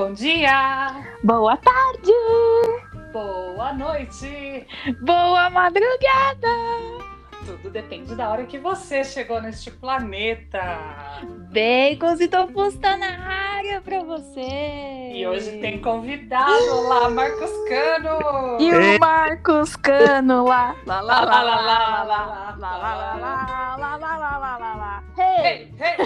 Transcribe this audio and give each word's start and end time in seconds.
Bom 0.00 0.14
dia! 0.14 1.04
Boa 1.22 1.58
tarde! 1.58 2.10
Boa 3.12 3.70
noite! 3.74 4.66
Boa 5.02 5.50
madrugada! 5.50 6.48
Tudo 7.44 7.68
depende 7.68 8.14
da 8.14 8.30
hora 8.30 8.46
que 8.46 8.58
você 8.58 9.04
chegou 9.04 9.42
neste 9.42 9.70
planeta. 9.70 10.58
Bacons 11.52 12.18
e 12.18 12.28
tofus 12.28 12.78
tá 12.78 12.96
na 12.96 13.58
área 13.58 13.82
pra 13.82 14.02
você! 14.02 15.10
E 15.12 15.26
hoje 15.26 15.58
tem 15.58 15.82
convidado 15.82 16.80
lá, 16.88 17.10
Marcos 17.10 17.52
Cano! 17.68 18.56
E 18.58 18.72
o 18.72 18.98
Marcos 18.98 19.76
Cano 19.76 20.46
lá! 20.46 20.74
Lá, 20.86 21.02
lá, 21.02 21.20
lá, 21.20 21.42
lá, 21.42 21.42
lá, 21.42 21.60
lá, 21.60 22.04
lá, 22.04 22.56
lá, 22.56 22.58
lá, 22.58 22.76
lá, 22.86 23.14
lá, 23.76 23.76
lá, 23.76 23.96
lá, 24.16 24.18
lá, 24.38 24.56
lá, 24.56 24.74
lá. 24.76 25.04
Hey, 25.18 25.70
hey! 25.78 25.98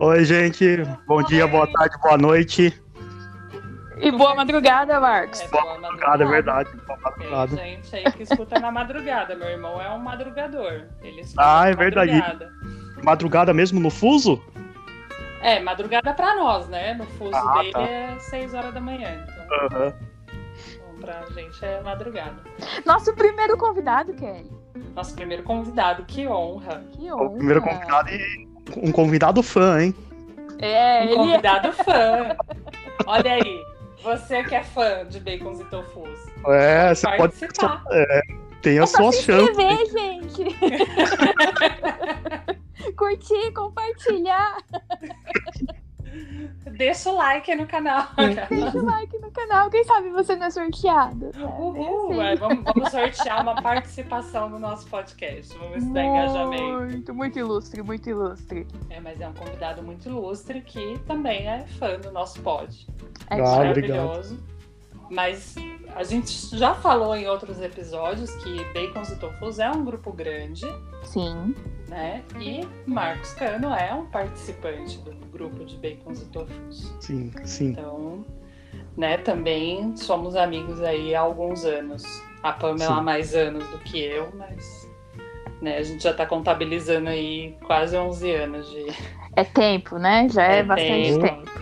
Oi, 0.00 0.24
gente. 0.24 0.64
Bom 1.06 1.22
dia, 1.22 1.46
boa 1.46 1.70
tarde, 1.70 1.96
boa 2.02 2.16
noite. 2.16 2.82
E 3.98 4.10
boa 4.10 4.34
madrugada, 4.34 4.98
Marcos. 4.98 5.40
É, 5.42 5.48
Boa 5.48 5.78
madrugada, 5.78 6.24
é 6.24 6.26
verdade. 6.26 6.70
Boa 6.86 6.96
Tem 6.96 7.30
madrugada. 7.30 7.56
gente 7.56 7.96
aí 7.96 8.04
que 8.12 8.22
escuta 8.22 8.58
na 8.58 8.70
madrugada. 8.72 9.34
Meu 9.36 9.48
irmão 9.48 9.78
é 9.80 9.90
um 9.90 9.98
madrugador. 9.98 10.84
Ele 11.02 11.20
escuta 11.20 11.42
Ah, 11.44 11.68
é 11.68 11.74
verdade. 11.74 12.12
madrugada. 12.12 12.50
Madrugada 13.04 13.52
mesmo 13.54 13.78
no 13.78 13.90
fuso? 13.90 14.42
É, 15.42 15.60
madrugada 15.60 16.14
pra 16.14 16.34
nós, 16.34 16.66
né? 16.68 16.94
No 16.94 17.04
fuso 17.04 17.34
Ah, 17.36 17.58
dele 17.58 17.72
tá. 17.72 17.82
é 17.82 18.18
6 18.18 18.54
horas 18.54 18.72
da 18.72 18.80
manhã. 18.80 19.26
Então, 19.44 19.58
Aham. 19.78 19.94
então, 19.94 21.00
pra 21.00 21.26
gente 21.34 21.62
é 21.62 21.82
madrugada. 21.82 22.36
Nosso 22.86 23.14
primeiro 23.14 23.58
convidado, 23.58 24.14
Kelly. 24.14 24.50
Nosso 24.94 25.14
primeiro 25.14 25.42
convidado, 25.42 26.04
que 26.06 26.26
honra. 26.26 26.82
Que 26.92 27.12
honra. 27.12 27.24
O 27.24 27.34
primeiro 27.36 27.60
convidado 27.62 28.08
e 28.10 28.48
um 28.76 28.92
convidado 28.92 29.42
fã, 29.42 29.82
hein? 29.82 29.94
É, 30.58 31.00
Um 31.00 31.04
ele 31.04 31.12
é... 31.12 31.16
convidado 31.16 31.72
fã. 31.72 32.36
Olha 33.06 33.32
aí, 33.34 33.62
você 34.02 34.44
que 34.44 34.54
é 34.54 34.62
fã 34.62 35.06
de 35.08 35.20
bacons 35.20 35.60
e 35.60 35.64
tofus. 35.64 36.18
É, 36.46 36.94
você 36.94 37.06
pode 37.16 37.18
participar. 37.34 37.84
tem 38.62 38.78
É 38.78 38.82
as 38.82 38.90
só 38.90 38.98
suas 39.10 39.16
se 39.16 39.22
chances. 39.24 39.48
inscrever, 39.58 39.90
gente. 39.90 40.44
Curtir, 42.96 43.52
compartilhar. 43.52 44.56
Deixa 46.76 47.10
o 47.10 47.16
like 47.16 47.54
no 47.54 47.66
canal. 47.66 48.08
Deixa 48.48 48.78
o 48.78 48.84
like 48.84 49.18
no 49.18 49.30
canal. 49.30 49.70
Quem 49.70 49.84
sabe 49.84 50.10
você 50.10 50.36
não 50.36 50.46
é 50.46 50.50
sorteado. 50.50 51.30
né? 51.34 51.44
Uhul, 51.58 52.12
Assim. 52.12 52.20
é, 52.20 52.36
vamos, 52.36 52.64
vamos 52.64 52.90
sortear 52.90 53.42
uma 53.42 53.60
participação 53.62 54.48
no 54.48 54.58
nosso 54.58 54.86
podcast. 54.88 55.56
Vamos 55.56 55.74
ver 55.74 55.80
se 55.82 55.92
dá 55.92 56.04
engajamento. 56.04 56.62
Muito, 56.92 57.14
muito 57.14 57.38
ilustre, 57.38 57.82
muito 57.82 58.08
ilustre. 58.10 58.66
É, 58.88 59.00
mas 59.00 59.20
é 59.20 59.28
um 59.28 59.32
convidado 59.34 59.82
muito 59.82 60.08
ilustre 60.08 60.60
que 60.62 60.98
também 61.06 61.48
é 61.48 61.66
fã 61.78 61.98
do 61.98 62.10
nosso 62.10 62.40
pod. 62.40 62.86
É 63.30 63.40
Ah. 63.40 63.56
Maravilhoso. 63.56 64.38
Mas 65.10 65.56
a 65.96 66.04
gente 66.04 66.56
já 66.56 66.72
falou 66.72 67.16
em 67.16 67.26
outros 67.26 67.60
episódios 67.60 68.32
que 68.36 68.62
Bacons 68.72 69.10
e 69.10 69.16
Tofus 69.16 69.58
é 69.58 69.68
um 69.68 69.84
grupo 69.84 70.12
grande, 70.12 70.64
Sim. 71.02 71.52
Né? 71.90 72.22
E 72.40 72.60
Marcos 72.86 73.34
Cano 73.34 73.74
é 73.74 73.92
um 73.92 74.06
participante 74.06 74.96
do 74.98 75.10
grupo 75.26 75.64
de 75.64 75.76
Bacons 75.76 76.22
e 76.22 76.26
Tofus. 76.26 76.94
Sim, 77.00 77.32
sim. 77.44 77.70
Então, 77.72 78.24
né, 78.96 79.18
também 79.18 79.94
somos 79.96 80.36
amigos 80.36 80.80
aí 80.80 81.14
há 81.14 81.20
alguns 81.20 81.64
anos. 81.64 82.04
A 82.42 82.52
Pamela 82.52 82.96
há 82.98 83.02
mais 83.02 83.34
anos 83.34 83.66
do 83.68 83.78
que 83.80 84.00
eu, 84.02 84.30
mas 84.34 84.88
né, 85.60 85.76
a 85.78 85.82
gente 85.82 86.02
já 86.04 86.14
tá 86.14 86.24
contabilizando 86.24 87.10
aí 87.10 87.56
quase 87.66 87.96
11 87.96 88.30
anos 88.30 88.70
de 88.70 88.86
É 89.36 89.44
tempo, 89.44 89.98
né? 89.98 90.28
Já 90.30 90.44
é, 90.44 90.58
É 90.60 90.62
bastante 90.62 91.18
tempo. 91.18 91.44
tempo. 91.50 91.60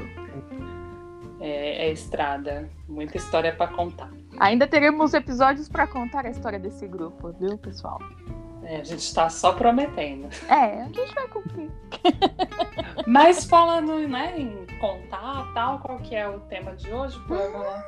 é, 1.40 1.86
é 1.88 1.90
estrada. 1.92 2.68
Muita 2.86 3.16
história 3.16 3.52
para 3.52 3.68
contar. 3.72 4.10
Ainda 4.38 4.66
teremos 4.68 5.14
episódios 5.14 5.68
pra 5.68 5.86
contar 5.86 6.26
a 6.26 6.30
história 6.30 6.58
desse 6.58 6.86
grupo, 6.86 7.32
viu, 7.40 7.58
pessoal? 7.58 7.98
É, 8.68 8.76
a 8.76 8.84
gente 8.84 9.14
tá 9.14 9.30
só 9.30 9.54
prometendo. 9.54 10.28
É, 10.46 10.82
a 10.82 10.84
gente 10.84 11.14
vai 11.14 11.26
cumprir. 11.28 11.70
Mas 13.08 13.46
falando 13.46 14.06
né, 14.06 14.38
em 14.38 14.66
contar 14.78 15.50
tal, 15.54 15.78
qual 15.78 15.98
que 16.00 16.14
é 16.14 16.28
o 16.28 16.38
tema 16.40 16.76
de 16.76 16.92
hoje, 16.92 17.18
Pamela? 17.26 17.82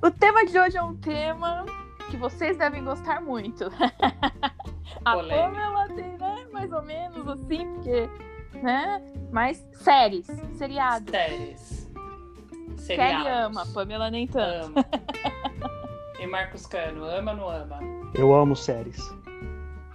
O 0.00 0.08
tema 0.08 0.46
de 0.46 0.56
hoje 0.56 0.76
é 0.76 0.82
um 0.82 0.94
tema 0.94 1.66
que 2.12 2.16
vocês 2.16 2.56
devem 2.56 2.84
gostar 2.84 3.20
muito. 3.20 3.64
a. 5.04 5.16
Pamela 5.16 5.88
tem, 5.88 6.16
né? 6.16 6.46
Mais 6.52 6.72
ou 6.72 6.82
menos 6.82 7.26
assim, 7.26 7.66
porque, 7.74 8.08
né? 8.62 9.02
Mas 9.32 9.66
séries, 9.72 10.28
seriados. 10.52 11.10
Séries. 11.10 11.90
Kelly 12.86 13.28
ama, 13.28 13.66
Pamela 13.74 14.12
nem 14.12 14.28
tanto. 14.28 14.78
Ama. 14.78 14.86
E 16.20 16.26
Marcos 16.26 16.66
Cano, 16.66 17.02
ama 17.06 17.30
ou 17.30 17.36
não 17.38 17.48
ama? 17.48 17.78
Eu 18.12 18.34
amo 18.34 18.54
séries. 18.54 19.10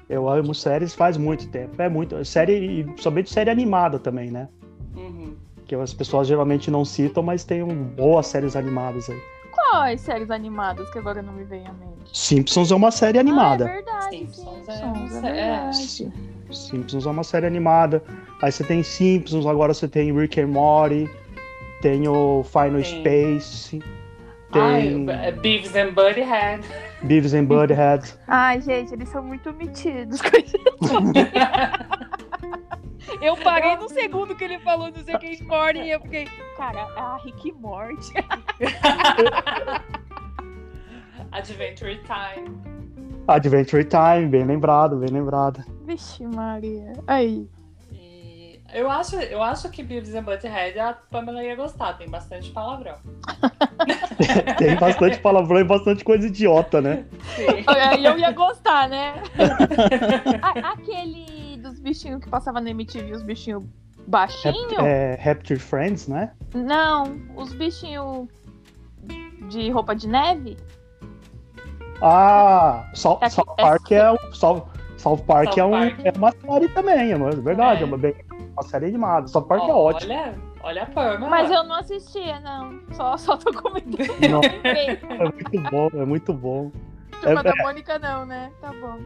Eu 0.09 0.29
amo 0.29 0.53
séries 0.53 0.93
faz 0.93 1.17
muito 1.17 1.47
tempo. 1.49 1.81
É 1.81 1.89
muito. 1.89 2.23
Série, 2.25 2.53
e 2.81 3.01
somente 3.01 3.31
série 3.31 3.49
animada 3.49 3.97
também, 3.97 4.29
né? 4.31 4.47
Uhum. 4.95 5.35
Que 5.65 5.73
as 5.75 5.93
pessoas 5.93 6.27
geralmente 6.27 6.69
não 6.69 6.85
citam, 6.85 7.23
mas 7.23 7.43
tem 7.43 7.63
um, 7.63 7.83
boas 7.83 8.27
séries 8.27 8.55
animadas 8.55 9.09
aí. 9.09 9.19
Quais 9.51 10.01
séries 10.01 10.29
animadas 10.29 10.89
que 10.91 10.99
agora 10.99 11.21
não 11.21 11.33
me 11.33 11.43
vem 11.43 11.65
à 11.65 11.73
mente? 11.73 11.95
Simpsons 12.13 12.71
é 12.71 12.75
uma 12.75 12.91
série 12.91 13.17
Ah, 13.17 13.21
animada. 13.21 13.65
é 13.65 13.73
verdade, 13.73 14.17
Simpsons 14.17 14.65
Simpsons, 14.65 15.23
é- 15.23 15.27
é, 15.27 15.29
é. 15.29 15.33
verdade. 15.33 16.13
Simpsons 16.51 17.05
é 17.05 17.09
uma 17.09 17.23
série 17.23 17.45
animada. 17.47 18.03
Aí 18.41 18.51
você 18.51 18.63
tem 18.63 18.83
Simpsons, 18.83 19.45
agora 19.47 19.73
você 19.73 19.87
tem 19.87 20.13
Rick 20.15 20.39
and 20.39 20.47
Morty, 20.47 21.09
tem 21.81 22.07
o 22.07 22.43
Final 22.43 22.81
Tem. 22.81 22.83
Space, 23.39 23.79
Ai, 24.51 24.81
tem 24.83 25.09
é 25.09 25.31
Beavis 25.31 25.75
and 25.75 25.93
Butthead. 25.93 26.61
Beavis 27.05 27.33
and 27.33 27.45
Butthead. 27.45 28.13
Ai, 28.27 28.61
gente, 28.61 28.93
eles 28.93 29.09
são 29.09 29.23
muito 29.23 29.53
metidos. 29.53 30.19
Eu 33.21 33.37
parei 33.37 33.75
no 33.77 33.87
segundo 33.87 34.35
que 34.35 34.43
ele 34.43 34.59
falou 34.59 34.91
do 34.91 34.99
Rick 34.99 35.41
and 35.41 35.47
Morty 35.47 35.79
e 35.79 35.91
eu 35.91 36.01
fiquei, 36.01 36.27
cara, 36.57 36.87
ah, 36.97 37.17
Rick 37.23 37.49
e 37.49 37.51
Morty. 37.53 38.13
Adventure 41.31 42.01
Time. 42.03 42.49
Adventure 43.27 43.83
Time, 43.85 44.27
bem 44.27 44.43
lembrado, 44.43 44.97
bem 44.97 45.09
lembrado. 45.09 45.63
Vixe, 45.85 46.25
Maria. 46.25 46.93
Aí. 47.07 47.47
Eu 48.73 48.89
acho, 48.89 49.15
eu 49.17 49.41
acho 49.41 49.69
que 49.69 49.83
Beavis 49.83 50.13
and 50.15 50.23
Butthead 50.23 50.77
a 50.79 50.93
Pamela 50.93 51.43
ia 51.43 51.55
gostar, 51.55 51.93
tem 51.97 52.09
bastante 52.09 52.51
palavrão. 52.51 52.95
Tem 54.57 54.75
bastante 54.77 55.19
palavrão 55.19 55.59
e 55.59 55.63
bastante 55.63 56.03
coisa 56.03 56.27
idiota, 56.27 56.81
né? 56.81 57.05
Sim. 57.35 57.63
Aí 57.67 58.03
eu 58.05 58.17
ia 58.17 58.31
gostar, 58.31 58.87
né? 58.89 59.21
Aquele 60.63 61.57
dos 61.57 61.79
bichinhos 61.79 62.23
que 62.23 62.29
passava 62.29 62.59
na 62.61 62.69
MTV, 62.69 63.11
os 63.13 63.23
bichinhos 63.23 63.63
baixinhos? 64.07 64.73
É, 64.79 65.15
Rapture 65.21 65.59
Friends, 65.59 66.07
né? 66.07 66.31
Não, 66.53 67.17
os 67.35 67.53
bichinhos 67.53 68.27
de 69.49 69.69
roupa 69.69 69.95
de 69.95 70.07
neve? 70.07 70.57
Ah, 72.01 72.89
South, 72.93 73.19
É- 73.21 73.29
South 73.29 73.53
é- 73.57 73.61
Park 73.61 73.91
é, 73.91 74.11
um, 74.11 74.17
South, 74.33 74.63
South 74.97 75.17
Park 75.25 75.53
South 75.53 75.59
é, 75.59 75.63
um, 75.65 75.71
Park. 75.71 75.99
é 76.05 76.11
uma 76.17 76.31
série 76.31 76.67
também, 76.69 77.11
é 77.11 77.15
é 77.15 77.29
verdade, 77.31 77.79
É. 77.81 77.83
é, 77.83 77.85
uma, 77.85 77.97
bem- 77.97 78.15
uma 78.55 78.63
série 78.63 78.85
animada. 78.85 79.27
South 79.27 79.43
Park 79.43 79.63
é 79.63 79.73
ótimo. 79.73 80.13
Olha, 80.13 80.35
olha 80.63 80.83
a 80.83 80.85
Pamela. 80.85 81.29
Mas 81.29 81.51
eu 81.51 81.63
não 81.63 81.75
assistia, 81.75 82.39
não. 82.39 82.79
Só, 82.93 83.17
só 83.17 83.37
tô 83.37 83.51
comentando. 83.53 84.07
Não. 84.29 84.41
É 84.43 85.23
muito 85.23 85.71
bom, 85.71 85.89
é 85.93 86.05
muito 86.05 86.33
bom. 86.33 86.71
Turma 87.21 87.39
É- 87.41 87.43
da 87.43 87.55
Mônica, 87.57 87.99
não, 87.99 88.25
né? 88.25 88.51
Tá 88.61 88.71
bom. 88.73 88.99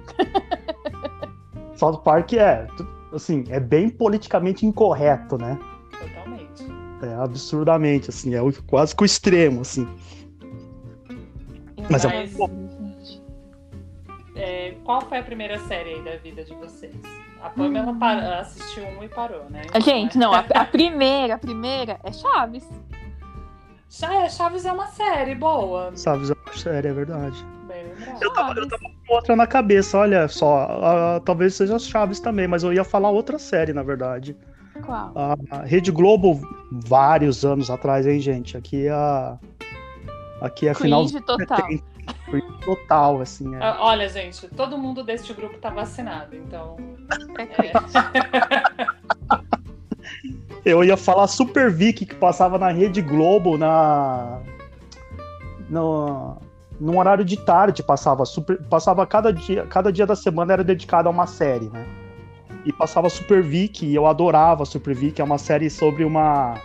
South 1.75 1.99
Park 2.03 2.33
é, 2.33 2.67
assim, 3.13 3.43
é 3.49 3.59
bem 3.59 3.89
politicamente 3.89 4.65
incorreto, 4.65 5.37
né? 5.37 5.57
Totalmente. 5.91 6.65
É 7.01 7.13
absurdamente, 7.15 8.09
assim, 8.09 8.35
é 8.35 8.39
quase 8.67 8.95
que 8.95 9.03
o 9.03 9.05
extremo, 9.05 9.61
assim. 9.61 9.87
Mas 11.89 12.05
é 12.05 12.25
muito 12.25 12.51
É, 14.35 14.75
qual 14.83 15.01
foi 15.01 15.19
a 15.19 15.23
primeira 15.23 15.57
série 15.59 15.95
aí 15.95 16.03
da 16.03 16.17
vida 16.17 16.43
de 16.43 16.53
vocês? 16.55 17.18
A 17.41 17.49
Pamela 17.49 17.91
Hum. 17.91 17.99
para- 17.99 18.39
assistiu 18.39 18.83
um 18.85 19.03
e 19.03 19.07
parou, 19.09 19.49
né? 19.49 19.61
Gente, 19.83 20.17
não, 20.17 20.33
a, 20.33 20.39
a 20.39 20.65
primeira, 20.65 21.35
a 21.35 21.37
primeira 21.37 21.99
é 22.03 22.11
Chaves. 22.11 22.67
Já 23.89 24.13
é, 24.13 24.29
Chaves 24.29 24.65
é 24.65 24.71
uma 24.71 24.87
série 24.87 25.35
boa. 25.35 25.91
Sabe, 25.95 26.29
é 26.29 26.33
uma 26.49 26.57
série, 26.57 26.87
é 26.89 26.93
verdade. 26.93 27.43
Bem. 27.67 27.85
Eu 28.21 28.31
tava, 28.33 28.49
eu 28.51 28.55
Chaves. 28.55 28.69
tava 28.69 28.83
com 29.07 29.13
outra 29.15 29.35
na 29.35 29.47
cabeça, 29.47 29.97
olha 29.97 30.27
só, 30.27 31.19
talvez 31.25 31.55
seja 31.55 31.79
Chaves 31.79 32.19
também, 32.19 32.47
mas 32.47 32.63
eu 32.63 32.73
ia 32.73 32.83
falar 32.83 33.09
outra 33.09 33.39
série, 33.39 33.73
na 33.73 33.81
verdade. 33.83 34.35
Qual? 34.85 35.11
A 35.15 35.35
a 35.51 35.61
Rede 35.63 35.91
Globo, 35.91 36.39
vários 36.71 37.43
anos 37.43 37.69
atrás, 37.69 38.05
hein, 38.05 38.19
gente? 38.19 38.55
Aqui 38.55 38.87
é 38.87 38.91
a. 38.91 39.37
Aqui 40.41 40.67
é 40.67 40.71
a 40.71 40.75
final 40.75 41.01
Cringe 41.05 41.19
total. 41.21 41.57
70. 41.57 41.83
Cringe 42.29 42.59
total, 42.63 43.21
assim. 43.21 43.55
É. 43.55 43.59
Ah, 43.61 43.77
Olha, 43.79 44.07
gente, 44.07 44.47
todo 44.49 44.77
mundo 44.77 45.03
deste 45.03 45.33
grupo 45.33 45.57
tá 45.57 45.69
vacinado, 45.69 46.35
então. 46.35 46.77
É 47.37 47.43
é. 47.67 47.73
Eu 50.65 50.83
ia 50.83 50.97
falar 50.97 51.27
Super 51.27 51.71
Vic, 51.71 52.05
que 52.05 52.15
passava 52.15 52.57
na 52.57 52.69
Rede 52.69 53.01
Globo, 53.01 53.57
na. 53.57 54.41
No, 55.69 56.37
num 56.79 56.97
horário 56.97 57.23
de 57.23 57.37
tarde 57.37 57.83
passava 57.83 58.25
super, 58.25 58.57
passava 58.63 59.05
cada 59.05 59.31
dia, 59.31 59.65
cada 59.67 59.91
dia 59.91 60.05
da 60.05 60.15
semana 60.15 60.53
era 60.53 60.63
dedicado 60.63 61.07
a 61.07 61.11
uma 61.11 61.27
série, 61.27 61.69
né? 61.69 61.85
E 62.65 62.73
passava 62.73 63.09
Super 63.09 63.43
Vic, 63.43 63.85
e 63.85 63.93
eu 63.93 64.07
adorava 64.07 64.65
Super 64.65 64.95
Vic, 64.95 65.21
é 65.21 65.23
uma 65.23 65.37
série 65.37 65.69
sobre 65.69 66.03
uma 66.03 66.55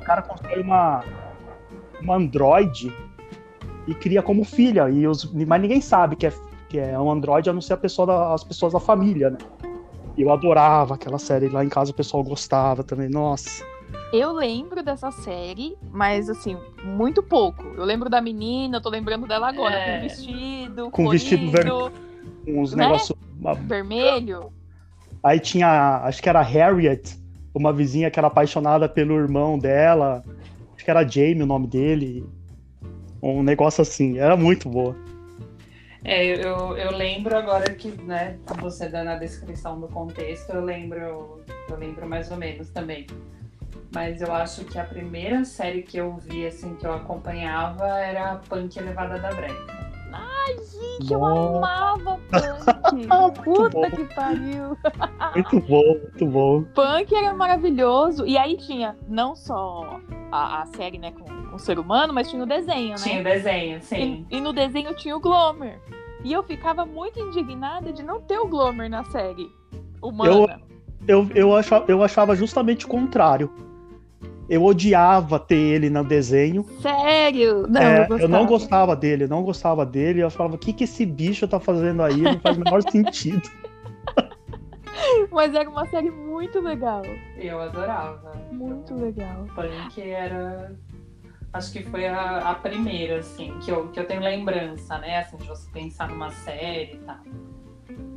o 0.00 0.04
cara 0.04 0.22
constrói 0.22 0.62
uma 0.62 1.04
uma 2.00 2.16
androide 2.16 2.92
e 3.88 3.94
cria 3.94 4.22
como 4.22 4.44
filha, 4.44 4.88
e 4.90 5.06
os, 5.08 5.24
mas 5.32 5.60
ninguém 5.60 5.80
sabe 5.80 6.14
que 6.14 6.26
é 6.26 6.32
que 6.68 6.78
é 6.78 6.98
um 7.00 7.10
androide 7.10 7.48
a 7.48 7.52
não 7.52 7.62
ser 7.62 7.72
a 7.72 7.76
pessoa 7.78 8.06
da, 8.06 8.34
as 8.34 8.44
pessoas 8.44 8.74
da 8.74 8.78
família, 8.80 9.30
né? 9.30 9.38
Eu 10.18 10.30
adorava 10.30 10.94
aquela 10.96 11.18
série 11.18 11.48
lá 11.48 11.64
em 11.64 11.68
casa, 11.70 11.92
o 11.92 11.94
pessoal 11.94 12.22
gostava 12.22 12.84
também. 12.84 13.08
Nossa. 13.08 13.64
Eu 14.12 14.32
lembro 14.32 14.82
dessa 14.82 15.10
série, 15.10 15.78
mas 15.90 16.28
assim, 16.28 16.58
muito 16.84 17.22
pouco. 17.22 17.62
Eu 17.76 17.84
lembro 17.86 18.10
da 18.10 18.20
menina, 18.20 18.76
eu 18.76 18.82
tô 18.82 18.90
lembrando 18.90 19.26
dela 19.26 19.48
agora, 19.48 19.74
É. 19.76 19.94
com 19.96 20.02
vestido, 20.02 20.90
Com 20.90 21.08
vestido 21.08 21.50
colorido, 21.50 21.92
Com 22.44 22.60
uns 22.60 22.74
Né? 22.74 22.84
negócios. 22.84 23.18
vermelho. 23.66 24.52
Aí 25.22 25.40
tinha, 25.40 26.02
acho 26.04 26.22
que 26.22 26.28
era 26.28 26.42
Harriet, 26.42 27.16
uma 27.54 27.72
vizinha 27.72 28.10
que 28.10 28.18
era 28.20 28.28
apaixonada 28.28 28.88
pelo 28.88 29.14
irmão 29.14 29.58
dela. 29.58 30.22
Acho 30.74 30.84
que 30.84 30.90
era 30.90 31.06
Jamie 31.06 31.42
o 31.42 31.46
nome 31.46 31.66
dele. 31.66 32.26
Um 33.22 33.42
negócio 33.42 33.82
assim, 33.82 34.18
era 34.18 34.36
muito 34.36 34.68
boa. 34.68 34.96
É, 36.04 36.24
eu, 36.24 36.76
eu 36.76 36.96
lembro 36.96 37.36
agora 37.36 37.74
que, 37.74 37.90
né, 38.02 38.38
você 38.60 38.88
dando 38.88 39.10
a 39.10 39.16
descrição 39.16 39.80
do 39.80 39.88
contexto, 39.88 40.50
eu 40.50 40.64
lembro, 40.64 41.42
eu 41.68 41.76
lembro 41.76 42.08
mais 42.08 42.30
ou 42.30 42.36
menos 42.36 42.70
também. 42.70 43.06
Mas 43.92 44.20
eu 44.20 44.32
acho 44.32 44.64
que 44.64 44.78
a 44.78 44.84
primeira 44.84 45.44
série 45.44 45.82
que 45.82 45.96
eu 45.96 46.16
vi, 46.16 46.46
assim, 46.46 46.74
que 46.76 46.86
eu 46.86 46.92
acompanhava 46.92 47.86
era 47.98 48.36
Punk 48.48 48.76
Elevada 48.78 49.18
da 49.18 49.30
Breca. 49.32 49.87
Gente, 50.98 51.12
eu 51.12 51.24
amava 51.24 52.18
Punk. 52.30 53.42
Puta 53.44 53.70
bom. 53.70 53.90
que 53.90 54.04
pariu. 54.14 54.76
Muito 55.34 55.60
bom, 55.60 55.84
muito 55.84 56.26
bom. 56.26 56.62
Punk 56.74 57.14
era 57.14 57.32
maravilhoso. 57.32 58.26
E 58.26 58.36
aí 58.36 58.56
tinha 58.56 58.96
não 59.08 59.36
só 59.36 60.00
a, 60.32 60.62
a 60.62 60.66
série, 60.66 60.98
né, 60.98 61.12
com, 61.12 61.24
com 61.24 61.56
o 61.56 61.58
ser 61.58 61.78
humano, 61.78 62.12
mas 62.12 62.28
tinha 62.28 62.42
o 62.42 62.46
desenho, 62.46 62.90
né? 62.90 62.96
Tinha 62.96 63.20
o 63.20 63.24
desenho, 63.24 63.82
sim. 63.82 64.26
E, 64.30 64.36
e 64.36 64.40
no 64.40 64.52
desenho 64.52 64.94
tinha 64.94 65.16
o 65.16 65.20
Glomer. 65.20 65.80
E 66.24 66.32
eu 66.32 66.42
ficava 66.42 66.84
muito 66.84 67.18
indignada 67.20 67.92
de 67.92 68.02
não 68.02 68.20
ter 68.20 68.38
o 68.38 68.48
Glomer 68.48 68.90
na 68.90 69.04
série 69.04 69.48
humana. 70.02 70.60
Eu, 71.06 71.28
eu, 71.34 71.56
achava, 71.56 71.84
eu 71.88 72.02
achava 72.02 72.34
justamente 72.34 72.84
o 72.84 72.88
contrário. 72.88 73.50
Eu 74.48 74.64
odiava 74.64 75.38
ter 75.38 75.56
ele 75.56 75.90
no 75.90 76.02
desenho. 76.02 76.64
Sério? 76.80 77.66
Não, 77.68 77.80
É, 77.80 78.06
eu, 78.08 78.18
eu, 78.18 78.28
não 78.28 78.46
gostava 78.46 78.96
dele, 78.96 79.24
eu 79.24 79.28
não 79.28 79.42
gostava 79.42 79.84
dele. 79.84 80.20
Eu 80.20 80.30
falava, 80.30 80.54
o 80.54 80.58
que, 80.58 80.72
que 80.72 80.84
esse 80.84 81.04
bicho 81.04 81.46
tá 81.46 81.60
fazendo 81.60 82.02
aí? 82.02 82.16
Não 82.16 82.40
faz 82.40 82.56
o 82.56 82.60
menor 82.60 82.82
sentido. 82.82 83.48
Mas 85.30 85.54
era 85.54 85.68
uma 85.68 85.86
série 85.86 86.10
muito 86.10 86.60
legal. 86.60 87.02
Eu 87.36 87.60
adorava. 87.60 88.32
Muito 88.50 88.94
legal. 88.94 89.46
Punk 89.54 90.00
era. 90.00 90.72
Acho 91.52 91.72
que 91.72 91.82
foi 91.84 92.06
a, 92.06 92.50
a 92.50 92.54
primeira, 92.54 93.18
assim, 93.18 93.54
que 93.60 93.70
eu, 93.70 93.88
que 93.88 94.00
eu 94.00 94.06
tenho 94.06 94.20
lembrança, 94.20 94.98
né? 94.98 95.18
Assim, 95.18 95.36
de 95.36 95.46
você 95.46 95.68
pensar 95.70 96.08
numa 96.08 96.30
série 96.30 96.94
e 96.94 96.98
tal. 96.98 97.18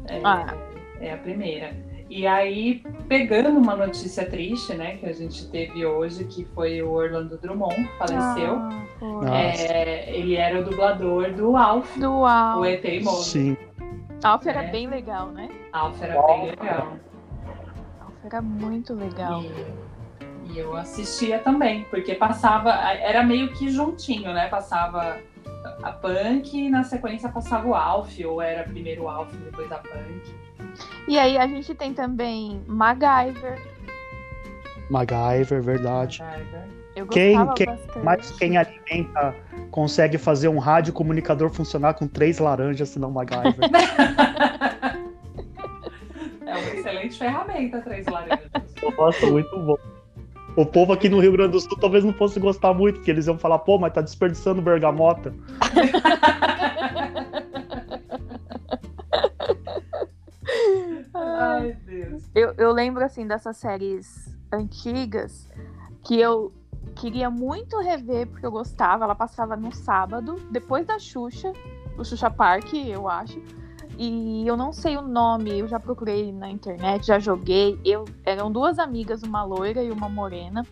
É, 0.07 0.21
Ah. 0.23 0.53
é 0.99 1.13
a 1.13 1.17
primeira. 1.17 1.75
E 2.13 2.27
aí, 2.27 2.83
pegando 3.07 3.57
uma 3.57 3.73
notícia 3.73 4.29
triste, 4.29 4.73
né, 4.73 4.97
que 4.97 5.05
a 5.05 5.13
gente 5.13 5.49
teve 5.49 5.85
hoje, 5.85 6.25
que 6.25 6.43
foi 6.43 6.81
o 6.81 6.91
Orlando 6.91 7.37
Drummond, 7.37 7.73
que 7.87 7.97
faleceu. 7.97 8.55
Ah. 8.57 9.33
É, 9.33 10.13
ele 10.13 10.35
era 10.35 10.59
o 10.59 10.63
dublador 10.65 11.31
do 11.31 11.55
Alf, 11.55 11.97
Do 11.97 12.11
o 12.19 12.25
Alf. 12.25 12.67
ET 12.67 13.01
Mouse. 13.01 13.29
Sim. 13.29 13.57
Alf 14.21 14.45
era 14.45 14.63
É. 14.65 14.71
bem 14.71 14.87
legal, 14.89 15.27
né? 15.27 15.47
Alf 15.71 16.01
era 16.01 16.21
bem 16.21 16.49
legal. 16.49 16.97
Alf 18.01 18.25
era 18.25 18.41
muito 18.41 18.93
legal. 18.93 19.41
E, 19.43 20.51
e 20.51 20.59
eu 20.59 20.75
assistia 20.75 21.39
também, 21.39 21.85
porque 21.89 22.13
passava, 22.13 22.71
era 22.71 23.23
meio 23.23 23.53
que 23.53 23.69
juntinho, 23.69 24.33
né? 24.33 24.49
Passava 24.49 25.17
a 25.81 25.91
Punk 25.93 26.57
e 26.57 26.69
na 26.69 26.83
sequência 26.83 27.29
passava 27.29 27.69
o 27.69 27.73
Alf, 27.73 28.19
ou 28.25 28.41
era 28.41 28.63
primeiro 28.63 29.03
o 29.03 29.07
Alf, 29.07 29.31
depois 29.45 29.71
a 29.71 29.77
Punk. 29.77 30.50
E 31.07 31.17
aí 31.17 31.37
a 31.37 31.47
gente 31.47 31.73
tem 31.75 31.93
também 31.93 32.61
MacGyver. 32.67 33.59
MacGyver, 34.89 35.61
verdade. 35.61 36.21
MacGyver. 36.21 36.67
Eu 36.95 37.07
Quem- 37.07 37.53
quem- 37.53 37.65
bastante. 37.67 37.99
Mas 38.03 38.31
quem 38.31 38.57
alimenta 38.57 39.33
consegue 39.71 40.17
fazer 40.17 40.49
um 40.49 40.59
rádio 40.59 40.91
comunicador 40.93 41.49
funcionar 41.49 41.93
com 41.93 42.05
três 42.07 42.37
laranjas, 42.39 42.89
se 42.89 42.99
não 42.99 43.11
MacGyver. 43.11 43.55
É 46.45 46.57
uma 46.57 46.69
excelente 46.75 47.17
ferramenta, 47.17 47.79
Três 47.81 48.05
Laranjas. 48.07 48.49
Nossa, 48.97 49.25
muito 49.27 49.57
bom. 49.59 49.77
O 50.57 50.65
povo 50.65 50.91
aqui 50.91 51.07
no 51.07 51.19
Rio 51.21 51.31
Grande 51.31 51.53
do 51.53 51.61
Sul 51.61 51.77
talvez 51.79 52.03
não 52.03 52.11
fosse 52.13 52.37
gostar 52.41 52.73
muito, 52.73 52.95
porque 52.95 53.09
eles 53.09 53.25
iam 53.25 53.37
falar, 53.37 53.59
pô, 53.59 53.77
mas 53.79 53.93
tá 53.93 54.01
desperdiçando 54.01 54.61
bergamota. 54.61 55.33
Ai, 61.37 61.77
Deus. 61.85 62.29
Eu, 62.33 62.53
eu 62.57 62.71
lembro, 62.71 63.03
assim, 63.03 63.25
dessas 63.27 63.57
séries 63.57 64.35
antigas 64.51 65.49
que 66.03 66.19
eu 66.19 66.51
queria 66.95 67.29
muito 67.29 67.79
rever, 67.79 68.27
porque 68.27 68.45
eu 68.45 68.51
gostava. 68.51 69.03
Ela 69.05 69.15
passava 69.15 69.55
no 69.55 69.73
sábado, 69.73 70.35
depois 70.51 70.85
da 70.85 70.99
Xuxa, 70.99 71.51
o 71.97 72.03
Xuxa 72.03 72.29
Park, 72.29 72.73
eu 72.73 73.07
acho. 73.07 73.41
E 73.97 74.47
eu 74.47 74.57
não 74.57 74.73
sei 74.73 74.97
o 74.97 75.01
nome, 75.01 75.59
eu 75.59 75.67
já 75.67 75.79
procurei 75.79 76.31
na 76.31 76.49
internet, 76.49 77.05
já 77.05 77.19
joguei. 77.19 77.79
Eu, 77.85 78.05
eram 78.25 78.51
duas 78.51 78.79
amigas, 78.79 79.21
uma 79.21 79.43
loira 79.43 79.83
e 79.83 79.91
uma 79.91 80.09
morena. 80.09 80.65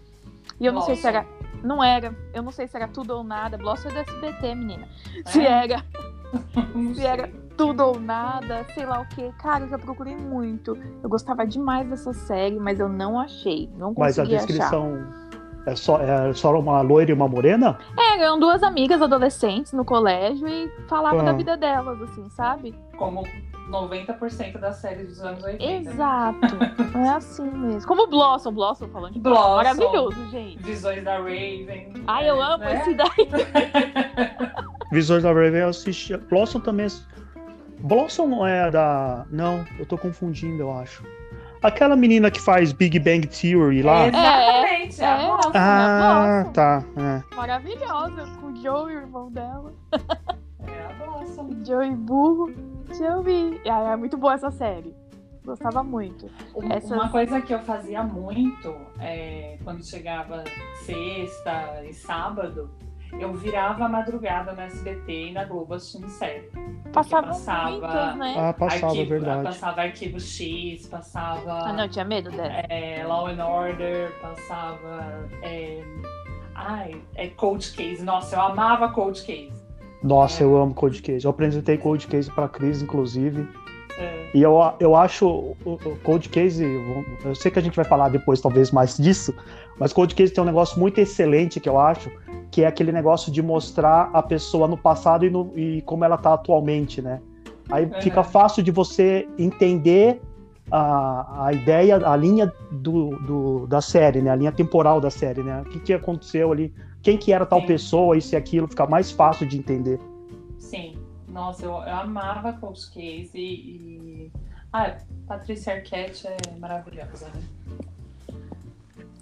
E 0.60 0.66
eu 0.66 0.74
não 0.74 0.82
sei 0.82 0.96
se 0.96 1.08
era. 1.08 1.26
Não 1.64 1.84
era. 1.84 2.16
Eu 2.34 2.42
não 2.42 2.52
sei 2.52 2.68
se 2.68 2.76
era 2.76 2.88
tudo 2.88 3.12
ou 3.12 3.24
nada. 3.24 3.58
Blossom 3.58 3.90
é 3.90 3.92
do 3.92 4.00
SBT, 4.00 4.56
menina. 4.56 4.88
Se 5.28 5.42
É? 5.42 5.64
era 5.64 5.86
Não 6.74 6.94
se 6.94 7.06
era 7.06 7.30
tudo 7.66 7.84
ou 7.86 8.00
nada, 8.00 8.66
sei 8.74 8.86
lá 8.86 9.02
o 9.02 9.06
que. 9.08 9.32
Cara, 9.34 9.66
eu 9.66 9.70
já 9.70 9.78
procurei 9.78 10.16
muito. 10.16 10.78
Eu 11.04 11.10
gostava 11.10 11.46
demais 11.46 11.88
dessa 11.90 12.14
série, 12.14 12.58
mas 12.60 12.80
eu 12.80 12.88
não 12.90 13.20
achei. 13.20 13.70
Não 13.78 13.94
Mas 13.98 14.18
a 14.18 14.24
consegui 14.24 14.36
achar. 14.38 14.46
descrição 14.48 15.08
é 15.66 15.76
só, 15.76 16.00
é 16.02 16.34
só 16.34 16.58
uma 16.58 16.82
loira 16.82 17.12
e 17.12 17.14
uma 17.14 17.28
morena? 17.28 17.78
É, 17.98 18.22
eram 18.22 18.40
duas 18.40 18.64
amigas 18.64 19.02
adolescentes 19.02 19.74
no 19.74 19.84
colégio 19.84 20.48
e 20.48 20.70
falavam 20.88 21.20
Ah. 21.20 21.24
da 21.24 21.34
vida 21.34 21.58
delas, 21.58 22.02
assim, 22.02 22.30
sabe? 22.30 22.74
Como 22.98 23.24
90% 23.70 24.58
das 24.58 24.78
séries 24.78 25.08
dos 25.10 25.22
anos 25.22 25.44
80. 25.44 25.64
né? 25.84 25.92
Exato. 25.92 26.98
é 26.98 27.10
assim 27.14 27.50
mesmo. 27.52 27.88
Como 27.88 28.08
Blossom, 28.08 28.52
Blossom 28.54 28.88
falando 28.88 29.14
de 29.14 29.20
Blossom. 29.20 29.56
Maravilhoso, 29.58 30.30
gente. 30.32 30.64
Visões 30.64 31.04
da 31.04 31.18
Raven. 31.18 31.94
Ai, 32.08 32.30
eu 32.30 32.42
amo 32.42 32.64
né? 32.64 32.80
esse 32.82 32.94
daí. 32.96 33.30
Visões 34.92 35.24
da 35.24 35.30
Raven 35.30 35.56
eu 35.62 35.70
assisti. 35.70 36.18
Blossom 36.18 36.60
também. 36.62 36.88
Blossom 37.82 38.28
não 38.28 38.46
é 38.46 38.70
da. 38.70 39.26
Não, 39.32 39.66
eu 39.78 39.86
tô 39.86 39.98
confundindo, 39.98 40.62
eu 40.62 40.72
acho. 40.78 41.04
Aquela 41.62 41.96
menina 41.96 42.32
que 42.32 42.40
faz 42.40 42.72
Big 42.72 42.98
Bang 43.00 43.28
Theory 43.28 43.82
lá. 43.82 44.08
Exatamente. 44.08 45.02
É, 45.02 45.06
a 45.06 45.18
Blossom. 45.18 45.52
Ah, 45.54 46.32
Blossom. 46.44 46.52
tá. 46.54 46.84
É. 46.98 47.36
Maravilhosa, 47.36 48.26
com 48.40 48.48
o 48.48 48.56
Joe 48.56 48.92
e 48.94 48.96
o 48.96 49.00
irmão 49.00 49.32
dela. 49.32 49.74
É 49.92 50.86
a 50.86 51.06
Blossom. 51.06 51.50
Joey 51.66 51.92
burro. 51.96 52.54
Joey. 52.98 53.60
Ah, 53.70 53.92
é 53.92 53.96
muito 53.98 54.18
boa 54.18 54.34
essa 54.36 54.52
série. 54.52 54.96
Gostava 55.46 55.84
muito. 55.84 56.30
Um- 56.56 56.72
Essas- 56.72 56.92
Uma 56.92 57.10
coisa 57.10 57.42
que 57.42 57.54
eu 57.54 57.60
fazia 57.60 58.04
muito 58.04 58.74
é, 59.00 59.58
quando 59.64 59.84
chegava 59.86 60.44
sexta 60.86 61.84
e 61.90 61.94
sábado, 61.94 62.70
eu 63.20 63.34
virava 63.34 63.86
a 63.86 63.90
madrugada 63.90 64.54
no 64.54 64.62
SBT 64.62 65.30
e 65.30 65.32
na 65.32 65.46
Globo 65.46 65.74
assistindo 65.74 66.08
série. 66.10 66.50
Passava, 66.94 67.28
passava- 67.28 67.70
muitas, 67.72 68.16
né? 68.18 68.36
Ah, 68.38 68.54
passava, 68.54 68.88
Arquivo- 68.88 69.10
verdade. 69.10 69.44
Passava 69.44 69.82
Arquivo 69.82 70.20
X, 70.20 70.88
passava 70.88 71.52
Ah, 71.52 71.74
não, 71.74 71.84
eu 71.86 71.90
tinha 71.90 72.06
medo 72.06 72.30
dessa. 72.32 72.44
é, 72.70 73.04
Law 73.06 73.28
and 73.28 73.44
Order, 73.46 74.12
passava. 74.22 75.28
É, 75.42 75.82
ai, 76.56 77.02
é 77.16 77.28
Cold 77.30 77.72
Case. 77.72 78.04
Nossa, 78.04 78.36
eu 78.36 78.42
amava 78.42 78.90
Cold 78.90 79.22
Case. 79.24 79.52
Nossa, 80.02 80.44
eu 80.44 80.56
amo 80.58 80.74
Cold 80.74 81.02
Case. 81.02 81.26
Eu 81.26 81.32
apresentei 81.32 81.78
Cold 81.78 82.08
Case 82.08 82.32
pra 82.32 82.48
Cris, 82.48 82.82
inclusive. 82.82 83.48
É, 83.98 84.30
E 84.34 84.42
eu, 84.42 84.58
eu 84.80 84.96
acho 84.96 85.28
o, 85.28 85.58
o 85.66 85.98
Cold 86.04 86.30
Case, 86.30 86.64
eu 87.26 87.36
sei 87.36 87.50
que 87.52 87.60
a 87.60 87.62
gente 87.62 87.76
vai 87.76 87.86
falar 87.86 88.10
depois 88.10 88.40
talvez 88.42 88.72
mais 88.72 88.98
disso, 88.98 89.34
mas 89.80 89.92
Cold 89.94 90.14
Case 90.14 90.34
tem 90.34 90.42
um 90.44 90.48
negócio 90.48 90.80
muito 90.80 91.00
excelente 91.00 91.60
que 91.60 91.68
eu 91.68 91.80
acho, 91.80 92.12
que 92.52 92.64
é 92.64 92.68
aquele 92.68 92.92
negócio 92.92 93.32
de 93.32 93.42
mostrar 93.42 94.10
a 94.14 94.22
pessoa 94.22 94.68
no 94.68 94.78
passado 94.78 95.26
e, 95.26 95.30
no- 95.30 95.52
e 95.56 95.82
como 95.84 96.04
ela 96.06 96.18
tá 96.18 96.34
atualmente, 96.34 97.02
né? 97.02 97.22
Aí 97.72 97.86
Uhum. 97.86 97.92
fica 98.00 98.24
fácil 98.24 98.64
de 98.64 98.72
você 98.72 99.28
entender 99.38 100.20
a, 100.72 101.46
a 101.48 101.54
ideia, 101.54 101.98
a 101.98 102.16
linha 102.16 102.52
do, 102.72 103.16
do, 103.20 103.68
da 103.68 103.82
série, 103.82 104.22
né? 104.22 104.30
A 104.32 104.36
linha 104.36 104.52
temporal 104.52 105.00
da 105.02 105.10
série, 105.10 105.42
né? 105.44 105.62
O 105.62 105.70
que, 105.70 105.80
que 105.80 105.94
aconteceu 105.94 106.52
ali, 106.52 106.74
quem 107.02 107.18
que 107.18 107.32
era 107.32 107.46
tal 107.46 107.62
Sim. 107.62 107.68
pessoa, 107.68 108.18
isso 108.18 108.34
e 108.34 108.38
aquilo, 108.38 108.68
fica 108.68 108.86
mais 108.88 109.12
fácil 109.12 109.48
de 109.48 109.58
entender. 109.58 110.00
Sim. 110.58 110.94
Nossa, 111.30 111.66
eu, 111.66 111.72
eu 111.72 111.96
amava 111.96 112.54
Cold 112.54 112.80
Case 112.92 113.32
e. 113.38 114.32
Ah, 114.72 114.98
Patrícia 115.28 115.74
Arquette 115.74 116.28
é 116.28 116.38
maravilhosa, 116.60 117.28
né? 117.30 117.42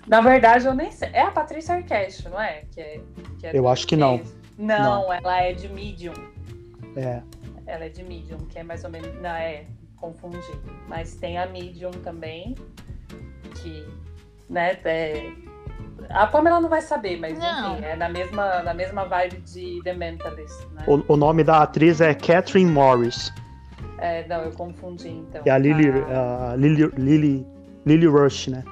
Na 0.07 0.21
verdade, 0.21 0.65
eu 0.65 0.73
nem 0.73 0.91
sei. 0.91 1.09
É 1.11 1.21
a 1.21 1.31
Patrícia 1.31 1.75
Arquette, 1.75 2.27
não 2.29 2.39
é? 2.39 2.63
Que 2.71 2.81
é, 2.81 3.01
que 3.39 3.47
é 3.47 3.51
Eu 3.57 3.67
acho 3.67 3.85
que 3.85 3.95
não. 3.95 4.19
Case. 4.19 4.35
Não, 4.57 5.13
ela 5.13 5.41
é 5.41 5.53
de 5.53 5.67
Medium. 5.69 6.13
É, 6.95 7.21
Ela 7.67 7.85
é 7.85 7.89
de 7.89 8.03
Medium, 8.03 8.39
que 8.47 8.57
é 8.57 8.63
mais 8.63 8.83
ou 8.83 8.89
menos. 8.89 9.13
Não, 9.21 9.29
é, 9.29 9.65
confundi. 9.97 10.39
Mas 10.87 11.15
tem 11.15 11.37
a 11.37 11.45
Medium 11.45 11.91
também, 11.91 12.55
que, 13.61 13.85
né, 14.49 14.79
é... 14.83 15.31
A 16.09 16.27
Pamela 16.27 16.59
não 16.59 16.69
vai 16.69 16.81
saber, 16.81 17.17
mas 17.19 17.37
Não. 17.37 17.75
enfim, 17.75 17.83
é 17.85 17.95
na 17.95 18.07
mesma, 18.09 18.61
na 18.63 18.73
mesma 18.73 19.05
vibe 19.05 19.37
de 19.41 19.81
The 19.83 19.93
Mentalist, 19.93 20.65
né? 20.73 20.83
o, 20.87 21.13
o 21.13 21.17
nome 21.17 21.43
da 21.43 21.63
atriz 21.63 21.99
é 22.01 22.13
Catherine 22.13 22.69
Morris, 22.71 23.33
É, 23.97 24.27
não, 24.27 24.41
eu 24.43 24.51
confundi 24.51 25.09
então. 25.09 25.41
é 25.45 25.49
a 25.49 25.57
Lily, 25.57 25.89
A, 26.11 26.51
a 26.51 26.55
Lily, 26.55 26.91
Lily, 26.97 27.47
Lily 27.85 28.05
Rush, 28.07 28.47
né? 28.47 28.63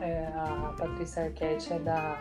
é, 0.00 0.26
a 0.34 0.72
Patrícia 0.78 1.24
Arquette 1.24 1.72
é 1.72 1.78
da, 1.78 2.16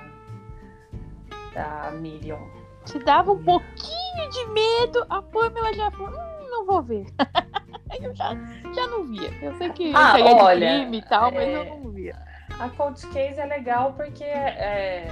da 1.54 1.92
Medium. 1.92 2.40
Te 2.86 3.00
dava 3.00 3.32
um 3.32 3.44
pouquinho 3.44 4.30
de 4.32 4.46
medo, 4.48 5.06
a 5.10 5.22
Pamela 5.22 5.74
já 5.74 5.90
falou, 5.92 6.10
hum, 6.12 6.50
não 6.50 6.66
vou 6.66 6.82
ver. 6.82 7.06
eu 8.02 8.14
já, 8.16 8.30
já 8.74 8.88
não 8.88 9.06
via. 9.06 9.32
Eu 9.42 9.54
sei 9.56 9.70
que 9.70 9.94
Ah, 9.96 10.14
de 10.14 10.24
olha, 10.24 10.80
crime 10.80 10.98
e 10.98 11.02
tal, 11.04 11.32
mas 11.32 11.48
é- 11.48 11.56
eu 11.58 11.66
não 11.66 11.90
via. 11.92 12.16
A 12.62 12.70
Cold 12.70 13.02
Case 13.08 13.40
é 13.40 13.46
legal 13.48 13.94
porque 13.94 14.24
é, 14.24 15.08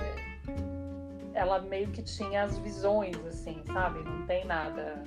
ela 1.34 1.60
meio 1.62 1.88
que 1.88 2.04
tinha 2.04 2.44
as 2.44 2.60
visões, 2.60 3.16
assim, 3.26 3.60
sabe? 3.74 4.04
Não 4.04 4.22
tem 4.28 4.46
nada 4.46 5.04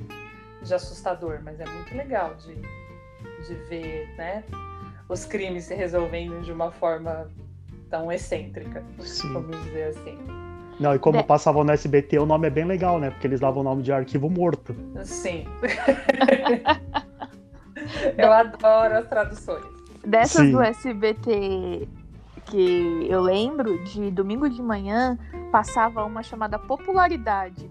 de 0.60 0.74
assustador, 0.74 1.38
mas 1.44 1.60
é 1.60 1.64
muito 1.64 1.96
legal 1.96 2.34
de, 2.34 2.56
de 3.46 3.54
ver, 3.68 4.12
né? 4.16 4.42
Os 5.08 5.24
crimes 5.24 5.66
se 5.66 5.74
resolvendo 5.76 6.42
de 6.42 6.50
uma 6.50 6.72
forma 6.72 7.30
tão 7.88 8.10
excêntrica, 8.10 8.82
Sim. 8.98 9.34
vamos 9.34 9.62
dizer 9.62 9.90
assim. 9.90 10.18
Não, 10.80 10.96
e 10.96 10.98
como 10.98 11.18
De- 11.18 11.24
passava 11.24 11.62
no 11.62 11.70
SBT, 11.70 12.18
o 12.18 12.26
nome 12.26 12.48
é 12.48 12.50
bem 12.50 12.64
legal, 12.64 12.98
né? 12.98 13.10
Porque 13.10 13.28
eles 13.28 13.38
davam 13.38 13.60
o 13.60 13.64
nome 13.64 13.84
de 13.84 13.92
arquivo 13.92 14.28
morto. 14.28 14.74
Sim. 15.04 15.46
Eu 18.18 18.32
adoro 18.32 18.98
as 18.98 19.06
traduções. 19.06 19.64
Dessas 20.04 20.46
Sim. 20.46 20.50
do 20.50 20.60
SBT 20.60 21.86
que 22.52 23.06
eu 23.08 23.20
lembro, 23.22 23.82
de 23.84 24.10
domingo 24.10 24.48
de 24.48 24.60
manhã, 24.62 25.18
passava 25.50 26.04
uma 26.04 26.22
chamada 26.22 26.58
Popularidade. 26.58 27.70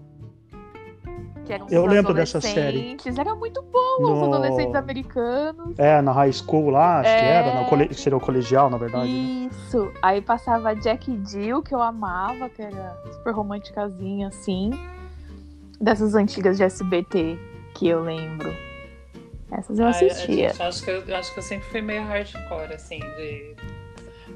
Que 1.44 1.52
eram 1.52 1.66
Eu 1.70 1.84
os 1.84 1.88
lembro 1.90 2.12
dessa 2.14 2.40
série. 2.40 2.78
adolescentes. 2.78 3.18
Era 3.18 3.34
muito 3.34 3.62
boa, 3.62 4.12
os 4.12 4.18
No- 4.18 4.24
adolescentes 4.34 4.74
americanos. 4.74 5.78
É, 5.78 6.00
na 6.02 6.12
high 6.12 6.32
school 6.32 6.70
lá, 6.70 7.00
acho 7.00 7.10
que 7.10 7.24
É. 7.24 7.28
era, 7.34 7.60
no 7.62 7.68
cole... 7.68 7.94
seria 7.94 8.16
o 8.16 8.20
colegial, 8.20 8.68
na 8.70 8.76
verdade. 8.76 9.08
né? 9.08 9.48
Isso. 9.50 9.92
Aí 10.02 10.20
passava 10.20 10.74
Jack 10.74 11.10
e 11.10 11.24
Jill, 11.28 11.62
que 11.62 11.74
eu 11.74 11.80
amava, 11.82 12.48
que 12.48 12.62
era 12.62 12.96
super 13.12 13.32
românticazinha, 13.34 14.28
assim. 14.28 14.70
Dessas 15.80 16.14
antigas 16.14 16.56
de 16.56 16.62
SBT 16.64 17.38
que 17.74 17.88
eu 17.88 18.02
lembro. 18.02 18.52
Essas 19.50 19.78
eu 19.78 19.86
Ai, 19.86 19.90
assistia. 19.90 20.48
gente- 20.50 20.62
acho, 20.62 20.84
que 20.84 20.90
eu 20.90 21.16
acho 21.16 21.32
que 21.32 21.38
eu 21.38 21.42
sempre 21.42 21.68
fui 21.68 21.80
meio 21.82 22.02
hardcore, 22.04 22.72
assim, 22.74 23.00
de 23.00 23.54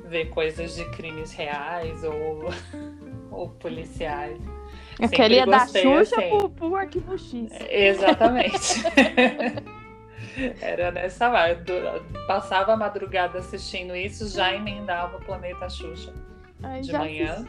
ver 0.08 0.26
coisas 0.30 0.74
de 0.76 0.84
crimes 0.90 1.32
reais 1.32 2.02
ou, 2.04 2.48
ou 3.30 3.48
policiais. 3.50 4.38
Eu 4.98 5.08
sempre 5.08 5.16
queria 5.16 5.46
dar 5.46 5.68
Xuxa 5.68 6.16
assim. 6.20 6.28
pro, 6.30 6.48
pro 6.50 6.76
Arquivo 6.76 7.18
X. 7.18 7.50
Exatamente. 7.68 8.82
Era 10.60 10.90
nessa 10.90 11.28
vibe. 11.30 11.64
Du- 11.64 12.26
Passava 12.26 12.72
a 12.72 12.76
madrugada 12.76 13.38
assistindo 13.38 13.94
isso, 13.94 14.28
já 14.28 14.54
emendava 14.54 15.16
o 15.16 15.20
Planeta 15.24 15.68
Xuxa. 15.68 16.12
Aí 16.62 16.80
de 16.80 16.92
manhã. 16.92 17.44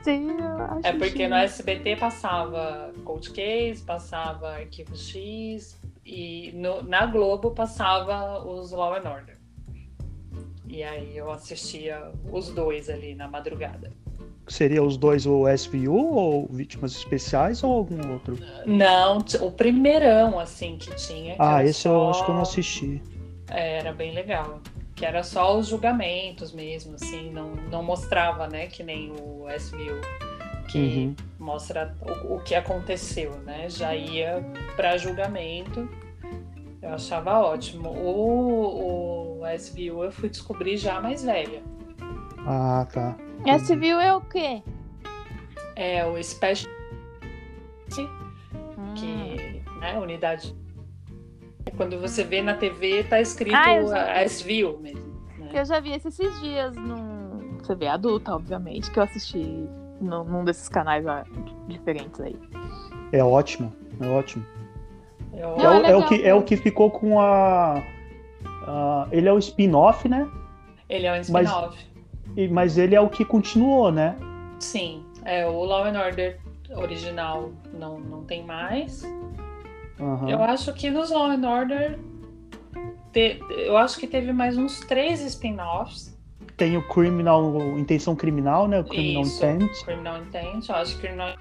É 0.84 0.92
porque 0.94 1.28
no 1.28 1.36
SBT 1.36 1.96
passava 1.96 2.92
Cold 3.06 3.32
Case, 3.32 3.82
passava 3.84 4.50
Arquivo 4.56 4.96
X 4.96 5.80
e 6.06 6.52
no- 6.54 6.84
na 6.84 7.06
Globo 7.06 7.52
passava 7.52 8.46
os 8.46 8.72
Law 8.72 8.94
and 8.96 9.10
Order. 9.10 9.37
E 10.69 10.83
aí 10.83 11.15
eu 11.17 11.31
assistia 11.31 12.12
os 12.31 12.50
dois 12.50 12.89
ali 12.89 13.15
na 13.15 13.27
madrugada. 13.27 13.91
Seria 14.47 14.81
os 14.81 14.95
dois 14.97 15.25
o 15.25 15.45
SVU 15.50 16.15
ou 16.15 16.47
Vítimas 16.50 16.93
Especiais 16.93 17.63
ou 17.63 17.74
algum 17.74 18.13
outro? 18.13 18.38
Não, 18.65 19.17
o 19.41 19.51
primeirão 19.51 20.39
assim 20.39 20.77
que 20.77 20.93
tinha. 20.95 21.36
que 21.36 21.41
Ah, 21.41 21.63
esse 21.63 21.88
eu 21.88 21.93
só- 21.93 22.09
acho 22.12 22.25
que 22.25 22.31
eu 22.31 22.36
não 22.36 22.41
assisti. 22.43 23.01
É, 23.50 23.79
Era 23.79 23.91
bem 23.93 24.13
legal. 24.13 24.62
Que 24.95 25.05
era 25.05 25.21
só 25.21 25.57
os 25.57 25.67
julgamentos 25.67 26.51
mesmo, 26.51 26.95
assim, 26.95 27.29
não, 27.29 27.51
não 27.69 27.83
mostrava, 27.83 28.47
né, 28.47 28.65
que 28.65 28.81
nem 28.83 29.12
o 29.12 29.45
SVU, 29.50 30.01
que 30.71 30.79
Uhum. 30.79 31.15
mostra 31.38 31.95
o, 32.01 32.36
o 32.36 32.39
que 32.39 32.55
aconteceu, 32.55 33.31
né? 33.45 33.69
Já 33.69 33.95
ia 33.95 34.43
para 34.75 34.97
julgamento. 34.97 35.88
Eu 36.81 36.89
achava 36.95 37.39
ótimo. 37.41 37.89
O, 37.89 39.16
o 39.16 39.16
SVU 39.56 40.04
eu 40.04 40.12
fui 40.12 40.30
descobrir 40.30 40.77
já 40.77 41.01
mais 41.01 41.24
velha. 41.24 41.62
Ah, 42.46 42.88
tá. 42.92 43.16
Viu 43.77 44.00
é 44.00 44.13
o 44.16 44.22
quê? 44.22 44.62
É 45.75 46.06
o 46.06 46.22
Special, 46.24 46.72
Hum. 48.77 48.94
que, 48.96 49.62
né, 49.80 49.98
unidade. 50.00 50.56
Quando 51.75 52.00
você 52.00 52.24
vê 52.24 52.42
na 52.42 52.56
TV, 52.56 53.04
tá 53.04 53.20
escrito 53.20 53.56
Ah. 53.56 54.24
SVU 54.27 54.80
mesmo. 54.80 55.06
né? 55.38 55.50
Eu 55.54 55.66
já 55.66 55.80
vi 55.80 55.92
esse 55.92 56.08
esses 56.08 56.39
dias 56.42 56.75
num 56.75 57.58
TV 57.66 57.88
adulta, 57.88 58.34
obviamente, 58.34 58.89
que 58.89 58.98
eu 59.00 59.04
assisti 59.04 59.68
num, 60.00 60.24
num 60.24 60.44
desses 60.46 60.70
canais 60.70 61.06
ah, 61.06 61.24
diferentes 61.68 62.20
aí. 62.22 62.36
É 63.12 63.24
ótimo, 63.24 63.74
é 64.00 64.08
ótimo. 64.08 64.46
É, 65.34 65.42
é 65.42 65.48
o, 65.48 65.62
é 65.62 65.70
o 65.70 65.82
legal 65.82 66.06
que, 66.08 66.24
é 66.27 66.34
o 66.34 66.42
que 66.44 66.58
ficou 66.58 66.89
com 66.89 67.20
a. 67.20 67.84
a- 68.67 69.07
ele 69.12 69.27
é 69.27 69.33
o 69.33 69.38
spin-off, 69.39 70.07
né? 70.07 70.27
Ele 70.89 71.05
é 71.05 71.12
um 71.12 71.15
Mas- 71.15 71.27
spin-off. 71.47 71.88
E- 72.36 72.47
Mas 72.47 72.77
ele 72.77 72.93
é 72.93 73.01
o 73.01 73.09
que 73.09 73.24
continuou, 73.25 73.91
né? 73.91 74.15
Sim, 74.59 75.03
é, 75.25 75.47
o 75.47 75.63
Law 75.63 75.86
and 75.86 75.97
Order 76.00 76.39
original 76.75 77.51
não, 77.74 78.00
não 78.00 78.24
tem 78.24 78.45
mais. 78.45 79.03
Aham. 80.00 80.29
Eu 80.29 80.43
acho 80.43 80.74
que 80.74 80.89
nos 80.91 81.09
Law 81.09 81.31
and 81.31 81.47
Order. 81.47 81.97
te- 83.13 83.39
eu 83.50 83.75
acho 83.77 83.97
que 83.97 84.05
teve 84.05 84.31
mais 84.33 84.57
uns 84.57 84.79
três 84.81 85.21
spin-offs. 85.21 86.15
Tem 86.55 86.75
o 86.77 86.88
Criminal, 86.88 87.57
Intenção 87.77 88.15
Criminal, 88.15 88.67
né? 88.67 88.79
O 88.79 88.83
Criminal 88.83 89.24
Isso. 89.24 89.43
Intent. 89.45 89.83
Criminal 89.86 90.21
Intent, 90.21 90.69
eu 90.69 90.75
acho 90.75 90.95
que 90.95 91.01
Criminal. 91.01 91.36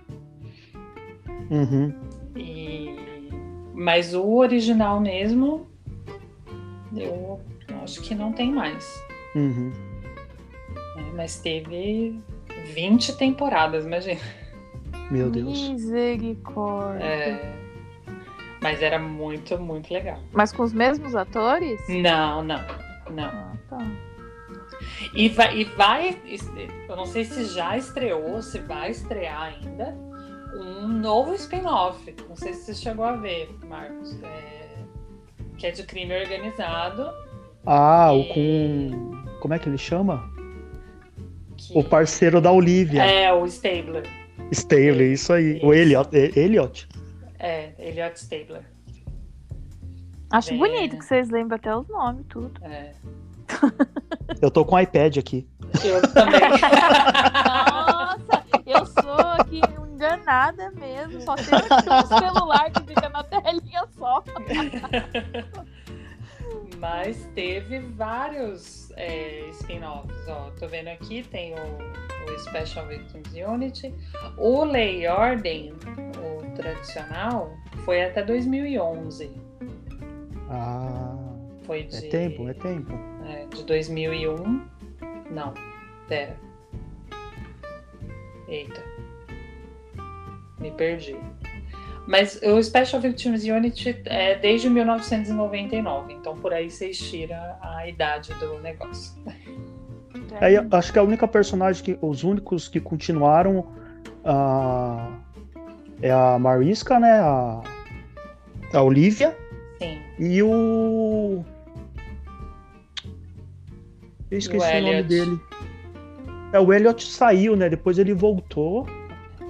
Uhum. 1.50 1.92
E... 2.36 2.96
Mas 3.74 4.14
o 4.14 4.24
original 4.36 5.00
mesmo. 5.00 5.66
Eu 6.94 7.40
acho 7.82 8.00
que 8.02 8.14
não 8.14 8.32
tem 8.32 8.52
mais. 8.52 8.86
Uhum. 9.34 9.72
né? 10.96 11.12
Mas 11.14 11.38
teve 11.40 12.20
20 12.74 13.16
temporadas, 13.16 13.84
imagina. 13.84 14.20
Meu 15.10 15.30
Deus. 15.30 15.68
Misericórdia. 15.68 17.04
É, 17.04 17.54
Mas 18.60 18.82
era 18.82 18.98
muito, 18.98 19.58
muito 19.58 19.92
legal. 19.92 20.18
Mas 20.32 20.52
com 20.52 20.62
os 20.62 20.72
mesmos 20.72 21.14
atores? 21.14 21.80
Não, 21.88 22.42
não, 22.42 22.60
não. 23.10 23.24
Ah, 23.24 23.52
tá. 23.68 23.78
E 25.14 25.28
vai, 25.28 25.58
e 25.58 25.64
vai, 25.64 26.18
eu 26.88 26.96
não 26.96 27.06
sei 27.06 27.24
se 27.24 27.44
já 27.44 27.76
estreou, 27.76 28.42
se 28.42 28.58
vai 28.58 28.90
estrear 28.90 29.42
ainda, 29.42 29.96
um 30.54 30.88
novo 30.88 31.34
spin-off. 31.34 32.14
Não 32.28 32.36
sei 32.36 32.52
se 32.54 32.64
você 32.64 32.74
chegou 32.74 33.04
a 33.04 33.12
ver, 33.12 33.48
Marcos. 33.66 34.20
É, 34.22 34.65
que 35.58 35.66
é 35.66 35.70
de 35.70 35.82
crime 35.84 36.14
organizado. 36.18 37.10
Ah, 37.64 38.12
o 38.12 38.20
E- 38.20 38.28
com. 38.34 39.38
Como 39.40 39.54
é 39.54 39.58
que 39.58 39.68
ele 39.68 39.78
chama? 39.78 40.28
que- 41.56 41.76
O 41.78 41.82
parceiro 41.82 42.40
da 42.40 42.52
Olivia. 42.52 43.02
É, 43.04 43.32
o 43.32 43.44
Stabler. 43.46 44.04
Staley, 44.52 45.12
isso 45.14 45.32
aí. 45.32 45.54
O 45.62 45.72
Isso. 45.72 45.74
Elliot. 45.74 46.08
é- 46.16 46.38
Elliot. 46.38 46.88
É, 47.38 47.70
Elliot 47.78 48.16
Stabler. 48.18 48.62
Acho 50.30 50.54
É. 50.54 50.56
bonito 50.56 50.98
que 50.98 51.04
vocês 51.04 51.30
lembram 51.30 51.56
até 51.56 51.74
os 51.74 51.88
nomes, 51.88 52.24
tudo. 52.28 52.52
É. 52.62 52.92
Eu 54.42 54.50
tô 54.50 54.64
com 54.64 54.74
o 54.76 54.80
iPad 54.80 55.16
aqui. 55.18 55.46
Eu 55.84 56.02
também. 56.12 56.40
Nossa, 57.76 58.44
eu 58.66 58.86
sou 58.86 59.18
aqui 59.38 59.60
enganada 59.96 60.70
mesmo. 60.72 61.20
Só 61.22 61.34
tem 61.34 61.44
um 61.46 62.06
celular 62.06 62.70
que 62.70 62.80
fica 62.84 63.08
na 63.08 63.24
telinha 63.24 63.84
só. 63.98 64.22
Mas 66.78 67.26
teve 67.34 67.80
vários 67.80 68.92
é, 68.96 69.48
spin-offs. 69.50 70.28
Ó, 70.28 70.50
tô 70.60 70.68
vendo 70.68 70.88
aqui, 70.88 71.22
tem 71.22 71.54
o, 71.54 71.56
o 71.56 72.38
Special 72.38 72.86
Victims 72.86 73.32
Unity. 73.32 73.94
O 74.36 74.62
Lei 74.62 75.06
Ordem, 75.08 75.72
o 76.18 76.54
tradicional, 76.54 77.50
foi 77.84 78.04
até 78.04 78.22
2011. 78.22 79.30
Ah, 80.50 81.16
Foi 81.64 81.80
é 81.80 81.84
de, 81.84 82.08
tempo, 82.08 82.48
é 82.48 82.54
tempo. 82.54 82.92
é, 83.26 83.46
de 83.46 83.64
2001. 83.64 84.68
Não, 85.30 85.54
pera. 86.06 86.36
Eita. 88.46 88.95
Me 90.66 90.72
perdi. 90.72 91.16
Mas 92.06 92.40
o 92.42 92.62
Special 92.62 93.00
Victims 93.00 93.44
Unit 93.44 94.02
é 94.04 94.36
desde 94.36 94.68
1999, 94.70 96.12
então 96.12 96.36
por 96.36 96.52
aí 96.52 96.70
vocês 96.70 96.98
tiram 96.98 97.36
a 97.60 97.88
idade 97.88 98.32
do 98.34 98.60
negócio. 98.60 99.12
Eu 100.40 100.66
acho 100.70 100.92
que 100.92 100.98
a 100.98 101.02
única 101.02 101.26
personagem 101.26 101.84
que. 101.84 101.98
Os 102.00 102.24
únicos 102.24 102.68
que 102.68 102.80
continuaram 102.80 103.66
ah, 104.24 105.08
é 106.02 106.10
a 106.10 106.38
Mariska, 106.38 106.98
né? 106.98 107.12
A, 107.20 107.62
a 108.72 108.82
Olivia 108.82 109.36
Sim. 109.80 109.98
e 110.18 110.42
o. 110.42 111.44
Eu 114.30 114.38
esqueci 114.38 114.66
o, 114.66 114.80
nome 114.80 114.90
Elliot. 114.90 115.08
dele. 115.08 115.40
É, 116.52 116.60
o 116.60 116.72
Elliot 116.72 117.04
saiu, 117.04 117.56
né? 117.56 117.68
Depois 117.68 117.98
ele 117.98 118.14
voltou. 118.14 118.86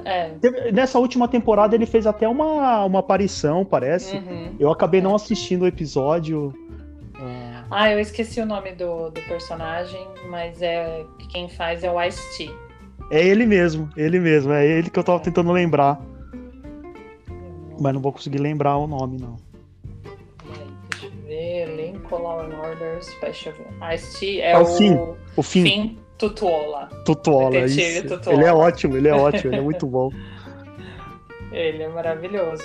É. 0.07 0.31
Teve- 0.41 0.71
Nessa 0.73 0.99
última 1.01 1.27
temporada 1.27 1.75
ele 1.75 1.85
fez 1.87 2.07
até 2.07 2.29
uma, 2.29 2.85
uma 2.85 3.01
aparição, 3.01 3.65
parece. 3.65 4.17
Uhum. 4.17 4.55
Eu 4.59 4.71
acabei 4.71 5.01
não 5.01 5.15
assistindo 5.15 5.63
o 5.63 5.67
episódio. 5.67 6.55
Ah, 7.19 7.65
Ah, 7.71 7.91
eu 7.93 7.99
esqueci 7.99 8.41
o 8.41 8.47
nome 8.47 8.73
do, 8.73 9.11
do 9.11 9.21
personagem, 9.23 10.01
mas 10.31 10.63
é 10.63 11.05
quem 11.31 11.49
faz 11.49 11.83
é 11.83 11.91
o 11.91 12.01
Ice-T. 12.03 12.49
é 13.11 13.27
ele 13.27 13.45
mesmo, 13.47 13.89
ele 13.97 14.21
mesmo. 14.21 14.53
É 14.53 14.65
ele 14.65 14.91
que 14.91 14.99
eu 14.99 15.03
tava 15.05 15.19
tentando 15.19 15.51
lembrar. 15.51 16.01
Mas 17.81 17.93
não 17.93 18.01
vou 18.01 18.13
conseguir 18.13 18.39
lembrar 18.39 18.77
o 18.79 18.87
nome, 18.87 19.19
não. 19.21 19.37
Deixa 20.91 21.07
eu 21.07 21.11
ver. 21.25 21.69
Elenco 21.69 22.17
Law 22.17 22.41
and 22.41 22.57
Order 22.59 23.03
Special. 23.03 23.55
Ice-T 23.93 24.41
é 24.41 24.53
É 24.53 24.59
o 24.59 24.63
o 24.63 24.67
Finn. 24.67 24.97
O 25.37 25.43
fim, 25.43 25.63
Finn 25.65 25.97
Tutuola. 26.19 26.89
Tutuola. 27.05 27.51
Detetive 27.51 28.07
Isso. 28.07 28.09
Tutuola. 28.09 28.39
Ele 28.39 28.47
é 28.47 28.53
ótimo, 28.53 28.97
ele 28.97 29.09
é 29.09 29.15
ótimo, 29.15 29.53
ele 29.53 29.61
é 29.61 29.65
muito 29.65 29.87
bom. 29.87 30.11
Ele 31.53 31.85
é 31.85 31.89
maravilhoso. 31.89 32.65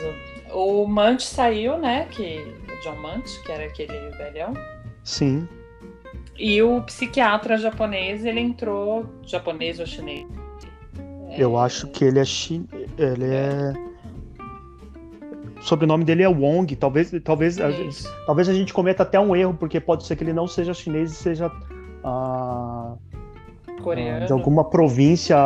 O 0.51 0.85
Munch 0.85 1.23
saiu, 1.23 1.77
né? 1.77 2.07
Que, 2.11 2.43
o 2.67 2.83
John 2.83 2.97
Munch, 2.97 3.41
que 3.45 3.51
era 3.51 3.63
aquele 3.63 4.09
velhão. 4.17 4.53
Sim. 5.03 5.47
E 6.37 6.61
o 6.61 6.81
psiquiatra 6.81 7.57
japonês, 7.57 8.25
ele 8.25 8.41
entrou. 8.41 9.05
Japonês 9.23 9.79
ou 9.79 9.85
chinês? 9.85 10.27
Eu 11.37 11.57
acho 11.57 11.87
que 11.87 12.03
ele 12.03 12.19
é 12.19 12.25
chi... 12.25 12.65
ele 12.97 13.33
é 13.33 13.73
o 15.61 15.63
sobrenome 15.63 16.03
dele 16.03 16.23
é 16.23 16.27
Wong, 16.27 16.75
talvez 16.75 17.11
talvez 17.23 17.61
a 17.61 17.69
gente, 17.69 18.03
talvez 18.25 18.49
a 18.49 18.53
gente 18.53 18.73
cometa 18.73 19.03
até 19.03 19.19
um 19.19 19.35
erro 19.35 19.53
porque 19.53 19.79
pode 19.79 20.07
ser 20.07 20.15
que 20.15 20.23
ele 20.23 20.33
não 20.33 20.47
seja 20.47 20.73
chinês 20.73 21.11
e 21.11 21.15
seja 21.15 21.51
ah, 22.03 22.95
Coreano. 23.81 24.25
de 24.25 24.31
alguma 24.33 24.63
província 24.63 25.37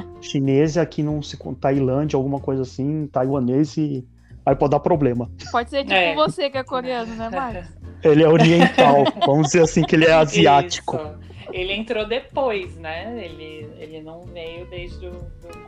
chinesa 0.20 0.84
que 0.86 1.02
não 1.02 1.22
se 1.22 1.36
Tailândia, 1.60 2.16
alguma 2.16 2.40
coisa 2.40 2.62
assim, 2.62 3.06
taiwanês 3.06 3.76
e 3.76 4.04
aí 4.44 4.54
pode 4.54 4.70
dar 4.70 4.80
problema. 4.80 5.30
Pode 5.50 5.70
ser 5.70 5.82
tipo 5.82 5.92
É. 5.94 6.14
você 6.14 6.50
que 6.50 6.58
é 6.58 6.64
coreano, 6.64 7.14
né, 7.14 7.28
Marcos? 7.30 7.68
Ele 8.02 8.22
é 8.24 8.28
oriental, 8.28 9.04
vamos 9.24 9.46
dizer 9.48 9.62
assim 9.62 9.82
que 9.84 9.94
ele 9.94 10.06
é 10.06 10.12
asiático. 10.12 10.96
Isso. 10.96 11.22
Ele 11.52 11.72
entrou 11.74 12.04
depois, 12.04 12.76
né? 12.76 13.24
Ele, 13.24 13.68
ele 13.78 14.00
não 14.00 14.22
veio 14.22 14.66
desde 14.66 15.06
o 15.06 15.12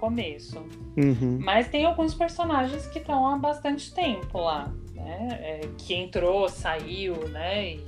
começo. 0.00 0.58
Uhum. 0.96 1.38
Mas 1.40 1.68
tem 1.68 1.84
alguns 1.84 2.12
personagens 2.12 2.86
que 2.88 2.98
estão 2.98 3.28
há 3.28 3.36
bastante 3.38 3.94
tempo 3.94 4.38
lá, 4.40 4.72
né? 4.94 5.28
É, 5.40 5.60
que 5.78 5.94
entrou, 5.94 6.48
saiu, 6.48 7.28
né? 7.28 7.74
E 7.74 7.80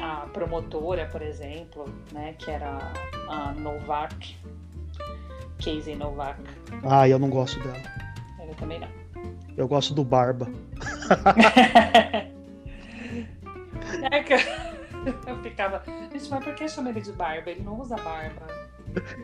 a 0.00 0.26
promotora, 0.32 1.06
por 1.06 1.22
exemplo, 1.22 1.88
né? 2.12 2.34
Que 2.38 2.50
era 2.50 2.92
a 3.28 3.52
Novak, 3.52 4.36
Casey 5.58 5.96
Novak. 5.96 6.40
Ah, 6.84 7.08
eu 7.08 7.18
não 7.18 7.30
gosto 7.30 7.58
dela. 7.60 7.82
Ela 8.40 8.54
também 8.54 8.80
não. 8.80 8.88
Eu 9.56 9.68
gosto 9.68 9.94
do 9.94 10.04
Barba. 10.04 10.48
É 14.10 14.22
que 14.22 14.32
eu, 14.32 14.38
eu 15.26 15.36
ficava, 15.42 15.82
gente, 16.12 16.28
mas 16.30 16.44
por 16.44 16.54
que 16.54 16.68
chama 16.68 16.90
ele 16.90 17.00
de 17.00 17.12
barba? 17.12 17.50
Ele 17.50 17.62
não 17.62 17.80
usa 17.80 17.96
barba. 17.96 18.42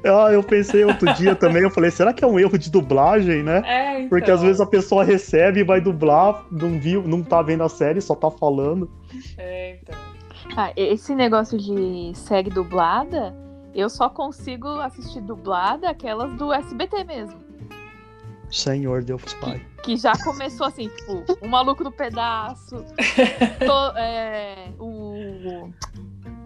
Ah, 0.04 0.33
eu 0.33 0.42
pensei 0.42 0.85
outro 0.85 1.12
dia 1.14 1.35
também, 1.37 1.62
eu 1.62 1.70
falei, 1.70 1.90
será 1.90 2.12
que 2.12 2.24
é 2.24 2.26
um 2.26 2.38
erro 2.38 2.59
de 2.59 2.70
dublagem, 2.70 3.42
né? 3.42 3.62
É, 3.64 3.96
então. 3.98 4.09
Porque 4.09 4.30
às 4.30 4.42
vezes 4.42 4.61
a 4.61 4.66
pessoa 4.66 5.04
recebe 5.04 5.61
e 5.61 5.64
vai 5.64 5.80
dublar, 5.80 6.44
não 6.50 6.78
viu, 6.78 7.02
não 7.06 7.22
tá 7.22 7.40
vendo 7.40 7.62
a 7.62 7.68
série, 7.68 8.00
só 8.00 8.14
tá 8.14 8.30
falando. 8.30 8.90
É, 9.38 9.78
então. 9.80 9.98
Ah, 10.62 10.73
esse 10.77 11.14
negócio 11.14 11.57
de 11.57 12.12
série 12.14 12.51
dublada, 12.51 13.35
eu 13.75 13.88
só 13.88 14.11
consigo 14.11 14.68
assistir 14.81 15.23
dublada 15.23 15.88
aquelas 15.88 16.31
do 16.35 16.53
SBT 16.53 17.05
mesmo. 17.05 17.40
Senhor 18.51 19.03
Deus 19.03 19.33
Pai. 19.35 19.64
Que 19.83 19.96
já 19.96 20.12
começou 20.23 20.66
assim, 20.66 20.88
tipo, 20.88 21.25
o 21.40 21.49
maluco 21.49 21.83
do 21.83 21.90
pedaço, 21.90 22.77
to- 23.64 23.96
é, 23.96 24.68
o 24.79 25.70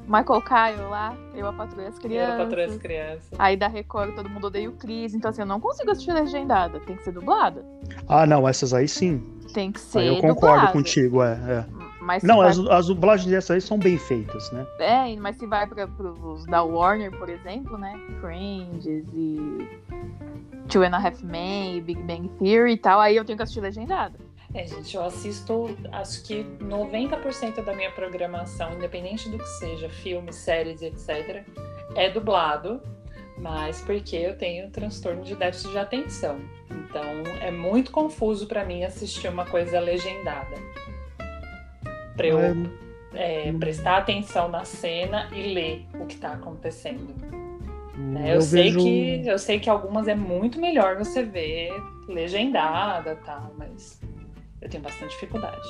Michael 0.07 0.43
Kyle 0.43 0.89
lá, 0.89 1.17
eu 1.35 1.49
a 1.49 1.53
patrulha 1.53 1.89
as 1.89 2.05
Era 2.05 2.37
pra 2.37 2.47
trás 2.47 2.77
crianças. 2.77 2.79
crianças. 2.79 3.31
Aí 3.37 3.57
da 3.57 3.67
Record 3.67 4.15
todo 4.15 4.29
mundo 4.29 4.47
odeia 4.47 4.69
o 4.71 4.75
Chris, 4.75 5.13
então 5.15 5.31
assim, 5.31 5.41
eu 5.41 5.47
não 5.47 5.59
consigo 5.59 5.91
assistir 5.91 6.13
legendada, 6.13 6.79
tem 6.81 6.95
que 6.95 7.03
ser 7.03 7.11
dublada. 7.13 7.65
Ah, 8.07 8.25
não, 8.27 8.47
essas 8.47 8.73
aí 8.73 8.87
sim. 8.87 9.19
Tem 9.53 9.73
que 9.73 9.81
ser 9.81 10.01
Aí 10.01 10.07
eu 10.09 10.17
concordo 10.21 10.57
dublada. 10.57 10.73
contigo, 10.73 11.21
é. 11.23 11.33
é. 11.33 11.84
Mas 12.05 12.23
Não, 12.23 12.39
vai 12.39 12.49
as, 12.49 12.59
as 12.59 12.87
dublagens 12.87 13.31
dessas 13.31 13.51
aí 13.51 13.61
são 13.61 13.79
bem 13.79 13.97
feitas, 13.97 14.51
né? 14.53 14.67
É, 14.79 15.17
mas 15.17 15.37
se 15.37 15.47
vai 15.47 15.67
para 15.67 15.87
os 15.87 16.45
da 16.45 16.63
Warner, 16.63 17.11
por 17.11 17.31
exemplo, 17.31 17.79
né? 17.79 17.99
Friends 18.21 18.85
e 18.87 19.67
Two 20.69 20.83
and 20.83 20.95
a 20.95 20.99
Half 20.99 21.23
Men 21.23 21.79
e 21.79 21.81
Big 21.81 22.03
Bang 22.03 22.29
Theory 22.39 22.73
e 22.73 22.77
tal, 22.77 23.01
aí 23.01 23.17
eu 23.17 23.25
tenho 23.25 23.39
que 23.39 23.43
assistir 23.43 23.61
legendada. 23.61 24.19
É, 24.53 24.67
gente, 24.67 24.95
eu 24.95 25.03
assisto, 25.03 25.77
acho 25.91 26.23
que 26.25 26.45
90% 26.61 27.65
da 27.65 27.75
minha 27.75 27.91
programação, 27.91 28.73
independente 28.75 29.29
do 29.29 29.39
que 29.39 29.49
seja, 29.49 29.89
filmes, 29.89 30.37
séries, 30.37 30.81
etc., 30.83 31.43
é 31.97 32.09
dublado, 32.11 32.81
mas 33.39 33.81
porque 33.81 34.15
eu 34.15 34.39
tenho 34.39 34.71
transtorno 34.71 35.23
de 35.23 35.35
déficit 35.35 35.73
de 35.73 35.79
atenção. 35.79 36.39
Então, 36.71 37.03
é 37.41 37.51
muito 37.51 37.91
confuso 37.91 38.47
pra 38.47 38.65
mim 38.65 38.85
assistir 38.85 39.27
uma 39.29 39.45
coisa 39.45 39.81
legendada. 39.81 40.57
Pra 42.17 42.27
eu 42.27 42.67
É, 43.17 43.53
prestar 43.61 43.99
atenção 43.99 44.49
na 44.49 44.65
cena 44.65 45.29
e 45.33 45.55
ler 45.55 45.87
o 46.01 46.05
que 46.07 46.17
tá 46.17 46.33
acontecendo. 46.33 47.15
hum, 47.97 48.17
É, 48.17 48.37
eu, 48.37 48.41
sei 48.41 48.73
que, 48.75 49.23
eu 49.25 49.39
sei 49.39 49.61
que 49.61 49.71
algumas 49.71 50.09
é 50.09 50.17
muito 50.17 50.61
melhor 50.61 50.97
você 50.97 51.23
ver 51.23 51.71
legendada, 52.09 53.15
tá? 53.25 53.49
Mas 53.57 54.01
eu 54.61 54.69
tenho 54.69 54.83
bastante 54.83 55.11
dificuldade. 55.11 55.63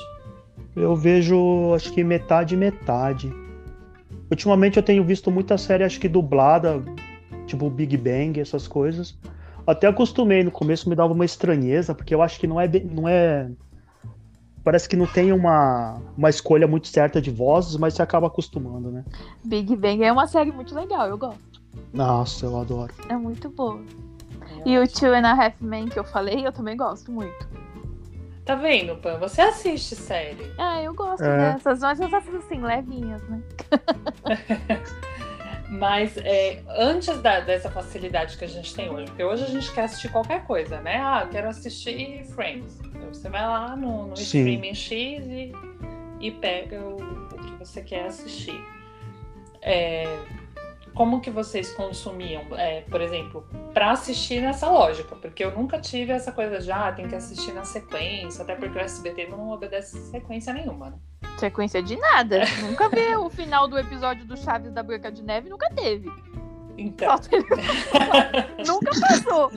Eu 0.75 0.97
vejo, 0.97 1.75
acho 1.75 1.93
que 1.93 2.03
metade 2.03 2.57
metade. 2.57 3.31
Ultimamente 4.31 4.79
eu 4.79 4.83
tenho 4.83 5.05
visto 5.05 5.31
muita 5.31 5.59
série, 5.59 5.85
acho 5.85 6.01
que 6.01 6.09
dublada, 6.09 6.83
tipo 7.47 7.69
Big 7.71 7.97
Bang, 7.97 8.41
essas 8.41 8.67
coisas. 8.67 9.17
Até 9.67 9.87
acostumei, 9.87 10.43
no 10.43 10.51
começo 10.51 10.89
me 10.89 10.97
dava 10.97 11.13
uma 11.13 11.25
estranheza, 11.25 11.95
porque 11.95 12.15
eu 12.15 12.23
acho 12.23 12.41
que 12.41 12.47
não 12.47 12.61
é, 12.61 12.67
não 12.91 13.09
é 13.09 13.51
parece 14.65 14.89
que 14.89 14.97
não 14.97 15.07
tem 15.07 15.33
uma, 15.33 16.01
uma 16.17 16.31
escolha 16.31 16.67
muito 16.67 16.89
certa 16.89 17.21
de 17.21 17.31
vozes, 17.31 17.77
mas 17.77 17.95
você 17.95 18.03
acaba 18.03 18.27
acostumando, 18.27 18.91
né? 18.91 19.05
Big 19.45 19.77
Bang 19.77 20.03
é 20.03 20.11
uma 20.11 20.27
série 20.27 20.51
muito 20.51 20.75
legal, 20.75 21.07
eu 21.07 21.19
gosto. 21.19 21.63
Nossa, 21.93 22.47
eu 22.47 22.59
adoro. 22.59 22.93
É 23.09 23.17
muito 23.17 23.49
boa. 23.51 23.81
E 24.65 24.79
o 24.79 24.89
Two 24.89 25.13
and 25.13 25.27
a 25.27 25.33
Half 25.33 25.61
Men 25.61 25.89
que 25.89 25.99
eu 25.99 26.05
falei, 26.05 26.47
eu 26.47 26.53
também 26.53 26.77
gosto 26.77 27.13
muito. 27.13 27.49
Tá 28.45 28.55
vendo, 28.55 28.97
Pan? 28.97 29.19
Você 29.19 29.41
assiste 29.41 29.97
série. 29.97 30.51
Ah, 30.59 30.83
eu 30.83 30.95
gosto 30.95 31.25
É. 31.25 31.53
dessas, 31.55 31.81
mas 31.81 31.99
eu 32.01 32.07
assisto 32.15 32.37
assim, 32.37 32.61
levinhas, 32.61 33.23
né? 33.29 33.43
Mas 35.79 36.17
é, 36.19 36.63
antes 36.69 37.21
da- 37.21 37.41
dessa 37.41 37.69
facilidade 37.71 38.39
que 38.39 38.45
a 38.45 38.49
gente 38.49 38.73
tem 38.75 38.89
hoje, 38.89 39.07
porque 39.07 39.25
hoje 39.25 39.43
a 39.45 39.49
gente 39.49 39.73
quer 39.73 39.83
assistir 39.85 40.09
qualquer 40.11 40.47
coisa, 40.47 40.81
né? 40.81 40.97
Ah, 41.03 41.23
eu 41.25 41.29
quero 41.31 41.49
assistir 41.49 42.25
Friends. 42.35 42.79
Então 42.85 43.13
você 43.13 43.29
vai 43.29 43.43
lá 43.43 43.75
no, 43.75 44.07
no 44.07 44.15
streaming 44.15 44.75
X 44.75 45.25
e, 45.27 45.53
e 46.21 46.31
pega 46.31 46.81
o, 46.81 46.97
o 46.97 47.39
que 47.39 47.51
você 47.59 47.83
quer 47.83 48.07
assistir. 48.07 48.59
É, 49.61 50.05
como 50.95 51.21
que 51.21 51.31
vocês 51.31 51.73
consumiam, 51.73 52.43
é, 52.57 52.83
por 52.83 53.01
exemplo, 53.01 53.45
para 53.73 53.91
assistir 53.91 54.41
nessa 54.41 54.71
lógica? 54.71 55.17
Porque 55.17 55.43
eu 55.45 55.51
nunca 55.51 55.81
tive 55.81 56.13
essa 56.13 56.31
coisa 56.31 56.61
de, 56.61 56.71
ah, 56.71 56.93
tem 56.93 57.09
que 57.09 57.17
assistir 57.17 57.53
na 57.53 57.65
sequência, 57.65 58.43
até 58.43 58.55
porque 58.55 58.79
o 58.79 58.81
SBT 58.81 59.27
não 59.27 59.51
obedece 59.51 59.99
sequência 60.11 60.53
nenhuma, 60.53 60.91
né? 60.91 60.97
Sequência 61.39 61.83
de 61.83 61.97
nada. 61.97 62.41
nunca 62.63 62.89
vê 62.89 63.17
o 63.17 63.29
final 63.29 63.67
do 63.69 63.79
episódio 63.79 64.25
do 64.25 64.37
Chaves 64.37 64.73
da 64.73 64.83
Branca 64.83 65.11
de 65.11 65.23
Neve, 65.23 65.49
nunca 65.49 65.69
teve. 65.71 66.11
Então, 66.77 67.17
teve- 67.19 67.47
nunca 68.67 68.91
passou. 69.01 69.51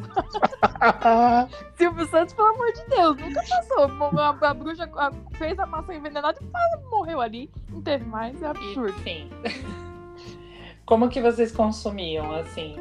Silvio 1.75 2.07
Santos, 2.07 2.33
pelo 2.35 2.47
amor 2.49 2.71
de 2.73 2.85
Deus, 2.85 3.17
nunca 3.17 3.41
passou. 3.49 4.19
A, 4.19 4.49
a 4.49 4.53
bruxa 4.53 4.89
a- 4.95 5.11
fez 5.37 5.57
a 5.57 5.65
maçã 5.65 5.93
envenenada 5.95 6.37
e 6.41 6.89
morreu 6.89 7.19
ali. 7.21 7.49
Não 7.69 7.81
teve 7.81 8.05
mais, 8.05 8.39
é 8.41 8.47
absurdo. 8.47 8.89
enfim. 8.89 9.29
Como 10.85 11.09
que 11.09 11.19
vocês 11.21 11.51
consumiam, 11.51 12.31
assim, 12.33 12.77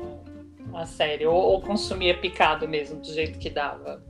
a 0.75 0.85
série? 0.87 1.27
Ou, 1.27 1.35
ou 1.35 1.61
consumia 1.63 2.17
picado 2.19 2.69
mesmo, 2.69 3.01
do 3.01 3.07
jeito 3.13 3.39
que 3.39 3.49
dava? 3.51 4.03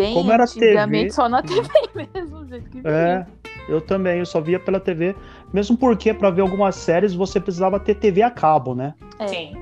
Bem 0.00 0.14
Como 0.14 0.32
era 0.32 0.44
antigamente, 0.44 1.02
TV, 1.04 1.12
só 1.12 1.28
na 1.28 1.42
TV 1.42 1.68
mesmo, 1.94 2.38
do 2.40 2.48
jeito 2.48 2.70
que 2.70 2.80
É, 2.84 3.26
eu 3.68 3.80
também, 3.80 4.18
eu 4.18 4.26
só 4.26 4.40
via 4.40 4.58
pela 4.58 4.80
TV. 4.80 5.14
Mesmo 5.52 5.76
porque, 5.76 6.12
pra 6.14 6.30
ver 6.30 6.42
algumas 6.42 6.74
séries, 6.76 7.12
você 7.14 7.38
precisava 7.40 7.78
ter 7.80 7.94
TV 7.96 8.22
a 8.22 8.30
cabo, 8.30 8.74
né? 8.74 8.94
É. 9.18 9.26
Sim. 9.28 9.56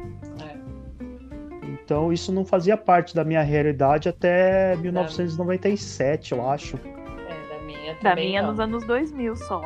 Então 1.84 2.12
isso 2.12 2.30
não 2.32 2.44
fazia 2.44 2.76
parte 2.76 3.14
da 3.14 3.24
minha 3.24 3.42
realidade 3.42 4.08
até 4.10 4.76
1997, 4.76 6.32
eu 6.32 6.48
acho. 6.48 6.76
É, 6.76 7.54
da 7.54 7.64
minha 7.64 7.94
Da 7.94 8.10
também. 8.10 8.28
minha 8.28 8.42
não. 8.42 8.50
nos 8.50 8.60
anos 8.60 8.84
2000 8.86 9.34
só. 9.36 9.62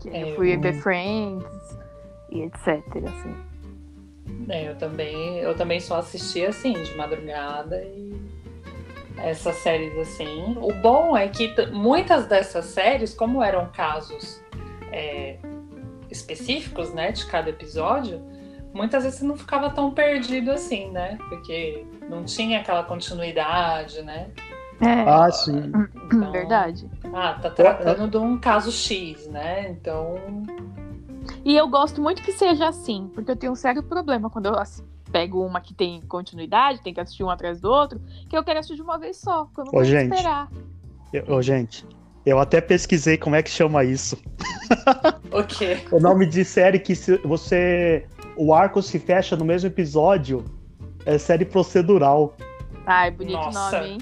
Que 0.00 0.08
É, 0.08 0.30
eu 0.30 0.36
fui 0.36 0.54
eu- 0.56 0.60
ver 0.60 0.72
Friends 0.80 1.44
e 2.30 2.40
etc, 2.42 2.82
assim. 3.06 3.34
É, 4.48 4.70
eu 4.70 4.76
também, 4.76 5.38
eu 5.38 5.54
também 5.54 5.78
só 5.78 5.98
assistia 5.98 6.48
assim, 6.48 6.72
de 6.72 6.94
madrugada 6.96 7.82
e 7.84 8.14
essas 9.18 9.56
séries 9.56 9.96
assim. 9.98 10.56
O 10.60 10.72
bom 10.82 11.16
é 11.16 11.28
que 11.28 11.54
muitas 11.72 12.26
dessas 12.26 12.66
séries, 12.66 13.14
como 13.14 13.42
eram 13.42 13.66
casos 13.72 14.40
é, 14.92 15.38
específicos, 16.10 16.92
né, 16.92 17.12
de 17.12 17.26
cada 17.26 17.50
episódio, 17.50 18.22
muitas 18.72 19.04
vezes 19.04 19.18
você 19.18 19.24
não 19.24 19.36
ficava 19.36 19.70
tão 19.70 19.90
perdido 19.90 20.50
assim, 20.50 20.90
né? 20.90 21.16
Porque 21.28 21.84
não 22.08 22.24
tinha 22.24 22.60
aquela 22.60 22.82
continuidade, 22.84 24.02
né? 24.02 24.30
É, 24.80 25.08
Ah, 25.08 25.30
sim. 25.32 25.72
Então, 26.06 26.30
verdade. 26.32 26.88
Ah, 27.12 27.38
tá 27.40 27.48
tratando 27.50 28.08
de 28.08 28.16
um 28.18 28.38
caso 28.38 28.70
X, 28.70 29.26
né? 29.28 29.70
Então, 29.70 30.14
E 31.44 31.56
eu 31.56 31.66
gosto 31.68 32.00
muito 32.00 32.22
que 32.22 32.32
seja 32.32 32.68
assim, 32.68 33.10
porque 33.14 33.30
eu 33.30 33.36
tenho 33.36 33.52
um 33.52 33.56
sério 33.56 33.82
problema 33.82 34.28
quando 34.28 34.46
eu 34.46 34.58
ass- 34.58 34.84
pego 35.16 35.42
uma 35.46 35.62
que 35.62 35.72
tem 35.72 36.02
continuidade, 36.02 36.82
tem 36.82 36.92
que 36.92 37.00
assistir 37.00 37.24
um 37.24 37.30
atrás 37.30 37.58
do 37.58 37.70
outro, 37.70 37.98
que 38.28 38.36
eu 38.36 38.44
quero 38.44 38.58
assistir 38.58 38.76
de 38.76 38.82
uma 38.82 38.98
vez 38.98 39.16
só, 39.16 39.46
que 39.46 39.58
eu 39.60 39.64
não 39.64 39.70
Ô, 39.70 39.76
vou 39.76 39.84
gente. 39.84 40.12
esperar. 40.12 40.50
Eu- 41.10 41.24
ô, 41.36 41.40
gente, 41.40 41.86
eu 42.26 42.38
até 42.38 42.60
pesquisei 42.60 43.16
como 43.16 43.34
é 43.34 43.42
que 43.42 43.48
chama 43.48 43.82
isso. 43.82 44.18
o 45.32 45.42
quê? 45.42 45.78
O 45.90 45.98
nome 45.98 46.26
de 46.26 46.44
série 46.44 46.78
que 46.78 46.94
se 46.94 47.16
você. 47.18 48.04
O 48.36 48.52
arco 48.52 48.82
se 48.82 48.98
fecha 48.98 49.34
no 49.36 49.44
mesmo 49.46 49.68
episódio 49.68 50.44
é 51.06 51.16
série 51.16 51.46
procedural. 51.46 52.36
Ai, 52.84 53.10
bonito 53.10 53.36
Nossa. 53.36 53.80
nome, 53.80 53.92
hein? 53.92 53.98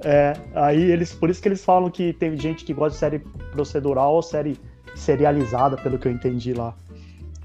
É, 0.00 0.32
aí 0.56 0.82
eles. 0.90 1.14
Por 1.14 1.30
isso 1.30 1.40
que 1.40 1.46
eles 1.46 1.64
falam 1.64 1.88
que 1.90 2.12
tem 2.14 2.36
gente 2.36 2.64
que 2.64 2.74
gosta 2.74 2.90
de 2.94 2.98
série 2.98 3.18
procedural 3.52 4.14
ou 4.14 4.22
série 4.22 4.58
serializada, 4.96 5.76
pelo 5.76 5.96
que 5.96 6.08
eu 6.08 6.12
entendi 6.12 6.52
lá. 6.52 6.74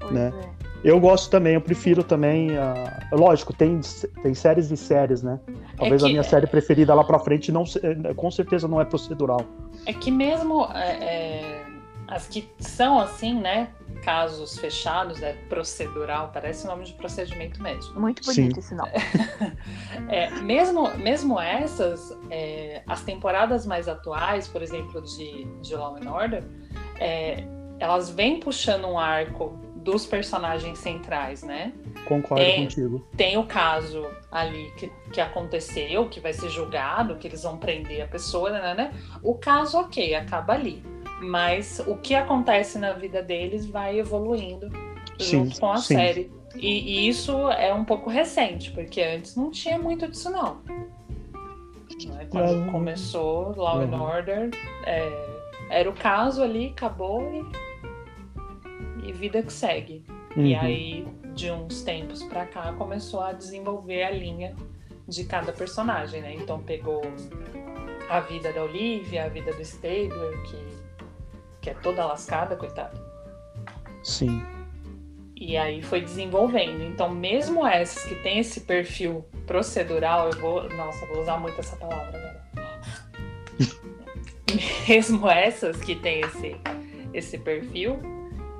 Pois 0.00 0.10
Né? 0.12 0.32
é. 0.56 0.59
Eu 0.82 0.98
gosto 0.98 1.30
também, 1.30 1.54
eu 1.54 1.60
prefiro 1.60 2.02
também. 2.02 2.56
ah, 2.56 3.00
lógico, 3.12 3.52
tem, 3.52 3.80
tem 4.22 4.34
séries 4.34 4.70
e 4.70 4.76
séries, 4.76 5.22
né? 5.22 5.38
Talvez 5.76 6.02
a 6.02 6.06
que- 6.06 6.12
minha 6.12 6.22
série 6.22 6.46
preferida 6.46 6.94
lá 6.94 7.04
pra 7.04 7.18
frente 7.18 7.52
não, 7.52 7.64
eh, 7.82 8.14
com 8.14 8.30
certeza 8.30 8.66
não 8.66 8.80
é 8.80 8.84
procedural. 8.84 9.40
É 9.86 9.92
que 9.92 10.10
mesmo 10.10 10.64
é, 10.74 10.92
é, 11.04 11.64
as 12.08 12.26
que 12.28 12.48
são 12.58 12.98
assim, 12.98 13.38
né? 13.38 13.68
Casos 14.02 14.58
fechados, 14.58 15.22
é 15.22 15.34
procedural, 15.50 16.30
parece 16.32 16.66
nome 16.66 16.84
de 16.84 16.94
procedimento 16.94 17.62
médico. 17.62 18.00
Muito 18.00 18.24
Sim. 18.24 18.42
bonito 18.42 18.58
esse 18.60 18.74
nome. 18.74 18.90
É, 20.08 20.30
mesmo, 20.40 20.88
mesmo 20.96 21.38
essas, 21.38 22.16
é, 22.30 22.82
as 22.86 23.02
temporadas 23.02 23.66
mais 23.66 23.86
atuais, 23.88 24.48
por 24.48 24.60
exemplo, 24.62 25.00
de, 25.02 25.44
de 25.60 25.74
Law 25.74 25.96
and 25.96 26.10
Order, 26.10 26.42
é, 26.98 27.44
elas 27.78 28.10
vêm 28.10 28.40
puxando 28.40 28.86
um 28.86 28.98
arco 28.98 29.58
dos 29.82 30.06
personagens 30.06 30.78
centrais, 30.78 31.42
né? 31.42 31.72
Concordo 32.06 32.42
É. 32.44 32.56
contigo. 32.56 33.06
tem 33.16 33.36
o 33.38 33.44
caso 33.46 34.06
ali 34.30 34.70
que, 34.76 34.90
que 35.12 35.20
aconteceu, 35.20 36.08
que 36.08 36.20
vai 36.20 36.32
ser 36.32 36.48
julgado, 36.50 37.16
que 37.16 37.26
eles 37.26 37.42
vão 37.42 37.56
prender 37.56 38.02
a 38.02 38.06
pessoa, 38.06 38.50
né, 38.50 38.74
né? 38.74 38.92
O 39.22 39.34
caso, 39.34 39.78
ok, 39.78 40.14
acaba 40.14 40.52
ali. 40.52 40.82
Mas 41.22 41.80
o 41.86 41.96
que 41.96 42.14
acontece 42.14 42.78
na 42.78 42.92
vida 42.92 43.22
deles 43.22 43.66
vai 43.66 43.98
evoluindo 43.98 44.68
Sim, 45.18 45.44
junto 45.44 45.60
com 45.60 45.70
a 45.72 45.76
sim. 45.78 45.94
série. 45.94 46.32
E, 46.56 47.04
e 47.04 47.08
isso 47.08 47.32
é 47.50 47.72
um 47.72 47.84
pouco 47.84 48.10
recente, 48.10 48.70
porque 48.72 49.00
antes 49.02 49.36
não 49.36 49.50
tinha 49.50 49.78
muito 49.78 50.06
disso, 50.08 50.30
não. 50.30 50.60
Né, 52.06 52.26
Quando 52.30 52.56
Não. 52.56 52.72
começou 52.72 53.54
Law 53.56 53.80
and 53.80 53.86
Uhum. 53.94 54.02
Order, 54.02 54.50
é, 54.86 55.26
era 55.70 55.88
o 55.88 55.92
caso 55.92 56.42
ali, 56.42 56.68
acabou 56.68 57.20
e, 57.32 57.69
e 59.10 59.12
vida 59.12 59.42
que 59.42 59.52
segue. 59.52 60.04
E 60.36 60.54
Uhum. 60.54 60.60
aí, 60.60 61.08
de 61.34 61.50
uns 61.50 61.82
tempos 61.82 62.22
pra 62.22 62.46
cá, 62.46 62.72
começou 62.74 63.20
a 63.20 63.32
desenvolver 63.32 64.04
a 64.04 64.10
linha 64.10 64.54
de 65.08 65.24
cada 65.24 65.52
personagem, 65.52 66.22
né? 66.22 66.34
Então 66.34 66.62
pegou 66.62 67.02
a 68.08 68.20
vida 68.20 68.52
da 68.52 68.62
Olivia, 68.62 69.24
a 69.24 69.28
vida 69.28 69.52
do 69.52 69.60
Stabler, 69.62 70.42
que, 70.44 70.56
que 71.60 71.70
é 71.70 71.74
toda 71.74 72.06
lascada, 72.06 72.56
coitado. 72.56 72.98
Sim. 74.04 74.40
E 75.36 75.56
aí 75.56 75.82
foi 75.82 76.00
desenvolvendo. 76.00 76.82
Então, 76.82 77.08
mesmo 77.12 77.66
essas 77.66 78.04
que 78.04 78.14
tem 78.16 78.38
esse 78.38 78.60
perfil 78.60 79.24
procedural, 79.46 80.30
eu 80.30 80.38
vou. 80.38 80.68
Nossa, 80.70 81.06
vou 81.06 81.22
usar 81.22 81.38
muito 81.38 81.58
essa 81.58 81.76
palavra 81.76 82.08
agora. 82.08 82.40
mesmo 84.88 85.28
essas 85.28 85.80
que 85.80 85.94
tem 85.96 86.20
esse, 86.20 86.56
esse 87.12 87.38
perfil, 87.38 87.98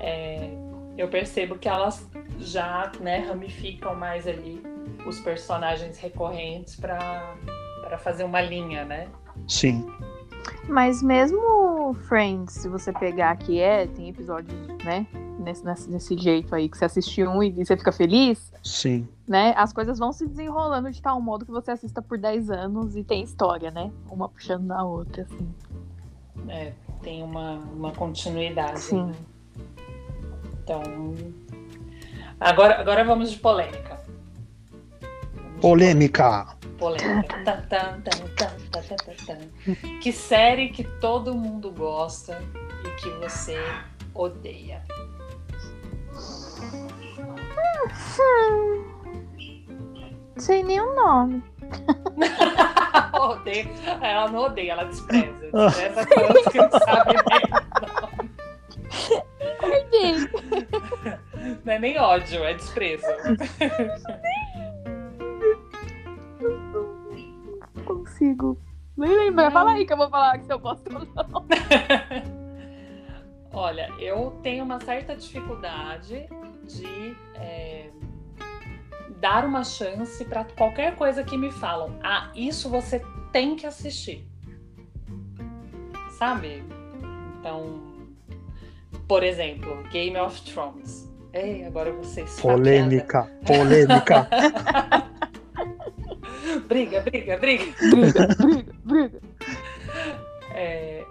é, 0.01 0.49
eu 0.97 1.07
percebo 1.07 1.57
que 1.57 1.69
elas 1.69 2.09
já 2.39 2.91
né, 2.99 3.19
ramificam 3.19 3.95
mais 3.95 4.27
ali 4.27 4.61
os 5.05 5.19
personagens 5.19 5.97
recorrentes 5.97 6.75
para 6.75 7.37
fazer 7.99 8.23
uma 8.23 8.41
linha, 8.41 8.83
né? 8.83 9.07
Sim. 9.47 9.85
Mas 10.67 11.03
mesmo 11.03 11.93
Friends, 12.07 12.53
se 12.53 12.67
você 12.67 12.91
pegar 12.91 13.35
que 13.37 13.59
é, 13.59 13.85
tem 13.85 14.09
episódios, 14.09 14.55
né? 14.83 15.05
Nesse, 15.39 15.65
nesse, 15.65 15.89
desse 15.89 16.17
jeito 16.17 16.53
aí, 16.53 16.69
que 16.69 16.77
você 16.77 16.85
assiste 16.85 17.23
um 17.23 17.41
e 17.41 17.51
você 17.51 17.75
fica 17.75 17.91
feliz, 17.91 18.51
Sim. 18.63 19.07
né? 19.27 19.53
As 19.57 19.73
coisas 19.73 19.97
vão 19.97 20.11
se 20.11 20.27
desenrolando 20.27 20.91
de 20.91 21.01
tal 21.01 21.19
modo 21.19 21.45
que 21.45 21.51
você 21.51 21.71
assista 21.71 21.99
por 22.01 22.17
10 22.17 22.51
anos 22.51 22.95
e 22.95 23.03
tem 23.03 23.23
história, 23.23 23.71
né? 23.71 23.91
Uma 24.09 24.29
puxando 24.29 24.65
na 24.65 24.83
outra, 24.83 25.23
assim. 25.23 25.49
É, 26.47 26.73
tem 27.01 27.23
uma, 27.23 27.53
uma 27.55 27.91
continuidade. 27.91 28.79
Sim. 28.81 29.05
né? 29.05 29.15
Então. 30.71 31.13
Agora, 32.39 32.79
agora 32.79 33.03
vamos 33.03 33.29
de 33.31 33.39
polêmica. 33.39 33.99
Vamos 35.35 35.55
de 35.55 35.59
Polêmica. 35.59 36.47
polêmica. 36.79 37.43
Tan, 37.43 37.63
tan. 38.01 38.21
Que 40.01 40.13
série 40.13 40.69
que 40.69 40.85
todo 40.85 41.35
mundo 41.35 41.71
gosta 41.71 42.41
e 42.85 42.89
que 43.01 43.09
você 43.19 43.57
odeia? 44.15 44.81
Sem 50.37 50.63
nenhum 50.63 50.95
nome. 50.95 51.43
odeia. 53.19 53.67
Ela 54.01 54.29
não 54.29 54.45
odeia, 54.45 54.71
ela 54.71 54.85
despreza. 54.85 55.51
Despreza 55.51 56.05
tanto 56.05 56.49
que 56.49 56.57
não 56.57 56.71
sabe 56.71 57.13
nem. 57.29 57.41
Não 61.65 61.73
é 61.73 61.79
nem 61.79 61.97
ódio, 61.97 62.43
é 62.43 62.53
desprezo. 62.53 63.05
não 67.75 67.83
consigo. 67.83 68.57
Nem 68.97 69.15
lembrar. 69.15 69.51
Fala 69.51 69.71
aí 69.71 69.85
que 69.85 69.93
eu 69.93 69.97
vou 69.97 70.09
falar 70.09 70.37
que 70.37 70.45
se 70.45 70.53
eu 70.53 70.59
gosto 70.59 70.87
ou 70.93 71.05
não. 71.05 71.45
Olha, 73.53 73.89
eu 73.99 74.39
tenho 74.41 74.63
uma 74.63 74.79
certa 74.79 75.15
dificuldade 75.15 76.27
de 76.63 77.15
é, 77.35 77.89
dar 79.19 79.45
uma 79.45 79.63
chance 79.63 80.23
para 80.25 80.45
qualquer 80.45 80.95
coisa 80.95 81.23
que 81.23 81.37
me 81.37 81.51
falam. 81.51 81.99
Ah, 82.01 82.31
isso 82.33 82.69
você 82.69 83.03
tem 83.31 83.55
que 83.55 83.65
assistir. 83.65 84.25
Sabe? 86.11 86.63
Então, 87.39 87.90
por 89.07 89.23
exemplo, 89.23 89.83
Game 89.91 90.17
of 90.17 90.41
Thrones. 90.43 91.09
Ei, 91.33 91.63
agora 91.63 91.91
você 91.93 92.25
Polêmica. 92.41 93.23
Polêmica. 93.45 94.27
Briga, 96.67 97.01
briga, 97.01 97.37
briga. 97.37 97.65
Briga, 97.89 98.27
briga, 98.37 98.73
briga. 98.83 99.21
É, 100.53 101.05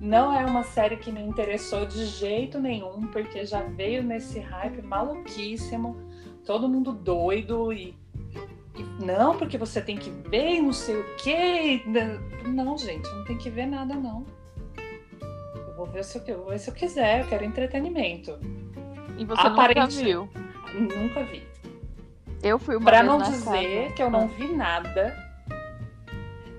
Não 0.00 0.32
é 0.32 0.44
uma 0.44 0.62
série 0.62 0.96
que 0.96 1.10
me 1.10 1.20
interessou 1.20 1.84
de 1.86 2.04
jeito 2.06 2.58
nenhum, 2.58 3.06
porque 3.08 3.44
já 3.44 3.62
veio 3.62 4.02
nesse 4.02 4.38
hype 4.38 4.82
maluquíssimo, 4.82 5.96
todo 6.44 6.68
mundo 6.68 6.92
doido 6.92 7.72
e, 7.72 7.94
e 8.74 9.04
não, 9.04 9.36
porque 9.36 9.58
você 9.58 9.80
tem 9.80 9.96
que 9.96 10.10
ver 10.10 10.60
não 10.60 10.72
sei 10.72 11.00
o 11.00 11.16
quê. 11.16 11.82
Não, 12.46 12.78
gente, 12.78 13.08
não 13.10 13.24
tem 13.24 13.36
que 13.36 13.50
ver 13.50 13.66
nada, 13.66 13.94
não. 13.94 14.24
Vou 15.76 15.86
ver 15.86 16.04
se 16.04 16.18
eu, 16.18 16.24
eu, 16.26 16.38
vou 16.38 16.48
ver 16.50 16.58
se 16.58 16.70
eu 16.70 16.74
quiser, 16.74 17.20
eu 17.20 17.26
quero 17.26 17.44
entretenimento. 17.44 18.38
E 19.18 19.24
você 19.24 19.48
nunca 19.48 19.86
viu? 19.86 20.28
Nunca 20.74 21.22
vi. 21.24 21.46
Eu 22.42 22.58
fui 22.58 22.76
uma 22.76 22.84
Pra 22.84 22.98
vez 22.98 23.06
não 23.10 23.18
na 23.18 23.24
dizer 23.28 23.82
casa. 23.84 23.94
que 23.94 24.02
eu 24.02 24.10
não 24.10 24.28
vi 24.28 24.52
nada, 24.54 25.16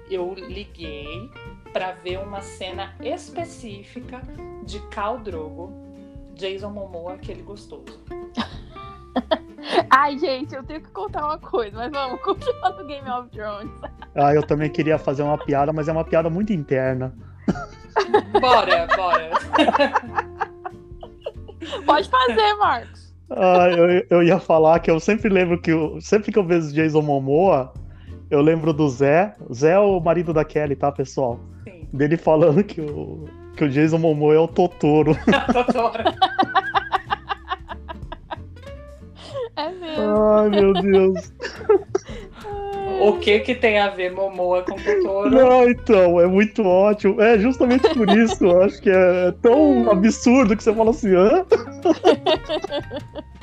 eu 0.10 0.34
liguei 0.34 1.30
pra 1.74 1.92
ver 1.94 2.20
uma 2.20 2.42
cena 2.42 2.94
específica 3.02 4.22
de 4.66 4.80
Khal 4.90 5.20
Drogo, 5.20 5.72
Jason 6.36 6.72
Momoa, 6.72 7.14
aquele 7.14 7.42
gostoso. 7.42 8.00
Ai, 9.90 10.18
gente, 10.18 10.56
eu 10.56 10.64
tenho 10.64 10.82
que 10.82 10.90
contar 10.92 11.26
uma 11.26 11.38
coisa, 11.40 11.76
mas 11.78 11.92
vamos 11.92 12.22
continuar 12.24 12.72
no 12.72 12.86
Game 12.86 13.10
of 13.10 13.30
Thrones. 13.30 13.72
Ah, 14.16 14.34
eu 14.34 14.44
também 14.44 14.70
queria 14.70 14.98
fazer 14.98 15.24
uma 15.24 15.38
piada, 15.38 15.74
mas 15.74 15.88
é 15.88 15.92
uma 15.92 16.04
piada 16.06 16.30
muito 16.30 16.54
interna. 16.54 17.14
Bora, 18.40 18.88
bora. 18.96 19.32
Pode 21.86 22.10
fazer, 22.10 22.54
Marcos. 22.56 23.14
Ah, 23.30 23.70
eu, 23.70 24.06
eu 24.10 24.24
ia 24.24 24.40
falar 24.40 24.80
que 24.80 24.90
eu 24.90 25.00
sempre 25.00 25.30
lembro 25.30 25.60
que 25.60 25.72
eu, 25.72 26.00
sempre 26.00 26.32
que 26.32 26.40
eu 26.40 26.46
vejo 26.46 26.74
Jason 26.74 27.02
Momoa, 27.02 27.74
eu 28.30 28.42
lembro 28.42 28.72
do 28.72 28.88
Zé. 28.90 29.36
Zé 29.54 29.74
é 29.74 29.80
o 29.80 30.00
marido 30.00 30.34
da 30.34 30.46
Kelly, 30.46 30.76
tá, 30.76 30.92
pessoal? 30.92 31.40
Sim, 31.66 31.88
Dele 31.92 32.18
falando 32.18 32.64
que 32.64 32.80
o, 32.80 33.26
que 33.56 33.66
o 33.66 33.70
Jason 33.70 33.98
Momoa 33.98 34.36
é 34.36 34.40
o 34.40 34.48
Totoro. 34.48 35.18
adoro. 35.28 36.04
É 39.58 39.72
mesmo. 39.72 40.34
Ai, 40.34 40.50
meu 40.50 40.74
Deus. 40.74 41.34
O 43.00 43.14
que 43.20 43.40
que 43.40 43.56
tem 43.56 43.80
a 43.80 43.90
ver 43.90 44.12
Momoa 44.12 44.64
com 44.64 44.76
Totoro? 44.76 45.30
Não, 45.30 45.68
então, 45.70 46.20
é 46.20 46.28
muito 46.28 46.64
ótimo. 46.64 47.22
É 47.22 47.38
justamente 47.38 47.88
por 47.94 48.10
isso, 48.10 48.44
eu 48.44 48.62
acho 48.64 48.82
que 48.82 48.90
é 48.90 49.32
tão 49.42 49.90
absurdo 49.92 50.56
que 50.56 50.64
você 50.64 50.74
fala 50.74 50.90
assim, 50.90 51.16
hã? 51.16 51.46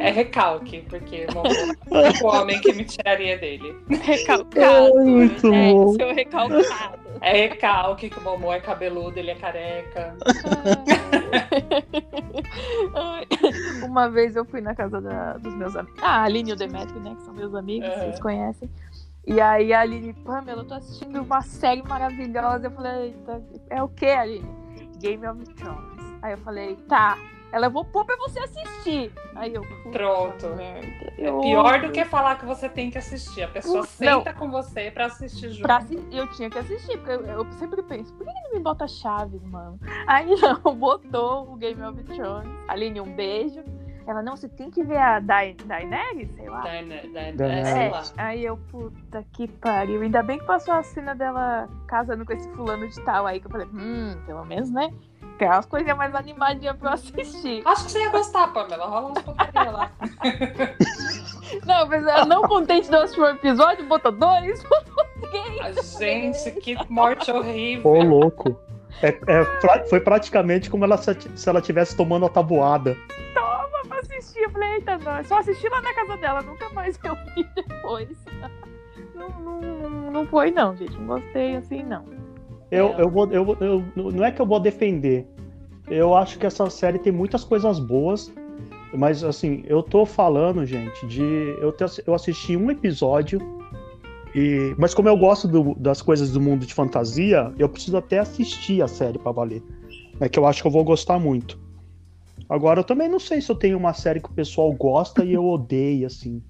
É 0.00 0.10
recalque, 0.10 0.82
porque 0.88 1.26
é 1.26 1.28
o 2.22 2.26
homem 2.26 2.60
que 2.60 2.72
me 2.72 2.84
tiraria 2.84 3.38
dele. 3.38 3.74
Recalcado. 3.88 4.98
Ai, 4.98 5.04
muito 5.04 5.46
é, 5.52 5.72
bom. 5.72 5.92
seu 5.94 6.14
recalcado. 6.14 6.64
É 7.20 7.32
recalque 7.48 8.10
que 8.10 8.18
o 8.18 8.22
Momoa 8.22 8.56
é 8.56 8.60
cabeludo, 8.60 9.18
ele 9.18 9.30
é 9.30 9.34
careca. 9.34 10.14
Ai. 12.94 13.26
Uma 13.84 14.08
vez 14.08 14.36
eu 14.36 14.44
fui 14.44 14.60
na 14.60 14.74
casa 14.74 15.00
da- 15.00 15.34
dos 15.34 15.54
meus 15.54 15.74
amigos. 15.76 15.98
Ah, 16.02 16.20
a 16.20 16.22
Aline 16.24 16.50
e 16.50 16.52
o 16.52 16.56
Demetrio, 16.56 17.00
né? 17.00 17.14
Que 17.16 17.22
são 17.24 17.34
meus 17.34 17.54
amigos, 17.54 17.88
vocês 17.88 18.20
conhecem. 18.20 18.68
E 19.26 19.40
aí 19.40 19.72
a 19.72 19.80
Aline, 19.80 20.12
Pamela, 20.24 20.62
eu 20.62 20.66
tô 20.66 20.74
assistindo 20.74 21.20
uma 21.22 21.42
série 21.42 21.82
maravilhosa. 21.82 22.68
Eu 22.68 22.70
falei, 22.70 23.14
é 23.68 23.82
o 23.82 23.88
que, 23.88 24.06
Aline? 24.06 24.48
Game 25.00 25.26
of 25.26 25.44
Thrones. 25.54 25.98
Aí 26.22 26.32
eu 26.32 26.38
falei, 26.38 26.76
tá. 26.88 27.18
Ela, 27.50 27.68
vou 27.70 27.84
pôr 27.84 28.04
pra 28.04 28.16
você 28.16 28.40
assistir. 28.40 29.12
Aí 29.34 29.54
eu, 29.54 29.62
Pronto. 29.90 30.48
merda. 30.56 30.86
É 31.16 31.40
pior 31.40 31.80
do 31.80 31.90
que 31.90 32.04
falar 32.04 32.36
que 32.38 32.44
você 32.44 32.68
tem 32.68 32.90
que 32.90 32.98
assistir. 32.98 33.42
A 33.42 33.48
pessoa 33.48 33.78
Não. 33.78 33.84
senta 33.84 34.34
com 34.34 34.50
você 34.50 34.90
pra 34.90 35.06
assistir 35.06 35.50
junto. 35.50 35.62
Pra 35.62 35.76
assi- 35.78 36.02
eu 36.12 36.26
tinha 36.32 36.50
que 36.50 36.58
assistir, 36.58 36.98
porque 36.98 37.12
eu, 37.12 37.24
eu 37.24 37.52
sempre 37.52 37.82
penso, 37.82 38.12
por 38.14 38.24
que 38.26 38.30
ele 38.30 38.40
não 38.48 38.52
me 38.54 38.60
bota 38.60 38.86
Chaves, 38.86 39.42
mano? 39.44 39.78
Aí 40.06 40.26
não, 40.36 40.74
botou 40.74 41.50
o 41.52 41.56
Game 41.56 41.82
of 41.82 42.02
Thrones. 42.04 42.48
Aline, 42.68 43.00
um 43.00 43.14
beijo. 43.14 43.64
Ela, 44.06 44.22
não, 44.22 44.36
você 44.36 44.48
tem 44.48 44.70
que 44.70 44.82
ver 44.82 44.96
a 44.96 45.20
Dae- 45.20 45.54
Daenerys, 45.66 46.30
sei 46.34 46.48
lá. 46.48 46.60
Da, 46.62 46.70
da, 46.80 47.30
Da- 47.32 47.46
é, 47.52 47.64
sei 47.64 47.88
lá. 47.90 48.02
Aí 48.16 48.44
eu, 48.44 48.56
puta 48.56 49.22
que 49.32 49.46
pariu. 49.48 50.00
Ainda 50.00 50.22
bem 50.22 50.38
que 50.38 50.46
passou 50.46 50.72
a 50.74 50.82
cena 50.82 51.14
dela 51.14 51.68
casando 51.86 52.24
com 52.24 52.32
esse 52.32 52.48
fulano 52.52 52.88
de 52.88 52.98
tal 53.04 53.26
aí, 53.26 53.38
que 53.38 53.46
eu 53.46 53.50
falei, 53.50 53.66
hum, 53.66 54.16
pelo 54.24 54.44
menos, 54.46 54.70
né? 54.70 54.90
Tem 55.38 55.48
umas 55.48 55.66
coisinhas 55.66 55.96
mais 55.96 56.14
animadinhas 56.14 56.76
pra 56.76 56.90
eu 56.90 56.94
assistir. 56.94 57.62
Acho 57.64 57.84
que 57.84 57.92
você 57.92 58.00
ia 58.00 58.10
gostar, 58.10 58.48
Pamela. 58.48 58.86
Rola 58.86 59.06
umas 59.08 59.22
putaria 59.22 59.70
lá. 59.70 59.90
Não, 61.64 61.86
mas 61.86 62.06
ela 62.06 62.26
não 62.26 62.42
contente 62.42 62.90
do 62.90 62.98
último 62.98 63.24
episódio, 63.26 63.86
botou 63.86 64.12
dois, 64.12 64.62
botou 64.64 65.04
três. 65.30 65.96
A 65.96 65.98
gente, 65.98 66.50
que 66.60 66.76
morte 66.90 67.30
horrível. 67.30 67.90
Ô, 67.90 68.02
louco. 68.02 68.60
É, 69.02 69.08
é 69.08 69.86
foi 69.88 70.00
praticamente 70.00 70.68
como 70.68 70.84
ela 70.84 70.98
se, 70.98 71.14
se 71.36 71.48
ela 71.48 71.60
estivesse 71.60 71.96
tomando 71.96 72.26
a 72.26 72.28
tabuada. 72.28 72.96
pra 73.88 73.98
assistir. 74.00 74.40
Eu 74.40 74.50
falei, 74.50 74.74
eita, 74.74 74.98
não, 74.98 75.16
é 75.16 75.22
só 75.24 75.38
assistir 75.38 75.70
lá 75.70 75.80
na 75.80 75.94
casa 75.94 76.16
dela, 76.18 76.42
nunca 76.42 76.68
mais 76.70 76.98
eu 77.02 77.16
vi 77.34 77.44
depois. 77.54 78.08
Não, 79.14 79.28
não, 79.30 80.10
não 80.12 80.26
foi, 80.26 80.52
não, 80.52 80.76
gente. 80.76 80.96
Não 80.96 81.06
gostei 81.06 81.56
assim, 81.56 81.82
não. 81.82 82.04
Eu, 82.70 82.88
É. 82.88 83.02
eu 83.02 83.10
vou, 83.10 83.26
eu, 83.32 83.56
eu- 83.60 83.84
não 84.12 84.24
é 84.24 84.30
que 84.30 84.40
eu 84.40 84.46
vou 84.46 84.60
defender. 84.60 85.26
Eu 85.88 86.14
acho 86.14 86.38
que 86.38 86.46
essa 86.46 86.68
série 86.68 86.98
tem 86.98 87.12
muitas 87.12 87.42
coisas 87.44 87.78
boas, 87.78 88.30
mas 88.92 89.24
assim, 89.24 89.62
eu 89.66 89.82
tô 89.82 90.04
falando, 90.04 90.64
gente, 90.66 91.06
de 91.06 91.22
eu, 91.60 91.72
te- 91.72 92.02
eu 92.06 92.14
assisti 92.14 92.56
um 92.56 92.70
episódio 92.70 93.40
e, 94.34 94.74
mas 94.78 94.92
como 94.92 95.08
eu 95.08 95.16
gosto 95.16 95.48
do- 95.48 95.74
das 95.76 96.02
coisas 96.02 96.30
do 96.32 96.40
mundo 96.40 96.66
de 96.66 96.74
fantasia, 96.74 97.52
eu 97.58 97.68
preciso 97.68 97.96
até 97.96 98.18
assistir 98.18 98.82
a 98.82 98.88
série 98.88 99.18
pra 99.18 99.32
valer. 99.32 99.62
É 100.20 100.28
que 100.28 100.38
eu 100.38 100.46
acho 100.46 100.60
que 100.60 100.68
eu 100.68 100.72
vou 100.72 100.84
gostar 100.84 101.18
muito. 101.18 101.58
Agora 102.48 102.80
eu 102.80 102.84
também 102.84 103.08
não 103.08 103.18
sei 103.18 103.40
se 103.40 103.50
eu 103.50 103.56
tenho 103.56 103.78
uma 103.78 103.92
série 103.94 104.20
que 104.20 104.28
o 104.30 104.32
pessoal 104.34 104.70
gosta 104.72 105.24
e 105.24 105.32
eu 105.32 105.44
odeio 105.46 106.06
assim. 106.06 106.42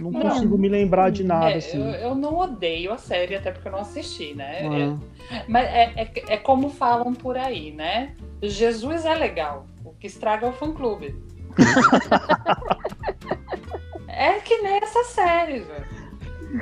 Não 0.00 0.10
Não. 0.10 0.20
consigo 0.20 0.56
me 0.58 0.68
lembrar 0.68 1.10
de 1.10 1.24
nada 1.24 1.50
É, 1.50 1.56
assim. 1.56 1.78
eu, 1.78 1.90
eu 1.94 2.14
não 2.14 2.38
odeio 2.38 2.92
a 2.92 2.98
série, 2.98 3.34
até 3.34 3.50
porque 3.50 3.68
eu 3.68 3.72
não 3.72 3.80
assisti, 3.80 4.34
né? 4.34 4.64
É- 4.64 5.18
Ah. 5.30 5.44
Mas 5.46 5.66
é, 5.68 5.92
é, 5.96 6.12
é 6.28 6.36
como 6.38 6.70
falam 6.70 7.12
por 7.12 7.36
aí, 7.36 7.70
né? 7.72 8.14
Jesus 8.42 9.04
é 9.04 9.14
legal, 9.14 9.66
o 9.84 9.92
que 9.92 10.06
estraga 10.06 10.46
é 10.46 10.48
o 10.48 10.52
fã-clube. 10.52 11.14
é 14.08 14.40
que 14.40 14.56
nem 14.62 14.76
essa 14.82 15.04
série, 15.04 15.60
velho. 15.60 15.86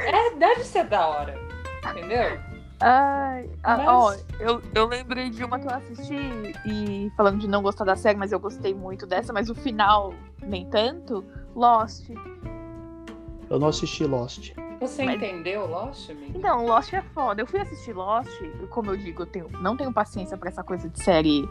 É, 0.00 0.34
deve 0.36 0.64
ser 0.64 0.84
da 0.84 1.06
hora, 1.06 1.38
entendeu? 1.90 2.38
Ai, 2.80 3.48
ah, 3.62 3.76
Mas- 3.78 3.88
ó, 3.88 4.14
eu, 4.40 4.60
eu 4.74 4.86
lembrei 4.86 5.30
de 5.30 5.42
uma 5.44 5.58
que 5.58 5.66
eu 5.66 5.70
assisti 5.70 6.14
e 6.66 7.10
falando 7.16 7.38
de 7.38 7.48
não 7.48 7.62
gostar 7.62 7.84
da 7.84 7.96
série, 7.96 8.18
mas 8.18 8.32
eu 8.32 8.40
gostei 8.40 8.74
muito 8.74 9.06
dessa, 9.06 9.32
mas 9.32 9.48
o 9.48 9.54
final 9.54 10.12
nem 10.42 10.66
tanto. 10.66 11.24
Lost. 11.54 12.10
Eu 13.48 13.58
não 13.58 13.68
assisti 13.68 14.04
Lost. 14.04 14.52
Você 14.80 15.04
Mas- 15.04 15.16
entendeu, 15.16 15.66
Lost, 15.66 16.10
amigo? 16.10 16.36
Então, 16.38 16.66
Lost 16.66 16.92
é 16.92 17.00
foda. 17.00 17.40
Eu 17.42 17.46
fui 17.46 17.60
assistir 17.60 17.92
Lost, 17.94 18.28
e 18.42 18.66
como 18.66 18.90
eu 18.90 18.96
digo, 18.96 19.22
eu 19.22 19.26
tenho, 19.26 19.48
não 19.60 19.76
tenho 19.76 19.92
paciência 19.92 20.36
pra 20.36 20.48
essa 20.48 20.62
coisa 20.62 20.88
de 20.88 21.02
série. 21.02 21.48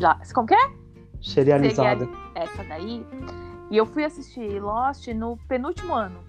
Lá. 0.00 0.18
Como 0.34 0.46
que 0.46 0.54
é? 0.54 0.70
Serializada. 1.20 2.08
essa 2.34 2.62
daí. 2.64 3.04
E 3.70 3.76
eu 3.76 3.84
fui 3.86 4.04
assistir 4.04 4.60
Lost 4.62 5.06
no 5.08 5.36
penúltimo 5.48 5.94
ano. 5.94 6.20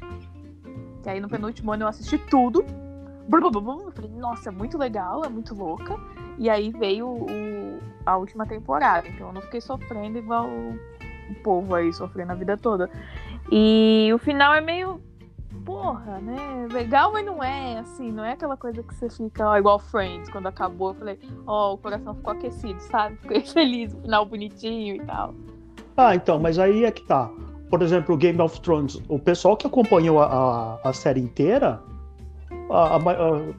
E 1.06 1.10
aí 1.10 1.20
no 1.20 1.28
penúltimo 1.30 1.72
ano 1.72 1.84
eu 1.84 1.88
assisti 1.88 2.18
tudo. 2.18 2.64
Brum, 3.28 3.50
brum, 3.52 3.62
brum. 3.62 3.82
Eu 3.86 3.92
falei, 3.92 4.12
nossa, 4.12 4.50
é 4.50 4.52
muito 4.52 4.78
legal, 4.78 5.24
é 5.24 5.30
muito 5.30 5.56
louca. 5.56 5.96
E 6.38 6.50
aí 6.50 6.72
veio 6.72 7.08
o- 7.08 7.80
a 8.06 8.18
última 8.18 8.46
temporada. 8.46 9.08
Então 9.08 9.28
eu 9.28 9.34
não 9.34 9.42
fiquei 9.42 9.62
sofrendo 9.62 10.18
igual 10.18 10.46
o, 10.48 10.78
o 11.32 11.36
povo 11.44 11.74
aí 11.76 11.92
sofrendo 11.94 12.32
a 12.32 12.36
vida 12.36 12.58
toda. 12.58 12.90
E 13.52 14.10
o 14.14 14.18
final 14.18 14.54
é 14.54 14.62
meio. 14.62 15.02
Porra, 15.66 16.20
né? 16.20 16.68
Legal, 16.72 17.12
mas 17.12 17.26
não 17.26 17.44
é 17.44 17.80
assim, 17.80 18.12
não 18.12 18.24
é 18.24 18.32
aquela 18.34 18.58
coisa 18.58 18.82
que 18.82 18.94
você 18.94 19.10
fica, 19.10 19.48
ó, 19.48 19.58
igual 19.58 19.78
Friends, 19.78 20.30
quando 20.30 20.48
acabou, 20.48 20.90
eu 20.90 20.96
falei, 20.96 21.20
ó, 21.46 21.74
o 21.74 21.78
coração 21.78 22.16
ficou 22.16 22.34
aquecido, 22.34 22.80
sabe? 22.82 23.18
Fiquei 23.22 23.42
feliz, 23.42 23.94
o 23.94 24.02
final 24.02 24.26
bonitinho 24.26 24.96
e 24.96 25.06
tal. 25.06 25.34
Ah, 25.96 26.16
então, 26.16 26.40
mas 26.40 26.58
aí 26.58 26.86
é 26.86 26.92
que 26.92 27.04
tá. 27.04 27.30
Por 27.70 27.82
exemplo, 27.84 28.18
Game 28.18 28.40
of 28.42 28.60
Thrones, 28.62 29.00
o 29.08 29.20
pessoal 29.20 29.56
que 29.56 29.68
acompanhou 29.68 30.20
a, 30.20 30.80
a, 30.84 30.90
a 30.90 30.94
série 30.94 31.20
inteira, 31.20 31.80
a- 32.72 32.96
a- 32.96 33.00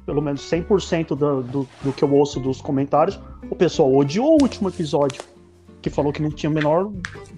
pelo 0.05 0.21
menos 0.21 0.41
100% 0.51 1.09
do, 1.09 1.43
do, 1.43 1.69
do 1.83 1.93
que 1.93 2.03
eu 2.03 2.13
ouço 2.13 2.41
dos 2.41 2.61
comentários, 2.61 3.21
o 3.49 3.55
pessoal 3.55 3.95
odiou 3.95 4.31
o 4.37 4.43
último 4.43 4.69
episódio. 4.69 5.23
Que 5.83 5.89
falou 5.91 6.13
que 6.13 6.21
não 6.23 6.31
tinha 6.31 6.51
o 6.51 6.53
menor. 6.55 6.91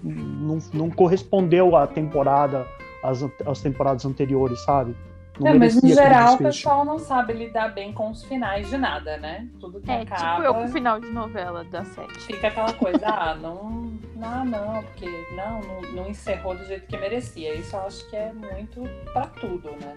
Não, 0.03 0.59
não 0.73 0.89
correspondeu 0.89 1.75
à 1.75 1.87
temporada, 1.87 2.67
às, 3.01 3.23
às 3.45 3.61
temporadas 3.61 4.05
anteriores, 4.05 4.59
sabe? 4.65 4.95
Não 5.39 5.47
É, 5.47 5.53
mas 5.55 5.81
no 5.81 5.89
geral 5.89 6.35
o 6.35 6.37
pessoal 6.37 6.85
não 6.85 6.99
sabe 6.99 7.33
lidar 7.33 7.69
bem 7.73 7.91
com 7.91 8.11
os 8.11 8.23
finais 8.23 8.69
de 8.69 8.77
nada, 8.77 9.17
né? 9.17 9.47
Tudo 9.59 9.79
que 9.81 9.89
É, 9.89 10.01
acaba. 10.01 10.33
tipo 10.35 10.43
eu 10.43 10.53
com 10.53 10.65
o 10.65 10.67
final 10.67 10.99
de 10.99 11.09
novela 11.09 11.63
da 11.63 11.83
sete. 11.85 12.19
Fica 12.19 12.49
aquela 12.49 12.71
coisa, 12.73 13.07
ah, 13.07 13.33
não, 13.41 13.91
não, 14.15 14.45
não, 14.45 14.83
porque 14.83 15.07
não, 15.35 15.59
não, 15.61 15.81
não 16.03 16.09
encerrou 16.09 16.55
do 16.55 16.63
jeito 16.65 16.85
que 16.85 16.95
merecia. 16.97 17.55
Isso 17.55 17.75
eu 17.75 17.81
acho 17.81 18.07
que 18.11 18.15
é 18.15 18.31
muito 18.31 18.81
pra 19.11 19.25
tudo, 19.25 19.71
né? 19.81 19.95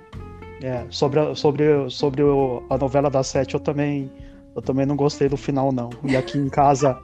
É, 0.63 0.87
sobre, 0.89 1.21
a, 1.21 1.35
sobre, 1.35 1.91
sobre 1.91 2.23
o- 2.23 2.63
a 2.71 2.79
novela 2.79 3.11
da 3.11 3.23
Sete, 3.23 3.53
eu 3.55 3.61
também 3.61 4.11
Eu 4.57 4.63
também 4.63 4.87
não 4.87 4.97
gostei 4.97 5.29
do 5.29 5.37
final, 5.37 5.71
não. 5.71 5.91
E 6.03 6.17
aqui 6.17 6.39
em 6.39 6.49
casa, 6.49 6.99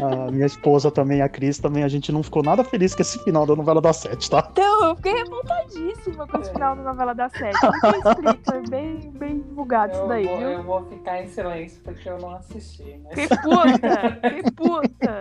a 0.00 0.30
minha 0.30 0.46
esposa 0.46 0.88
também, 0.88 1.20
a 1.20 1.28
Cris, 1.28 1.58
também, 1.58 1.82
a 1.82 1.88
gente 1.88 2.12
não 2.12 2.22
ficou 2.22 2.44
nada 2.44 2.62
feliz 2.62 2.94
com 2.94 3.02
esse 3.02 3.18
final 3.24 3.44
da 3.44 3.56
novela 3.56 3.80
das 3.80 3.96
sete, 3.96 4.30
tá? 4.30 4.48
Então, 4.52 4.88
eu 4.90 4.94
fiquei 4.96 5.12
revoltadíssima 5.14 6.28
com 6.28 6.38
esse 6.38 6.50
É. 6.50 6.52
final 6.52 6.76
da 6.76 6.82
novela 6.84 7.12
das 7.12 7.32
sete. 7.32 7.56
Escrito, 7.56 8.40
foi 8.50 8.62
bem, 8.70 9.10
bem 9.18 9.40
divulgado 9.40 9.92
isso 9.94 10.02
Eu 10.02 10.08
daí, 10.08 10.26
vou, 10.26 10.38
viu? 10.38 10.50
eu 10.50 10.62
vou 10.62 10.84
ficar 10.86 11.22
em 11.22 11.26
silêncio 11.26 11.80
porque 11.82 12.08
eu 12.08 12.18
não 12.18 12.36
assisti. 12.36 13.00
Mas... 13.02 13.14
Fiquei 13.20 13.36
puta, 13.38 14.18
fiquei 14.22 14.42
puta. 14.52 15.20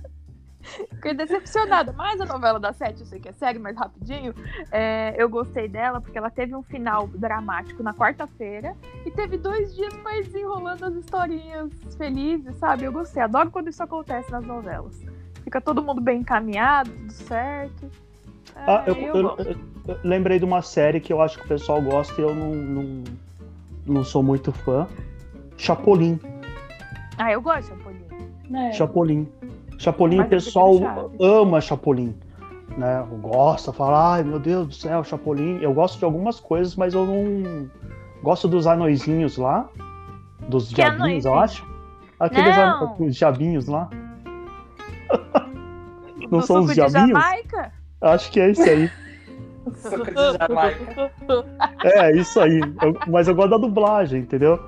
Fiquei 0.94 1.14
decepcionada. 1.14 1.92
Mas 1.92 2.20
a 2.20 2.24
novela 2.24 2.58
da 2.58 2.72
Sete, 2.72 3.00
eu 3.00 3.06
sei 3.06 3.20
que 3.20 3.28
é 3.28 3.32
série, 3.32 3.58
mas 3.58 3.76
rapidinho, 3.76 4.34
é, 4.72 5.14
eu 5.16 5.28
gostei 5.28 5.68
dela 5.68 6.00
porque 6.00 6.16
ela 6.16 6.30
teve 6.30 6.54
um 6.54 6.62
final 6.62 7.06
dramático 7.08 7.82
na 7.82 7.92
quarta-feira 7.92 8.74
e 9.04 9.10
teve 9.10 9.36
dois 9.36 9.74
dias 9.74 9.94
pra 9.94 10.16
ir 10.18 10.24
desenrolando 10.24 10.84
as 10.86 10.94
historinhas 10.94 11.70
felizes, 11.96 12.56
sabe? 12.56 12.84
Eu 12.84 12.92
gostei. 12.92 13.22
Adoro 13.22 13.50
quando 13.50 13.68
isso 13.68 13.82
acontece 13.82 14.30
nas 14.30 14.44
novelas. 14.44 15.00
Fica 15.42 15.60
todo 15.60 15.82
mundo 15.82 16.00
bem 16.00 16.20
encaminhado, 16.20 16.90
tudo 16.90 17.12
certo. 17.12 17.90
Ah, 18.56 18.84
É, 18.86 18.90
eu, 18.90 18.94
eu 18.96 19.16
eu- 19.16 19.36
eu- 19.38 19.56
eu 19.88 19.98
lembrei 20.02 20.38
de 20.38 20.44
uma 20.44 20.62
série 20.62 21.00
que 21.00 21.12
eu 21.12 21.20
acho 21.20 21.38
que 21.38 21.44
o 21.44 21.48
pessoal 21.48 21.82
gosta 21.82 22.18
e 22.20 22.24
eu 22.24 22.34
não, 22.34 22.54
não, 22.54 23.04
não 23.86 24.04
sou 24.04 24.22
muito 24.22 24.50
fã. 24.52 24.88
Chapolin. 25.58 26.18
Ah, 27.18 27.30
eu 27.32 27.42
gosto 27.42 27.62
de 27.62 27.68
Chapolin. 27.78 28.04
Né? 28.48 28.72
Chapolin. 28.72 29.28
Chapolin, 29.78 30.16
Mas 30.18 30.26
o 30.26 30.30
pessoal 30.30 30.78
Chaves. 30.78 31.20
ama 31.20 31.60
Chapolin. 31.60 32.14
Né? 32.78 33.06
Gosta, 33.20 33.72
fala, 33.72 34.14
ai 34.14 34.22
meu 34.24 34.38
Deus 34.38 34.66
do 34.68 34.74
céu, 34.74 35.04
Chapolin. 35.04 35.58
Eu 35.60 35.72
gosto 35.74 35.98
de 35.98 36.04
algumas 36.04 36.40
coisas, 36.40 36.74
mas 36.76 36.94
eu 36.94 37.04
não. 37.06 37.68
Gosto 38.22 38.48
dos 38.48 38.66
anõezinhos 38.66 39.36
lá. 39.36 39.68
Dos 40.48 40.68
Que 40.68 40.76
diabinhos, 40.76 41.24
eu 41.24 41.38
acho. 41.38 41.66
Aqueles 42.18 42.56
Não. 42.56 42.84
an- 42.84 42.96
os 43.00 43.16
diabinhos 43.16 43.66
lá. 43.66 43.88
Não 46.30 46.40
Do 46.40 46.46
são 46.46 46.60
os 46.62 46.72
diabinhos? 46.74 47.08
Jamaica? 47.08 47.72
Acho 48.00 48.30
que 48.32 48.40
é 48.40 48.50
isso 48.50 48.62
aí. 48.62 48.90
Suco 49.76 50.04
de 50.04 50.38
Jamaica. 50.38 51.12
É, 51.84 52.16
isso 52.16 52.40
aí. 52.40 52.60
Eu- 52.82 52.98
mas 53.08 53.28
eu 53.28 53.34
gosto 53.34 53.50
da 53.50 53.58
dublagem, 53.58 54.20
entendeu? 54.22 54.58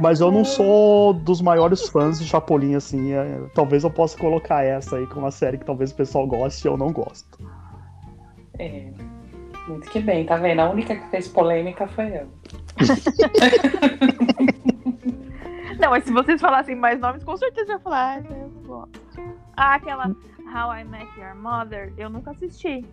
Mas 0.00 0.20
eu 0.20 0.30
não 0.30 0.44
sou 0.44 1.12
dos 1.12 1.40
maiores 1.40 1.88
fãs 1.88 2.18
de 2.18 2.26
Chapolin, 2.26 2.74
assim. 2.74 3.12
é, 3.12 3.40
talvez 3.54 3.84
eu 3.84 3.90
possa 3.90 4.18
colocar 4.18 4.64
essa 4.64 4.96
aí 4.96 5.06
como 5.06 5.20
uma 5.20 5.30
série 5.30 5.58
que 5.58 5.64
talvez 5.64 5.90
o 5.90 5.94
pessoal 5.94 6.26
goste 6.26 6.66
e 6.66 6.70
eu 6.70 6.76
não 6.76 6.92
gosto. 6.92 7.38
É. 8.58 8.90
Muito 9.68 9.88
que 9.90 10.00
bem, 10.00 10.24
tá 10.24 10.36
vendo? 10.36 10.60
A 10.60 10.70
única 10.70 10.96
que 10.96 11.10
fez 11.10 11.28
polêmica 11.28 11.86
foi 11.88 12.16
eu. 12.16 12.26
Não, 15.78 15.90
mas 15.90 16.04
se 16.04 16.12
vocês 16.12 16.40
falassem 16.40 16.74
mais 16.74 16.98
nomes, 16.98 17.22
com 17.22 17.36
certeza 17.36 17.72
eu 17.72 17.76
ia 17.76 17.78
falar. 17.78 18.18
Ah, 18.18 18.18
eu 18.18 18.48
não 18.48 18.62
gosto. 18.62 19.00
Ah, 19.56 19.74
aquela 19.74 20.06
How 20.06 20.74
I 20.74 20.84
Met 20.84 21.06
Your 21.18 21.36
Mother, 21.36 21.92
eu 21.96 22.10
nunca 22.10 22.32
assisti. 22.32 22.84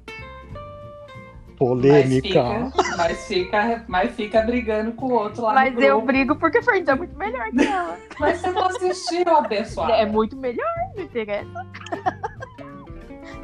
Mas 1.58 1.70
Polêmica. 1.70 2.28
fica, 2.28 2.72
mas, 2.98 3.28
fica, 3.28 3.86
mas 3.88 4.12
fica 4.12 4.42
brigando 4.42 4.92
com 4.92 5.06
o 5.08 5.14
outro 5.14 5.44
lá 5.44 5.54
mas 5.54 5.74
no 5.74 5.82
eu 5.82 6.02
brigo 6.02 6.36
porque 6.36 6.62
Friends 6.62 6.88
é 6.90 6.96
muito 6.96 7.18
melhor 7.18 7.50
que 7.52 7.66
ela. 7.66 7.98
Mas 8.20 8.40
você 8.42 8.52
não 8.52 8.66
assistiu, 8.66 9.38
abençoado. 9.38 9.92
é 9.94 10.06
muito 10.06 10.36
melhor, 10.36 10.68
não 10.96 11.04
interessa. 11.04 11.66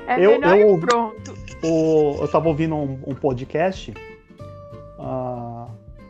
É 0.08 0.16
Eu- 0.26 0.32
melhor 0.40 0.58
eu- 0.58 0.76
e 0.78 0.80
pronto. 0.82 1.34
O- 1.64 2.18
eu 2.22 2.28
tava 2.28 2.48
ouvindo 2.50 2.76
um, 2.76 3.00
um 3.08 3.16
podcast. 3.16 3.94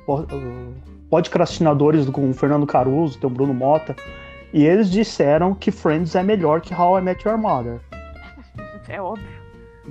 po- 0.06 0.26
ah, 0.30 0.72
podcastinadores 1.10 2.10
com 2.10 2.30
o 2.30 2.34
Fernando 2.34 2.66
Caruso, 2.66 3.20
tem 3.20 3.30
o 3.30 3.34
Bruno 3.34 3.54
Mota. 3.54 3.96
E 4.54 4.66
eles 4.66 4.90
disseram 4.90 5.54
que 5.54 5.72
Friends 5.72 6.16
é 6.16 6.24
melhor 6.24 6.62
que 6.62 6.74
How 6.74 6.98
I 7.00 7.02
Met 7.02 7.28
Your 7.28 7.38
Mother. 7.38 7.80
É 8.90 9.02
óbvio. 9.02 9.41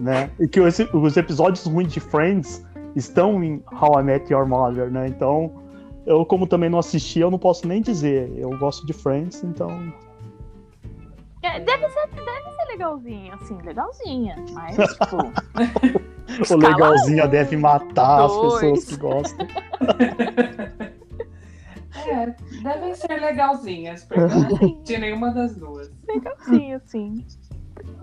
Né? 0.01 0.31
E 0.41 0.49
que 0.49 0.61
os, 0.61 0.79
os 0.93 1.17
episódios 1.17 1.65
ruins 1.67 1.93
de 1.93 2.01
Friends 2.01 2.65
estão 2.97 3.43
em 3.43 3.63
How 3.71 4.01
I 4.01 4.03
Met 4.03 4.33
Your 4.33 4.47
Mother, 4.47 4.91
né? 4.91 5.07
Então, 5.07 5.53
eu 6.07 6.25
como 6.25 6.47
também 6.47 6.71
não 6.71 6.79
assisti, 6.79 7.21
eu 7.21 7.31
não 7.31 7.39
posso 7.39 7.69
nem 7.69 7.83
dizer. 7.83 8.33
Eu 8.37 8.51
gosto 8.59 8.87
de 8.87 8.93
Friends, 8.93 9.45
então 9.45 9.93
É, 11.43 11.61
deve, 11.61 11.89
ser, 11.89 12.07
deve 12.09 12.51
ser 12.57 12.65
legalzinha, 12.69 13.35
assim, 13.35 13.59
legalzinha. 13.63 14.37
Mas, 14.53 14.77
tipo. 14.97 16.55
o 16.55 16.57
legalzinha 16.57 17.27
um, 17.27 17.29
deve 17.29 17.57
matar 17.57 18.25
as 18.25 18.33
dois. 18.33 18.61
pessoas 18.61 18.85
que 18.85 18.97
gostam. 18.97 19.47
É, 22.07 22.35
devem 22.63 22.95
ser 22.95 23.21
legalzinhas, 23.21 24.05
porque 24.05 24.21
eu 24.21 24.29
não 24.29 24.57
assisti 24.57 24.99
nenhuma 24.99 25.33
das 25.33 25.55
duas. 25.55 25.91
Legalzinho, 26.09 26.77
assim. 26.77 27.27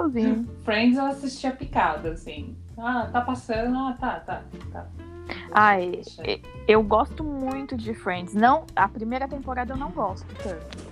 Legalzinho. 0.08 0.48
Friends 0.64 0.98
eu 0.98 1.06
assistia 1.06 1.52
picada, 1.52 2.12
assim. 2.12 2.56
Ah, 2.78 3.10
tá 3.12 3.22
passando, 3.22 3.76
ah, 3.78 3.96
tá, 4.00 4.20
tá, 4.20 4.44
tá. 4.72 4.86
Ai, 5.52 6.02
eu 6.68 6.84
gosto 6.84 7.24
muito 7.24 7.76
de 7.76 7.94
Friends. 7.94 8.34
Não, 8.34 8.66
a 8.76 8.88
primeira 8.88 9.28
temporada 9.28 9.74
eu 9.74 9.78
não 9.78 9.92
gosto 9.92 10.28
tanto. 10.44 10.88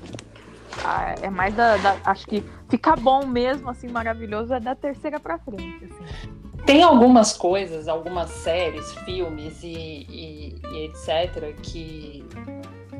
Ah, 0.83 1.15
é 1.21 1.29
mais 1.29 1.53
da, 1.55 1.77
da- 1.77 1.97
Acho 2.05 2.25
que 2.27 2.43
fica 2.69 2.95
bom 2.95 3.25
mesmo, 3.25 3.69
assim, 3.69 3.87
maravilhoso, 3.87 4.53
é 4.53 4.59
da 4.59 4.75
terceira 4.75 5.19
pra 5.19 5.37
frente, 5.37 5.85
assim. 5.85 6.35
Tem 6.65 6.81
algumas 6.83 7.31
coisas, 7.33 7.87
algumas 7.87 8.29
séries, 8.31 8.91
filmes 9.05 9.61
e, 9.63 9.67
e- 10.09 10.55
e 10.71 10.85
etc. 10.85 11.53
que 11.61 12.25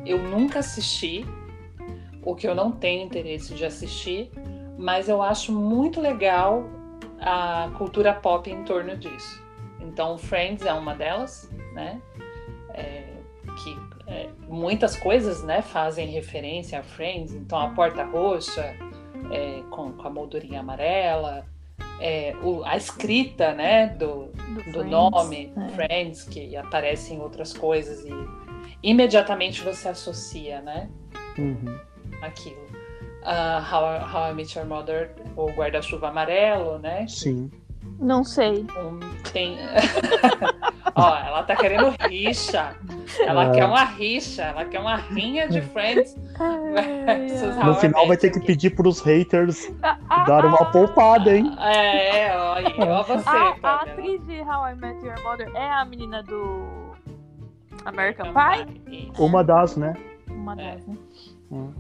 eu 0.06 0.20
nunca 0.22 0.60
assisti, 0.60 1.26
ou 2.22 2.36
que 2.36 2.48
eu 2.48 2.54
não 2.54 2.72
tenho 2.72 3.04
interesse 3.04 3.54
de 3.56 3.66
assistir, 3.66 4.32
mas 4.78 5.08
eu 5.10 5.22
acho 5.22 5.52
muito 5.52 6.00
legal 6.02 6.64
a 7.20 7.70
cultura 7.78 8.14
pop 8.14 8.50
em 8.50 8.64
torno 8.64 8.96
disso. 8.98 9.44
Então, 9.80 10.18
Friends 10.18 10.66
é 10.66 10.74
uma 10.74 10.94
delas, 10.96 11.50
né? 11.74 12.02
É, 12.74 13.04
que 13.64 13.78
é, 14.08 14.30
muitas 14.48 14.96
coisas, 14.98 15.44
né, 15.44 15.62
fazem 15.62 16.08
referência 16.08 16.80
a 16.80 16.84
Friends. 16.84 17.34
Então, 17.34 17.58
a 17.60 17.70
Porta 17.70 18.04
Roxa 18.04 18.76
é, 19.32 19.64
com, 19.72 19.92
com 19.94 20.08
a 20.08 20.10
moldurinha 20.10 20.60
amarela, 20.60 21.46
é, 22.00 22.36
o- 22.44 22.64
a 22.66 22.76
escrita, 22.76 23.54
né, 23.54 23.88
do, 23.88 24.26
do 24.26 24.62
Friends, 24.72 24.90
nome 24.92 25.54
é. 25.56 25.70
Friends, 25.70 26.24
que 26.24 26.56
aparece 26.58 27.14
em 27.14 27.22
outras 27.22 27.54
coisas 27.54 28.04
e 28.06 28.12
imediatamente 28.84 29.62
você 29.64 29.88
associa, 29.90 30.62
né, 30.62 30.90
Uhum. 31.38 31.78
aquilo. 32.22 32.65
Ah, 33.26 33.60
How, 33.72 34.08
How 34.14 34.32
I 34.32 34.34
Met 34.34 34.58
Your 34.58 34.68
Mother, 34.68 35.12
o 35.36 35.48
guarda-chuva 35.52 36.10
amarelo, 36.10 36.78
né? 36.80 37.06
Sim. 37.08 37.50
Não 38.00 38.24
sei. 38.24 38.66
Um, 38.78 39.00
tem. 39.32 39.58
Ó, 40.96 41.16
ela 41.18 41.44
tá 41.44 41.56
querendo 41.56 41.94
rixa. 42.10 42.76
Ela 43.20 43.46
É. 43.46 43.52
quer 43.52 43.66
uma 43.66 43.84
rixa, 43.84 44.44
ela 44.44 44.66
quer 44.66 44.80
uma 44.80 44.96
rinha 44.96 45.48
de 45.48 45.62
Friends 45.74 46.16
No 47.64 47.76
final 47.76 48.08
vai 48.08 48.18
ter 48.18 48.30
que 48.32 48.40
pedir 48.40 48.72
pros 48.72 49.02
haters 49.02 49.72
Ah, 49.84 50.24
dar 50.26 50.46
uma 50.46 50.66
poupada, 50.72 51.36
hein? 51.36 51.56
É, 51.60 52.36
ó, 52.38 52.54
aí, 52.56 52.66
ó 52.80 53.04
você, 53.08 53.30
A, 53.30 53.56
a 53.64 53.76
atriz 53.84 54.26
de 54.26 54.42
How 54.42 54.70
I 54.70 54.76
Met 54.76 55.06
Your 55.06 55.22
Mother 55.24 55.50
é 55.56 55.72
a 55.74 55.86
menina 55.86 56.22
do 56.24 56.94
American 57.86 58.32
American 58.32 58.66
Pie? 58.66 58.80
Pie. 58.82 59.12
Uma 59.20 59.44
das, 59.44 59.78
né? 59.78 59.94
Uma 60.30 60.54
É. 60.60 60.76
das, 60.76 60.86
né? 60.88 60.98
Hum. 61.52 61.74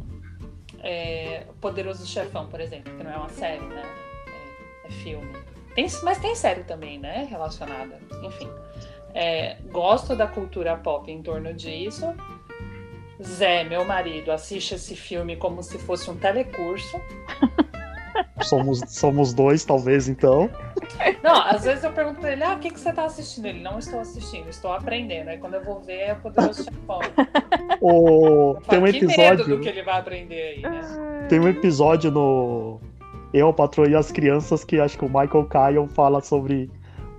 É, 0.85 1.47
Poderoso 1.59 2.05
Chefão, 2.05 2.47
por 2.47 2.61
exemplo, 2.61 2.95
que 2.95 3.03
não 3.03 3.11
é 3.11 3.17
uma 3.17 3.29
série, 3.29 3.65
né? 3.65 3.83
É, 4.83 4.87
é 4.87 4.91
filme. 4.91 5.33
Tem, 5.73 5.87
mas 6.03 6.19
tem 6.19 6.35
série 6.35 6.63
também, 6.63 6.99
né? 6.99 7.27
Relacionada. 7.29 7.99
Enfim. 8.23 8.47
É, 9.13 9.57
gosto 9.71 10.15
da 10.15 10.27
cultura 10.27 10.77
pop 10.77 11.11
em 11.11 11.23
torno 11.23 11.53
disso. 11.53 12.05
Zé, 13.21 13.63
meu 13.63 13.83
marido, 13.83 14.31
assiste 14.31 14.75
esse 14.75 14.95
filme 14.95 15.35
como 15.35 15.63
se 15.63 15.79
fosse 15.79 16.09
um 16.11 16.17
telecurso. 16.17 17.01
Somos, 18.41 18.81
somos 18.87 19.33
dois, 19.33 19.65
talvez, 19.65 20.07
então. 20.07 20.49
Não, 21.23 21.41
às 21.41 21.63
vezes 21.63 21.83
eu 21.83 21.91
pergunto 21.91 22.19
pra 22.19 22.33
ele, 22.33 22.43
ah, 22.43 22.53
o 22.53 22.59
que, 22.59 22.69
que 22.69 22.79
você 22.79 22.93
tá 22.93 23.05
assistindo? 23.05 23.45
Ele, 23.45 23.61
não 23.61 23.79
estou 23.79 23.99
assistindo, 23.99 24.47
estou 24.49 24.71
aprendendo. 24.71 25.29
Aí 25.29 25.37
quando 25.37 25.55
eu 25.55 25.63
vou 25.63 25.81
ver, 25.81 25.99
é 25.99 26.15
Poderoso 26.15 26.63
Chefão. 26.63 26.99
O... 27.81 28.55
Tem 28.67 28.79
um 28.79 28.85
que 28.85 28.91
medo 28.91 29.05
episódio. 29.05 29.57
do 29.57 29.59
que 29.59 29.69
ele 29.69 29.83
vai 29.83 29.99
aprender 29.99 30.41
aí, 30.41 30.61
né? 30.61 31.25
Tem 31.29 31.39
um 31.39 31.47
episódio 31.47 32.11
no 32.11 32.79
Eu, 33.33 33.49
a 33.49 33.53
Patroa 33.53 33.89
e 33.89 33.95
as 33.95 34.11
Crianças 34.11 34.63
que 34.63 34.79
acho 34.79 34.97
que 34.97 35.05
o 35.05 35.09
Michael 35.09 35.49
Kyle 35.49 35.87
fala 35.89 36.21
sobre 36.21 36.69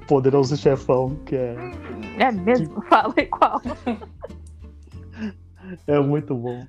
Poderoso 0.07 0.57
Chefão, 0.57 1.17
que 1.27 1.35
é, 1.35 1.57
É 2.19 2.31
mesmo? 2.31 2.81
Fala 2.89 3.15
igual. 3.19 3.61
é 5.87 5.99
muito 5.99 6.35
bom. 6.35 6.65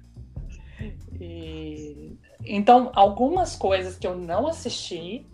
E, 1.20 2.07
Então, 2.48 2.91
algumas 2.95 3.56
coisas 3.56 3.98
que 3.98 4.08
eu 4.08 4.16
não 4.16 4.48
assisti, 4.48 5.26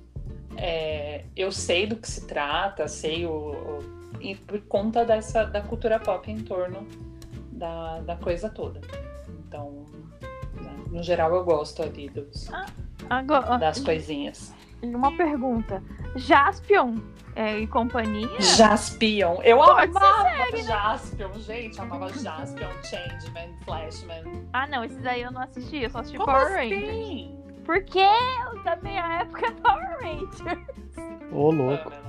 é, 0.57 1.25
eu 1.35 1.51
sei 1.51 1.85
do 1.87 1.95
que 1.95 2.09
se 2.09 2.25
trata, 2.27 2.87
sei 2.87 3.25
o, 3.25 3.31
o- 3.31 4.03
e 4.21 4.35
por 4.35 4.59
conta 4.61 5.03
dessa 5.05 5.43
da 5.43 5.61
cultura 5.61 5.99
pop 5.99 6.29
em 6.31 6.39
torno 6.39 6.87
da, 7.51 7.99
da 7.99 8.15
coisa 8.15 8.49
toda. 8.49 8.79
Então, 9.47 9.85
né, 10.55 10.73
no 10.89 11.03
geral, 11.03 11.33
eu 11.35 11.43
gosto 11.43 11.83
ali 11.83 12.09
dos, 12.09 12.49
Agora, 13.09 13.57
das 13.57 13.79
coisinhas. 13.81 14.53
uma 14.81 15.15
pergunta. 15.17 15.83
Jaspion 16.15 16.95
é, 17.35 17.59
e 17.59 17.67
companhia? 17.67 18.29
Jaspion. 18.39 19.37
Eu 19.43 19.57
Pode 19.57 19.91
ser 19.91 19.97
amava 19.97 20.57
Jaspion, 20.57 21.33
gente. 21.39 21.77
Eu 21.77 21.83
amava 21.83 22.09
Jaspion, 22.09 22.69
Changeman, 22.83 23.53
Flashman. 23.65 24.23
Ah, 24.53 24.67
não, 24.67 24.83
esses 24.83 25.05
aí 25.05 25.21
eu 25.23 25.31
não 25.31 25.41
assisti, 25.41 25.77
eu 25.83 25.89
só 25.89 25.99
assisti 25.99 26.17
Como 26.17 26.31
Power 26.31 26.51
Rangers. 26.53 26.83
assim? 26.89 27.39
Porque 27.65 27.99
eu 27.99 28.63
da 28.63 28.75
minha 28.77 29.21
época 29.21 29.47
é 29.47 29.51
Power 29.51 29.97
Rangers. 30.01 31.31
Ô, 31.31 31.49
louco. 31.51 31.91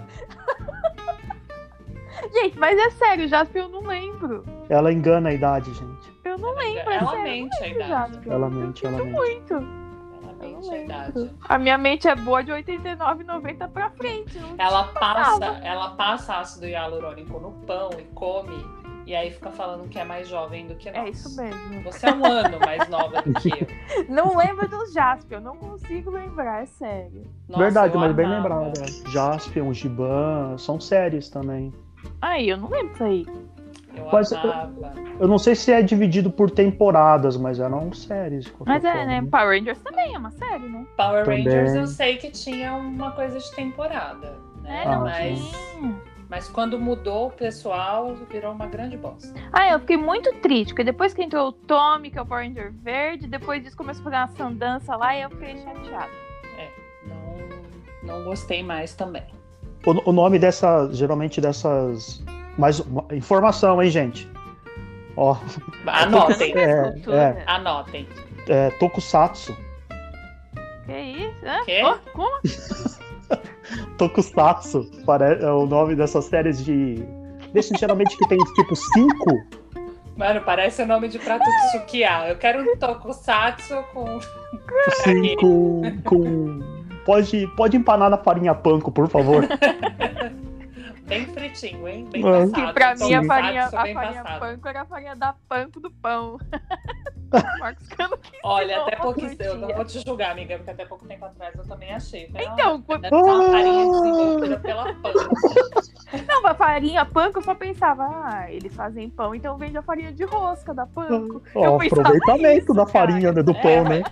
Gente, 2.32 2.58
mas 2.58 2.78
é 2.78 2.90
sério, 2.90 3.28
Jaspion 3.28 3.62
eu 3.64 3.68
não 3.68 3.80
lembro. 3.82 4.44
Ela 4.68 4.92
engana 4.92 5.30
a 5.30 5.32
idade, 5.34 5.72
gente. 5.74 6.12
Eu 6.24 6.38
não 6.38 6.54
lembro, 6.54 6.90
é 6.90 6.96
Ela 6.96 7.10
sério. 7.10 7.24
mente 7.24 7.56
a 7.62 7.68
eu 7.68 7.74
idade. 7.74 7.88
Jaspion. 8.14 8.32
Ela 8.32 8.46
Eu 8.46 8.50
mente, 8.50 8.86
ela 8.86 8.96
sinto 8.98 9.06
mente. 9.06 9.16
muito. 9.52 9.83
Lembro. 10.70 11.30
A 11.48 11.58
minha 11.58 11.76
mente 11.78 12.08
é 12.08 12.14
boa 12.14 12.42
de 12.42 12.52
89, 12.52 13.24
90 13.24 13.68
pra 13.68 13.90
frente. 13.90 14.38
Ela 14.58 14.84
passa, 14.84 15.44
ela 15.62 15.90
passa 15.90 16.36
ácido 16.38 16.66
hialurônico 16.66 17.38
no 17.38 17.52
pão 17.66 17.90
e 17.98 18.02
come, 18.14 18.64
e 19.06 19.14
aí 19.14 19.30
fica 19.30 19.50
falando 19.50 19.88
que 19.88 19.98
é 19.98 20.04
mais 20.04 20.26
jovem 20.28 20.66
do 20.66 20.74
que 20.76 20.90
nós. 20.90 21.04
É 21.04 21.08
isso 21.10 21.36
mesmo. 21.36 21.82
Você 21.82 22.06
é 22.06 22.12
um 22.14 22.24
ano 22.24 22.58
mais 22.60 22.88
nova 22.88 23.20
do 23.22 23.32
que 23.34 23.50
eu. 23.50 23.66
Não 24.08 24.36
lembro 24.36 24.66
dos 24.68 24.92
Jaspion, 24.92 25.40
não 25.40 25.56
consigo 25.56 26.10
lembrar, 26.10 26.62
é 26.62 26.66
sério. 26.66 27.22
Nossa, 27.48 27.62
Verdade, 27.62 27.94
eu 27.94 28.00
mas 28.00 28.14
bem 28.14 28.26
amava. 28.26 28.66
lembrada. 28.66 28.86
Jaspion, 29.10 29.72
Giban, 29.72 30.56
são 30.58 30.80
séries 30.80 31.28
também. 31.28 31.72
Aí, 32.20 32.48
eu 32.48 32.56
não 32.56 32.68
lembro 32.68 32.90
disso 32.92 33.04
aí. 33.04 33.26
Eu 33.96 34.08
Mas- 34.12 34.32
amava. 34.32 34.92
Eu 35.20 35.28
não 35.28 35.38
sei 35.38 35.54
se 35.54 35.70
é 35.72 35.80
dividido 35.80 36.30
por 36.30 36.50
temporadas, 36.50 37.36
mas 37.36 37.60
eram 37.60 37.92
séries. 37.92 38.52
Mas 38.66 38.84
é, 38.84 38.92
forma. 38.92 39.06
né? 39.06 39.28
Power 39.30 39.58
Rangers 39.58 39.78
também 39.78 40.14
é 40.14 40.18
uma 40.18 40.30
série, 40.32 40.68
né? 40.68 40.84
Power 40.96 41.24
Também. 41.24 41.44
Rangers 41.44 41.74
eu 41.74 41.86
sei 41.86 42.16
que 42.16 42.30
tinha 42.30 42.74
uma 42.74 43.12
coisa 43.12 43.38
de 43.38 43.50
temporada, 43.54 44.34
né? 44.62 44.82
É, 44.82 44.88
não 44.90 45.02
mas, 45.02 45.38
tinha. 45.38 45.94
mas 46.28 46.48
quando 46.48 46.80
mudou 46.80 47.28
o 47.28 47.30
pessoal, 47.30 48.14
virou 48.28 48.52
uma 48.52 48.66
grande 48.66 48.96
bosta. 48.96 49.32
Ah, 49.52 49.70
eu 49.70 49.78
fiquei 49.78 49.96
muito 49.96 50.32
triste, 50.40 50.70
porque 50.70 50.82
depois 50.84 51.14
que 51.14 51.22
entrou 51.22 51.48
o 51.48 51.52
Tommy, 51.52 52.10
que 52.10 52.18
é 52.18 52.22
o 52.22 52.26
Power 52.26 52.44
Ranger 52.48 52.72
verde, 52.72 53.28
depois 53.28 53.62
disso 53.62 53.76
começou 53.76 54.00
a 54.00 54.04
fazer 54.04 54.16
uma 54.16 54.28
sandança 54.50 54.96
lá 54.96 55.16
e 55.16 55.22
eu 55.22 55.30
fiquei 55.30 55.56
chateada. 55.58 56.10
Não, 57.06 58.16
não 58.16 58.24
gostei 58.24 58.62
mais 58.62 58.94
também. 58.94 59.22
O, 59.86 60.10
o 60.10 60.12
nome 60.12 60.38
dessa, 60.38 60.88
geralmente 60.92 61.40
dessas. 61.40 62.22
Mais 62.58 62.80
uma- 62.80 63.06
informação, 63.12 63.82
hein, 63.82 63.90
gente? 63.90 64.28
Ó, 65.16 65.36
Anotem, 65.86 66.52
É, 66.56 66.92
é. 67.08 67.42
anotem. 67.46 68.08
é 68.48 68.70
Tokusatsu. 68.70 69.56
Que 70.86 70.92
isso? 70.92 71.46
Hã? 71.46 71.64
Quê? 71.64 71.80
Ó, 71.84 71.96
como? 72.12 72.40
Tokusatsu 73.96 74.90
é 75.40 75.50
o 75.50 75.66
nome 75.66 75.94
dessas 75.94 76.24
séries 76.26 76.64
de. 76.64 77.02
Desses 77.52 77.78
geralmente 77.78 78.16
que 78.16 78.28
tem 78.28 78.38
tipo 78.38 78.74
cinco. 78.74 79.30
Mano, 80.16 80.40
parece 80.42 80.82
o 80.82 80.86
nome 80.86 81.08
de 81.08 81.18
prato 81.18 81.44
de 81.44 81.70
sukiá. 81.72 82.28
Eu 82.28 82.36
quero 82.36 82.60
um 82.62 82.76
tokusatsu 82.76 83.82
com. 83.92 84.20
Sim, 85.02 85.36
com. 85.36 85.82
com... 86.04 86.60
Pode, 87.04 87.46
pode 87.56 87.76
empanar 87.76 88.10
na 88.10 88.16
farinha 88.16 88.54
panko, 88.54 88.90
por 88.90 89.08
favor. 89.08 89.46
Bem 91.04 91.26
fritinho, 91.26 91.86
hein? 91.86 92.08
Bem 92.10 92.22
Ah. 92.26 92.30
passado. 92.46 92.66
Que 92.66 92.72
pra 92.72 92.94
mim 92.94 93.14
a 93.14 93.24
farinha, 93.24 93.66
a 93.66 93.70
farinha 93.70 94.24
panko 94.40 94.68
era 94.68 94.80
a 94.82 94.84
farinha 94.86 95.16
da 95.16 95.34
panko 95.48 95.80
do 95.80 95.90
pão. 95.90 96.38
Marcos 97.58 97.88
Cano 97.88 98.16
que 98.18 98.30
Olha, 98.44 98.82
até 98.82 98.94
pouco 98.96 99.20
eu 99.20 99.26
não 99.26 99.36
curtinha. 99.36 99.74
vou 99.74 99.84
te 99.84 100.00
julgar, 100.06 100.30
amiga, 100.30 100.56
porque 100.56 100.70
até 100.70 100.84
pouco 100.86 101.04
tempo 101.04 101.24
atrás 101.24 101.52
eu 101.56 101.64
também 101.66 101.92
achei. 101.92 102.30
Então, 102.32 102.84
ah, 102.88 103.00
ser 103.08 103.14
uma 103.14 103.42
farinha 103.50 103.86
desenvolvida 103.90 104.58
pela 104.60 104.94
panko. 104.94 105.18
Não, 106.28 106.46
a 106.46 106.54
farinha 106.54 107.04
panko 107.04 107.38
eu 107.38 107.42
só 107.42 107.54
pensava, 107.56 108.04
ah, 108.08 108.46
eles 108.52 108.72
fazem 108.74 109.10
pão, 109.10 109.34
então 109.34 109.58
vende 109.58 109.76
a 109.76 109.82
farinha 109.82 110.12
de 110.12 110.24
rosca 110.24 110.72
da 110.72 110.86
panko. 110.86 111.40
Pensava 111.40 111.76
aproveitamento 111.76 112.64
isso, 112.64 112.74
da 112.74 112.86
farinha 112.86 113.32
né, 113.32 113.42
do 113.42 113.50
É, 113.50 113.62
pão, 113.62 113.84
né? 113.88 114.02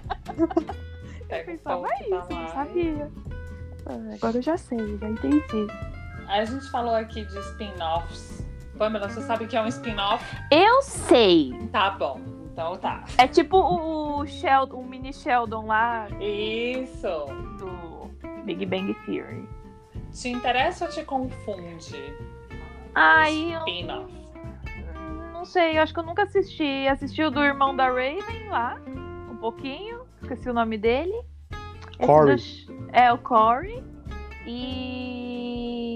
Eu 1.31 1.45
pensava 1.47 1.87
tá 1.89 1.95
isso, 2.01 2.27
não 2.29 2.43
lá. 2.43 2.49
sabia. 2.49 3.11
Ah, 3.87 4.15
agora 4.15 4.37
eu 4.37 4.43
já 4.43 4.57
sei, 4.57 4.99
já 4.99 5.09
entendi. 5.09 5.67
A 6.29 6.45
gente 6.45 6.71
falou 6.71 6.95
aqui 6.95 7.25
de 7.25 7.39
spin-offs. 7.39 8.45
Pamela, 8.79 9.09
você 9.09 9.21
sabe 9.23 9.45
o 9.45 9.49
que 9.49 9.57
é 9.57 9.63
um 9.63 9.67
spin-off? 9.67 10.25
Eu 10.51 10.83
sei. 10.83 11.53
Tá 11.71 11.91
bom. 11.91 12.21
Então 12.53 12.77
tá. 12.77 13.05
É 13.19 13.27
tipo 13.27 13.57
o 13.57 14.27
Sheldon, 14.27 14.77
o 14.77 14.85
mini 14.85 15.13
Sheldon 15.13 15.67
lá 15.67 16.07
Isso. 16.21 17.27
do 17.59 18.11
Big 18.45 18.67
Bang 18.67 18.95
Theory. 19.07 19.49
Te 20.13 20.29
interessa 20.29 20.85
ou 20.87 20.91
te 20.91 21.03
confunde? 21.05 22.15
Aí 22.95 23.53
eu 23.53 23.61
Spin-off. 23.61 24.13
não 25.33 25.45
sei, 25.47 25.79
eu 25.79 25.83
acho 25.83 25.95
que 25.95 26.01
eu 26.01 26.05
nunca 26.05 26.25
assisti. 26.25 26.87
Assisti 26.89 27.23
o 27.23 27.31
do 27.31 27.43
irmão 27.43 27.75
da 27.75 27.87
Raven 27.87 28.49
lá, 28.51 28.77
um 29.31 29.37
pouquinho. 29.37 30.03
Esqueci 30.21 30.51
o 30.51 30.55
nome 30.55 30.77
dele. 30.77 31.15
Esse 31.99 32.07
Corey. 32.07 32.37
do 32.37 32.89
É, 32.93 33.13
o 33.13 33.19
Corey. 33.19 33.83
E. 34.47 35.32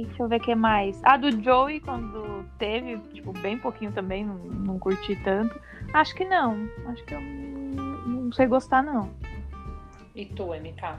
Deixa 0.04 0.22
eu 0.22 0.28
ver 0.28 0.36
o 0.36 0.40
que 0.40 0.54
mais. 0.54 1.00
Ah, 1.04 1.16
do 1.16 1.30
Joey, 1.42 1.80
quando 1.80 2.44
teve, 2.58 2.98
tipo, 3.14 3.32
bem 3.32 3.58
pouquinho 3.58 3.92
também, 3.92 4.24
não, 4.24 4.36
não 4.36 4.78
curti 4.78 5.16
tanto. 5.24 5.58
Acho 5.92 6.14
que 6.14 6.24
não. 6.24 6.68
Acho 6.86 7.04
que 7.04 7.14
eu 7.14 7.20
não, 7.20 8.06
não 8.06 8.32
sei 8.32 8.46
gostar, 8.46 8.82
não. 8.82 9.08
E 10.14 10.26
tu, 10.26 10.46
MK? 10.54 10.96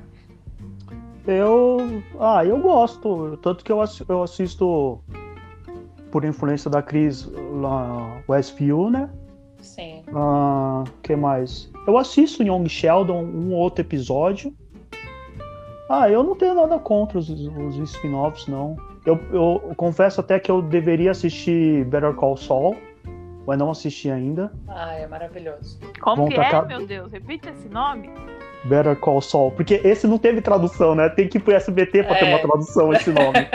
Eu. 1.27 2.01
Ah, 2.19 2.45
eu 2.45 2.57
gosto. 2.59 3.37
Tanto 3.41 3.63
que 3.63 3.71
eu 3.71 3.83
eu 4.07 4.23
assisto 4.23 5.01
por 6.11 6.23
influência 6.23 6.69
da 6.69 6.81
Cris 6.81 7.29
lá, 7.61 8.21
Westview, 8.29 8.89
né? 8.89 9.09
Sim. 9.59 10.03
Ah, 10.15 10.83
que 11.03 11.15
mais? 11.15 11.69
Eu 11.85 11.97
assisto 11.97 12.43
Young 12.43 12.67
Sheldon 12.69 13.23
um 13.23 13.53
ou 13.53 13.59
outro 13.59 13.81
episódio. 13.81 14.53
Ah, 15.89 16.09
eu 16.09 16.21
não 16.23 16.35
tenho 16.35 16.53
nada 16.53 16.77
contra 16.79 17.17
os, 17.17 17.29
os 17.29 17.77
spin-offs, 17.91 18.47
não. 18.47 18.75
Eu, 19.05 19.17
eu 19.31 19.73
confesso 19.77 20.19
até 20.19 20.37
que 20.39 20.51
eu 20.51 20.61
deveria 20.61 21.11
assistir 21.11 21.85
Better 21.85 22.13
Call 22.13 22.35
Saul, 22.35 22.75
mas 23.45 23.57
não 23.57 23.71
assisti 23.71 24.11
ainda. 24.11 24.51
Ai, 24.67 25.03
é 25.03 25.07
maravilhoso. 25.07 25.79
Como 26.01 26.27
que 26.27 26.35
é, 26.35 26.61
meu 26.65 26.85
Deus? 26.85 27.09
Repite 27.11 27.47
esse 27.49 27.69
nome? 27.69 28.09
Better 28.65 28.97
Call 28.97 29.21
Saul, 29.21 29.51
porque 29.51 29.75
esse 29.83 30.05
não 30.07 30.17
teve 30.17 30.41
tradução, 30.41 30.93
né? 30.93 31.07
Tem 31.07 31.27
que 31.29 31.37
ir 31.37 31.41
pro 31.41 31.53
SBT 31.53 32.03
pra 32.03 32.15
ter 32.15 32.25
É. 32.25 32.29
uma 32.29 32.39
tradução 32.39 32.91
esse 32.91 33.09
nome, 33.11 33.37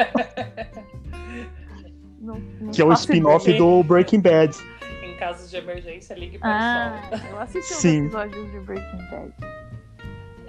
Não, 2.21 2.37
não 2.61 2.71
que 2.71 2.81
é 2.81 2.85
o 2.85 2.93
spin-off 2.93 3.53
do 3.59 3.83
Breaking 3.83 4.21
Bad. 4.21 4.57
em 5.05 5.17
casos 5.17 5.51
de 5.51 5.57
emergência, 5.57 6.15
ligue 6.15 6.39
para 6.39 6.51
Ah, 6.51 7.01
o 7.13 7.19
sol. 7.19 7.29
eu 7.31 7.41
assisti 7.41 7.75
Sim. 7.75 8.01
uns 8.03 8.05
episódios 8.15 8.53
de 8.53 8.61
Breaking 8.61 8.99
Bad. 9.11 9.33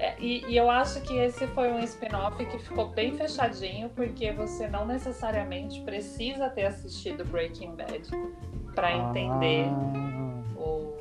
É, 0.04 0.16
e, 0.20 0.43
e 0.49 0.58
eu 0.58 0.70
acho 0.70 0.99
que 0.99 1.16
esse 1.18 1.47
foi 1.47 1.72
um 1.72 1.80
spin-off 1.80 2.43
que 2.45 2.60
ficou 2.60 2.89
bem 2.89 3.14
fechadinho, 3.16 3.88
porque 3.89 4.34
você 4.34 4.68
não 4.68 4.86
necessariamente 4.86 5.80
precisa 5.80 6.49
ter 6.49 6.66
assistido 6.66 7.24
Breaking 7.24 7.74
Bad 7.78 8.10
para 8.76 8.91
entender 8.91 9.68
Ah, 9.70 10.43
o, 10.58 10.93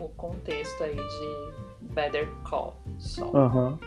o 0.00 0.08
contexto 0.16 0.82
aí 0.82 0.96
de 0.96 1.94
Better 1.94 2.26
Call 2.42 2.74
Saul. 2.98 3.36
Aham. 3.36 3.78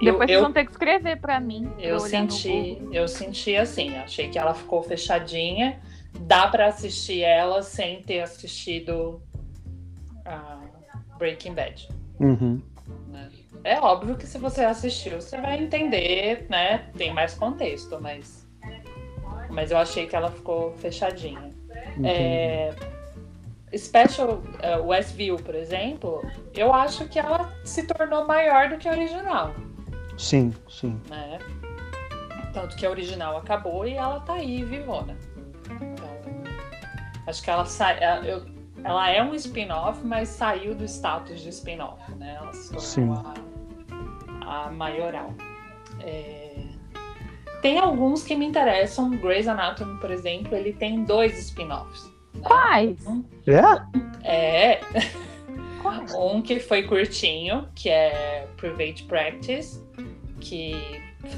Eu- 0.00 0.12
Depois 0.12 0.12
eu- 0.12 0.16
vocês 0.26 0.40
vão 0.40 0.52
ter 0.52 0.64
que 0.64 0.70
escrever 0.70 1.20
pra 1.20 1.38
mim. 1.38 1.70
Eu 1.78 2.00
senti, 2.00 2.78
eu 2.90 3.06
senti 3.06 3.54
assim, 3.54 3.96
achei 3.98 4.30
que 4.30 4.38
ela 4.38 4.54
ficou 4.54 4.82
fechadinha. 4.82 5.78
Dá 6.20 6.48
pra 6.48 6.68
assistir 6.68 7.20
ela 7.20 7.62
sem 7.62 8.00
ter 8.02 8.20
assistido 8.22 9.20
a 10.24 10.58
Breaking 11.18 11.52
Bad. 11.52 11.86
Uhum. 12.18 12.62
É 13.66 13.80
óbvio 13.80 14.16
que 14.16 14.26
se 14.26 14.38
você 14.38 14.62
assistiu, 14.64 15.20
você 15.20 15.40
vai 15.40 15.58
entender, 15.60 16.46
né? 16.48 16.88
Tem 16.96 17.12
mais 17.12 17.34
contexto, 17.34 17.98
mas 18.00 18.46
mas 19.50 19.70
eu 19.70 19.78
achei 19.78 20.06
que 20.06 20.14
ela 20.14 20.30
ficou 20.30 20.72
fechadinha. 20.74 21.50
Entendi. 21.96 22.08
É, 22.08 22.74
Special 23.76 24.34
uh, 24.34 24.86
Westview, 24.86 25.36
por 25.36 25.54
exemplo, 25.54 26.22
eu 26.54 26.72
acho 26.72 27.08
que 27.08 27.18
ela 27.18 27.52
se 27.64 27.84
tornou 27.86 28.26
maior 28.26 28.68
do 28.68 28.76
que 28.76 28.88
a 28.88 28.92
original. 28.92 29.52
Sim, 30.16 30.54
sim. 30.68 31.00
né? 31.10 31.38
Tanto 32.52 32.76
que 32.76 32.86
a 32.86 32.90
original 32.90 33.36
acabou 33.36 33.86
e 33.86 33.94
ela 33.94 34.20
tá 34.20 34.34
aí, 34.34 34.62
vivona. 34.62 35.16
Então, 35.68 36.08
acho 37.26 37.42
que 37.42 37.50
ela 37.50 37.64
sai. 37.66 37.98
Ela, 38.02 38.24
eu- 38.24 38.46
ela 38.84 39.10
é 39.10 39.20
um 39.22 39.34
spin-off, 39.34 40.00
mas 40.06 40.28
saiu 40.28 40.74
do 40.74 40.84
status 40.84 41.40
de 41.40 41.48
spin-off, 41.48 42.12
né? 42.14 42.36
Ela 42.40 42.52
se 42.52 42.72
tornou 42.72 43.16
a, 43.16 43.34
a 44.46 44.70
maioral. 44.70 45.34
É, 46.00 46.54
Tem 47.62 47.78
alguns 47.78 48.22
que 48.22 48.34
me 48.36 48.46
interessam. 48.46 49.10
Grey's 49.10 49.48
Anatomy, 49.48 49.98
por 50.00 50.10
exemplo, 50.10 50.54
ele 50.54 50.72
tem 50.72 51.04
dois 51.04 51.38
spin-offs. 51.38 52.04
né? 52.34 52.40
Quais? 52.42 53.04
É? 54.24 54.74
É, 54.74 54.80
Quais? 55.82 56.14
Um 56.14 56.42
que 56.42 56.60
foi 56.60 56.82
curtinho, 56.82 57.68
que 57.74 57.88
é 57.88 58.46
Private 58.56 59.04
Practice, 59.04 59.82
que 60.40 60.74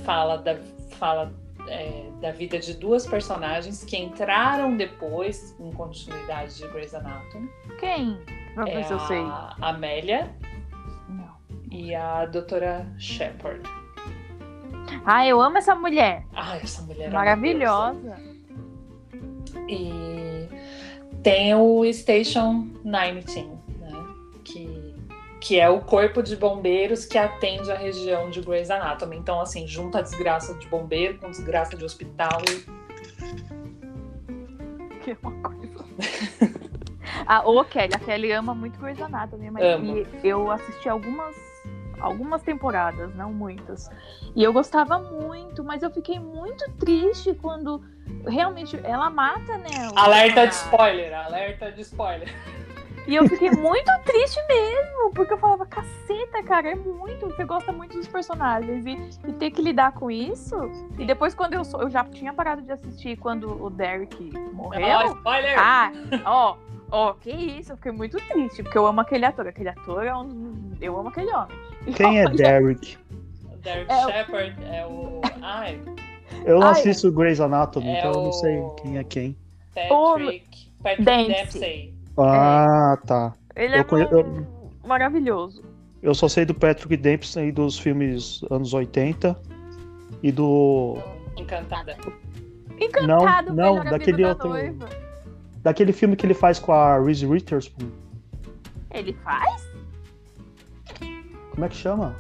fala 0.05 0.37
da, 0.39 0.57
fala, 0.99 1.33
é, 1.67 2.09
da 2.21 2.31
vida 2.33 2.59
de 2.59 2.75
duas 2.75 3.07
personagens 3.07 3.85
que 3.85 3.97
entraram 3.97 4.77
depois 4.77 5.55
em 5.61 5.71
continuidade 5.73 6.57
de 6.57 6.67
Grey's 6.69 6.95
Anatomy. 6.95 7.49
Quem? 7.79 8.19
Pra 8.55 8.65
ver 8.65 8.71
É 8.79 8.83
se 8.83 8.93
eu 8.93 9.01
sei. 9.01 9.19
a 9.21 9.55
Amélia 9.61 10.35
Não. 10.43 10.58
E 11.79 11.95
a 11.95 12.27
doutora 12.27 12.85
Shepard. 12.99 13.63
Ah, 15.07 15.25
eu 15.27 15.41
amo 15.41 15.59
essa 15.59 15.77
mulher. 15.77 16.25
Ai, 16.35 16.61
essa 16.61 16.83
mulher 16.83 17.09
é 17.09 17.11
Maravilhosa. 17.11 18.17
E 19.69 20.49
tem 21.23 21.55
o 21.55 21.85
Station 21.93 22.67
19, 22.85 23.43
né? 23.79 24.07
Que, 24.43 24.95
que 25.41 25.61
é 25.61 25.69
o 25.69 25.81
corpo 25.81 26.21
de 26.21 26.35
bombeiros 26.35 27.05
que 27.05 27.17
atende 27.17 27.71
a 27.71 27.77
região 27.77 28.29
de 28.29 28.41
Grey's 28.41 28.71
Anatomy. 28.71 29.17
Então, 29.17 29.41
assim, 29.41 29.67
junta 29.67 30.01
a 30.01 30.03
desgraça 30.03 30.55
de 30.55 30.67
bombeiro 30.67 31.19
com 31.19 31.31
desgraça 31.31 31.77
de 31.77 31.85
hospital. 31.85 32.43
Que 35.05 35.13
é 35.13 35.17
uma 35.23 35.33
coisa. 35.41 35.85
ah, 37.25 37.49
ô 37.49 37.65
Kelly, 37.65 37.95
a 37.95 37.99
Kelly 37.99 38.33
ama 38.33 38.53
muito 38.53 38.79
Grey's 38.81 39.01
Anatomy, 39.01 39.51
mas 39.51 39.63
eu 40.25 40.51
assisti 40.51 40.89
algumas 40.89 41.48
algumas 42.01 42.43
temporadas, 42.43 43.15
não 43.15 43.33
muitas. 43.33 43.91
E 44.35 44.43
eu 44.43 44.53
gostava 44.53 44.99
muito, 44.99 45.63
mas 45.65 45.83
eu 45.83 45.91
fiquei 45.91 46.19
muito 46.19 46.71
triste 46.73 47.35
quando 47.35 47.83
realmente 48.27 48.79
ela 48.85 49.11
mata, 49.11 49.59
né? 49.59 49.91
Alerta 49.95 50.47
de 50.47 50.55
spoiler, 50.55 51.15
alerta 51.15 51.73
de 51.73 51.81
spoiler. 51.83 52.35
E 53.09 53.15
eu 53.15 53.27
fiquei 53.27 53.51
muito 53.53 53.91
triste 54.05 54.39
mesmo, 54.47 55.11
porque 55.15 55.33
eu 55.33 55.39
falava, 55.39 55.65
caceta, 55.65 56.43
cara, 56.43 56.73
é 56.73 56.75
muito, 56.75 57.25
você 57.25 57.43
gosta 57.43 57.73
muito 57.73 57.97
dos 57.97 58.07
personagens. 58.07 58.85
E, 58.85 59.29
e 59.31 59.33
ter 59.33 59.51
que 59.51 59.63
lidar 59.63 59.93
com 59.93 60.11
isso. 60.11 60.55
E 60.99 61.07
depois, 61.07 61.35
quando 61.35 61.55
eu 61.55 61.65
sou. 61.65 61.81
Eu 61.81 61.89
já 61.89 62.05
tinha 62.05 62.35
parado 62.35 62.61
de 62.61 62.71
assistir 62.71 63.17
quando 63.17 63.65
o 63.65 63.71
Derek 63.71 64.31
morreu. 64.53 65.15
spoiler! 65.17 65.59
Ah, 65.59 65.91
ó, 66.27 66.57
ó, 66.91 67.15
que 67.15 67.31
isso, 67.31 67.73
eu 67.73 67.77
fiquei 67.79 67.93
muito 67.93 68.19
triste, 68.29 68.63
porque 68.63 68.77
eu 68.77 68.87
amo 68.87 69.01
aquele 69.01 69.25
ator. 69.25 69.47
Aquele 69.47 69.71
ator 69.71 70.05
é 70.05 70.15
um. 70.15 70.73
Eu 70.79 70.99
amo 70.99 71.09
aquele 71.09 71.33
homem. 71.33 71.57
Quem 71.95 72.21
é 72.21 72.29
Derek? 72.29 72.97
O 73.53 73.57
Derek 73.57 73.91
É 73.91 74.07
o- 74.07 74.11
Shepard 74.11 74.57
é 74.65 74.87
o. 74.87 75.21
Ai, 75.43 75.81
Eu 76.45 76.61
não 76.61 76.67
Ai, 76.69 76.73
assisto 76.73 77.11
Grey's 77.11 77.41
Anatomy, 77.41 77.89
é 77.89 77.99
então 77.99 78.13
eu 78.13 78.23
não 78.25 78.33
sei 78.33 78.59
o- 78.59 78.71
quem 78.71 78.99
é 78.99 79.05
quem. 79.05 79.37
Patrick. 79.75 80.71
Patrick 80.83 81.03
Dempsey. 81.05 81.35
Dempsey. 81.45 81.95
Ah, 82.17 82.99
tá. 83.07 83.33
Ele 83.57 83.75
Eu 83.77 83.81
é 83.81 83.85
conhe- 83.85 84.07
um- 84.15 84.47
maravilhoso. 84.87 85.63
Eu 86.03 86.15
só 86.15 86.29
sei 86.29 86.45
do 86.45 86.55
Patrick 86.55 86.97
Dempsey 86.97 87.51
dos 87.51 87.79
filmes 87.79 88.41
anos 88.51 88.73
80 88.73 89.37
e 90.23 90.31
do. 90.31 90.97
Encantada. 91.37 91.97
Encantado, 92.81 93.53
não, 93.53 93.75
melhor 93.79 93.91
daquele 93.91 94.23
da 94.23 94.29
outro- 94.29 94.49
noiva. 94.51 94.89
Daquele 95.63 95.93
filme 95.93 96.15
que 96.15 96.25
ele 96.25 96.35
faz 96.35 96.59
com 96.61 96.73
a 96.73 96.99
Reese 97.01 97.27
Witherspoon. 97.27 97.89
Ele 98.93 99.13
faz? 99.25 99.69
Como 101.59 101.67
é 101.67 101.69
que 101.71 101.77
chama? 101.77 102.15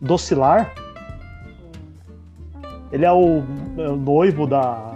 Docilar? 0.00 0.72
Ele 2.92 3.04
é 3.04 3.10
o, 3.10 3.42
é 3.76 3.88
o 3.88 3.96
noivo 3.96 4.46
da 4.46 4.94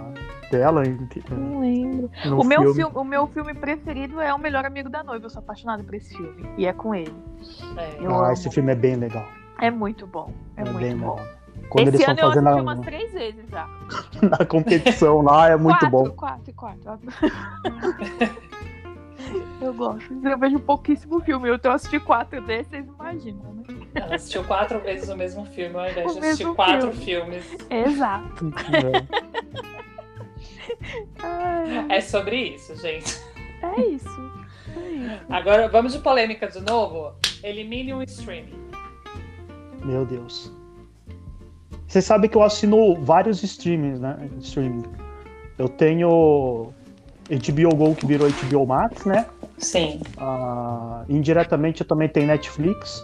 dela 0.49 0.87
em- 0.87 0.97
Não 1.29 1.59
lembro. 1.59 2.09
O 2.39 2.45
meu, 2.45 2.61
filme. 2.61 2.75
filme, 2.75 2.91
o 2.95 3.03
meu 3.03 3.27
filme 3.27 3.53
preferido 3.53 4.21
é 4.21 4.33
O 4.33 4.39
Melhor 4.39 4.63
Amigo 4.63 4.89
da 4.89 5.03
Noiva. 5.03 5.25
Eu 5.25 5.29
sou 5.29 5.41
apaixonada 5.41 5.83
por 5.83 5.95
esse 5.95 6.15
filme. 6.15 6.49
E 6.57 6.65
é 6.65 6.71
com 6.71 6.95
ele. 6.95 7.13
É. 7.75 7.97
Ah, 8.05 8.07
amo. 8.07 8.31
esse 8.31 8.49
filme 8.49 8.71
é 8.71 8.75
bem 8.75 8.95
legal. 8.95 9.27
É 9.59 9.69
muito 9.69 10.07
bom. 10.07 10.31
É, 10.55 10.63
bem 10.63 10.71
muito 10.95 10.99
bom. 11.05 11.15
legal. 11.15 11.27
Quando 11.67 11.89
esse 11.89 11.97
eles 11.97 12.07
ano 12.07 12.19
eu 12.21 12.27
assisti 12.29 12.47
a, 12.47 12.55
umas 12.61 12.79
três 12.79 13.11
vezes 13.11 13.49
já. 13.49 13.67
a 14.39 14.45
competição 14.45 15.21
lá, 15.21 15.49
é 15.49 15.57
muito 15.57 15.77
quatro, 15.77 15.89
bom. 15.89 16.09
Quatro, 16.11 16.53
quatro. 16.53 16.99
Eu 19.61 19.73
gosto. 19.73 20.13
Eu 20.23 20.37
vejo 20.37 20.59
pouquíssimo 20.59 21.19
filme. 21.21 21.49
Eu 21.49 21.59
tô 21.59 21.69
assistindo 21.69 22.01
quatro 22.03 22.41
desses, 22.41 22.69
vocês 22.69 22.85
imaginam, 22.87 23.53
né? 23.55 23.63
Ela 23.95 24.15
assistiu 24.15 24.43
quatro 24.45 24.79
vezes 24.79 25.09
o 25.09 25.17
mesmo 25.17 25.45
filme, 25.45 25.75
ao 25.75 25.89
invés 25.89 26.11
O 26.11 26.19
de 26.19 26.25
assistir 26.27 26.53
quatro 26.55 26.91
filme. 26.93 27.41
filmes. 27.41 27.67
Exato. 27.69 28.53
É. 31.89 31.97
É 31.97 32.01
sobre 32.01 32.35
isso, 32.55 32.75
gente. 32.75 33.19
é 33.61 33.81
isso. 33.87 34.09
É 34.77 34.81
isso. 34.81 35.21
Agora 35.29 35.67
vamos 35.67 35.93
de 35.93 35.99
polêmica 35.99 36.47
de 36.47 36.61
novo. 36.61 37.13
Elimine 37.43 37.93
um 37.93 38.01
streaming. 38.03 38.53
Meu 39.83 40.05
Deus. 40.05 40.51
Você 41.87 42.01
sabe 42.01 42.29
que 42.29 42.37
eu 42.37 42.43
assino 42.43 42.95
vários 43.03 43.41
streamings, 43.43 43.99
né? 43.99 44.29
Streaming. 44.39 44.83
Eu 45.57 45.67
tenho 45.67 46.71
HBO 47.29 47.75
Go 47.75 47.95
que 47.95 48.05
virou 48.05 48.29
HBO 48.29 48.65
Max, 48.67 49.05
né? 49.05 49.25
Sim. 49.59 49.99
Ah, 50.17 51.03
indiretamente 51.09 51.81
eu 51.81 51.87
também 51.87 52.07
tenho 52.09 52.27
Netflix. 52.27 53.03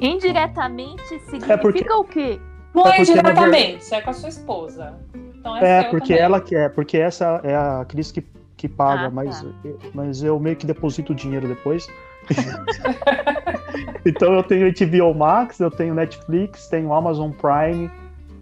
Indiretamente 0.00 1.02
significa 1.20 1.52
É 1.54 1.56
porque- 1.56 1.88
o 1.90 2.04
quê? 2.04 2.40
Não 2.74 2.86
é 2.86 2.96
porque, 2.96 3.14
na 3.14 3.22
diretamente, 3.22 3.94
é 3.94 4.00
com 4.02 4.10
a 4.10 4.12
sua 4.12 4.28
esposa. 4.28 4.94
Então 5.14 5.56
é, 5.56 5.80
É, 5.80 5.82
porque 5.84 6.08
também. 6.08 6.22
ela 6.22 6.40
que 6.40 6.54
é, 6.54 6.68
porque 6.68 6.98
essa 6.98 7.40
é 7.42 7.54
a 7.56 7.84
Cris 7.88 8.12
que, 8.12 8.22
que 8.56 8.68
paga, 8.68 9.06
Ah, 9.06 9.10
mas, 9.10 9.40
tá. 9.40 9.48
mas 9.94 10.22
eu 10.22 10.38
meio 10.38 10.56
que 10.56 10.66
deposito 10.66 11.12
o 11.12 11.16
dinheiro 11.16 11.48
depois. 11.48 11.86
então 14.04 14.34
eu 14.34 14.42
tenho 14.42 14.70
HBO 14.72 15.14
Max, 15.14 15.60
eu 15.60 15.70
tenho 15.70 15.94
Netflix, 15.94 16.66
tenho 16.68 16.92
Amazon 16.92 17.30
Prime, 17.30 17.90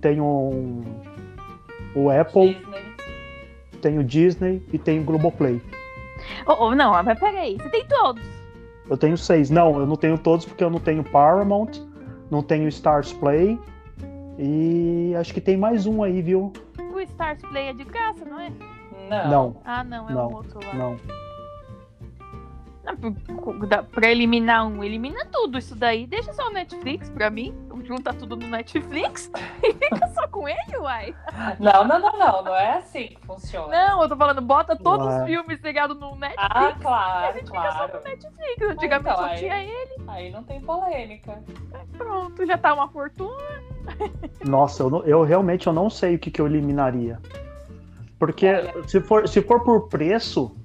tenho 0.00 0.24
um- 0.24 0.82
o 1.94 2.10
Apple, 2.10 2.54
Disney. 2.54 2.82
tenho 3.80 4.02
Disney 4.02 4.62
e 4.72 4.78
tenho 4.78 5.04
Globoplay. 5.04 5.60
Oh, 6.46 6.66
oh, 6.66 6.74
não, 6.74 6.90
mas 7.02 7.18
peraí. 7.18 7.56
Você 7.56 7.68
tem 7.70 7.86
todos. 7.86 8.22
Eu 8.88 8.96
tenho 8.96 9.16
seis. 9.16 9.50
Não, 9.50 9.78
eu 9.78 9.86
não 9.86 9.96
tenho 9.96 10.18
todos 10.18 10.44
porque 10.44 10.62
eu 10.62 10.70
não 10.70 10.78
tenho 10.80 11.02
Paramount, 11.04 11.78
não 12.30 12.42
tenho 12.42 12.68
Stars 12.68 13.12
Play 13.12 13.58
e 14.38 15.14
acho 15.18 15.32
que 15.32 15.40
tem 15.40 15.56
mais 15.56 15.86
um 15.86 16.02
aí, 16.02 16.20
viu? 16.20 16.52
O 16.92 17.00
Stars 17.00 17.40
Play 17.42 17.68
é 17.68 17.72
de 17.72 17.84
graça, 17.84 18.24
não 18.24 18.38
é? 18.38 18.50
Não. 19.08 19.28
Não, 19.30 19.56
Ah, 19.64 19.84
não, 19.84 20.08
é 20.08 20.12
Não, 20.14 20.28
um 20.28 20.34
outro 20.34 20.58
lá. 20.66 20.74
não. 20.74 20.96
Pra- 23.92 24.10
eliminar 24.10 24.66
um, 24.66 24.82
elimina 24.84 25.24
tudo. 25.26 25.58
Isso 25.58 25.74
daí 25.74 26.06
deixa 26.06 26.32
só 26.32 26.48
o 26.48 26.52
Netflix 26.52 27.08
pra 27.10 27.30
mim. 27.30 27.54
Junta 27.84 28.14
tudo 28.14 28.34
no 28.36 28.48
Netflix 28.48 29.30
e 29.62 29.74
fica 29.74 30.08
só 30.14 30.26
com 30.28 30.48
ele, 30.48 30.78
uai. 30.78 31.14
Não, 31.60 31.84
não, 31.84 31.98
não, 31.98 32.18
não. 32.18 32.42
Não 32.42 32.54
é 32.56 32.78
assim 32.78 33.08
que 33.08 33.18
funciona. 33.26 33.68
Não, 33.88 34.02
eu 34.02 34.08
tô 34.08 34.16
falando, 34.16 34.40
bota 34.40 34.74
todos 34.74 35.06
Ué. 35.06 35.18
os 35.20 35.26
filmes 35.26 35.60
ligados 35.60 35.98
no 35.98 36.16
Netflix. 36.16 36.48
Ah, 36.50 36.62
e 36.62 36.72
a 36.72 36.74
claro, 36.76 37.34
gente 37.34 37.46
fica 37.46 37.72
só 37.72 37.76
claro. 37.88 37.92
no 37.98 38.02
Netflix. 38.04 38.62
Antigamente 38.70 39.10
então, 39.10 39.16
só 39.16 39.24
aí- 39.26 39.38
tinha 39.38 39.62
ele. 39.62 39.94
Aí 40.08 40.30
não 40.30 40.42
tem 40.44 40.60
polêmica. 40.62 41.42
Pronto, 41.98 42.46
já 42.46 42.56
tá 42.56 42.72
uma 42.72 42.88
fortuna. 42.88 43.36
Nossa, 44.46 44.82
eu, 44.82 44.88
não- 44.90 45.02
eu 45.04 45.22
realmente 45.22 45.66
eu 45.66 45.72
não 45.74 45.90
sei 45.90 46.14
o 46.14 46.18
que, 46.18 46.30
que 46.30 46.40
eu 46.40 46.46
eliminaria. 46.46 47.20
Porque 48.18 48.46
Olha. 48.48 48.88
se 48.88 48.98
for, 49.02 49.28
se 49.28 49.42
for 49.42 49.62
por 49.62 49.88
preço, 49.88 50.56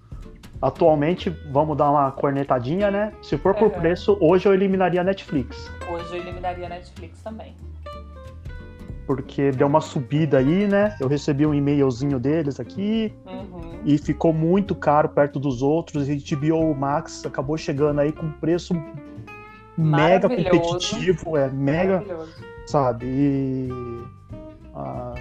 atualmente, 0.62 1.30
vamos 1.52 1.78
dar 1.78 1.90
uma 1.90 2.12
cornetadinha, 2.12 2.92
né? 2.92 3.14
Se 3.22 3.38
for 3.38 3.54
por 3.56 3.66
Uhum. 3.72 3.80
preço, 3.80 4.18
hoje 4.20 4.48
eu 4.48 4.54
eliminaria 4.54 5.02
a 5.02 5.04
Netflix. 5.04 5.72
Hoje 5.90 6.06
eu 6.16 6.22
eliminaria 6.22 6.66
a 6.66 6.70
Netflix 6.70 7.22
também. 7.22 7.56
Porque 9.08 9.52
deu 9.52 9.66
uma 9.66 9.82
subida 9.82 10.38
aí, 10.38 10.68
né? 10.68 10.96
Eu 11.00 11.08
recebi 11.08 11.46
um 11.46 11.54
e-mailzinho 11.54 12.20
deles 12.20 12.60
aqui 12.60 13.12
Uhum. 13.26 13.80
e 13.84 13.98
ficou 13.98 14.32
muito 14.32 14.76
caro 14.76 15.10
perto 15.10 15.40
dos 15.40 15.62
outros. 15.64 16.08
E 16.08 16.16
HBO 16.36 16.76
Max 16.76 17.26
acabou 17.26 17.58
chegando 17.58 18.00
aí 18.02 18.12
com 18.12 18.28
um 18.28 18.32
preço 18.34 18.76
mega 19.76 20.30
competitivo, 20.30 21.36
é 21.38 21.50
mega 21.50 22.04
sabe? 22.68 23.06
E 23.08 23.70
a 24.76 25.16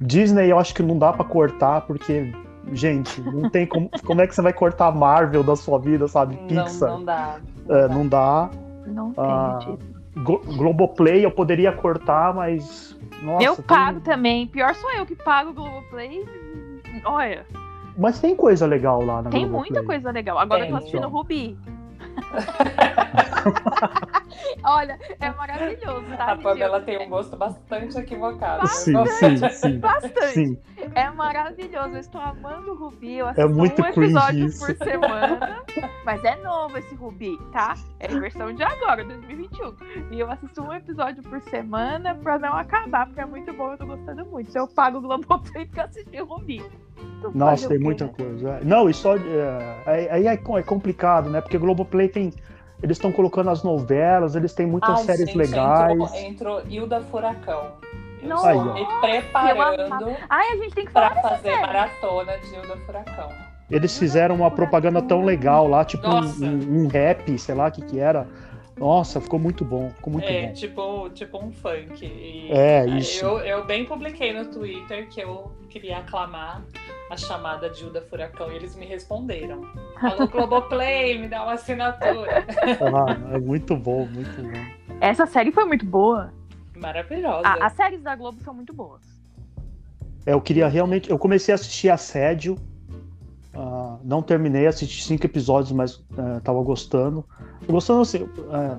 Disney 0.00 0.50
eu 0.50 0.58
acho 0.58 0.74
que 0.74 0.82
não 0.82 0.96
dá 0.98 1.12
pra 1.12 1.24
cortar 1.24 1.82
porque 1.82 2.32
gente, 2.72 3.20
não 3.20 3.48
tem 3.50 3.66
como, 3.66 3.90
como 4.04 4.20
é 4.20 4.26
que 4.26 4.34
você 4.34 4.42
vai 4.42 4.52
cortar 4.52 4.86
a 4.88 4.92
Marvel 4.92 5.42
da 5.42 5.56
sua 5.56 5.78
vida, 5.78 6.06
sabe? 6.08 6.36
Não, 6.50 6.64
Pixar, 6.64 6.90
não 6.90 7.04
dá. 7.04 7.36
É, 7.68 7.88
não 7.88 8.06
dá. 8.06 8.50
Não 8.86 9.12
tem, 9.12 9.24
Ah. 9.24 9.58
Glo- 10.16 10.42
Globoplay 10.56 11.24
eu 11.24 11.30
poderia 11.30 11.70
cortar, 11.72 12.34
mas 12.34 12.96
nossa, 13.22 13.44
eu 13.44 13.56
tem- 13.56 13.64
pago 13.64 14.00
também. 14.00 14.46
Pior 14.46 14.74
sou 14.74 14.90
eu 14.92 15.06
que 15.06 15.14
pago 15.14 15.50
o 15.50 15.54
Globoplay. 15.54 16.24
Olha, 17.04 17.46
Mas 17.98 18.18
tem 18.20 18.34
coisa 18.34 18.66
legal 18.66 19.04
lá 19.04 19.20
na 19.22 19.30
tem 19.30 19.42
Globoplay. 19.46 19.70
muita 19.72 19.84
coisa 19.86 20.10
legal. 20.10 20.38
Agora 20.38 20.60
eu 20.60 20.64
Tem. 20.64 20.70
tô 20.70 20.76
assistindo 20.78 21.00
Então. 21.00 21.10
Rubi. 21.10 21.58
Olha, 24.62 24.98
é 25.20 25.30
maravilhoso, 25.30 26.04
tá? 26.16 26.32
A 26.32 26.36
Pamela 26.36 26.80
tem 26.82 26.98
um 26.98 27.08
gosto 27.08 27.36
bastante 27.36 27.98
equivocado. 27.98 28.66
Sim, 28.68 28.96
Eu 28.96 29.06
sim, 29.06 29.38
gosto- 29.38 29.54
sim. 29.56 29.78
Bastante. 29.78 30.26
Sim, 30.34 30.58
É 30.94 31.10
maravilhoso. 31.10 31.94
Eu 31.94 32.00
estou 32.00 32.20
amando 32.20 32.72
o 32.72 32.76
Rubi. 32.76 33.18
Eu 33.18 33.28
assisto 33.28 33.50
muito 33.50 33.82
um 33.82 33.86
episódio 33.86 34.46
isso. 34.46 34.66
por 34.66 34.76
semana. 34.84 35.62
Mas 36.04 36.22
é 36.24 36.36
novo 36.36 36.76
esse 36.78 36.94
Rubi, 36.94 37.38
tá? 37.52 37.74
É 37.98 38.06
a 38.12 38.18
versão 38.20 38.52
de 38.52 38.62
agora, 38.62 39.04
2021. 39.04 39.74
E 40.10 40.20
eu 40.20 40.30
assisto 40.30 40.62
um 40.62 40.72
episódio 40.72 41.22
por 41.22 41.40
semana 41.42 42.14
pra 42.14 42.38
não 42.38 42.54
acabar, 42.56 43.06
porque 43.06 43.20
é 43.20 43.26
muito 43.26 43.52
bom, 43.52 43.72
eu 43.72 43.78
tô 43.78 43.86
gostando 43.86 44.24
muito. 44.26 44.50
Então 44.50 44.62
eu 44.64 44.68
pago 44.68 44.98
o 44.98 45.00
Globoplay 45.00 45.66
pra 45.66 45.84
assistir 45.84 46.22
o 46.22 46.26
Rubi. 46.26 46.62
Tu 47.20 47.30
Nossa, 47.34 47.68
tem 47.68 47.78
muita 47.78 48.06
né? 48.06 48.12
coisa. 48.16 48.60
Não, 48.62 48.88
e 48.88 48.94
só. 48.94 49.16
é, 49.16 50.08
Aí 50.10 50.26
é, 50.26 50.32
é 50.34 50.62
complicado, 50.62 51.28
né? 51.30 51.40
Porque 51.40 51.58
Globoplay 51.58 52.08
tem. 52.08 52.32
Eles 52.82 52.96
estão 52.96 53.12
colocando 53.12 53.50
as 53.50 53.62
novelas, 53.62 54.34
eles 54.34 54.54
têm 54.54 54.66
muitas 54.66 55.00
Ai, 55.00 55.04
séries 55.04 55.26
gente, 55.26 55.36
legais. 55.36 55.92
Entrou, 56.14 56.16
entrou 56.16 56.62
Hilda 56.66 57.00
Furacão. 57.02 57.72
Eu 58.22 58.28
Nossa, 58.30 58.52
estou 58.54 58.74
me 58.74 58.86
preparando 59.00 60.16
Ai, 60.28 60.52
a 60.52 60.56
gente 60.56 60.74
tem 60.74 60.84
que 60.86 60.92
falar 60.92 61.10
pra 61.10 61.22
fazer 61.22 61.42
série. 61.50 61.60
maratona 61.60 62.38
de 62.38 62.54
Hilda 62.54 62.76
Furacão. 62.86 63.28
Eles 63.70 63.96
fizeram 63.98 64.34
uma 64.34 64.50
propaganda 64.50 65.00
tão 65.00 65.22
legal 65.24 65.68
lá, 65.68 65.84
tipo 65.84 66.08
um, 66.08 66.20
um- 66.20 66.82
um 66.84 66.88
rap, 66.88 67.38
sei 67.38 67.54
lá 67.54 67.68
o 67.68 67.72
que 67.72 67.82
que 67.82 67.98
era. 68.00 68.26
Nossa, 68.80 69.20
ficou 69.20 69.38
muito 69.38 69.62
bom, 69.62 69.90
ficou 69.90 70.10
muito 70.10 70.26
é, 70.26 70.46
bom. 70.46 70.52
tipo, 70.54 71.10
tipo 71.10 71.38
um 71.38 71.52
funk. 71.52 72.02
E 72.02 72.50
É, 72.50 72.86
isso. 72.86 73.26
Eu, 73.26 73.38
eu 73.40 73.64
bem 73.66 73.84
publiquei 73.84 74.32
no 74.32 74.46
Twitter 74.46 75.06
que 75.10 75.20
eu 75.20 75.52
queria 75.68 75.98
aclamar 75.98 76.64
a 77.10 77.16
chamada 77.16 77.68
de 77.68 77.84
Hilda 77.84 78.00
Furacão 78.00 78.50
e 78.50 78.56
eles 78.56 78.74
me 78.74 78.86
responderam. 78.86 79.60
Falou 80.00 80.26
Globoplay, 80.32 81.18
me 81.18 81.28
dá 81.28 81.42
uma 81.42 81.52
assinatura. 81.52 82.46
Ah, 82.80 83.34
é 83.34 83.38
muito 83.38 83.76
bom, 83.76 84.06
muito 84.06 84.40
bom. 84.40 84.94
Essa 84.98 85.26
série 85.26 85.52
foi 85.52 85.66
muito 85.66 85.84
boa. 85.84 86.32
Maravilhosa. 86.74 87.42
Ah, 87.44 87.66
as 87.66 87.74
séries 87.74 88.00
da 88.00 88.16
Globo 88.16 88.40
são 88.42 88.54
muito 88.54 88.72
boas. 88.72 89.02
É, 90.24 90.32
eu 90.32 90.40
queria 90.40 90.66
realmente. 90.68 91.10
Eu 91.10 91.18
comecei 91.18 91.52
a 91.52 91.56
assistir 91.56 91.90
Assédio. 91.90 92.56
Ah, 93.54 93.96
não 94.04 94.22
terminei, 94.22 94.66
assisti 94.66 95.02
cinco 95.04 95.26
episódios, 95.26 95.72
mas 95.72 96.02
eh, 96.16 96.40
tava 96.40 96.62
gostando. 96.62 97.24
Gostando 97.68 98.02
assim. 98.02 98.28
eh, 98.52 98.76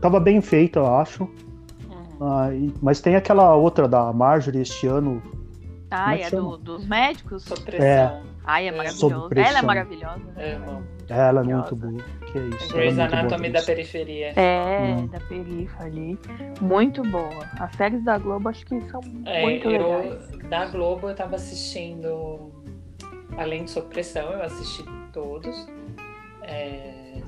tava 0.00 0.20
bem 0.20 0.40
feita, 0.40 0.78
eu 0.80 0.94
acho. 0.96 1.24
Uhum. 1.24 2.16
Ah, 2.20 2.54
e- 2.54 2.72
mas 2.80 3.00
tem 3.00 3.16
aquela 3.16 3.54
outra 3.54 3.88
da 3.88 4.12
Marjorie 4.12 4.60
este 4.62 4.86
ano. 4.86 5.22
Ai, 5.90 6.18
que 6.18 6.22
é 6.24 6.28
chama? 6.30 6.42
do- 6.52 6.58
dos 6.58 6.86
médicos? 6.86 7.42
Sob 7.42 7.60
pressão. 7.62 8.22
Ai, 8.44 8.64
é 8.64 8.68
É. 8.68 8.72
maravilhosa. 8.72 8.98
Sob 9.14 9.28
pressão. 9.28 9.50
Ela 9.50 9.58
é 9.58 9.62
maravilhosa. 9.62 10.24
né? 10.36 10.54
Amo. 10.54 10.82
Ela 11.08 11.40
é 11.40 11.44
muito 11.44 11.76
boa. 11.76 12.02
Que 12.32 12.38
é 12.38 12.42
isso. 12.48 12.64
é 12.72 12.76
Grey's 12.76 12.98
Anatomy 12.98 13.50
da 13.50 13.60
periferia. 13.62 14.32
É, 14.34 14.96
Hum. 14.98 15.06
da 15.08 15.20
perifa 15.20 15.82
ali. 15.84 16.18
Muito 16.60 17.02
boa. 17.02 17.44
As 17.60 17.74
séries 17.76 18.02
da 18.04 18.16
Globo 18.16 18.48
acho 18.48 18.64
que 18.64 18.80
são 18.90 19.00
É, 19.26 19.42
muito 19.42 19.68
legais. 19.68 20.28
eu, 20.32 20.48
da 20.48 20.64
Globo 20.66 21.10
eu 21.10 21.14
tava 21.14 21.36
assistindo, 21.36 22.51
além 23.36 23.64
de 23.64 23.70
Sob 23.70 23.88
Pressão, 23.88 24.30
eu 24.32 24.42
assisti 24.42 24.84
todos. 25.12 25.68
É, 26.42 27.20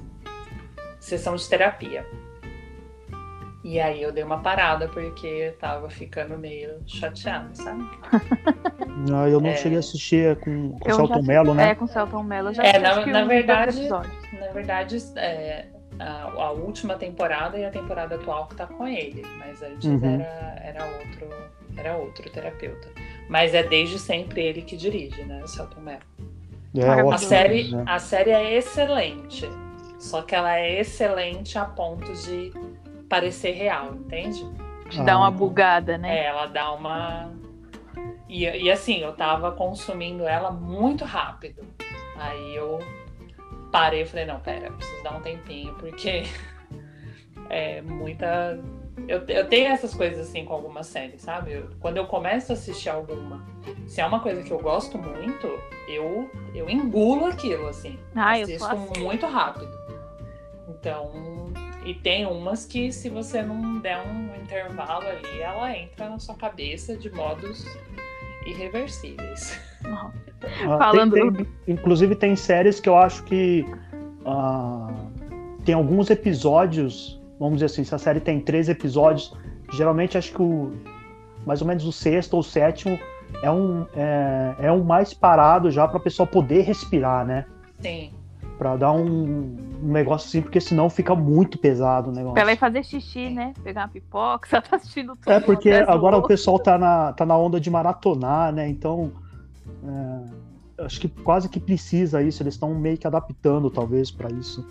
Sessão 1.00 1.36
de 1.36 1.46
terapia. 1.48 2.07
E 3.62 3.80
aí 3.80 4.02
eu 4.02 4.12
dei 4.12 4.22
uma 4.22 4.40
parada 4.40 4.88
porque 4.88 5.26
eu 5.26 5.52
tava 5.57 5.88
ficando 5.88 6.36
meio 6.38 6.80
chateada, 6.86 7.55
sabe? 7.55 7.82
Ah, 9.12 9.28
eu 9.28 9.38
não 9.40 9.50
É. 9.50 9.57
cheguei 9.57 9.76
a 9.76 9.80
assistir 9.80 10.36
com, 10.36 10.78
com 10.78 10.88
o 10.88 10.90
Eu 10.90 10.94
Celton 10.96 11.16
já- 11.16 11.22
Mello, 11.22 11.52
né? 11.55 11.70
É, 11.70 11.74
com 11.74 11.84
o 11.84 11.88
Celton 11.88 12.22
Mello. 12.22 12.50
Eu 12.50 12.55
já 12.55 12.62
É, 12.62 12.68
assisti 12.76 13.11
na- 13.11 13.20
na 13.20 13.24
dois 13.24 13.28
verdade- 13.28 13.78
episódios. 13.80 14.14
Na 14.32 14.52
verdade, 14.52 14.96
é, 15.16 15.66
a, 15.98 16.22
a 16.22 16.50
última 16.52 16.94
temporada 16.94 17.59
e 17.59 17.64
a 17.66 17.70
temporada 17.70 18.14
atual 18.14 18.46
que 18.46 18.55
tá 18.55 18.66
com 18.66 18.86
ele. 18.88 19.22
Mas 19.38 19.61
antes 19.62 19.86
Uhum. 19.88 20.20
era, 20.20 20.61
era, 20.64 20.84
outro, 20.86 21.28
era 21.76 21.96
outro 21.96 22.30
terapeuta. 22.30 22.88
Mas 23.29 23.55
é 23.55 23.62
desde 23.62 23.99
sempre 23.99 24.43
ele 24.43 24.62
que 24.62 24.77
dirige, 24.77 25.22
né? 25.25 25.43
O 25.43 25.47
Celton 25.49 25.81
Mello. 25.81 26.01
É, 26.77 26.89
A 26.89 27.05
ótimo, 27.05 27.29
série, 27.29 27.70
né? 27.70 27.85
a 27.87 27.99
série 27.99 28.31
é 28.31 28.55
excelente. 28.57 29.49
Só 29.99 30.22
que 30.22 30.35
ela 30.35 30.57
é 30.59 30.81
excelente 30.81 31.57
a 31.57 31.64
ponto 31.64 32.12
de 32.12 32.53
parecer 33.09 33.53
real, 33.53 33.95
entende? 33.95 34.45
Te 34.91 35.03
dá 35.03 35.16
uma 35.16 35.29
Ah, 35.29 35.31
bugada, 35.31 35.97
né? 35.97 36.18
É, 36.18 36.27
ela 36.27 36.47
dá 36.47 36.72
uma. 36.72 37.33
E, 38.29 38.45
e 38.45 38.70
assim, 38.70 38.99
eu 38.99 39.12
tava 39.14 39.53
consumindo 39.53 40.25
ela 40.27 40.51
muito 40.51 41.05
rápido. 41.05 41.62
Aí 42.16 42.55
eu 42.57 42.79
parei 43.72 44.03
e 44.03 44.07
falei, 44.07 44.27
não, 44.27 44.41
pera, 44.41 44.70
preciso 44.70 45.03
dar 45.03 45.16
um 45.16 45.20
tempinho, 45.20 45.75
porque 45.75 46.25
é 47.49 47.81
muita. 47.81 48.59
Eu, 49.09 49.20
eu 49.26 49.49
tenho 49.49 49.68
essas 49.72 49.92
coisas 49.95 50.28
assim 50.28 50.45
com 50.45 50.55
algumas 50.55 50.86
séries, 50.86 51.20
sabe? 51.22 51.53
Eu- 51.53 51.70
quando 51.80 51.97
eu 51.97 52.07
começo 52.07 52.53
a 52.53 52.55
assistir 52.55 52.88
alguma, 52.88 53.45
se 53.86 54.01
é 54.01 54.07
uma 54.07 54.20
coisa 54.20 54.42
que 54.42 54.51
eu 54.53 54.59
gosto 54.61 54.97
muito, 54.97 55.47
eu, 55.88 56.30
eu 56.55 56.70
engulo 56.70 57.26
aquilo, 57.26 57.66
assim. 57.66 57.99
Ah, 58.14 58.38
eu 58.38 58.45
Assisto 58.45 58.64
assim. 58.66 59.01
muito 59.03 59.26
rápido. 59.26 59.68
Então, 60.68 61.11
e 61.84 61.92
tem 61.95 62.24
umas 62.26 62.64
que 62.64 62.92
se 62.92 63.09
você 63.11 63.42
não 63.42 63.78
der 63.78 63.99
um 64.07 64.34
intervalo 64.42 65.07
ali, 65.07 65.40
ela 65.40 65.76
entra 65.76 66.09
na 66.09 66.18
sua 66.18 66.34
cabeça 66.36 66.97
de 66.97 67.11
modos 67.11 67.64
irreversíveis. 68.47 69.59
Ah, 69.84 70.11
Falando 70.78 71.12
tem- 71.14 71.32
tem- 71.32 71.47
inclusive 71.68 72.14
tem 72.14 72.36
séries 72.36 72.80
que 72.80 72.88
eu 72.88 72.97
acho 72.97 73.22
que 73.24 73.64
ah, 74.24 74.88
tem 75.64 75.74
alguns 75.74 76.11
episódios, 76.11 77.20
vamos 77.39 77.55
dizer 77.55 77.66
assim, 77.66 77.85
se 77.85 77.95
a 77.95 77.99
série 77.99 78.20
tem 78.20 78.41
três 78.41 78.68
episódios, 78.68 79.35
geralmente 79.72 80.16
acho 80.16 80.32
que 80.32 80.43
o 80.43 80.72
mais 81.47 81.61
ou 81.61 81.68
menos 81.68 81.85
o 81.85 81.93
sexto 81.93 82.35
ou 82.35 82.41
o 82.41 82.43
sétimo 82.43 82.99
é 83.43 83.51
um 83.51 83.87
é, 83.95 84.55
é 84.61 84.72
um 84.72 84.82
mais 84.82 85.12
parado 85.12 85.70
já 85.70 85.87
para 85.87 85.99
a 85.99 86.01
pessoa 86.01 86.26
poder 86.26 86.62
respirar, 86.62 87.26
né? 87.26 87.47
Sim. 87.80 88.12
Para 88.59 88.76
dar 88.76 88.93
um, 88.93 89.57
um 89.82 89.93
negócio 89.93 90.28
assim, 90.28 90.41
porque 90.41 90.61
senão 90.61 90.89
fica 90.89 91.14
muito 91.14 91.59
pesado 91.59 92.11
o 92.11 92.12
negócio. 92.12 92.35
Pra 92.35 92.43
ela 92.43 92.53
ir 92.53 92.57
fazer 92.57 92.85
xixi, 92.85 93.28
né? 93.28 93.53
Pegar 93.62 93.82
uma 93.82 93.89
pipoca, 93.89 94.49
você 94.49 94.61
tá 94.62 94.76
assistindo 94.76 95.16
tudo. 95.16 95.32
É 95.32 95.41
porque 95.41 95.70
um 95.70 95.91
agora 95.91 96.16
o 96.16 96.22
pessoal 96.22 96.59
tá 96.59 96.78
na, 96.78 97.12
tá 97.12 97.26
na 97.26 97.37
onda 97.37 97.61
de 97.61 97.68
maratonar, 97.68 98.53
né? 98.53 98.68
Então, 98.68 99.12
é, 100.78 100.85
acho 100.85 101.01
que 101.01 101.09
quase 101.09 101.49
que 101.49 101.59
precisa 101.59 102.22
isso. 102.22 102.43
Eles 102.43 102.55
estão 102.55 102.72
meio 102.74 102.97
que 102.97 103.07
adaptando, 103.07 103.68
talvez, 103.70 104.11
para 104.11 104.30
isso. 104.30 104.64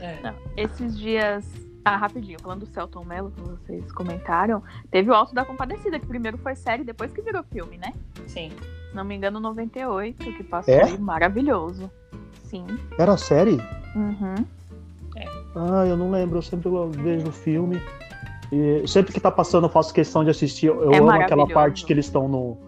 É. 0.00 0.20
Não, 0.22 0.34
esses 0.56 0.98
dias. 0.98 1.44
Ah, 1.84 1.96
rapidinho, 1.96 2.38
falando 2.40 2.60
do 2.60 2.66
Celton 2.66 3.04
Mello, 3.04 3.30
que 3.30 3.40
vocês 3.42 3.92
comentaram, 3.92 4.62
teve 4.90 5.10
o 5.10 5.14
Alto 5.14 5.34
da 5.34 5.44
Compadecida, 5.44 5.98
que 5.98 6.06
primeiro 6.06 6.38
foi 6.38 6.54
série, 6.54 6.82
depois 6.82 7.12
que 7.12 7.20
virou 7.20 7.42
filme, 7.44 7.76
né? 7.76 7.92
Sim. 8.26 8.50
Se 8.90 8.96
não 8.96 9.04
me 9.04 9.14
engano, 9.14 9.38
98, 9.38 10.32
que 10.32 10.44
passou 10.44 10.72
É? 10.72 10.84
aí, 10.84 10.98
maravilhoso. 10.98 11.90
Sim. 12.44 12.66
Era 12.98 13.16
série? 13.16 13.60
Uhum. 13.94 14.46
Ah, 15.56 15.86
eu 15.86 15.96
não 15.96 16.10
lembro. 16.10 16.38
Eu 16.38 16.42
sempre 16.42 16.68
vejo 16.90 17.28
o 17.28 17.32
filme. 17.32 17.80
E 18.52 18.86
sempre 18.86 19.12
que 19.12 19.20
tá 19.20 19.30
passando, 19.30 19.64
eu 19.64 19.70
faço 19.70 19.92
questão 19.92 20.24
de 20.24 20.30
assistir. 20.30 20.66
Eu 20.66 20.92
É 20.92 20.98
amo 20.98 21.10
aquela 21.10 21.46
parte 21.46 21.84
que 21.84 21.92
eles 21.92 22.06
estão 22.06 22.28
no. 22.28 22.58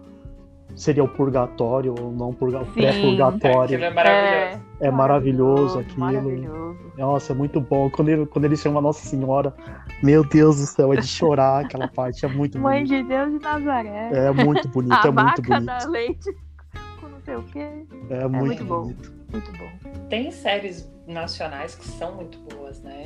Seria 0.77 1.03
o 1.03 1.07
purgatório 1.07 1.95
ou 1.99 2.11
não 2.11 2.31
purga... 2.31 2.59
Pré-purgatório. 2.59 3.63
Aquilo 3.63 3.83
é 3.83 3.89
maravilhoso. 3.89 4.63
É 4.79 4.91
maravilhoso 4.91 5.79
aquilo. 5.79 5.99
Maravilhoso. 5.99 6.77
Nossa, 6.95 7.33
é 7.33 7.35
muito 7.35 7.59
bom. 7.59 7.89
Quando 7.89 8.09
ele, 8.09 8.25
quando 8.27 8.45
ele 8.45 8.55
chama 8.55 8.79
Nossa 8.79 9.05
Senhora, 9.07 9.53
meu 10.03 10.23
Deus 10.23 10.57
do 10.57 10.67
céu, 10.67 10.93
é 10.93 10.97
de 10.97 11.07
chorar 11.07 11.65
aquela 11.65 11.87
parte. 11.87 12.23
É 12.23 12.29
muito 12.29 12.59
Mãe 12.59 12.85
bonito. 12.85 13.03
de 13.03 13.09
Deus 13.09 13.31
de 13.33 13.39
Nazaré. 13.39 14.09
É 14.13 14.31
muito 14.31 14.67
bonito, 14.69 14.93
a 14.93 15.07
é 15.07 15.11
muito 15.11 15.41
bonito. 15.41 15.65
da 15.65 15.85
leite 15.87 16.37
com 17.01 17.07
não 17.07 17.19
sei 17.21 17.35
o 17.35 17.43
quê. 17.43 17.85
É 18.11 18.27
muito, 18.27 18.45
muito 18.45 18.65
bom. 18.65 18.81
bonito. 18.81 19.13
Muito 19.31 19.51
bom. 19.53 19.69
Tem 20.09 20.29
séries 20.31 20.87
nacionais 21.07 21.75
que 21.75 21.85
são 21.85 22.15
muito 22.15 22.37
boas, 22.53 22.81
né? 22.81 23.03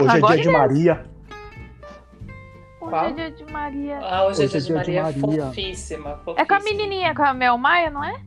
Hoje 0.00 0.16
Agora 0.16 0.34
é 0.34 0.42
dia 0.42 0.68
de 0.68 0.88
ele 0.88 1.00
é- 2.88 2.90
Maria. 2.90 3.06
Hoje 3.06 3.06
Qual? 3.06 3.06
é 3.06 3.12
dia 3.12 3.30
de 3.30 3.52
Maria. 3.52 3.98
Ah, 4.02 4.24
hoje, 4.26 4.30
Hoje 4.30 4.42
é 4.44 4.46
dia 4.48 4.60
de 4.60 4.72
Maria, 4.72 5.02
Maria. 5.02 5.44
fofíssima, 5.46 6.10
É 6.10 6.14
com 6.14 6.30
a 6.30 6.34
fofíssima. 6.34 6.60
menininha, 6.64 7.14
com 7.14 7.22
a 7.22 7.34
Mel 7.34 7.58
Maia, 7.58 7.90
não 7.90 8.02
é? 8.04 8.20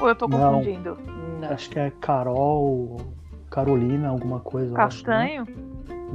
Ou 0.00 0.08
eu 0.08 0.14
tô 0.14 0.26
Não. 0.28 0.38
confundindo? 0.54 0.98
Não. 1.40 1.48
Acho 1.50 1.70
que 1.70 1.78
é 1.78 1.90
Carol, 2.00 2.96
Carolina, 3.50 4.08
alguma 4.08 4.40
coisa. 4.40 4.74
acho, 4.80 5.06
né? 5.08 5.14
Castanho? 5.14 5.46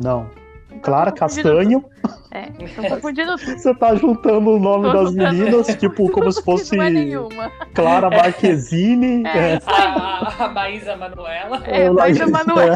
Não. 0.04 0.30
Então 0.70 0.80
Clara 0.82 1.12
Castanho. 1.12 1.84
É, 2.30 2.44
confundindo 2.90 3.36
tudo. 3.38 3.58
Você 3.58 3.74
tá 3.76 3.96
juntando 3.96 4.52
o 4.52 4.60
nome 4.60 4.86
Tô 4.92 4.94
das 4.94 5.12
juntando- 5.12 5.34
meninas, 5.34 5.68
tipo, 5.76 6.12
como 6.12 6.32
se 6.32 6.42
fosse 6.44 6.76
Não 6.76 6.84
é 6.84 6.90
nenhuma. 6.90 7.50
Clara 7.74 8.10
Marquezine. 8.16 9.24
É, 9.26 9.54
é. 9.56 9.60
A, 9.66 10.46
a 10.46 10.50
Maísa 10.50 10.96
Manuela. 10.96 11.62
É, 11.66 11.84
É, 11.86 11.90
mas 11.90 12.22
a 12.22 12.28
mas- 12.28 12.46
Manuela. 12.46 12.76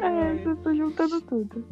É, 0.00 0.46
eu 0.48 0.56
tô 0.56 0.74
juntando 0.74 1.20
tudo. 1.22 1.64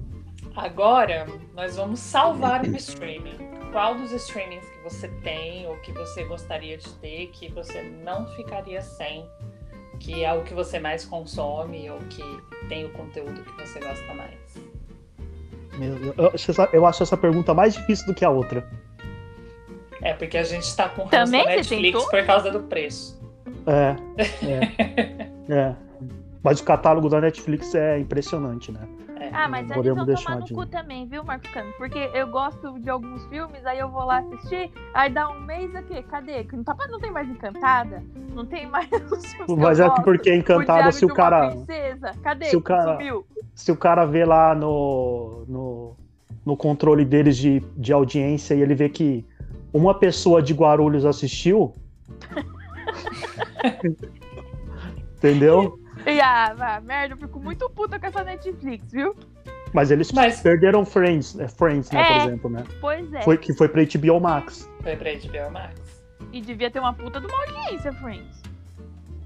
Agora, 0.57 1.26
nós 1.55 1.76
vamos 1.76 1.98
salvar 2.00 2.64
o 2.64 2.76
streaming. 2.76 3.38
Qual 3.72 3.96
dos 3.96 4.12
streamings 4.12 4.64
que 4.68 4.82
você 4.84 5.09
tem 5.22 5.66
ou 5.66 5.76
que 5.78 5.90
você 5.92 6.22
gostaria 6.24 6.78
de 6.78 6.88
ter 6.94 7.26
que 7.32 7.48
você 7.50 7.82
não 8.05 8.26
ficaria 8.36 8.80
sem? 8.80 9.28
Que 9.98 10.24
é 10.24 10.32
o 10.32 10.42
que 10.42 10.55
você 10.55 10.78
mais 10.78 11.05
consome 11.05 11.90
ou 11.90 11.98
que 12.11 12.22
tem 12.68 12.84
o 12.84 12.90
conteúdo 12.90 13.42
que 13.42 13.52
você 13.66 13.80
gosta 13.80 14.14
mais? 14.14 14.34
Meu 15.76 15.96
Deus, 15.96 16.14
eu 16.16 16.28
acho 16.32 16.50
essa- 16.52 16.68
eu 16.72 16.86
acho 16.86 17.02
essa 17.02 17.16
pergunta 17.16 17.52
mais 17.52 17.74
difícil 17.74 18.07
do 18.07 18.14
que 18.14 18.24
a 18.24 18.30
outra. 18.30 18.64
É 20.02 20.12
porque 20.14 20.38
a 20.38 20.44
gente 20.44 20.74
tá 20.76 20.88
com 20.88 21.09
Também 21.09 21.44
Netflix 21.44 22.05
por 22.05 22.24
causa 22.26 22.50
do 22.50 22.61
preço. 22.61 23.20
É, 23.66 23.96
é, 25.48 25.52
é. 25.52 25.74
Mas 26.44 26.61
o 26.61 26.64
catálogo 26.64 27.09
da 27.09 27.20
Netflix 27.20 27.74
é 27.74 27.98
impressionante, 27.98 28.70
né? 28.70 28.86
Ah, 29.35 29.49
mas 29.49 29.68
eles 29.68 29.95
vão 29.95 30.07
tomar 30.07 30.37
no 30.39 30.49
cu 30.49 30.66
também, 30.66 31.07
viu, 31.07 31.24
Marcos 31.24 31.51
Cano? 31.51 31.72
Porque 31.76 32.09
eu 32.14 32.28
gosto 32.28 32.78
de 32.78 32.89
alguns 32.89 33.24
filmes, 33.26 33.66
aí 33.66 33.80
eu 33.80 33.89
vou 33.91 34.05
lá 34.05 34.18
assistir, 34.18 34.70
aí 34.95 35.11
dá 35.11 35.28
um 35.28 35.41
mês 35.41 35.74
aqui, 35.74 36.03
cadê? 36.05 36.47
Não, 36.53 36.62
tá, 36.62 36.76
não 36.89 37.01
tem 37.01 37.11
mais 37.11 37.28
Encantada? 37.28 38.03
Não 38.32 38.47
tem 38.47 38.66
mais 38.66 38.89
Mas 39.59 39.80
é 39.80 39.91
que 39.91 40.03
porque 40.03 40.30
O 40.30 40.35
Encantada, 40.35 40.93
se 40.93 41.05
o 41.05 41.09
cara. 41.09 41.51
Princesa? 41.51 42.12
Cadê? 42.22 42.45
se 42.47 42.57
o 42.57 42.62
cara- 42.62 42.93
Sumiu. 42.93 43.26
se 43.55 43.72
o 43.72 43.76
cara 43.76 44.05
vê 44.05 44.24
lá 44.24 44.55
no, 44.55 45.45
no, 45.49 45.97
no 46.47 46.57
controle 46.57 47.05
deles 47.05 47.37
de, 47.37 47.61
de 47.76 47.93
audiência 47.93 48.55
e 48.55 48.62
ele 48.62 48.74
vê 48.74 48.89
que 48.89 49.24
uma 49.72 49.95
pessoa 49.95 50.41
de 50.41 50.55
Guarulhos 50.55 51.05
assistiu. 51.05 51.74
Entendeu? 55.16 55.78
E 56.11 56.20
ah, 56.20 56.55
vá, 56.55 56.80
merda, 56.80 57.14
eu 57.14 57.18
fico 57.18 57.38
muito 57.40 57.68
puta 57.70 57.98
com 57.98 58.07
essa 58.07 58.22
Netflix, 58.24 58.92
viu? 58.92 59.14
Mas 59.72 59.90
eles 59.90 60.12
Mas- 60.12 60.40
perderam 60.40 60.84
Friends, 60.84 61.38
é, 61.38 61.48
Friends, 61.48 61.90
né, 61.90 62.00
É. 62.00 62.07
por 62.07 62.16
exemplo, 62.28 62.50
né? 62.50 62.64
Pois 62.80 63.12
é. 63.12 63.22
Foi, 63.22 63.36
que 63.38 63.52
foi 63.55 63.68
pra 63.68 63.82
HBO 63.82 64.20
Max. 64.20 64.70
Foi 64.82 64.94
pra 64.96 65.11
HBO 65.12 65.50
Max. 65.52 66.05
E 66.32 66.40
devia 66.40 66.70
ter 66.70 66.78
uma 66.78 66.92
puta 66.92 67.20
de 67.20 67.26
uma 67.26 67.36
audiência, 67.40 67.92
Friends. 67.94 68.42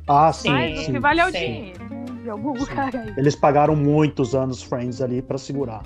Ah, 0.07 0.33
sim. 0.33 0.49
Sim, 0.49 0.55
Mas 0.55 0.79
o 0.79 0.83
sim. 0.85 0.93
que 0.93 0.99
vale 0.99 1.21
é 1.21 1.27
o 1.27 1.31
dinheiro. 1.33 1.85
né? 1.85 2.05
De 2.23 2.31
algum 2.31 2.53
lugar 2.55 2.95
aí. 2.97 3.15
Eles 3.17 3.37
pagaram 3.37 3.77
muitos 3.77 4.35
anos 4.35 4.63
Friends 4.63 5.03
ali 5.03 5.21
pra 5.21 5.37
segurar. 5.37 5.83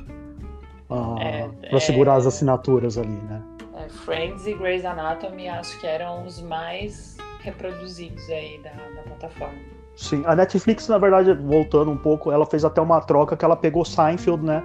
Ah, 0.89 1.17
É, 1.21 1.49
pra 1.69 1.77
é. 1.79 1.81
segurar 1.81 2.15
as 2.15 2.27
assinaturas 2.27 2.97
ali, 2.99 3.09
né? 3.09 3.43
É, 3.77 3.89
Friends 3.89 4.47
e 4.47 4.55
Grey's 4.55 4.85
Anatomy 4.85 5.49
acho 5.49 5.79
que 5.81 5.87
eram 5.87 6.25
os 6.25 6.41
mais 6.43 7.17
reproduzidos 7.41 8.29
aí 8.31 8.61
da, 8.63 8.71
da 8.71 9.03
plataforma. 9.03 9.59
Sim, 9.97 10.23
a 10.27 10.35
Netflix, 10.35 10.89
na 10.89 10.99
verdade, 10.99 11.33
voltando 11.35 11.91
um 11.91 11.97
pouco, 11.97 12.33
ela 12.33 12.47
fez 12.47 12.65
até 12.65 12.81
uma 12.81 13.01
troca 13.01 13.37
que 13.37 13.45
ela 13.45 13.57
pegou 13.57 13.85
Seinfeld, 13.85 14.45
né? 14.45 14.63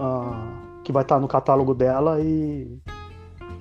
Ah, 0.00 0.52
que 0.82 0.92
vai 0.92 1.02
estar 1.02 1.20
no 1.20 1.28
catálogo 1.28 1.74
dela 1.74 2.20
e, 2.20 2.80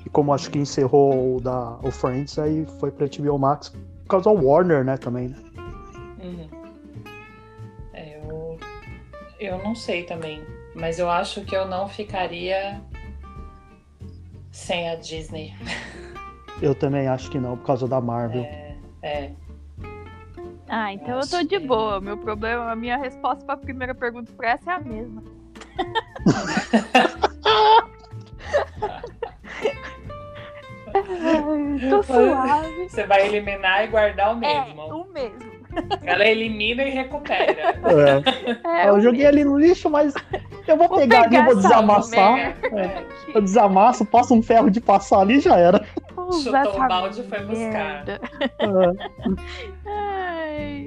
e 0.06 0.10
como 0.10 0.34
acho 0.34 0.50
que 0.50 0.58
encerrou 0.58 1.38
o, 1.38 1.42
da, 1.42 1.78
o 1.84 1.92
Friends, 1.92 2.38
aí 2.40 2.66
foi 2.80 2.92
pra 2.92 3.08
HBO 3.08 3.38
Max 3.38 3.70
por 3.70 4.08
causa 4.08 4.30
do 4.30 4.46
Warner, 4.46 4.84
né, 4.84 4.98
também, 4.98 5.30
né? 5.30 5.38
Uhum. 6.22 6.50
É, 7.94 8.20
eu, 8.20 8.58
eu 9.40 9.58
não 9.64 9.76
sei 9.76 10.04
também, 10.04 10.44
mas 10.76 11.00
eu 11.00 11.10
acho 11.10 11.46
que 11.46 11.56
eu 11.56 11.68
não 11.68 11.88
ficaria 11.88 12.82
sem 14.52 14.90
a 14.90 14.96
Disney. 14.96 15.54
Eu 16.62 16.76
também 16.76 17.08
acho 17.08 17.32
que 17.32 17.40
não, 17.40 17.58
por 17.58 17.66
causa 17.66 17.88
da 17.88 18.00
Marvel. 18.00 18.44
É, 19.02 19.32
Ah, 20.74 20.94
então 20.94 21.20
eu 21.20 21.28
tô 21.30 21.44
de 21.44 21.60
boa. 21.60 22.00
Meu 22.00 22.18
problema, 22.18 22.72
a 22.72 22.76
minha 22.76 22.98
resposta 22.98 23.44
pra 23.46 23.58
primeira 23.58 23.94
pergunta 23.94 24.32
pra 24.38 24.52
essa 24.52 24.72
é 24.72 24.76
a 24.76 24.80
mesma. 24.80 25.22
Tô 31.90 32.04
suave. 32.04 32.90
você 32.90 33.06
vai 33.06 33.26
eliminar 33.28 33.86
e 33.86 33.88
guardar 33.88 34.36
o 34.36 34.44
É, 34.46 34.66
mesmo. 34.66 34.82
o 34.82 35.14
mesmo. 35.14 35.52
Ela 36.04 36.26
elimina 36.26 36.84
e 36.84 36.90
recupera. 36.90 37.76
É, 38.66 38.86
É, 38.86 38.90
eu 38.90 39.00
joguei 39.00 39.26
ali 39.26 39.46
no 39.46 39.58
lixo, 39.58 39.90
mas 39.90 40.14
eu 40.68 40.76
vou, 40.76 40.90
Vou 40.90 40.98
pegar, 41.00 41.22
ali, 41.22 41.30
pegar 41.30 41.44
vou 41.46 41.54
essa 41.54 41.62
desamassar. 41.62 42.34
merda. 42.36 42.68
É, 42.78 43.06
eu 43.34 43.42
desamasso, 43.42 44.06
passo 44.06 44.34
um 44.34 44.42
ferro 44.42 44.70
de 44.70 44.82
passar 44.82 45.20
ali 45.20 45.40
já 45.40 45.56
era. 45.58 45.82
Vou 46.14 46.34
Chutou 46.34 46.76
o 46.76 46.88
balde 46.88 47.22
e 47.22 47.24
foi 47.24 47.40
buscar. 47.40 48.04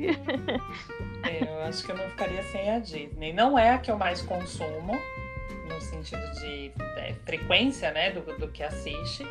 É. 0.09 1.24
É, 1.26 1.42
eu 1.42 1.62
acho 1.62 1.82
que 1.86 1.90
eu 1.90 1.96
não 1.96 2.05
ficaria 2.11 2.42
sem 2.42 2.68
a 2.70 2.78
Disney. 2.78 3.32
Não 3.32 3.59
é 3.59 3.70
a 3.70 3.78
que 3.78 3.90
eu 3.90 3.96
mais 3.96 4.20
consumo, 4.20 4.92
no 5.66 5.80
sentido 5.80 6.20
de 6.38 6.70
é, 6.98 7.14
frequência, 7.24 7.90
né, 7.92 8.11
do, 8.11 8.20
do 8.38 8.48
que 8.48 8.62
assiste. 8.62 9.24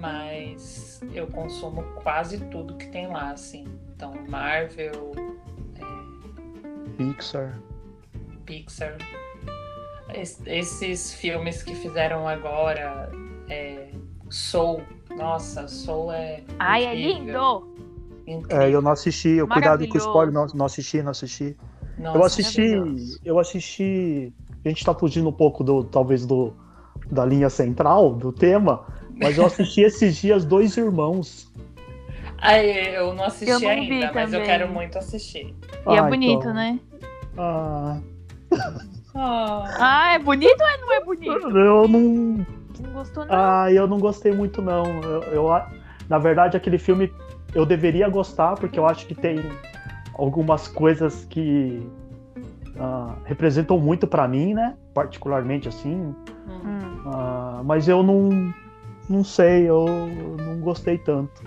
Mas 0.00 1.00
eu 1.14 1.28
consumo 1.28 1.84
quase 2.02 2.40
tudo 2.46 2.76
que 2.76 2.88
tem 2.88 3.06
lá, 3.06 3.30
assim. 3.30 3.64
Então, 3.94 4.12
Marvel, 4.28 5.12
Pixar. 6.96 7.58
Pixar. 8.44 8.96
Es- 10.14 10.42
esses 10.46 11.14
filmes 11.14 11.62
que 11.62 11.74
fizeram 11.74 12.26
agora, 12.28 13.10
é, 13.48 13.90
Soul. 14.28 14.82
Nossa, 15.16 15.68
Soul 15.68 16.12
é. 16.12 16.42
Ai, 16.58 16.84
é 16.84 16.94
incrível, 16.94 17.60
lindo! 17.68 17.81
É, 18.48 18.70
eu 18.70 18.80
não 18.82 18.92
assisti, 18.92 19.30
eu 19.30 19.48
cuidado 19.48 19.86
com 19.86 19.94
o 19.94 19.98
spoiler, 19.98 20.32
não, 20.32 20.46
não 20.54 20.66
assisti, 20.66 21.02
não 21.02 21.10
assisti. 21.10 21.56
Nossa, 21.98 22.18
eu 22.18 22.24
assisti, 22.24 23.18
eu 23.24 23.38
assisti. 23.38 24.32
A 24.64 24.68
gente 24.68 24.84
tá 24.84 24.94
fugindo 24.94 25.28
um 25.28 25.32
pouco 25.32 25.64
do, 25.64 25.84
talvez, 25.84 26.24
do, 26.26 26.52
da 27.10 27.24
linha 27.24 27.50
central 27.50 28.14
do 28.14 28.32
tema, 28.32 28.86
mas 29.18 29.38
eu 29.38 29.46
assisti 29.46 29.80
esses 29.82 30.16
dias 30.16 30.44
Dois 30.44 30.76
Irmãos. 30.76 31.52
Ai, 32.38 32.96
eu 32.96 33.14
não 33.14 33.24
assisti 33.24 33.50
Eu 33.50 33.60
não 33.60 33.68
ainda, 33.68 34.08
vi 34.08 34.14
mas 34.14 34.32
eu 34.32 34.40
também. 34.40 34.46
quero 34.46 34.68
muito 34.68 34.98
assistir. 34.98 35.54
E 35.88 35.94
é 35.94 35.98
Ah, 35.98 36.02
bonito, 36.02 36.40
então. 36.40 36.54
né? 36.54 36.80
Ah, 37.38 37.98
Ah, 39.14 39.64
Ah, 39.78 40.14
é 40.14 40.18
bonito 40.18 40.60
ou 40.60 40.66
é- 40.66 40.78
não 40.78 40.92
é 40.92 41.04
bonito? 41.04 41.58
eu 41.58 41.88
não. 41.88 42.46
Não 42.80 42.92
gostou, 42.92 43.24
não? 43.26 43.34
Ah, 43.34 43.70
eu 43.70 43.86
não 43.86 43.98
gostei 43.98 44.32
muito, 44.32 44.60
não. 44.62 44.84
Eu, 45.02 45.22
eu 45.24 45.48
na 46.08 46.18
verdade, 46.18 46.56
aquele 46.56 46.78
filme 46.78 47.12
eu 47.54 47.64
deveria 47.66 48.08
gostar, 48.08 48.54
porque 48.56 48.78
eu 48.78 48.86
acho 48.86 49.06
que 49.06 49.14
tem 49.14 49.38
algumas 50.14 50.68
coisas 50.68 51.24
que 51.26 51.86
ah, 52.78 53.14
representam 53.24 53.78
muito 53.78 54.06
pra 54.06 54.26
mim, 54.28 54.54
né? 54.54 54.74
Particularmente 54.94 55.68
assim. 55.68 55.94
hum. 55.94 56.14
Hum. 56.64 57.02
Ah, 57.06 57.60
mas 57.64 57.88
eu 57.88 58.02
não, 58.02 58.52
não 59.08 59.24
sei, 59.24 59.68
eu 59.68 59.84
não 60.38 60.58
gostei 60.60 60.98
tanto. 60.98 61.42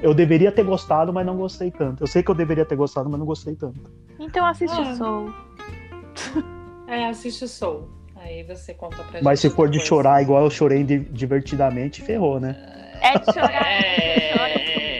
Eu 0.00 0.14
deveria 0.14 0.52
ter 0.52 0.62
gostado, 0.64 1.12
mas 1.12 1.26
não 1.26 1.36
gostei 1.36 1.70
tanto. 1.70 2.02
Eu 2.02 2.06
sei 2.06 2.22
que 2.22 2.30
eu 2.30 2.34
deveria 2.34 2.64
ter 2.64 2.76
gostado, 2.76 3.10
mas 3.10 3.18
não 3.18 3.26
gostei 3.26 3.54
tanto. 3.56 3.80
Então 4.18 4.46
assiste 4.46 4.80
Ah. 4.80 4.94
Soul. 4.94 5.32
É, 6.90 7.06
assiste 7.06 7.46
Soul. 7.46 7.86
Aí 8.16 8.42
você 8.44 8.72
conta 8.72 8.96
pra 8.96 9.12
gente. 9.12 9.22
Mas 9.22 9.40
se 9.40 9.50
for 9.50 9.68
de 9.68 9.78
chorar 9.78 10.22
igual 10.22 10.44
eu 10.44 10.50
chorei 10.50 10.82
di- 10.82 11.00
divertidamente, 11.00 12.00
ferrou, 12.00 12.40
né? 12.40 12.56
É 13.02 13.18
de 13.18 13.26
chorar. 13.30 13.52
é 13.52 13.78
de 13.78 14.32
chorar. 14.32 14.48
É... 14.48 14.97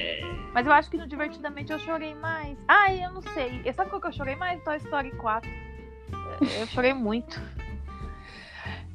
Mas 0.59 0.67
eu 0.67 0.73
acho 0.73 0.91
que 0.91 0.97
no 0.97 1.07
Divertidamente 1.07 1.71
eu 1.71 1.79
chorei 1.79 2.17
mais. 2.17 2.59
Ai, 2.67 3.05
eu 3.05 3.13
não 3.13 3.23
sei. 3.23 3.63
Sabe 3.73 3.91
qual 3.91 4.01
que 4.01 4.09
eu 4.09 4.13
chorei 4.13 4.35
mais? 4.35 4.61
Toy 4.65 4.77
Story 4.79 5.13
4. 5.13 5.49
Eu 6.59 6.67
chorei 6.67 6.93
muito. 6.93 7.41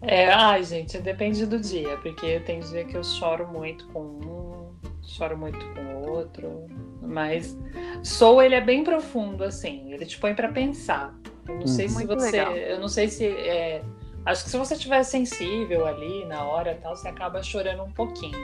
é, 0.02 0.30
ai, 0.30 0.62
gente, 0.66 0.98
depende 0.98 1.46
do 1.46 1.58
dia, 1.58 1.96
porque 2.00 2.42
tem 2.42 2.60
dia 2.60 2.84
que 2.84 2.98
eu 2.98 3.04
choro 3.06 3.48
muito 3.48 3.88
com 3.94 4.02
um, 4.02 4.76
choro 5.04 5.38
muito 5.38 5.66
com 5.74 5.82
o 5.86 6.10
outro. 6.12 6.68
Mas 7.02 7.58
Soul, 8.04 8.42
ele 8.42 8.56
é 8.56 8.62
bem 8.62 8.84
profundo, 8.84 9.46
assim. 9.46 9.94
Ele 9.94 10.06
te 10.06 10.18
põe 10.18 10.36
pra 10.36 10.50
pensar. 10.50 11.16
Eu 11.48 11.56
não 11.60 11.66
sei 11.68 11.86
Hum. 11.86 11.90
se 11.90 11.96
Muito 11.96 12.14
você. 12.14 12.32
legal. 12.32 12.58
Eu 12.58 12.80
não 12.82 12.90
sei 12.90 13.08
se. 13.08 13.26
é, 13.26 13.82
acho 14.26 14.44
que 14.44 14.50
se 14.50 14.58
você 14.58 14.74
estiver 14.74 15.02
sensível 15.04 15.88
ali 15.88 16.26
na 16.26 16.44
hora 16.44 16.74
e 16.74 16.76
tal, 16.76 16.94
você 16.94 17.08
acaba 17.08 17.42
chorando 17.42 17.84
um 17.84 17.92
pouquinho. 17.94 18.38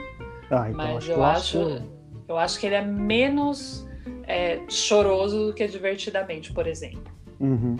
Ah, 0.50 0.70
então 0.70 0.74
Mas 0.74 0.96
acho 0.96 1.10
eu 1.12 1.22
acho, 1.22 1.62
acho. 1.62 1.99
Eu 2.30 2.38
acho 2.38 2.60
que 2.60 2.66
ele 2.66 2.76
é 2.76 2.82
menos 2.82 3.86
é, 4.26 4.60
choroso 4.68 5.46
do 5.48 5.52
que 5.52 5.66
divertidamente, 5.66 6.52
por 6.52 6.66
exemplo. 6.66 7.12
Uhum. 7.40 7.76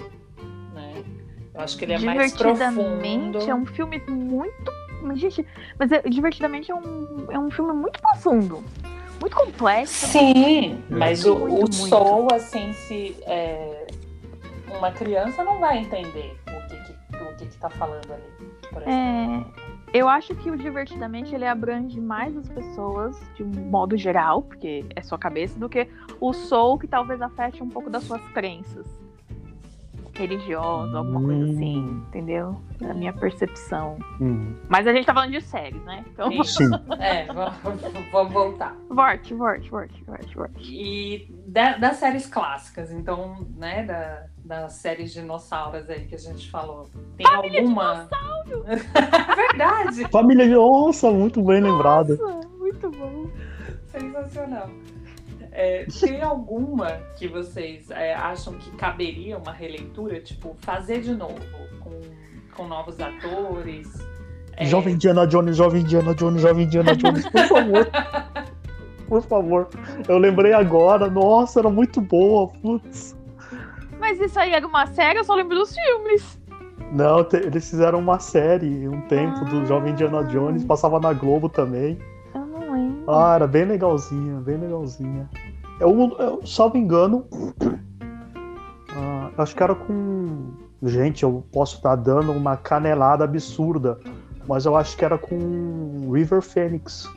Né? 0.75 1.05
Eu 1.55 1.61
acho 1.61 1.79
que 1.79 1.85
ele 1.85 1.93
é 1.93 1.99
mais 2.01 2.33
profundo. 2.33 2.99
Divertidamente 2.99 3.51
é 3.51 3.55
um 3.55 3.67
filme 3.67 4.03
muito. 4.09 4.73
Mas, 5.03 5.21
gente, 5.21 5.47
mas 5.79 5.93
é- 5.93 6.03
Divertidamente 6.03 6.71
é 6.71 6.75
um, 6.75 7.27
é 7.31 7.39
um 7.39 7.51
filme 7.51 7.73
muito 7.73 8.01
profundo. 8.01 8.65
Muito 9.21 9.37
complexo. 9.37 10.07
Sim, 10.09 10.83
mas 10.89 11.25
o, 11.25 11.39
Muito, 11.39 11.45
o 11.55 11.59
muito. 11.59 11.75
Soul, 11.75 12.29
assim, 12.33 12.73
se 12.73 13.17
é, 13.27 13.87
uma 14.77 14.91
criança 14.91 15.45
não 15.45 15.61
vai 15.61 15.79
entender 15.79 16.37
o 16.49 16.69
que 16.69 16.77
que, 16.77 17.23
o 17.23 17.37
que, 17.37 17.47
que 17.47 17.59
tá 17.59 17.71
falando 17.71 18.13
ali. 18.13 18.51
Por 18.73 18.83
exemplo. 18.83 18.91
É, 19.57 19.60
eu 19.93 20.09
acho 20.09 20.35
que 20.37 20.51
o 20.51 20.57
Divertidamente 20.57 21.35
ele 21.35 21.47
abrange 21.47 22.01
mais 22.01 22.37
as 22.37 22.49
pessoas, 22.49 23.21
de 23.35 23.43
um 23.43 23.49
modo 23.49 23.97
geral, 23.97 24.43
porque 24.43 24.85
é 24.95 25.03
sua 25.03 25.19
cabeça, 25.19 25.59
do 25.59 25.69
que 25.69 25.89
o 26.21 26.33
Soul, 26.33 26.79
que 26.79 26.87
talvez 26.87 27.21
afete 27.23 27.63
um 27.63 27.69
pouco 27.69 27.91
das 27.91 28.05
suas 28.05 28.23
crenças 28.29 28.87
religiosas, 30.15 30.95
alguma 30.95 31.23
coisa 31.23 31.47
Hum. 31.47 31.51
assim, 31.51 32.03
entendeu? 32.09 32.61
A 32.83 32.93
minha 32.93 33.13
percepção. 33.13 33.97
Uhum. 34.21 34.55
Mas 34.69 34.87
a 34.87 34.93
gente 34.93 35.07
tá 35.07 35.15
falando 35.15 35.31
de 35.31 35.41
séries, 35.41 35.83
né? 35.85 36.05
Então. 36.13 36.31
Sim. 36.45 36.69
É, 37.01 37.27
vamos, 38.13 38.31
voltar. 38.33 38.77
Vorte, 38.91 39.33
vorte, 39.33 39.71
vorte, 39.71 40.05
vorte, 40.05 40.35
vorte. 40.37 40.55
E 40.75 41.27
da- 41.47 41.79
das 41.79 41.97
séries 41.97 42.27
clássicas, 42.27 42.93
então, 42.93 43.47
né, 43.57 43.85
da, 43.85 44.27
das 44.45 44.75
séries 44.75 45.11
dinossauros 45.13 45.89
aí 45.89 46.05
que 46.07 46.15
a 46.15 46.19
gente 46.19 46.51
falou, 46.51 46.91
tem 47.17 47.27
alguma? 47.27 48.07
Verdade, 48.65 50.07
Família 50.13 50.49
de 50.49 50.57
onça, 50.57 51.11
muito 51.11 51.43
bem 51.43 51.61
lembrado. 51.61 52.17
Nossa, 52.17 52.49
muito 52.59 52.91
bom. 52.91 53.27
sensacional. 53.87 54.71
É, 55.53 55.85
tem 56.01 56.23
alguma 56.23 56.93
que 57.17 57.27
vocês 57.27 57.91
é, 57.91 58.15
acham 58.15 58.55
que 58.55 58.71
caberia 58.77 59.37
uma 59.37 59.53
releitura? 59.53 60.21
Tipo, 60.21 60.57
fazer 60.61 61.01
de 61.01 61.13
novo, 61.13 61.41
com, 61.81 62.01
com 62.55 62.69
novos 62.69 63.01
atores? 63.01 63.89
É, 64.57 64.65
Jovem 64.65 64.95
Indiana 64.95 65.27
Jones, 65.27 65.57
Jovem 65.57 65.83
Indiana 65.83 66.15
Jones, 66.15 66.43
Jovem 66.43 66.67
Indiana 66.67 66.95
Jones, 66.95 67.29
por 67.29 67.47
favor. 67.49 67.91
por 69.09 69.23
favor. 69.23 69.69
Eu 70.09 70.19
lembrei 70.19 70.53
agora, 70.53 71.11
nossa, 71.11 71.61
era 71.61 71.69
muito 71.69 72.01
boa, 72.01 72.49
putz. 72.63 73.17
Mas 73.99 74.21
isso 74.21 74.39
aí 74.39 74.53
era 74.53 74.67
uma 74.67 74.87
série, 74.87 75.19
eu 75.19 75.25
só 75.25 75.35
lembro 75.35 75.57
dos 75.57 75.75
filmes. 75.75 76.41
Não, 76.93 77.23
te- 77.25 77.37
eles 77.37 77.69
fizeram 77.71 77.99
uma 78.01 78.19
série 78.19 78.89
um 78.89 79.01
tempo 79.03 79.45
do 79.45 79.65
Jovem 79.67 79.93
Indiana 79.93 80.25
Jones, 80.25 80.65
passava 80.65 80.99
na 80.99 81.13
Globo 81.13 81.49
também. 81.49 81.99
Eu 82.35 82.47
não 82.47 82.73
lembro. 82.73 83.11
Ah, 83.11 83.35
era 83.37 83.47
bem 83.47 83.65
legalzinha, 83.65 84.41
bem 84.41 84.57
legalzinha. 84.57 85.29
Eu, 85.79 86.17
eu 86.19 86.41
só 86.45 86.69
me 86.73 86.81
engano. 86.81 87.25
ah, 88.97 89.31
acho 89.39 89.55
que 89.55 89.63
era 89.63 89.75
com. 89.75 90.53
Gente, 90.83 91.23
eu 91.23 91.45
posso 91.53 91.77
estar 91.77 91.95
dando 91.95 92.33
uma 92.33 92.57
canelada 92.57 93.23
absurda. 93.25 93.99
Mas 94.49 94.65
eu 94.67 94.75
acho 94.75 94.97
que 94.97 95.05
era 95.05 95.17
com 95.17 96.11
River 96.13 96.43
Phoenix. 96.43 97.09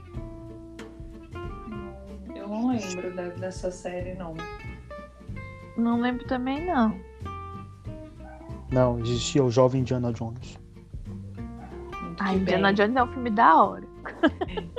Eu 2.35 2.47
não 2.47 2.67
lembro 2.67 3.15
da- 3.15 3.29
dessa 3.29 3.71
série, 3.71 4.13
não. 4.13 4.35
Não 5.75 5.99
lembro 5.99 6.27
também, 6.27 6.65
não. 6.67 6.93
Não, 8.73 8.99
existia 8.99 9.43
o 9.43 9.51
Jovem 9.51 9.81
Indiana 9.81 10.11
Jones. 10.11 10.57
Indiana 12.33 12.67
bem. 12.69 12.73
Jones 12.73 12.95
é 12.95 13.03
um 13.03 13.07
filme 13.07 13.29
da 13.29 13.63
hora. 13.63 13.87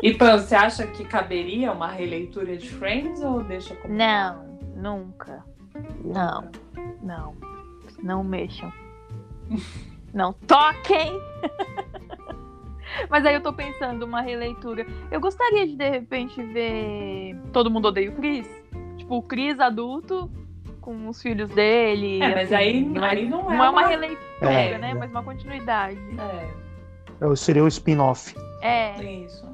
E 0.02 0.12
Pan, 0.14 0.38
você 0.38 0.56
acha 0.56 0.84
que 0.86 1.04
caberia 1.04 1.72
uma 1.72 1.86
releitura 1.86 2.56
de 2.56 2.68
Friends 2.68 3.22
ou 3.22 3.44
deixa 3.44 3.74
como. 3.76 3.94
Não, 3.94 4.58
nunca. 4.76 5.44
Não, 6.04 6.50
não. 7.02 7.36
Não 8.02 8.24
mexam. 8.24 8.72
Não 10.12 10.32
toquem! 10.32 11.20
Mas 13.10 13.26
aí 13.26 13.34
eu 13.34 13.42
tô 13.42 13.52
pensando 13.52 14.04
uma 14.04 14.20
releitura. 14.20 14.86
Eu 15.10 15.20
gostaria 15.20 15.66
de 15.66 15.74
de 15.74 15.90
repente 15.90 16.40
ver 16.40 17.36
Todo 17.52 17.68
Mundo 17.68 17.88
Odeia 17.88 18.10
o 18.10 18.14
Chris. 18.14 18.46
Tipo, 18.96 19.16
o 19.16 19.22
Chris 19.22 19.58
adulto 19.58 20.30
com 20.84 21.08
os 21.08 21.22
filhos 21.22 21.48
dele. 21.50 22.20
É, 22.22 22.34
mas 22.34 22.52
assim, 22.52 22.54
aí, 22.54 22.80
não, 22.84 23.02
aí 23.04 23.26
não 23.26 23.50
é, 23.50 23.56
não 23.56 23.64
é 23.64 23.70
uma 23.70 23.86
releitura, 23.86 24.52
É, 24.52 24.76
né? 24.78 24.90
é. 24.90 24.94
Mas 24.94 25.10
uma 25.10 25.22
continuidade. 25.22 25.98
É, 26.18 26.46
Eu- 27.20 27.34
Seria 27.34 27.64
o 27.64 27.68
spin-off. 27.68 28.34
É. 28.60 28.90
é 29.00 29.12
isso. 29.24 29.48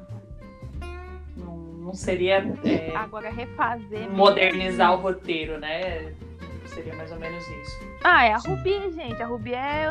Não, 1.36 1.56
não 1.56 1.94
seria 1.94 2.38
é, 2.64 2.92
Agora 2.96 3.30
refazer. 3.30 4.00
mesmo. 4.00 4.16
modernizar 4.16 4.92
o 4.92 4.96
roteiro, 4.96 5.58
né? 5.60 6.12
Seria 6.66 6.94
mais 6.96 7.10
ou 7.12 7.18
menos 7.18 7.46
isso. 7.48 7.80
Ah, 8.02 8.24
é 8.26 8.32
a 8.32 8.36
Rubi, 8.38 8.90
gente. 8.92 9.22
A 9.22 9.26
Rubi 9.26 9.54
é. 9.54 9.86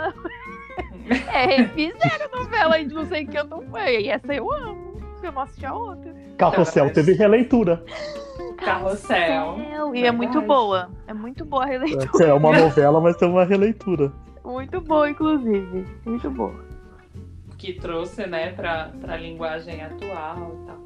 é, 1.33 1.45
refizeram 1.57 2.25
a 2.33 2.37
novela 2.37 2.75
aí 2.75 2.85
de 2.85 2.93
não 2.93 3.05
sei 3.05 3.25
quem 3.25 3.37
eu 3.39 3.45
não 3.45 3.61
foi. 3.69 4.01
E 4.01 4.09
essa 4.09 4.33
eu 4.33 4.51
amo. 4.53 4.99
Eu 5.23 5.31
não 5.31 5.41
assisti 5.41 5.65
a 5.65 5.73
outra. 5.73 6.13
Carrossel 6.37 6.85
mas- 6.85 6.93
teve 6.93 7.13
releitura. 7.13 7.83
Carrossel. 8.59 9.57
E 9.93 10.05
é 10.05 10.11
muito 10.11 10.41
boa. 10.41 10.89
É 11.07 11.13
muito 11.13 11.45
boa 11.45 11.63
a 11.63 11.67
releitura. 11.67 12.25
É 12.25 12.33
uma 12.33 12.51
novela, 12.51 12.99
mas 13.01 13.15
teve 13.17 13.31
uma 13.31 13.45
releitura. 13.45 14.11
Muito 14.43 14.81
boa, 14.81 15.09
inclusive. 15.09 15.85
Muito 16.05 16.29
boa. 16.31 16.65
Que 17.57 17.73
trouxe, 17.73 18.25
né, 18.25 18.51
pra, 18.53 18.91
pra 19.01 19.17
linguagem 19.17 19.81
atual 19.81 20.55
e 20.61 20.65
tal. 20.65 20.77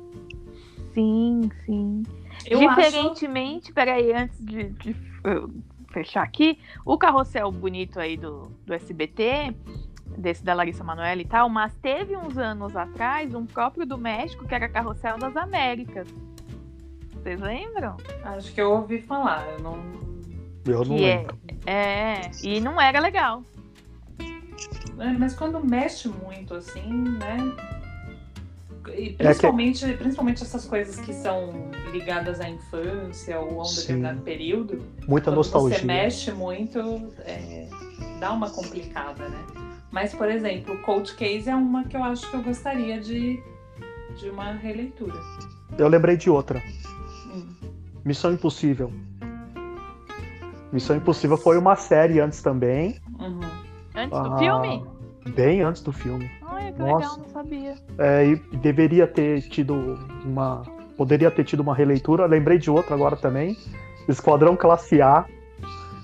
Sim, 0.94 1.50
sim. 1.66 2.04
Eu 2.46 2.60
Diferentemente, 2.60 3.72
peraí, 3.72 4.12
antes 4.12 4.44
de, 4.44 4.70
de, 4.70 4.96
fechar 5.92 6.24
aqui, 6.24 6.60
o 6.84 6.98
carrossel 6.98 7.52
bonito 7.52 8.00
aí 8.00 8.18
do, 8.18 8.52
do 8.66 8.74
SBT, 8.74 9.56
desse 10.18 10.44
da 10.44 10.54
Larissa 10.54 10.84
Manoela 10.84 11.22
e 11.22 11.26
tal, 11.26 11.48
mas 11.50 11.74
teve 11.76 12.18
uns 12.18 12.38
anos 12.38 12.76
atrás 12.76 13.34
um 13.34 13.46
próprio 13.46 13.86
do 13.86 13.98
México 13.98 14.46
que 14.46 14.54
era 14.54 14.68
Carrossel 14.68 15.18
das 15.18 15.36
Américas. 15.38 16.08
Vocês 17.24 17.40
lembram? 17.40 17.96
acho, 18.26 18.52
que 18.54 18.60
eu 18.62 18.72
ouvi 18.74 19.02
falar. 19.02 19.48
Eu 19.54 19.60
não. 19.64 19.80
Eu 20.66 20.84
não 20.84 20.98
Que 20.98 21.06
é- 21.06 21.18
lembro. 21.18 21.38
É, 21.66 22.30
e 22.44 22.60
não 22.60 22.80
era 22.80 23.00
legal. 23.00 23.42
É, 25.00 25.08
mas 25.18 25.34
quando 25.34 25.64
mexe 25.66 26.10
muito, 26.10 26.54
assim, 26.54 26.92
né? 26.92 27.38
É 28.90 29.00
E 29.00 29.14
principalmente, 29.14 29.94
principalmente 29.94 30.44
essas 30.44 30.66
coisas 30.66 30.98
que 31.00 31.14
são 31.14 31.72
ligadas 31.94 32.42
à 32.42 32.50
infância 32.50 33.40
ou 33.40 33.60
a 33.60 33.64
um 33.64 33.66
Sim. 33.66 33.80
determinado 33.82 34.22
período, 34.22 34.86
Muita 35.08 35.32
nostalgia. 35.32 35.80
você 35.80 35.86
mexe 35.86 36.32
muito, 36.34 36.80
é, 37.20 37.68
dá 38.20 38.34
uma 38.34 38.50
complicada, 38.50 39.30
né? 39.30 39.46
Mas, 39.90 40.14
por 40.14 40.30
exemplo, 40.30 40.76
o 40.76 40.82
Cold 40.82 41.14
Case 41.16 41.50
é 41.50 41.56
uma 41.56 41.86
que 41.86 41.96
eu 41.96 42.04
acho 42.04 42.30
que 42.30 42.36
eu 42.36 42.44
gostaria 42.44 43.00
de, 43.00 43.42
de 44.18 44.30
uma 44.30 44.52
releitura. 44.52 45.16
Eu 45.78 45.88
lembrei 45.88 46.18
de 46.18 46.30
outra. 46.30 46.62
Missão 48.06 48.34
Impossível. 48.34 48.92
Missão 50.72 50.96
Impossível 50.96 51.38
foi 51.38 51.58
uma 51.58 51.76
série 51.76 52.20
antes 52.20 52.42
também. 52.42 53.00
Uhum. 53.20 53.40
Antes 53.96 54.20
do 54.20 54.34
Ah, 54.34 54.38
filme? 54.38 54.86
Bem 55.36 55.62
antes 55.62 55.82
do 55.82 55.92
filme. 55.92 56.30
Ai, 56.46 56.72
que 56.74 56.80
Nossa. 56.80 56.96
legal, 56.96 57.18
não 57.20 57.28
sabia. 57.30 57.76
É, 57.98 58.26
e 58.28 58.36
deveria 58.58 59.08
ter 59.08 59.42
tido 59.44 59.98
uma. 60.26 60.64
Poderia 60.98 61.32
ter 61.32 61.44
tido 61.44 61.62
uma 61.62 61.74
releitura. 61.76 62.26
Lembrei 62.26 62.58
de 62.58 62.70
outra 62.70 62.96
agora 62.96 63.16
também. 63.16 63.56
Esquadrão 64.08 64.56
Classe 64.56 65.02
A. 65.02 65.26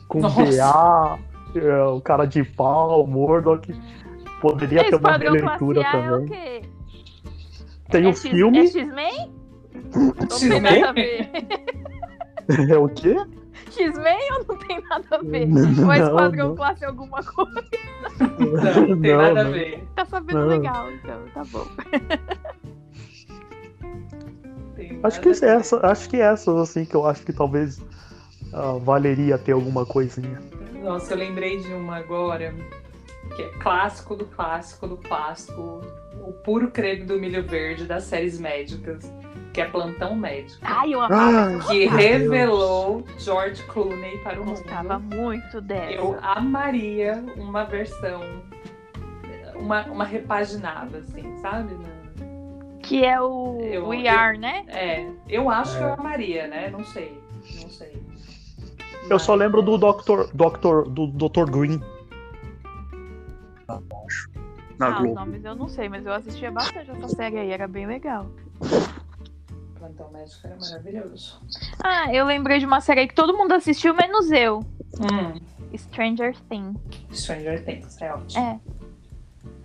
Com 0.07 0.21
Nossa. 0.21 0.41
BA, 0.43 1.19
é, 1.59 1.83
o 1.83 1.99
cara 2.01 2.25
de 2.25 2.43
pau, 2.43 3.05
Murdoch. 3.05 3.67
Poderia 4.41 4.83
ter 4.89 4.95
uma 4.95 5.17
releitura 5.17 5.81
é 5.81 5.91
também. 5.91 6.25
quê? 6.27 6.61
Tem 7.89 8.05
é 8.05 8.07
o 8.07 8.11
X- 8.13 8.21
filme. 8.21 8.57
É 8.59 8.65
X-Men? 8.67 9.31
X-Men? 10.31 10.83
É 12.69 12.77
o 12.77 12.89
quê? 12.89 13.15
X-Men 13.71 14.31
ou 14.33 14.45
não 14.47 14.57
tem 14.57 14.81
nada 14.89 15.05
a 15.11 15.17
ver? 15.19 15.47
Não, 15.47 15.85
Ou 15.85 15.93
é 15.93 15.99
Esquadrão 15.99 16.49
não. 16.49 16.55
Classe 16.55 16.85
alguma 16.85 17.23
coisa? 17.23 17.63
Não, 18.19 18.87
não 18.87 19.01
tem 19.01 19.11
Não, 19.11 19.21
nada 19.21 19.41
a 19.41 19.49
ver. 19.49 19.87
Tá 19.95 20.05
sabendo 20.05 20.39
Não. 20.39 20.47
legal, 20.47 20.91
então, 20.91 21.21
tá 21.33 21.43
bom. 21.51 21.67
Acho 25.03 25.21
que 25.21 25.31
ver. 25.33 25.45
essa, 25.45 25.85
acho 25.85 26.09
que 26.09 26.17
essas 26.17 26.55
assim 26.57 26.85
que 26.85 26.95
eu 26.95 27.05
acho 27.05 27.23
que 27.23 27.31
talvez 27.33 27.79
ah, 28.53 28.77
valeria 28.81 29.37
ter 29.37 29.51
alguma 29.51 29.85
coisinha. 29.85 30.41
Nossa, 30.81 31.13
eu 31.13 31.17
lembrei 31.17 31.57
de 31.57 31.73
uma 31.73 31.97
agora, 31.97 32.53
que 33.35 33.41
é 33.41 33.49
clássico 33.59 34.15
do 34.15 34.25
clássico 34.25 34.87
do 34.87 34.97
clássico, 34.97 35.81
o 36.25 36.33
puro 36.43 36.71
creme 36.71 37.05
do 37.05 37.19
milho 37.19 37.43
verde 37.43 37.85
das 37.85 38.03
séries 38.03 38.39
médicas, 38.39 39.11
que 39.59 39.63
é 39.63 39.65
Plantão 39.65 40.15
Médico. 40.15 40.57
Ai, 40.61 40.93
eu 40.93 41.01
amava. 41.01 41.57
Ah, 41.57 41.67
que 41.67 41.79
meu 41.89 41.97
revelou 41.97 43.03
George 43.17 43.61
Clooney 43.63 44.17
para 44.19 44.39
o 44.39 44.45
gostava 44.45 44.97
mundo. 44.97 45.15
muito 45.17 45.59
dessa. 45.59 45.91
Eu 45.91 46.17
amaria 46.21 47.21
uma 47.35 47.65
versão, 47.65 48.21
uma, 49.55 49.83
uma 49.87 50.05
repaginada, 50.05 50.99
assim, 50.99 51.37
sabe? 51.41 51.75
Que 52.81 53.03
é 53.03 53.19
o 53.19 53.59
Eu- 53.61 53.87
We 53.89 54.03
eu- 54.07 54.17
Are, 54.17 54.37
né? 54.37 54.63
É, 54.69 55.05
eu 55.27 55.49
acho 55.49 55.77
que 55.77 55.83
É. 55.83 55.87
eu 55.87 55.93
amaria, 55.93 56.47
né? 56.47 56.69
Não 56.69 56.85
sei, 56.85 57.21
não 57.61 57.69
sei. 57.69 58.01
Eu 59.09 59.19
só 59.19 59.35
lembro 59.35 59.61
do 59.61 59.77
Dr. 59.77 60.29
Dr. 60.33 60.89
do 60.89 61.07
Dr. 61.07 61.51
Green. 61.51 61.81
Na 64.77 64.87
ah, 64.87 64.91
os 64.93 64.99
Globo. 64.99 65.15
nomes 65.15 65.43
eu 65.43 65.53
não 65.53 65.67
sei, 65.67 65.89
mas 65.89 66.05
eu 66.05 66.13
assistia 66.13 66.49
bastante 66.49 66.89
essa 66.91 67.09
série 67.09 67.37
aí, 67.37 67.51
era 67.51 67.67
bem 67.67 67.85
legal. 67.85 68.25
Plantão 69.79 70.11
Médico 70.11 70.45
era 70.45 70.57
maravilhoso. 70.57 71.41
Ah, 71.83 72.13
eu 72.13 72.25
lembrei 72.25 72.59
de 72.59 72.65
uma 72.65 72.81
série 72.81 73.07
que 73.07 73.15
todo 73.15 73.35
mundo 73.35 73.53
assistiu, 73.53 73.93
menos 73.93 74.29
eu. 74.31 74.59
Hum, 74.99 75.39
Stranger 75.77 76.35
Things. 76.49 76.77
Stranger 77.13 77.63
Things, 77.63 78.01
é 78.01 78.13
ótimo. 78.13 78.43
É. 78.43 78.59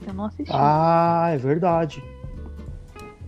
Eu 0.06 0.14
não 0.14 0.26
assisti. 0.26 0.52
Ah, 0.54 1.30
é 1.32 1.36
verdade. 1.36 2.02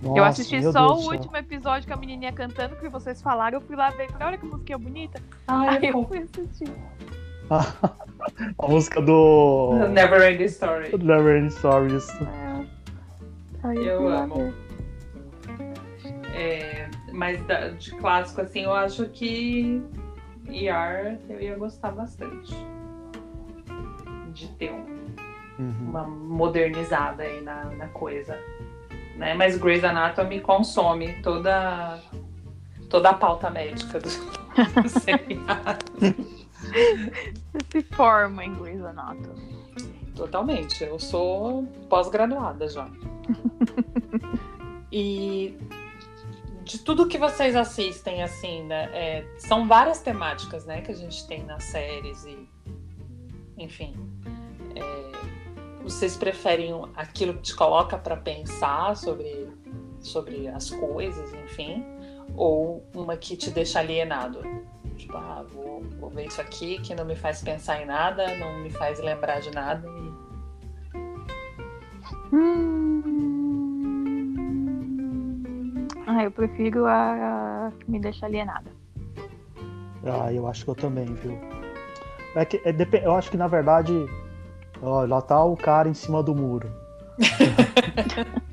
eu 0.03 0.11
Nossa, 0.15 0.29
assisti 0.29 0.61
meu 0.61 0.73
só 0.73 0.87
Deus 0.87 1.07
o 1.07 1.13
último 1.13 1.37
episódio 1.37 1.89
com 1.89 1.95
a 1.95 1.97
menininha 1.97 2.33
cantando 2.33 2.77
que 2.77 2.89
vocês 2.89 3.21
falaram. 3.21 3.59
Eu 3.59 3.63
fui 3.63 3.75
lá 3.75 3.91
ver 3.91 4.05
e 4.05 4.13
falei, 4.13 4.29
olha 4.29 4.39
que 4.39 4.47
musiquinha 4.47 4.79
bonita. 4.79 5.21
Ai, 5.49 5.79
Aí 5.83 5.87
eu 5.89 5.99
eu 5.99 6.05
fui 6.07 6.19
assistir. 6.19 6.69
A 7.51 8.69
música 8.69 9.01
do 9.01 9.73
Never 9.91 10.23
Ending 10.33 10.45
Story. 10.45 10.97
Never 11.03 11.37
Ending 11.39 11.51
Stories. 11.51 12.09
É. 12.21 12.67
Aí 13.65 13.87
Eu 13.87 14.05
lá 14.09 14.23
amo. 14.25 14.35
ver. 14.37 14.66
É, 16.39 16.91
mas 17.13 17.41
da- 17.47 17.69
de 17.71 17.91
clássico, 17.93 18.43
assim, 18.43 18.61
eu 18.65 18.73
acho 18.75 19.09
que 19.09 19.83
ER 20.49 21.19
eu 21.31 21.41
ia 21.41 21.57
gostar 21.57 21.93
bastante. 21.93 22.53
De 24.35 24.49
ter 24.49 24.71
um- 24.71 25.07
Uhum. 25.59 25.89
uma 25.89 26.07
modernizada 26.07 27.23
aí 27.23 27.41
na, 27.41 27.65
na 27.65 27.89
coisa. 27.89 28.39
Né? 29.17 29.33
Mas 29.33 29.57
Grey's 29.57 29.83
Anatomy 29.83 30.41
consome 30.43 31.15
toda, 31.23 31.99
toda 32.91 33.09
a 33.11 33.15
pauta 33.15 33.49
médica 33.49 33.99
do, 33.99 34.11
do 34.83 34.89
seriado. 34.91 35.85
Você 36.61 37.81
se 37.81 37.83
forma 37.95 38.45
em 38.45 38.55
Grey's 38.57 38.85
Anatomy. 38.85 39.57
Totalmente. 40.15 40.85
Eu 40.85 40.99
sou 40.99 41.65
pós-graduada 41.89 42.69
já. 42.69 42.87
e 44.93 45.57
de 46.67 46.81
tudo 46.81 47.07
que 47.07 47.17
vocês 47.17 47.55
assistem, 47.55 48.25
assim, 48.25 48.65
né? 48.65 48.91
É, 48.93 49.25
são 49.39 49.69
várias 49.69 50.01
temáticas, 50.01 50.67
né, 50.67 50.81
que 50.81 50.91
a 50.91 50.95
gente 50.95 51.25
tem 51.29 51.45
nas 51.45 51.63
séries 51.63 52.25
e, 52.25 52.49
enfim, 53.57 53.95
é, 54.75 55.83
vocês 55.85 56.17
preferem 56.17 56.73
aquilo 56.97 57.35
que 57.35 57.43
te 57.43 57.55
coloca 57.55 57.97
para 57.97 58.17
pensar 58.17 58.97
sobre 58.97 59.49
sobre 60.01 60.49
as 60.49 60.71
coisas, 60.71 61.33
enfim, 61.35 61.85
ou 62.37 62.85
uma 62.93 63.17
que 63.17 63.37
te 63.37 63.51
deixa 63.51 63.79
alienado? 63.79 64.41
Tipo, 64.97 65.17
ah, 65.17 65.45
vou, 65.49 65.85
vou 66.01 66.11
ver 66.11 66.27
isso 66.27 66.41
aqui 66.41 66.81
que 66.81 66.97
não 66.97 67.05
me 67.05 67.15
faz 67.15 67.43
pensar 67.43 67.81
em 67.81 67.87
nada, 67.87 68.35
não 68.37 68.59
me 68.59 68.71
faz 68.71 68.99
lembrar 68.99 69.41
de 69.41 69.53
nada. 69.53 69.87
E... 69.89 70.97
Hum... 72.35 73.36
Ah, 76.07 76.23
eu 76.23 76.31
prefiro 76.31 76.87
a, 76.87 77.67
a 77.67 77.73
que 77.79 77.91
me 77.91 77.99
deixa 77.99 78.27
alienada. 78.27 78.71
Ah, 80.05 80.33
eu 80.33 80.47
acho 80.47 80.65
que 80.65 80.71
eu 80.71 80.75
também, 80.75 81.07
viu? 81.07 81.37
É 82.37 82.45
que, 82.45 82.61
é, 82.65 82.75
eu 83.05 83.15
acho 83.15 83.31
que 83.31 83.37
na 83.37 83.49
verdade, 83.49 83.93
ó, 84.81 85.05
lá 85.05 85.21
tá 85.21 85.43
o 85.43 85.57
cara 85.57 85.89
em 85.89 85.95
cima 85.95 86.23
do 86.23 86.35
muro. 86.35 86.71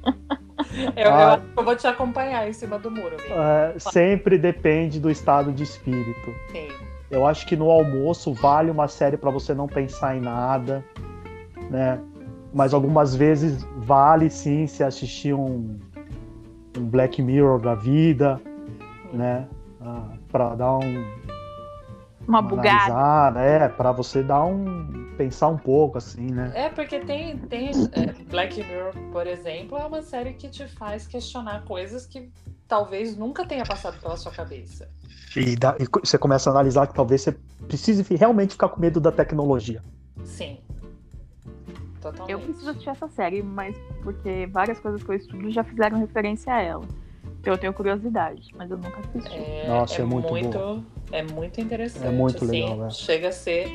Eu, 0.96 1.14
ah, 1.14 1.40
eu, 1.40 1.50
eu, 1.58 1.64
vou 1.64 1.76
te 1.76 1.86
acompanhar 1.86 2.50
em 2.50 2.54
cima 2.54 2.80
do 2.80 2.90
muro. 2.90 3.16
É, 3.30 3.78
sempre 3.78 4.40
depende 4.40 5.00
do 5.00 5.10
estado 5.10 5.52
de 5.52 5.62
espírito. 5.62 6.34
Sim. 6.52 6.68
Eu 7.12 7.28
acho 7.28 7.46
que 7.46 7.56
no 7.56 7.70
almoço 7.70 8.34
vale 8.34 8.72
uma 8.72 8.88
série 8.88 9.16
para 9.16 9.30
você 9.30 9.54
não 9.54 9.68
pensar 9.68 10.18
em 10.18 10.22
nada, 10.22 10.84
né? 11.70 12.00
Mas 12.52 12.74
algumas 12.74 13.16
vezes 13.16 13.64
vale 13.78 14.30
sim 14.32 14.66
se 14.66 14.84
assistir 14.84 15.34
um, 15.34 15.80
um 16.78 16.86
Black 16.86 17.22
Mirror 17.22 17.60
da 17.60 17.76
vida, 17.76 18.42
né? 19.12 19.48
Ah, 19.82 20.10
para 20.32 20.56
dar 20.56 20.78
um 20.78 21.24
uma, 22.28 22.42
bugada. 22.42 23.40
É, 23.42 23.68
para 23.68 23.92
você 23.92 24.24
dar 24.24 24.46
um 24.46 25.04
pensar 25.18 25.50
um 25.50 25.58
pouco 25.58 25.98
assim, 25.98 26.32
né? 26.32 26.52
É, 26.56 26.70
porque 26.70 27.00
tem 27.00 27.38
tem 27.38 27.72
é, 27.92 28.14
Black 28.30 28.64
Mirror, 28.64 28.94
por 29.12 29.28
exemplo, 29.28 29.78
é 29.78 29.86
uma 29.86 30.02
série 30.02 30.34
que 30.34 30.48
te 30.48 30.68
faz 30.68 31.06
questionar 31.06 31.64
coisas 31.66 32.06
que 32.06 32.32
talvez 32.68 33.16
nunca 33.16 33.46
tenha 33.46 33.64
passado 33.64 34.00
pela 34.00 34.18
sua 34.18 34.32
cabeça. 34.32 34.90
E, 35.36 35.56
dá, 35.56 35.76
e 35.80 35.86
você 36.04 36.18
começa 36.18 36.50
a 36.50 36.54
analisar 36.54 36.88
que 36.88 36.94
talvez 36.94 37.22
você 37.22 37.36
precise 37.68 38.04
realmente 38.16 38.52
ficar 38.52 38.70
com 38.70 38.80
medo 38.80 39.00
da 39.00 39.12
tecnologia. 39.12 39.82
Sim. 40.24 40.60
Totalmente. 42.04 42.32
Eu 42.32 42.40
preciso 42.40 42.70
assistir 42.70 42.90
essa 42.90 43.08
série, 43.08 43.42
mas 43.42 43.76
porque 44.04 44.48
várias 44.52 44.78
coisas 44.80 45.02
que 45.02 45.10
eu 45.10 45.16
estudo 45.16 45.50
já 45.50 45.64
fizeram 45.64 45.98
referência 45.98 46.54
a 46.54 46.62
ela. 46.62 46.86
Eu 47.46 47.58
tenho 47.58 47.74
curiosidade, 47.74 48.50
mas 48.56 48.70
eu 48.70 48.78
nunca 48.78 49.00
assisti. 49.00 49.38
É, 49.38 49.68
Nossa, 49.68 49.96
é, 49.96 50.02
é 50.02 50.06
muito, 50.06 50.30
muito 50.30 50.58
bom. 50.58 50.84
É 51.12 51.24
muito 51.24 51.60
interessante. 51.60 52.06
É 52.06 52.10
muito 52.10 52.44
assim, 52.44 52.62
legal, 52.62 52.78
né? 52.78 52.90
Chega 52.90 53.30
a 53.30 53.32
ser 53.32 53.68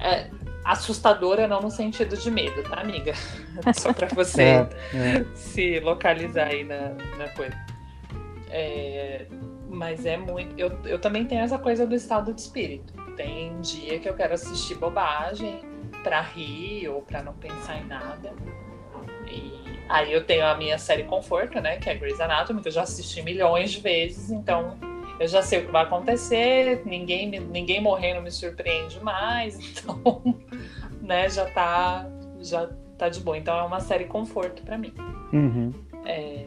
é, 0.00 0.30
assustadora, 0.64 1.46
não 1.46 1.60
no 1.60 1.70
sentido 1.70 2.16
de 2.16 2.30
medo, 2.30 2.62
tá, 2.62 2.80
amiga? 2.80 3.12
Só 3.74 3.92
pra 3.92 4.08
você 4.08 4.42
É, 4.92 5.18
é. 5.18 5.24
se 5.34 5.80
localizar 5.80 6.48
aí 6.48 6.64
na, 6.64 6.94
na 7.18 7.28
coisa. 7.30 7.56
É, 8.50 9.26
mas 9.68 10.04
é 10.04 10.16
muito. 10.16 10.58
Eu, 10.58 10.70
eu 10.84 10.98
também 10.98 11.24
tenho 11.24 11.42
essa 11.42 11.58
coisa 11.58 11.86
do 11.86 11.94
estado 11.94 12.32
de 12.32 12.40
espírito. 12.42 12.92
Tem 13.16 13.58
dia 13.60 13.98
que 13.98 14.08
eu 14.08 14.14
quero 14.14 14.34
assistir 14.34 14.74
bobagem 14.74 15.73
pra 16.04 16.20
rir 16.20 16.88
ou 16.88 17.02
pra 17.02 17.22
não 17.22 17.32
pensar 17.32 17.78
em 17.78 17.86
nada. 17.86 18.32
E 19.26 19.52
aí 19.88 20.12
eu 20.12 20.24
tenho 20.24 20.46
a 20.46 20.54
minha 20.54 20.78
série 20.78 21.02
conforto, 21.04 21.60
né? 21.60 21.78
Que 21.78 21.90
é 21.90 21.94
Grey's 21.96 22.20
Anatomy, 22.20 22.60
que 22.62 22.68
eu 22.68 22.72
já 22.72 22.82
assisti 22.82 23.22
milhões 23.22 23.72
de 23.72 23.80
vezes, 23.80 24.30
então 24.30 24.76
eu 25.18 25.26
já 25.26 25.42
sei 25.42 25.60
o 25.60 25.66
que 25.66 25.72
vai 25.72 25.82
acontecer, 25.84 26.82
ninguém, 26.84 27.28
ninguém 27.40 27.80
morrendo 27.80 28.20
me 28.20 28.30
surpreende 28.30 29.00
mais, 29.02 29.58
então, 29.58 30.22
né, 31.00 31.28
já 31.28 31.46
tá, 31.46 32.06
já 32.40 32.68
tá 32.98 33.08
de 33.08 33.20
boa. 33.20 33.36
Então 33.38 33.56
é 33.58 33.62
uma 33.62 33.80
série 33.80 34.04
conforto 34.04 34.62
pra 34.62 34.76
mim. 34.76 34.92
Uhum. 35.32 35.72
É, 36.04 36.44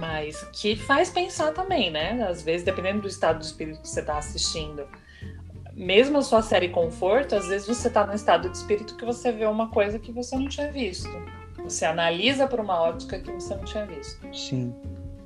Mas 0.00 0.42
que 0.52 0.74
faz 0.74 1.10
pensar 1.10 1.52
também, 1.52 1.90
né? 1.90 2.26
Às 2.28 2.42
vezes, 2.42 2.64
dependendo 2.64 3.02
do 3.02 3.08
estado 3.08 3.38
de 3.38 3.44
espírito 3.44 3.80
que 3.82 3.88
você 3.88 4.02
tá 4.02 4.16
assistindo, 4.18 4.86
mesmo 5.76 6.18
a 6.18 6.22
sua 6.22 6.42
série 6.42 6.68
conforto, 6.68 7.34
às 7.34 7.46
vezes 7.48 7.66
você 7.66 7.90
tá 7.90 8.06
num 8.06 8.14
estado 8.14 8.48
de 8.48 8.56
espírito 8.56 8.96
que 8.96 9.04
você 9.04 9.32
vê 9.32 9.44
uma 9.46 9.68
coisa 9.70 9.98
que 9.98 10.12
você 10.12 10.36
não 10.36 10.48
tinha 10.48 10.70
visto. 10.70 11.10
Você 11.62 11.84
analisa 11.84 12.46
por 12.46 12.60
uma 12.60 12.80
ótica 12.80 13.18
que 13.18 13.30
você 13.32 13.54
não 13.54 13.64
tinha 13.64 13.86
visto. 13.86 14.20
Sim. 14.36 14.74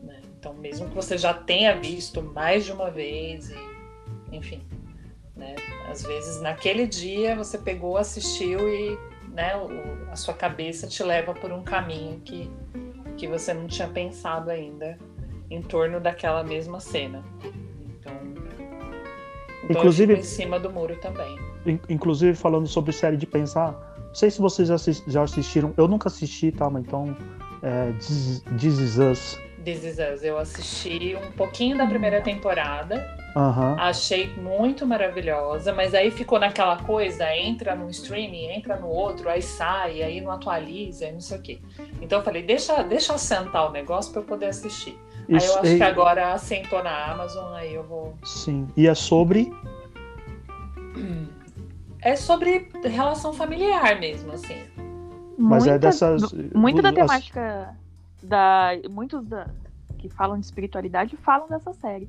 né? 0.02 0.20
Então, 0.38 0.54
mesmo 0.54 0.88
que 0.88 0.94
você 0.94 1.18
já 1.18 1.34
tenha 1.34 1.76
visto 1.76 2.22
mais 2.22 2.64
de 2.64 2.72
uma 2.72 2.90
vez, 2.90 3.50
e, 3.50 3.56
enfim, 4.36 4.62
né? 5.36 5.54
Às 5.90 6.02
vezes 6.02 6.40
naquele 6.40 6.86
dia 6.86 7.34
você 7.36 7.58
pegou, 7.58 7.96
assistiu 7.96 8.68
e 8.68 8.96
né, 9.32 9.56
o- 9.56 10.10
a 10.10 10.16
sua 10.16 10.34
cabeça 10.34 10.86
te 10.86 11.02
leva 11.02 11.32
por 11.34 11.50
um 11.52 11.62
caminho 11.62 12.20
que, 12.20 12.50
que 13.16 13.26
você 13.26 13.52
não 13.52 13.66
tinha 13.66 13.88
pensado 13.88 14.50
ainda 14.50 14.98
em 15.50 15.60
torno 15.62 15.98
daquela 16.00 16.42
mesma 16.44 16.78
cena. 16.80 17.24
Então 17.98 18.12
Inclusive- 19.68 20.12
eu 20.14 20.18
em 20.18 20.22
cima 20.22 20.58
do 20.58 20.70
muro 20.70 20.96
também. 20.96 21.38
In- 21.66 21.80
Inclusive, 21.88 22.34
falando 22.36 22.66
sobre 22.66 22.92
série 22.92 23.16
de 23.16 23.26
pensar, 23.26 23.72
não 23.98 24.14
sei 24.14 24.30
se 24.30 24.40
vocês 24.40 24.68
já 24.68 24.74
assis- 24.74 25.02
já 25.06 25.22
assistiram, 25.22 25.72
eu 25.76 25.86
nunca 25.88 26.08
assisti, 26.08 26.50
tá? 26.52 26.68
Mas 26.70 26.84
então, 26.84 27.16
é, 27.62 27.92
This, 27.92 28.42
This 28.58 28.78
Is 28.78 28.98
Us. 28.98 29.38
This 29.64 29.84
Is 29.84 29.98
Us, 29.98 30.22
eu 30.22 30.38
assisti 30.38 31.16
um 31.16 31.32
pouquinho 31.32 31.76
da 31.76 31.86
primeira 31.86 32.22
temporada, 32.22 33.04
Aham. 33.36 33.76
achei 33.78 34.32
muito 34.36 34.86
maravilhosa, 34.86 35.72
mas 35.74 35.92
aí 35.94 36.10
ficou 36.10 36.38
naquela 36.38 36.76
coisa, 36.78 37.24
entra 37.36 37.74
num 37.74 37.90
streaming, 37.90 38.46
entra 38.46 38.76
no 38.76 38.86
outro, 38.88 39.28
aí 39.28 39.42
sai, 39.42 40.02
aí 40.02 40.20
não 40.20 40.30
atualiza, 40.30 41.06
aí 41.06 41.12
não 41.12 41.20
sei 41.20 41.38
o 41.38 41.42
quê. 41.42 41.58
Então 42.00 42.20
eu 42.20 42.24
falei, 42.24 42.42
deixa, 42.42 42.82
deixa 42.82 43.12
assentar 43.14 43.68
o 43.68 43.72
negócio 43.72 44.10
para 44.12 44.22
eu 44.22 44.26
poder 44.26 44.46
assistir. 44.46 44.96
Aí 45.34 45.38
Isso- 45.38 45.52
eu 45.54 45.58
acho 45.60 45.72
e- 45.72 45.76
que 45.76 45.82
agora 45.82 46.32
assentou 46.32 46.82
na 46.82 47.12
Amazon, 47.12 47.52
aí 47.54 47.74
eu 47.74 47.82
vou. 47.84 48.14
Sim. 48.24 48.66
E 48.76 48.86
é 48.86 48.94
sobre. 48.94 49.52
É 52.00 52.14
sobre 52.14 52.68
relação 52.84 53.32
familiar 53.32 53.98
mesmo, 53.98 54.32
assim. 54.32 54.62
Mas 55.36 55.66
é 55.66 55.70
Muita- 55.70 55.78
dessas. 55.78 56.32
Muito 56.54 56.80
da 56.82 56.88
as- 56.90 56.94
temática 56.94 57.76
da. 58.22 58.70
Muitos 58.88 59.24
da, 59.26 59.48
que 59.98 60.08
falam 60.08 60.38
de 60.38 60.46
espiritualidade 60.46 61.16
falam 61.16 61.48
dessa 61.48 61.72
série. 61.72 62.08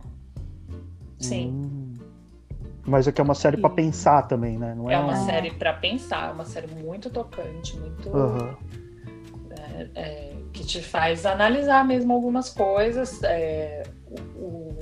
Sim. 1.18 1.50
Hum. 1.50 1.94
Mas 2.86 3.08
é 3.08 3.12
que 3.12 3.20
é 3.20 3.24
uma 3.24 3.36
série 3.36 3.58
pra 3.58 3.70
Sim. 3.70 3.76
pensar 3.76 4.24
também, 4.24 4.58
né? 4.58 4.74
Não 4.76 4.90
é, 4.90 4.94
É 4.96 5.00
uma 5.00 5.14
um- 5.14 5.26
série 5.26 5.52
para 5.52 5.74
pensar, 5.74 6.30
é 6.30 6.32
uma 6.32 6.46
série 6.46 6.68
muito 6.68 7.10
tocante, 7.10 7.78
muito. 7.78 8.10
Aham. 8.16 8.56
É, 9.96 10.34
que 10.54 10.64
te 10.66 10.82
faz 10.82 11.26
analisar 11.26 11.86
mesmo 11.86 12.14
algumas 12.14 12.50
coisas. 12.50 13.22
é, 13.24 13.84
o, 14.08 14.42
o- 14.44 14.80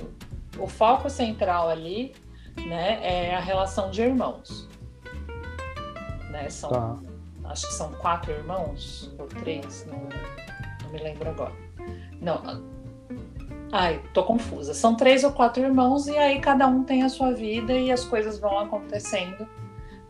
o 0.60 0.66
foco 0.66 1.08
central 1.08 1.68
ali 1.68 2.12
né, 2.66 2.98
é 3.02 3.34
a 3.34 3.40
relação 3.40 3.90
de 3.90 4.02
irmãos. 4.02 4.68
Né, 6.30 6.48
são, 6.50 6.70
Tá. 6.70 6.96
Acho 7.44 7.66
que 7.68 7.72
são 7.74 7.92
quatro 7.94 8.30
irmãos, 8.32 9.10
ou 9.18 9.26
três, 9.26 9.86
não, 9.88 10.00
não 10.82 10.90
me 10.90 10.98
lembro 10.98 11.30
agora. 11.30 11.52
Não. 12.20 12.42
Ai, 13.72 14.02
tô 14.12 14.22
confusa. 14.24 14.74
São 14.74 14.94
três 14.94 15.24
ou 15.24 15.32
quatro 15.32 15.62
irmãos, 15.62 16.06
e 16.08 16.16
aí 16.18 16.40
cada 16.40 16.66
um 16.66 16.84
tem 16.84 17.02
a 17.02 17.08
sua 17.08 17.32
vida 17.32 17.72
e 17.72 17.90
as 17.90 18.04
coisas 18.04 18.38
vão 18.38 18.58
acontecendo. 18.58 19.48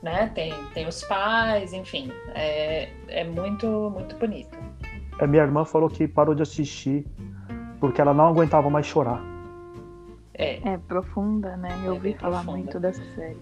Né? 0.02 0.30
Tem, 0.34 0.52
tem 0.74 0.86
os 0.88 1.02
pais, 1.04 1.72
enfim. 1.72 2.10
É, 2.34 2.88
é 3.08 3.22
muito, 3.24 3.66
muito 3.94 4.16
bonito. 4.16 4.57
A 5.20 5.26
minha 5.26 5.42
irmã 5.42 5.64
falou 5.64 5.88
que 5.88 6.06
parou 6.06 6.34
de 6.34 6.42
assistir 6.42 7.04
porque 7.80 8.00
ela 8.00 8.12
não 8.14 8.26
aguentava 8.28 8.68
mais 8.70 8.86
chorar. 8.86 9.20
É, 10.34 10.60
É 10.74 10.78
profunda, 10.78 11.56
né? 11.56 11.68
Eu 11.84 11.90
É 11.90 11.94
ouvi 11.94 12.14
falar 12.14 12.42
profunda. 12.42 12.56
muito 12.58 12.78
dessa 12.80 13.02
série. 13.14 13.36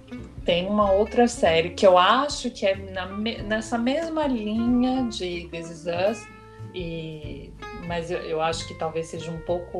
tem 0.44 0.66
uma 0.66 0.90
outra 0.92 1.28
série 1.28 1.70
que 1.70 1.86
eu 1.86 1.98
acho 1.98 2.50
que 2.50 2.66
é 2.66 2.74
na 2.92 3.06
nessa 3.44 3.76
mesma 3.76 4.26
linha 4.26 5.06
de 5.08 5.48
This 5.50 5.70
Is 5.70 5.84
Us, 5.86 6.26
e, 6.74 7.52
mas 7.86 8.10
eu, 8.10 8.18
eu 8.20 8.40
acho 8.40 8.66
que 8.66 8.74
talvez 8.74 9.08
seja 9.08 9.30
um 9.30 9.38
pouco. 9.40 9.78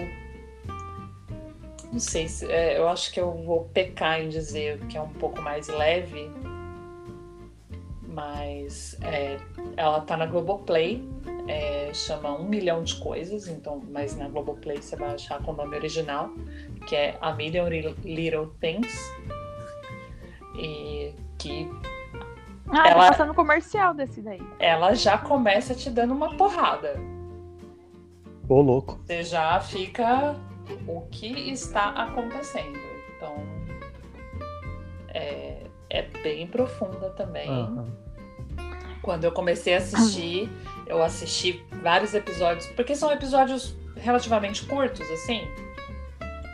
Não 1.92 2.00
sei, 2.00 2.28
se, 2.28 2.44
é, 2.50 2.78
eu 2.78 2.88
acho 2.88 3.10
que 3.12 3.20
eu 3.20 3.32
vou 3.32 3.64
pecar 3.72 4.20
em 4.20 4.28
dizer 4.28 4.78
que 4.88 4.98
é 4.98 5.00
um 5.00 5.08
pouco 5.08 5.40
mais 5.40 5.68
leve, 5.68 6.30
mas 8.16 8.96
é, 9.02 9.36
ela 9.76 10.00
tá 10.00 10.16
na 10.16 10.24
Globoplay, 10.24 11.06
é, 11.46 11.92
chama 11.92 12.32
Um 12.32 12.44
Milhão 12.48 12.82
de 12.82 12.96
Coisas, 12.96 13.46
então, 13.46 13.82
mas 13.90 14.16
na 14.16 14.26
Globoplay 14.26 14.80
você 14.80 14.96
vai 14.96 15.14
achar 15.14 15.40
com 15.42 15.52
o 15.52 15.54
nome 15.54 15.76
original, 15.76 16.30
que 16.86 16.96
é 16.96 17.18
A 17.20 17.34
Million 17.34 17.68
Little 17.68 18.46
Things. 18.58 18.98
E 20.58 21.14
que 21.38 21.70
Ah, 22.70 22.88
Ela- 22.88 23.02
tá 23.04 23.10
passando 23.10 23.34
comercial 23.34 23.92
desse 23.94 24.20
daí. 24.22 24.40
ela 24.58 24.94
já 24.94 25.18
começa 25.18 25.74
te 25.74 25.88
dando 25.90 26.14
uma 26.14 26.34
porrada. 26.36 26.94
Ô, 28.48 28.60
louco. 28.62 28.98
Você 29.04 29.22
já 29.22 29.60
fica 29.60 30.34
o 30.88 31.02
que 31.10 31.50
está 31.50 31.90
acontecendo. 31.90 32.78
Então 33.16 33.36
é, 35.08 35.64
é 35.90 36.02
bem 36.22 36.46
profunda 36.46 37.10
também. 37.10 37.48
Aham. 37.48 37.86
Quando 39.02 39.24
eu 39.24 39.32
comecei 39.32 39.74
a 39.74 39.78
assistir, 39.78 40.50
eu 40.86 41.02
assisti 41.02 41.64
vários 41.82 42.14
episódios, 42.14 42.66
porque 42.68 42.94
são 42.94 43.12
episódios 43.12 43.76
relativamente 43.96 44.64
curtos, 44.66 45.08
assim. 45.10 45.46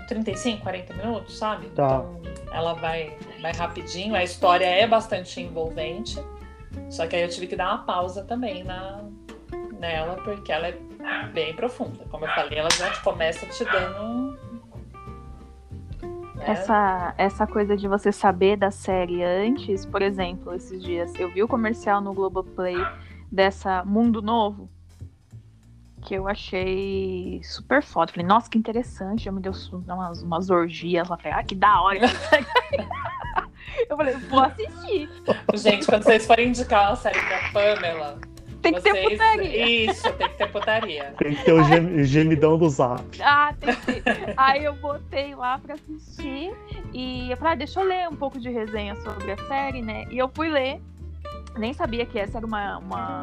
35, 0.09 0.62
40 0.62 0.95
minutos, 0.95 1.38
sabe? 1.38 1.68
Tá. 1.68 1.84
Então 1.84 2.22
ela 2.53 2.74
vai, 2.74 3.16
vai 3.40 3.53
rapidinho, 3.53 4.14
a 4.14 4.22
história 4.22 4.66
é 4.66 4.86
bastante 4.86 5.40
envolvente. 5.40 6.18
Só 6.90 7.07
que 7.07 7.16
aí 7.16 7.22
eu 7.22 7.28
tive 7.28 7.47
que 7.47 7.57
dar 7.57 7.68
uma 7.68 7.84
pausa 7.84 8.22
também 8.24 8.62
na, 8.64 9.05
nela, 9.78 10.16
porque 10.22 10.53
ela 10.53 10.68
é 10.68 10.78
bem 11.32 11.55
profunda. 11.55 12.05
Como 12.11 12.24
eu 12.24 12.30
falei, 12.34 12.59
ela 12.59 12.70
já 12.70 12.90
começa 12.99 13.47
te 13.47 13.64
dando 13.64 14.03
um. 14.03 14.51
Né? 16.43 16.53
Essa, 16.53 17.14
essa 17.16 17.47
coisa 17.47 17.76
de 17.76 17.88
você 17.88 18.12
saber 18.12 18.57
da 18.57 18.70
série 18.70 19.22
antes, 19.22 19.86
por 19.86 20.03
exemplo, 20.03 20.55
esses 20.55 20.82
dias 20.82 21.14
eu 21.18 21.30
vi 21.30 21.43
o 21.43 21.49
comercial 21.49 22.01
no 22.01 22.12
Globoplay 22.12 22.76
dessa 23.30 23.84
Mundo 23.84 24.20
Novo, 24.20 24.68
que 26.03 26.14
eu 26.14 26.28
achei 26.28 27.40
super 27.45 27.82
foda. 27.82 28.12
Falei, 28.12 28.26
nossa, 28.26 28.51
que 28.51 28.59
interessante. 28.59 29.24
Já 29.24 29.32
me 29.32 29.40
deu 29.40 29.53
umas, 29.88 30.22
umas 30.22 30.51
orgias 30.51 31.09
lá. 31.09 31.16
Falei, 31.16 31.32
ah, 31.32 31.45
que 31.45 31.55
da 31.55 31.80
hora. 31.80 32.01
eu 33.88 33.97
falei, 33.97 34.14
vou 34.16 34.40
assistir. 34.40 35.09
Gente, 35.55 35.86
quando 35.86 36.03
vocês 36.03 36.26
forem 36.26 36.49
indicar 36.49 36.90
uma 36.90 36.97
série 36.97 37.20
pra 37.20 37.53
Pamela, 37.53 38.18
Tem 38.62 38.72
que 38.74 38.80
ter 38.80 39.10
putaria. 39.10 39.66
Isso, 39.90 40.12
tem 40.12 40.28
que 40.28 40.34
ter 40.36 40.46
putaria. 40.52 41.14
Tem 41.18 41.34
que 41.34 41.44
ter 41.44 41.52
o 41.52 41.64
gem- 41.64 42.04
gemidão 42.04 42.56
do 42.56 42.68
zap. 42.68 43.02
Ah, 43.20 43.52
tem 43.58 43.74
que 43.74 44.00
ter. 44.00 44.34
Aí 44.36 44.64
eu 44.64 44.74
botei 44.74 45.34
lá 45.34 45.58
pra 45.58 45.74
assistir 45.74 46.52
e 46.92 47.30
eu 47.30 47.36
falei, 47.36 47.52
ah, 47.52 47.56
deixa 47.56 47.80
eu 47.80 47.84
ler 47.86 48.08
um 48.08 48.16
pouco 48.16 48.38
de 48.38 48.48
resenha 48.50 48.94
sobre 48.96 49.32
a 49.32 49.36
série, 49.48 49.82
né? 49.82 50.04
E 50.10 50.18
eu 50.18 50.30
fui 50.32 50.48
ler, 50.48 50.80
nem 51.58 51.72
sabia 51.72 52.06
que 52.06 52.18
essa 52.18 52.38
era 52.38 52.46
uma, 52.46 52.78
uma, 52.78 53.22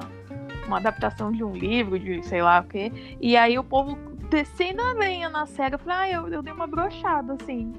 uma 0.68 0.78
adaptação 0.78 1.32
de 1.32 1.44
um 1.44 1.54
livro, 1.54 1.98
de 1.98 2.22
sei 2.24 2.42
lá 2.42 2.60
o 2.60 2.64
quê. 2.68 2.92
E 3.22 3.38
aí 3.38 3.58
o 3.58 3.64
povo 3.64 3.98
descendo 4.30 4.82
a 4.82 4.94
lenha 4.94 5.30
na 5.30 5.46
série, 5.46 5.76
eu 5.76 5.80
falei, 5.80 5.98
ah, 5.98 6.18
eu, 6.20 6.28
eu 6.28 6.42
dei 6.42 6.54
uma 6.54 6.68
brochada, 6.68 7.36
assim. 7.42 7.74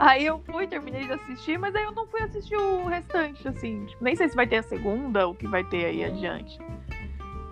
Aí 0.00 0.24
eu 0.26 0.38
fui, 0.46 0.64
terminei 0.68 1.06
de 1.06 1.12
assistir, 1.12 1.58
mas 1.58 1.74
aí 1.74 1.82
eu 1.82 1.90
não 1.90 2.06
fui 2.06 2.20
assistir 2.20 2.54
o 2.54 2.86
restante, 2.86 3.48
assim. 3.48 3.84
Tipo, 3.86 4.04
nem 4.04 4.14
sei 4.14 4.28
se 4.28 4.36
vai 4.36 4.46
ter 4.46 4.58
a 4.58 4.62
segunda 4.62 5.26
ou 5.26 5.32
o 5.32 5.34
que 5.34 5.48
vai 5.48 5.64
ter 5.64 5.86
aí 5.86 6.04
adiante. 6.04 6.56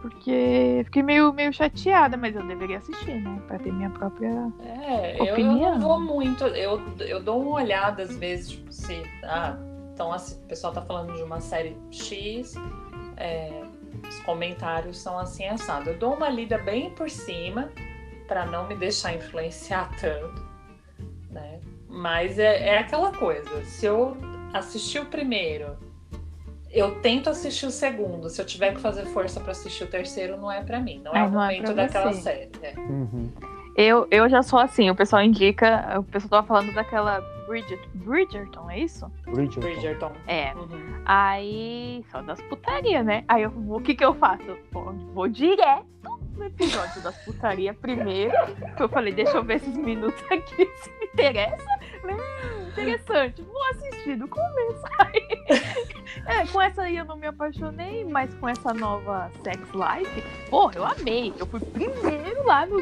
Porque 0.09 0.83
fiquei 0.85 1.03
meio, 1.03 1.33
meio 1.33 1.53
chateada, 1.53 2.17
mas 2.17 2.37
eu 2.37 2.47
deveria 2.47 2.79
assistir, 2.79 3.21
né? 3.21 3.43
Pra 3.49 3.59
ter 3.59 3.73
minha 3.73 3.91
própria. 3.91 4.53
É, 4.61 5.21
eu, 5.21 5.27
eu 5.27 5.33
Opinião. 5.33 5.79
não 5.79 5.81
vou 5.81 6.01
muito. 6.01 6.45
Eu, 6.45 6.81
eu 7.01 7.21
dou 7.21 7.43
uma 7.43 7.57
olhada 7.57 8.05
às 8.05 8.17
vezes, 8.17 8.51
tipo, 8.51 8.73
se. 8.73 9.03
Ah, 9.25 9.57
então 9.93 10.13
assim, 10.13 10.37
o 10.37 10.47
pessoal 10.47 10.73
tá 10.73 10.83
falando 10.83 11.13
de 11.15 11.23
uma 11.23 11.41
série 11.41 11.77
X, 11.91 12.55
é, 13.17 13.63
os 14.09 14.21
comentários 14.21 14.99
são 14.99 15.19
assim 15.19 15.47
assado. 15.47 15.91
Eu 15.91 15.99
dou 15.99 16.15
uma 16.15 16.29
lida 16.29 16.57
bem 16.59 16.91
por 16.91 17.11
cima 17.11 17.71
para 18.29 18.47
não 18.47 18.69
me 18.69 18.77
deixar 18.77 19.15
influenciar 19.15 19.91
tanto, 20.01 20.47
né? 21.31 21.61
Mas 21.89 22.39
é, 22.39 22.69
é 22.69 22.79
aquela 22.79 23.11
coisa. 23.11 23.65
Se 23.65 23.87
eu 23.87 24.17
assistir 24.53 25.01
o 25.01 25.07
primeiro, 25.07 25.77
eu 26.79 27.01
tento 27.01 27.31
assistir 27.31 27.67
o 27.67 27.71
segundo. 27.71 28.29
Se 28.29 28.41
eu 28.41 28.47
tiver 28.47 28.75
que 28.75 28.81
fazer 28.81 29.05
força 29.07 29.41
para 29.41 29.53
assistir 29.53 29.85
o 29.85 29.87
terceiro, 29.87 30.37
não 30.37 30.51
é 30.51 30.63
para 30.63 30.79
mim. 30.81 31.01
Não 31.05 31.13
é 31.15 31.19
É, 31.21 31.25
o 31.25 31.31
não 31.31 31.43
é 31.43 31.47
momento 31.47 31.65
pra 31.65 31.85
daquela 31.85 32.13
você. 32.13 32.21
série. 32.21 32.51
é. 32.63 32.75
Uhum. 32.79 33.31
Eu, 33.77 34.07
eu 34.11 34.27
já 34.29 34.43
sou 34.43 34.59
assim, 34.59 34.89
o 34.89 34.95
pessoal 34.95 35.23
indica. 35.23 35.99
O 35.99 36.03
pessoal 36.03 36.31
tava 36.43 36.47
falando 36.47 36.73
daquela 36.75 37.21
Bridget, 37.47 37.79
Bridgerton, 37.95 38.71
é 38.71 38.79
isso? 38.81 39.07
Bridgerton. 39.27 39.61
Bridgerton. 39.61 40.13
É. 40.27 40.55
Uhum. 40.55 41.03
Aí. 41.05 42.05
Só 42.11 42.23
das 42.23 42.41
putaria, 42.43 43.03
né? 43.03 43.23
Aí 43.29 43.43
eu, 43.43 43.53
o 43.69 43.81
que 43.81 43.95
que 43.95 44.05
eu 44.05 44.15
faço? 44.15 44.57
Vou, 44.73 44.93
vou 45.13 45.29
direto 45.29 45.85
no 46.37 46.45
episódio 46.47 47.03
das 47.03 47.17
putaria 47.25 47.75
primeiro. 47.75 48.33
que 48.77 48.83
Eu 48.83 48.89
falei, 48.89 49.13
deixa 49.13 49.37
eu 49.37 49.45
ver 49.45 49.57
esses 49.57 49.77
minutos 49.77 50.23
aqui 50.31 50.67
se 50.77 50.91
me 50.99 51.07
interessa. 51.13 51.79
Hum, 52.05 52.69
interessante, 52.71 53.43
vou 53.43 53.63
assistir 53.71 53.86
do 54.15 54.29
começo. 54.29 54.83
Aí, 55.01 55.27
é, 56.43 56.47
com 56.47 56.61
essa 56.61 56.83
aí 56.83 56.97
eu 56.97 57.05
não 57.05 57.17
me 57.17 57.27
apaixonei, 57.27 58.05
mas 58.05 58.33
com 58.35 58.49
essa 58.49 58.73
nova 58.73 59.31
Sex 59.43 59.59
Life, 59.73 60.23
porra, 60.51 60.73
eu 60.77 60.85
amei. 60.87 61.33
Eu 61.39 61.47
fui 61.47 61.61
primeiro 61.61 62.45
lá 62.45 62.65
no. 62.67 62.77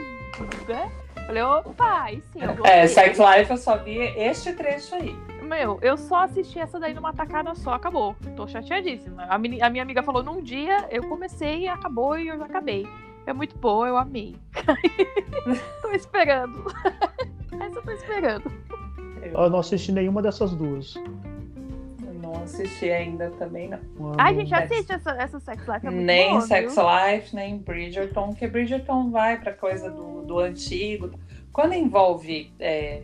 Né? 0.68 0.90
Falei, 1.26 1.42
opa, 1.42 2.02
aí 2.02 2.22
sim, 2.32 2.42
eu 2.42 2.54
gostei. 2.54 2.70
É, 2.72 2.86
Sex 2.86 3.18
Life 3.18 3.50
eu 3.50 3.56
só 3.56 3.78
vi 3.78 3.98
este 3.98 4.52
trecho 4.52 4.94
aí. 4.96 5.16
Meu, 5.40 5.78
eu 5.80 5.96
só 5.96 6.24
assisti 6.24 6.58
essa 6.58 6.78
daí 6.80 6.92
numa 6.92 7.12
tacada 7.14 7.54
só, 7.54 7.74
acabou. 7.74 8.14
Tô 8.36 8.46
chateadíssima. 8.46 9.24
A, 9.28 9.38
meni- 9.38 9.62
a 9.62 9.70
minha 9.70 9.82
amiga 9.82 10.02
falou 10.02 10.22
num 10.22 10.42
dia, 10.42 10.86
eu 10.90 11.02
comecei, 11.06 11.68
acabou 11.68 12.18
e 12.18 12.28
eu 12.28 12.38
já 12.38 12.44
acabei. 12.46 12.86
É 13.26 13.32
muito 13.32 13.56
boa, 13.56 13.86
eu 13.88 13.96
amei. 13.96 14.36
tô 15.82 15.90
esperando. 15.92 16.64
Essa 17.52 17.78
eu 17.78 17.82
tô 17.82 17.90
esperando. 17.92 18.52
Eu 19.32 19.50
não 19.50 19.60
assisti 19.60 19.92
nenhuma 19.92 20.20
dessas 20.22 20.54
duas. 20.54 20.94
Eu 20.96 22.14
não 22.14 22.42
assisti 22.42 22.90
ainda 22.90 23.30
também, 23.32 23.68
não. 23.68 23.78
Ai, 24.18 24.34
gente, 24.34 24.54
assiste 24.54 24.92
essa, 24.92 25.10
essa 25.12 25.40
Sex 25.40 25.66
Life. 25.66 25.86
É 25.86 25.90
muito 25.90 26.06
nem 26.06 26.30
boa, 26.30 26.40
Sex 26.42 26.74
viu? 26.74 26.84
Life, 26.84 27.36
nem 27.36 27.58
Bridgerton, 27.58 28.28
porque 28.28 28.46
Bridgerton 28.46 29.10
vai 29.10 29.40
pra 29.40 29.52
coisa 29.52 29.90
do, 29.90 30.22
do 30.22 30.38
antigo. 30.38 31.10
Quando 31.52 31.74
envolve 31.74 32.52
é, 32.58 33.02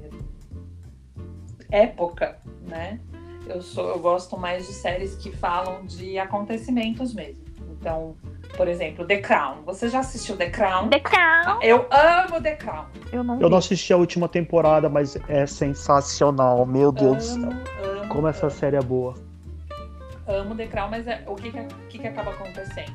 época, 1.71 2.39
né? 2.67 3.01
Eu, 3.47 3.63
sou, 3.63 3.89
eu 3.89 3.99
gosto 3.99 4.37
mais 4.37 4.67
de 4.67 4.73
séries 4.73 5.17
que 5.17 5.31
falam 5.31 5.85
de 5.85 6.19
acontecimentos 6.19 7.15
mesmo. 7.15 7.45
Então, 7.73 8.15
por 8.57 8.69
exemplo, 8.69 9.05
The 9.07 9.19
Crown. 9.21 9.63
Você 9.65 9.89
já 9.89 10.01
assistiu 10.01 10.37
The 10.37 10.51
Crown? 10.51 10.89
The 10.89 11.01
Crown. 11.01 11.63
Eu 11.63 11.87
amo 11.91 12.41
The 12.43 12.57
Crown. 12.57 12.85
Eu 13.13 13.25
não 13.25 13.41
Eu 13.41 13.49
não 13.49 13.59
assisti 13.59 13.93
a 13.93 13.97
última 13.97 14.29
temporada, 14.29 14.89
mas 14.89 15.17
é 15.29 15.47
sensacional. 15.47 16.65
Meu 16.67 16.93
Deus 16.93 17.17
do 17.17 17.23
céu. 17.23 17.51
amo, 17.51 18.01
amo, 18.03 18.09
Como 18.09 18.29
essa 18.29 18.47
amo. 18.47 18.55
série 18.55 18.77
é 18.77 18.83
boa. 18.83 19.15
amo 20.27 20.55
The 20.55 20.67
Crown, 20.67 20.91
mas 20.91 21.07
é- 21.07 21.25
o 21.27 21.35
que 21.35 21.51
que, 21.51 21.65
que 21.89 21.99
que 21.99 22.07
acaba 22.07 22.31
acontecendo? 22.31 22.95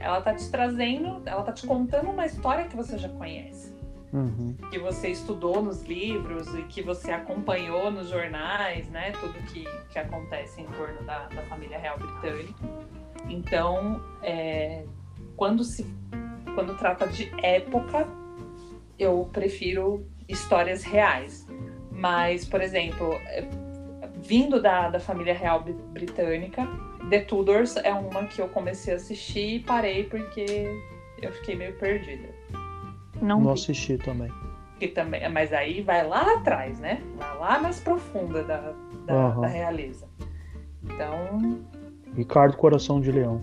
Ela 0.00 0.20
tá 0.20 0.34
te 0.34 0.48
trazendo, 0.50 1.22
ela 1.24 1.42
tá 1.42 1.52
te 1.52 1.66
contando 1.66 2.10
uma 2.10 2.26
história 2.26 2.64
que 2.66 2.76
você 2.76 2.98
já 2.98 3.08
conhece, 3.08 3.74
Uhum. 4.12 4.54
que 4.70 4.78
você 4.78 5.08
estudou 5.08 5.62
nos 5.62 5.82
livros 5.84 6.46
e 6.54 6.62
que 6.64 6.82
você 6.82 7.10
acompanhou 7.12 7.90
nos 7.90 8.08
jornais, 8.10 8.88
né? 8.90 9.12
Tudo 9.12 9.32
que, 9.46 9.64
que 9.90 9.98
acontece 9.98 10.60
em 10.60 10.66
torno 10.66 11.02
da, 11.04 11.26
da 11.28 11.42
família 11.48 11.78
real 11.78 11.98
britânica. 11.98 12.54
Então, 13.28 14.00
é, 14.22 14.84
quando 15.36 15.64
se 15.64 15.86
quando 16.54 16.74
trata 16.78 17.06
de 17.06 17.30
época, 17.42 18.08
eu 18.98 19.28
prefiro 19.32 20.06
histórias 20.28 20.82
reais. 20.82 21.46
Mas, 21.90 22.46
por 22.46 22.60
exemplo, 22.62 23.12
é, 23.26 23.46
vindo 24.22 24.60
da, 24.60 24.88
da 24.88 24.98
família 25.00 25.34
real 25.34 25.62
bri- 25.62 25.74
britânica, 25.92 26.66
The 27.10 27.20
Tudors 27.20 27.76
é 27.76 27.92
uma 27.92 28.24
que 28.24 28.40
eu 28.40 28.48
comecei 28.48 28.94
a 28.94 28.96
assistir 28.96 29.56
e 29.56 29.60
parei 29.60 30.04
porque 30.04 30.66
eu 31.20 31.30
fiquei 31.32 31.56
meio 31.56 31.74
perdida. 31.74 32.28
Não 33.20 33.40
Não 33.40 33.52
assisti 33.52 33.96
também. 33.98 34.30
Que 34.78 34.88
também, 34.88 35.26
mas 35.30 35.52
aí 35.52 35.80
vai 35.82 36.06
lá 36.06 36.34
atrás, 36.34 36.78
né? 36.80 37.02
Vai 37.16 37.38
lá 37.38 37.58
mais 37.58 37.80
profunda 37.80 38.42
da, 38.42 38.74
da, 39.06 39.14
Aham. 39.14 39.40
da 39.42 39.46
realeza. 39.46 40.06
Então, 40.82 41.60
Ricardo 42.16 42.56
Coração 42.56 43.00
de 43.00 43.12
Leão. 43.12 43.42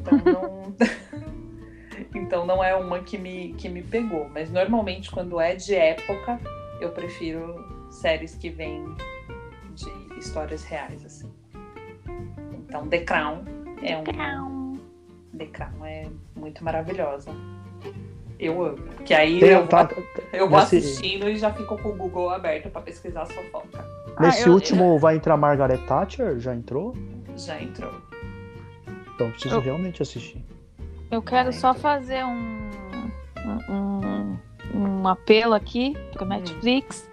então 0.00 0.18
não, 0.32 0.74
então 2.14 2.46
não 2.46 2.64
é 2.64 2.74
uma 2.74 3.00
que 3.00 3.16
me, 3.16 3.54
que 3.54 3.68
me 3.68 3.82
pegou. 3.82 4.28
Mas 4.32 4.50
normalmente 4.50 5.10
quando 5.10 5.40
é 5.40 5.54
de 5.54 5.74
época, 5.74 6.38
eu 6.80 6.90
prefiro 6.90 7.64
séries 7.90 8.34
que 8.34 8.50
vêm 8.50 8.84
de 9.74 10.18
histórias 10.18 10.64
reais, 10.64 11.04
assim. 11.04 11.30
Então 12.52 12.86
The 12.88 13.00
Crown 13.00 13.44
é 13.82 13.96
um. 13.96 14.04
Crown. 14.04 14.78
The 15.36 15.46
Crown 15.46 15.84
é 15.86 16.06
muito 16.34 16.64
maravilhosa. 16.64 17.30
Eu 18.38 18.62
amo. 18.62 18.76
Que 19.04 19.14
aí 19.14 19.40
Tem- 19.40 19.50
eu, 19.50 19.66
tá- 19.66 19.88
eu 20.32 20.48
vou 20.48 20.58
nesse- 20.60 20.76
assistindo 20.76 21.28
e 21.28 21.36
já 21.36 21.50
fico 21.52 21.78
com 21.78 21.88
o 21.90 21.96
Google 21.96 22.28
aberto 22.30 22.68
pra 22.68 22.82
pesquisar 22.82 23.22
as 23.22 23.32
fofoca. 23.32 23.82
Nesse 24.20 24.42
Ah, 24.44 24.46
eu- 24.48 24.52
último 24.52 24.98
vai 24.98 25.16
entrar 25.16 25.36
Margaret 25.38 25.78
Thatcher? 25.86 26.38
Já 26.38 26.54
entrou? 26.54 26.94
Já 27.36 27.60
entrou. 27.60 27.92
Então 29.14 29.30
preciso 29.30 29.54
Eu- 29.56 29.60
realmente 29.60 30.02
assistir. 30.02 30.44
Eu 31.10 31.22
quero 31.22 31.52
só 31.52 31.72
fazer 31.74 32.24
um, 32.24 32.70
um, 33.68 34.36
um, 34.74 35.08
apelo 35.08 35.54
aqui 35.54 35.94
pro 36.12 36.24
Hum. 36.24 36.28
Netflix 36.28 37.08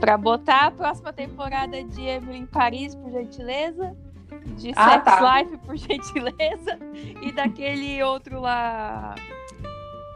pra 0.00 0.16
botar 0.16 0.66
a 0.66 0.70
próxima 0.70 1.12
temporada 1.12 1.82
de 1.82 2.00
Emily 2.02 2.38
em 2.38 2.46
Paris, 2.46 2.94
por 2.94 3.10
gentileza. 3.10 3.96
De 4.58 4.72
Ah, 4.76 4.90
Sex 4.92 5.04
tá. 5.04 5.40
Life, 5.42 5.56
por 5.58 5.74
gentileza. 5.76 6.78
E 7.22 7.32
daquele 7.32 8.02
outro 8.02 8.40
lá. 8.40 9.14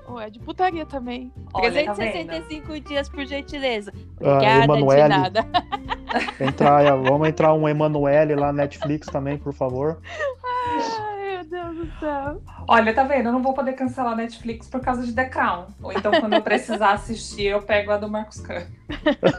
Oh, 0.07 0.19
é 0.21 0.29
de 0.29 0.39
putaria 0.41 0.85
também. 0.85 1.33
Olha, 1.55 1.85
tá 1.85 1.95
365 1.95 2.81
dias, 2.81 3.09
por 3.09 3.25
gentileza. 3.25 3.93
Ah, 4.21 4.33
Obrigada, 4.35 4.59
de 4.59 4.65
Emanuele. 4.65 5.09
nada. 5.09 5.47
Entrar, 6.41 6.97
vamos 6.97 7.29
entrar 7.29 7.55
um 7.55 7.67
Emanuele 7.69 8.35
lá 8.35 8.49
na 8.53 8.65
Netflix 8.65 9.07
também, 9.07 9.39
por 9.39 9.55
favor. 9.55 9.99
Ai, 10.45 11.37
meu 11.37 11.45
Deus 11.45 11.77
do 11.77 11.99
céu. 11.99 12.43
Olha, 12.69 12.93
tá 12.93 13.05
vendo? 13.05 13.27
Eu 13.27 13.33
não 13.33 13.43
vou 13.43 13.55
poder 13.55 13.73
cancelar 13.73 14.13
a 14.13 14.17
Netflix 14.17 14.69
por 14.69 14.81
causa 14.81 15.03
de 15.07 15.13
The 15.15 15.25
Crown. 15.27 15.67
Ou 15.83 15.93
então, 15.93 16.13
quando 16.21 16.35
eu 16.35 16.43
precisar 16.43 16.93
assistir, 16.93 17.47
eu 17.47 17.63
pego 17.63 17.93
a 17.93 17.97
do 17.97 18.11
Marcos 18.11 18.41
Can. 18.41 18.67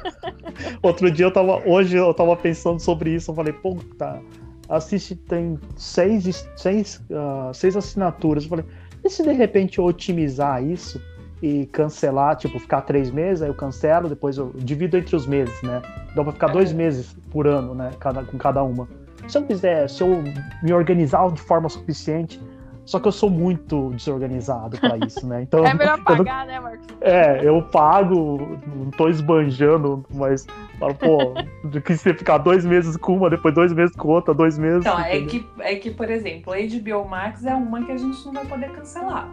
Outro 0.82 1.12
dia 1.12 1.28
eu 1.28 1.32
tava. 1.32 1.62
Hoje 1.68 1.96
eu 1.98 2.14
tava 2.14 2.36
pensando 2.36 2.80
sobre 2.80 3.12
isso. 3.14 3.30
Eu 3.32 3.36
falei, 3.36 3.54
puta, 3.54 4.20
assiste, 4.68 5.16
tem 5.16 5.60
seis, 5.76 6.50
seis, 6.56 7.02
ah, 7.12 7.52
seis 7.54 7.76
assinaturas. 7.78 8.44
Eu 8.46 8.50
falei, 8.50 8.66
e 9.04 9.10
se 9.10 9.24
de 9.24 9.32
repente 9.34 9.80
eu 9.80 9.86
otimizar 9.86 10.64
isso 10.64 11.02
e 11.42 11.66
cancelar, 11.68 12.38
tipo, 12.38 12.58
ficar 12.58 12.82
três 12.82 13.12
meses, 13.12 13.42
aí 13.42 13.50
eu 13.50 13.54
cancelo, 13.54 14.08
depois 14.08 14.38
eu 14.38 14.52
divido 14.56 14.98
entre 14.98 15.16
os 15.16 15.28
meses, 15.28 15.62
né? 15.62 15.82
Dá 16.16 16.24
pra 16.24 16.32
ficar 16.32 16.48
dois 16.48 16.72
É. 16.72 16.74
meses 16.74 17.14
por 17.32 17.46
ano, 17.48 17.76
né? 17.76 17.92
Cada, 18.00 18.24
com 18.24 18.38
cada 18.38 18.64
uma. 18.64 18.88
Se 19.28 19.38
eu 19.38 19.44
quiser, 19.44 19.90
se 19.90 20.02
eu 20.02 20.24
me 20.62 20.74
organizar 20.74 21.30
de 21.32 21.42
forma 21.42 21.68
suficiente. 21.68 22.40
Só 22.86 23.00
que 23.00 23.08
eu 23.08 23.12
sou 23.14 23.30
muito 23.30 23.92
desorganizado 23.92 24.78
pra 24.80 24.98
isso, 24.98 25.26
né? 25.26 25.42
Então, 25.42 25.64
É 25.66 25.74
melhor 25.74 25.94
eu 25.94 25.98
não- 25.98 26.04
pagar, 26.04 26.46
né, 26.46 26.60
Marcos? 26.60 26.86
é, 27.02 27.48
eu 27.48 27.62
pago, 27.64 28.58
não 28.68 28.92
tô 28.92 29.08
esbanjando, 29.08 30.06
mas 30.14 30.46
falo, 30.78 30.94
pô, 30.96 31.34
do 31.70 31.82
que 31.82 31.96
você 31.96 32.14
ficar 32.14 32.40
dois 32.40 32.66
meses 32.66 32.98
com 32.98 33.16
uma, 33.16 33.30
depois 33.30 33.54
dois 33.56 33.72
meses 33.74 33.96
com 33.96 34.10
outra, 34.10 34.34
dois 34.34 34.58
meses. 34.58 34.82
Então, 34.82 35.00
é 35.00 35.18
entendeu? 35.18 35.30
que, 35.56 35.62
é 35.62 35.76
que, 35.76 35.92
por 35.92 36.10
exemplo, 36.10 36.52
a 36.52 36.58
HBO 36.58 37.08
Max 37.08 37.46
é 37.46 37.56
uma 37.56 37.84
que 37.86 37.92
a 37.92 37.98
gente 37.98 38.24
não 38.26 38.34
vai 38.34 38.46
poder 38.46 38.70
cancelar. 38.72 39.30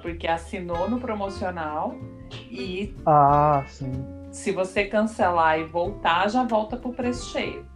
Porque 0.00 0.26
assinou 0.26 0.88
no 0.88 0.98
promocional 0.98 1.94
e 2.50 2.94
Ah, 3.04 3.64
sim. 3.68 3.92
se 4.30 4.50
você 4.52 4.84
cancelar 4.84 5.58
e 5.58 5.64
voltar, 5.64 6.28
já 6.30 6.42
volta 6.44 6.76
pro 6.76 6.92
preço 6.92 7.30
cheio. 7.32 7.66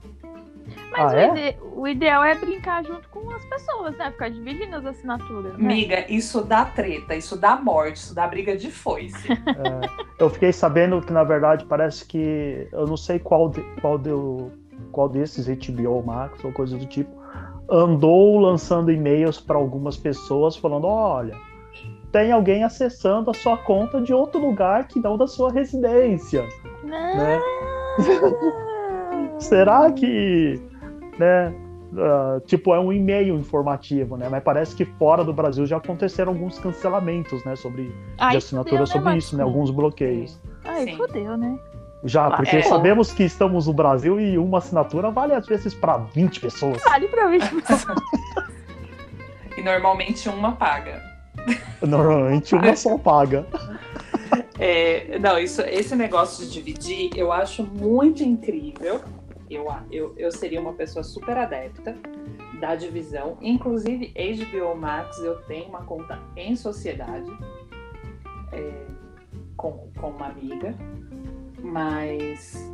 Mas 0.96 1.12
Ah, 1.12 1.16
o, 1.16 1.18
é? 1.18 1.28
ide- 1.50 1.58
o 1.74 1.88
ideal 1.88 2.22
é 2.24 2.34
brincar 2.34 2.84
junto 2.84 3.08
com 3.08 3.28
as 3.30 3.44
pessoas, 3.46 3.96
né? 3.96 4.10
Ficar 4.12 4.30
dividindo 4.30 4.76
as 4.76 4.86
assinaturas. 4.86 5.52
Né? 5.58 5.66
Miga, 5.66 6.04
isso 6.12 6.42
dá 6.42 6.64
treta, 6.64 7.14
isso 7.16 7.36
dá 7.36 7.56
morte, 7.56 7.96
isso 7.96 8.14
dá 8.14 8.26
briga 8.26 8.56
de 8.56 8.70
foice. 8.70 9.28
É, 9.54 10.22
eu 10.22 10.30
fiquei 10.30 10.52
sabendo 10.52 11.00
que, 11.00 11.12
na 11.12 11.24
verdade, 11.24 11.64
parece 11.64 12.04
que. 12.06 12.68
Eu 12.72 12.86
não 12.86 12.96
sei 12.96 13.18
qual, 13.18 13.48
de- 13.48 13.62
qual, 13.80 13.98
deu, 13.98 14.52
qual 14.92 15.08
desses 15.08 15.46
HBO 15.48 16.02
Max 16.04 16.42
ou 16.44 16.52
coisa 16.52 16.76
do 16.76 16.86
tipo. 16.86 17.10
Andou 17.70 18.38
lançando 18.38 18.90
e-mails 18.92 19.40
para 19.40 19.56
algumas 19.56 19.96
pessoas 19.96 20.56
falando: 20.56 20.86
olha, 20.86 21.34
tem 22.12 22.30
alguém 22.32 22.62
acessando 22.62 23.30
a 23.30 23.34
sua 23.34 23.56
conta 23.56 24.00
de 24.00 24.12
outro 24.14 24.40
lugar 24.40 24.86
que 24.86 25.00
não 25.00 25.16
da 25.16 25.26
sua 25.26 25.50
residência. 25.52 26.46
Não. 26.82 27.16
Né? 27.16 27.40
Será 29.38 29.90
que, 29.92 30.60
né, 31.18 31.54
ah, 31.96 32.40
tipo, 32.46 32.74
é 32.74 32.80
um 32.80 32.92
e-mail 32.92 33.36
informativo, 33.36 34.16
né? 34.16 34.28
Mas 34.28 34.42
parece 34.42 34.74
que 34.74 34.84
fora 34.84 35.22
do 35.24 35.32
Brasil 35.32 35.64
já 35.66 35.76
aconteceram 35.76 36.32
alguns 36.32 36.58
cancelamentos, 36.58 37.44
né, 37.44 37.54
sobre 37.56 37.84
de 37.84 37.94
Aí 38.18 38.36
assinatura 38.36 38.78
fudeu, 38.78 38.86
sobre 38.86 39.10
né, 39.10 39.18
isso, 39.18 39.36
né? 39.36 39.42
Alguns 39.42 39.70
bloqueios. 39.70 40.40
Aí 40.64 40.84
Sim. 40.84 40.96
fudeu, 40.96 41.36
né? 41.36 41.58
Já, 42.04 42.26
Ah, 42.26 42.36
porque 42.36 42.56
é. 42.56 42.62
sabemos 42.62 43.12
que 43.12 43.22
estamos 43.22 43.66
no 43.66 43.72
Brasil 43.72 44.20
e 44.20 44.36
uma 44.36 44.58
assinatura 44.58 45.10
vale 45.10 45.32
às 45.32 45.46
vezes 45.46 45.72
para 45.72 45.96
20 45.96 46.40
pessoas. 46.40 46.82
Vale 46.84 47.08
pra 47.08 47.28
mim. 47.28 47.38
E 49.56 49.62
normalmente 49.62 50.28
uma 50.28 50.50
paga. 50.50 51.00
Normalmente 51.80 52.56
uma 52.56 52.74
só 52.74 52.98
paga. 52.98 53.46
É, 54.58 55.16
não, 55.20 55.38
isso, 55.38 55.62
esse 55.62 55.94
negócio 55.94 56.44
de 56.44 56.52
dividir, 56.52 57.10
eu 57.16 57.30
acho 57.32 57.62
muito 57.62 58.24
incrível. 58.24 59.00
Eu, 59.54 59.66
eu, 59.90 60.14
eu 60.16 60.32
seria 60.32 60.60
uma 60.60 60.72
pessoa 60.72 61.02
super 61.02 61.36
adepta 61.36 61.96
da 62.60 62.74
divisão. 62.74 63.36
Inclusive, 63.40 64.12
HBO 64.14 64.76
Max, 64.76 65.18
eu 65.18 65.40
tenho 65.42 65.68
uma 65.68 65.84
conta 65.84 66.18
em 66.36 66.56
sociedade 66.56 67.30
é, 68.52 68.86
com, 69.56 69.90
com 69.98 70.10
uma 70.10 70.26
amiga, 70.26 70.74
mas 71.62 72.70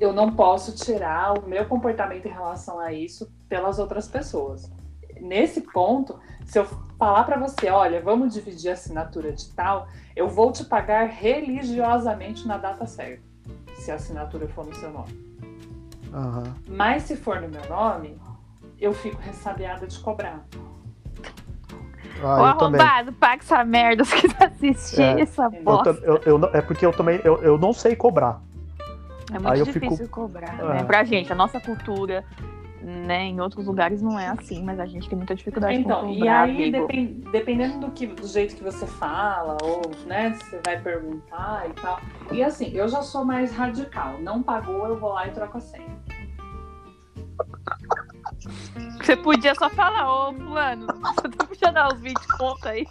eu 0.00 0.12
não 0.12 0.34
posso 0.34 0.74
tirar 0.74 1.38
o 1.38 1.48
meu 1.48 1.66
comportamento 1.66 2.26
em 2.26 2.32
relação 2.32 2.78
a 2.78 2.92
isso 2.92 3.30
pelas 3.48 3.78
outras 3.78 4.08
pessoas. 4.08 4.70
Nesse 5.20 5.60
ponto, 5.60 6.18
se 6.44 6.58
eu 6.58 6.66
falar 6.98 7.24
para 7.24 7.38
você, 7.38 7.70
olha, 7.70 8.00
vamos 8.00 8.34
dividir 8.34 8.70
a 8.70 8.74
assinatura 8.74 9.32
de 9.32 9.50
tal, 9.52 9.88
eu 10.14 10.28
vou 10.28 10.52
te 10.52 10.64
pagar 10.64 11.08
religiosamente 11.08 12.46
na 12.46 12.56
data 12.56 12.86
certa, 12.86 13.22
se 13.76 13.90
a 13.90 13.94
assinatura 13.94 14.48
for 14.48 14.66
no 14.66 14.74
seu 14.74 14.90
nome. 14.90 15.33
Aham. 16.14 16.54
Mas 16.68 17.02
se 17.02 17.16
for 17.16 17.40
no 17.40 17.48
meu 17.48 17.68
nome, 17.68 18.16
eu 18.80 18.92
fico 18.94 19.20
ressabiada 19.20 19.86
de 19.86 19.98
cobrar. 19.98 20.40
Ah, 22.22 22.42
Ô 22.42 22.46
eu 22.46 22.54
também. 22.56 22.80
arrombado, 22.80 23.12
paga 23.14 23.42
essa 23.42 23.64
merda 23.64 24.04
se 24.04 24.14
quiser 24.20 24.44
assistir 24.44 25.02
É. 25.02 25.20
essa 25.22 25.44
Eu 25.46 25.52
Eu 25.52 25.62
bosta. 25.64 25.90
eu- 26.04 26.20
eu 26.24 26.38
não- 26.38 26.48
é 26.54 26.62
porque 26.62 26.86
eu 26.86 26.92
também 26.92 27.20
eu, 27.24 27.42
eu 27.42 27.58
não 27.58 27.72
sei 27.72 27.96
cobrar. 27.96 28.40
É 29.30 29.34
muito 29.38 29.48
Aí 29.48 29.58
eu 29.58 29.64
difícil 29.66 29.96
fico- 30.06 30.20
cobrar, 30.22 30.58
É. 30.60 30.74
né? 30.74 30.84
Pra 30.84 31.02
gente, 31.02 31.32
a 31.32 31.34
nossa 31.34 31.58
cultura, 31.58 32.24
né? 32.80 33.24
Em 33.24 33.40
outros 33.40 33.66
lugares 33.66 34.00
não 34.00 34.18
é 34.20 34.28
assim, 34.28 34.62
mas 34.62 34.78
a 34.78 34.86
gente 34.86 35.08
tem 35.08 35.16
muita 35.16 35.34
dificuldade 35.34 35.74
Então, 35.74 36.02
com 36.02 36.10
e 36.10 36.18
cobrar, 36.18 36.42
aí, 36.42 36.50
amigo. 36.68 36.80
depen- 36.86 37.20
dependendo 37.32 37.78
do, 37.80 37.90
que, 37.90 38.06
do 38.06 38.26
jeito 38.28 38.54
que 38.54 38.62
você 38.62 38.86
fala, 38.86 39.56
ou 39.62 39.80
né, 40.06 40.34
se 40.34 40.44
você 40.50 40.60
vai 40.64 40.78
perguntar 40.78 41.68
e 41.68 41.72
tal. 41.72 41.98
E 42.30 42.44
assim, 42.44 42.70
eu 42.74 42.86
já 42.86 43.02
sou 43.02 43.24
mais 43.24 43.52
radical. 43.56 44.20
Não 44.20 44.42
pagou, 44.42 44.86
eu 44.86 44.96
vou 44.98 45.12
lá 45.14 45.26
e 45.26 45.30
troco 45.32 45.56
a 45.58 45.60
senha. 45.60 45.96
Você 49.00 49.16
podia 49.16 49.54
só 49.54 49.68
falar, 49.70 50.10
ô 50.10 50.32
você 50.32 51.28
podia 51.46 51.72
dar 51.72 51.92
os 51.92 52.00
20 52.00 52.14
conto 52.38 52.68
aí. 52.68 52.86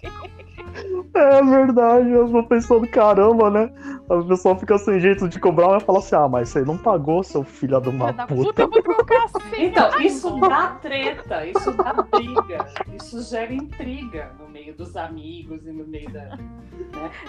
É 1.13 1.43
verdade, 1.43 2.09
eu 2.09 2.31
tô 2.31 2.43
pensando, 2.43 2.87
caramba, 2.87 3.49
né? 3.49 3.71
A 4.09 4.23
pessoa 4.23 4.57
fica 4.57 4.77
sem 4.77 4.99
jeito 4.99 5.29
de 5.29 5.39
cobrar, 5.39 5.67
vai 5.67 5.79
falar 5.79 5.99
assim: 5.99 6.15
ah, 6.15 6.27
mas 6.27 6.49
você 6.49 6.61
não 6.61 6.77
pagou, 6.77 7.23
seu 7.23 7.43
filho 7.43 7.79
de 7.79 7.89
uma 7.89 8.11
puta. 8.13 8.67
puta. 8.67 9.23
Então, 9.55 10.01
isso 10.01 10.39
dá 10.39 10.69
treta, 10.81 11.45
isso 11.45 11.71
dá 11.71 11.93
briga, 11.93 12.65
isso 12.95 13.21
gera 13.21 13.53
intriga 13.53 14.31
no 14.39 14.42
meio 14.53 14.73
dos 14.75 14.95
amigos 14.95 15.65
e 15.65 15.71
no 15.71 15.85
meio 15.85 16.09
da. 16.11 16.37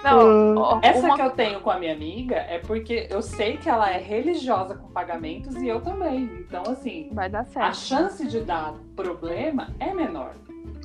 Não, 0.04 0.56
ó, 0.58 0.78
Essa 0.82 1.06
uma- 1.06 1.16
que 1.16 1.22
eu 1.22 1.30
tenho 1.30 1.60
com 1.60 1.70
a 1.70 1.78
minha 1.78 1.92
amiga 1.94 2.36
é 2.36 2.58
porque 2.58 3.08
eu 3.10 3.22
sei 3.22 3.56
que 3.56 3.68
ela 3.68 3.90
é 3.90 3.98
religiosa 3.98 4.74
com 4.74 4.88
pagamentos 4.88 5.56
e 5.56 5.66
eu 5.66 5.80
também. 5.80 6.24
Então, 6.46 6.62
assim, 6.68 7.08
vai 7.12 7.28
dar 7.30 7.40
a 7.40 7.44
certo. 7.44 7.76
chance 7.76 8.26
de 8.28 8.40
dar 8.40 8.74
problema 8.94 9.70
é 9.80 9.92
menor. 9.94 10.32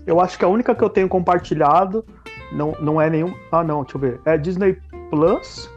Eu 0.07 0.20
acho 0.22 0.40
que 0.40 0.45
a 0.45 0.48
única 0.48 0.74
que 0.74 0.84
eu 0.84 0.90
tenho 0.90 1.10
compartilhado 1.10 2.03
não, 2.52 2.72
não 2.80 3.02
é 3.02 3.10
nenhum. 3.10 3.36
Ah, 3.52 3.64
não, 3.64 3.84
deixa 3.84 3.98
eu 3.98 4.02
ver. 4.02 4.22
É 4.26 4.38
Disney 4.38 4.78
Plus 5.10 5.70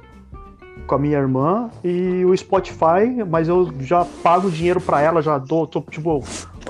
com 0.86 0.94
a 0.94 0.98
minha 0.98 1.18
irmã 1.18 1.70
e 1.84 2.24
o 2.24 2.36
Spotify, 2.36 3.22
mas 3.28 3.48
eu 3.48 3.70
já 3.80 4.04
pago 4.22 4.50
dinheiro 4.50 4.80
pra 4.80 5.00
ela, 5.00 5.20
já 5.20 5.38
dou, 5.38 5.66
tô, 5.66 5.80
tipo, 5.82 6.20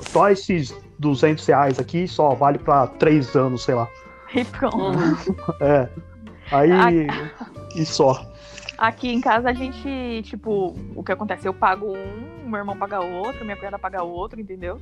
só 0.01 0.29
esses 0.29 0.75
200 1.03 1.45
reais 1.45 1.77
aqui 1.79 2.07
só 2.07 2.33
vale 2.33 2.57
pra 2.57 2.87
três 2.87 3.35
anos, 3.35 3.63
sei 3.63 3.75
lá. 3.75 3.87
E 4.33 4.43
pronto. 4.45 4.97
É. 5.61 5.87
Aí. 6.51 7.07
E 7.75 7.85
só. 7.85 8.25
Aqui 8.77 9.13
em 9.13 9.21
casa 9.21 9.49
a 9.49 9.53
gente, 9.53 10.21
tipo, 10.23 10.75
o 10.95 11.03
que 11.03 11.11
acontece? 11.11 11.47
Eu 11.47 11.53
pago 11.53 11.93
um, 11.95 12.49
meu 12.49 12.57
irmão 12.59 12.75
paga 12.75 12.99
outro, 12.99 13.45
minha 13.45 13.55
cunhada 13.55 13.77
paga 13.77 14.01
outro, 14.01 14.41
entendeu? 14.41 14.79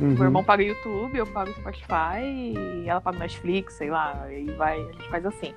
Uhum. 0.00 0.08
Meu 0.14 0.24
irmão 0.24 0.42
paga 0.42 0.62
YouTube, 0.62 1.16
eu 1.18 1.26
pago 1.26 1.52
Spotify, 1.52 2.20
e 2.24 2.84
ela 2.88 3.00
paga 3.00 3.18
Netflix, 3.18 3.74
sei 3.74 3.90
lá, 3.90 4.26
e 4.32 4.50
vai, 4.52 4.80
a 4.80 4.92
gente 4.92 5.08
faz 5.08 5.26
assim. 5.26 5.52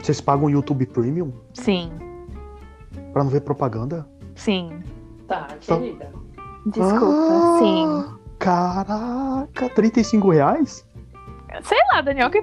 Vocês 0.00 0.20
pagam 0.20 0.48
YouTube 0.48 0.86
Premium 0.86 1.32
Sim, 1.54 1.92
pra 3.12 3.22
não 3.24 3.30
ver 3.30 3.40
propaganda? 3.40 4.06
sim. 4.34 4.80
Tá, 5.28 5.48
Só- 5.60 5.78
querida. 5.78 6.10
Desculpa, 6.66 7.28
Ah, 7.30 7.56
sim. 7.58 8.21
Caraca, 8.42 9.68
35 9.68 10.30
reais? 10.30 10.84
Sei 11.62 11.78
lá, 11.92 12.00
Daniel, 12.00 12.28
que 12.28 12.42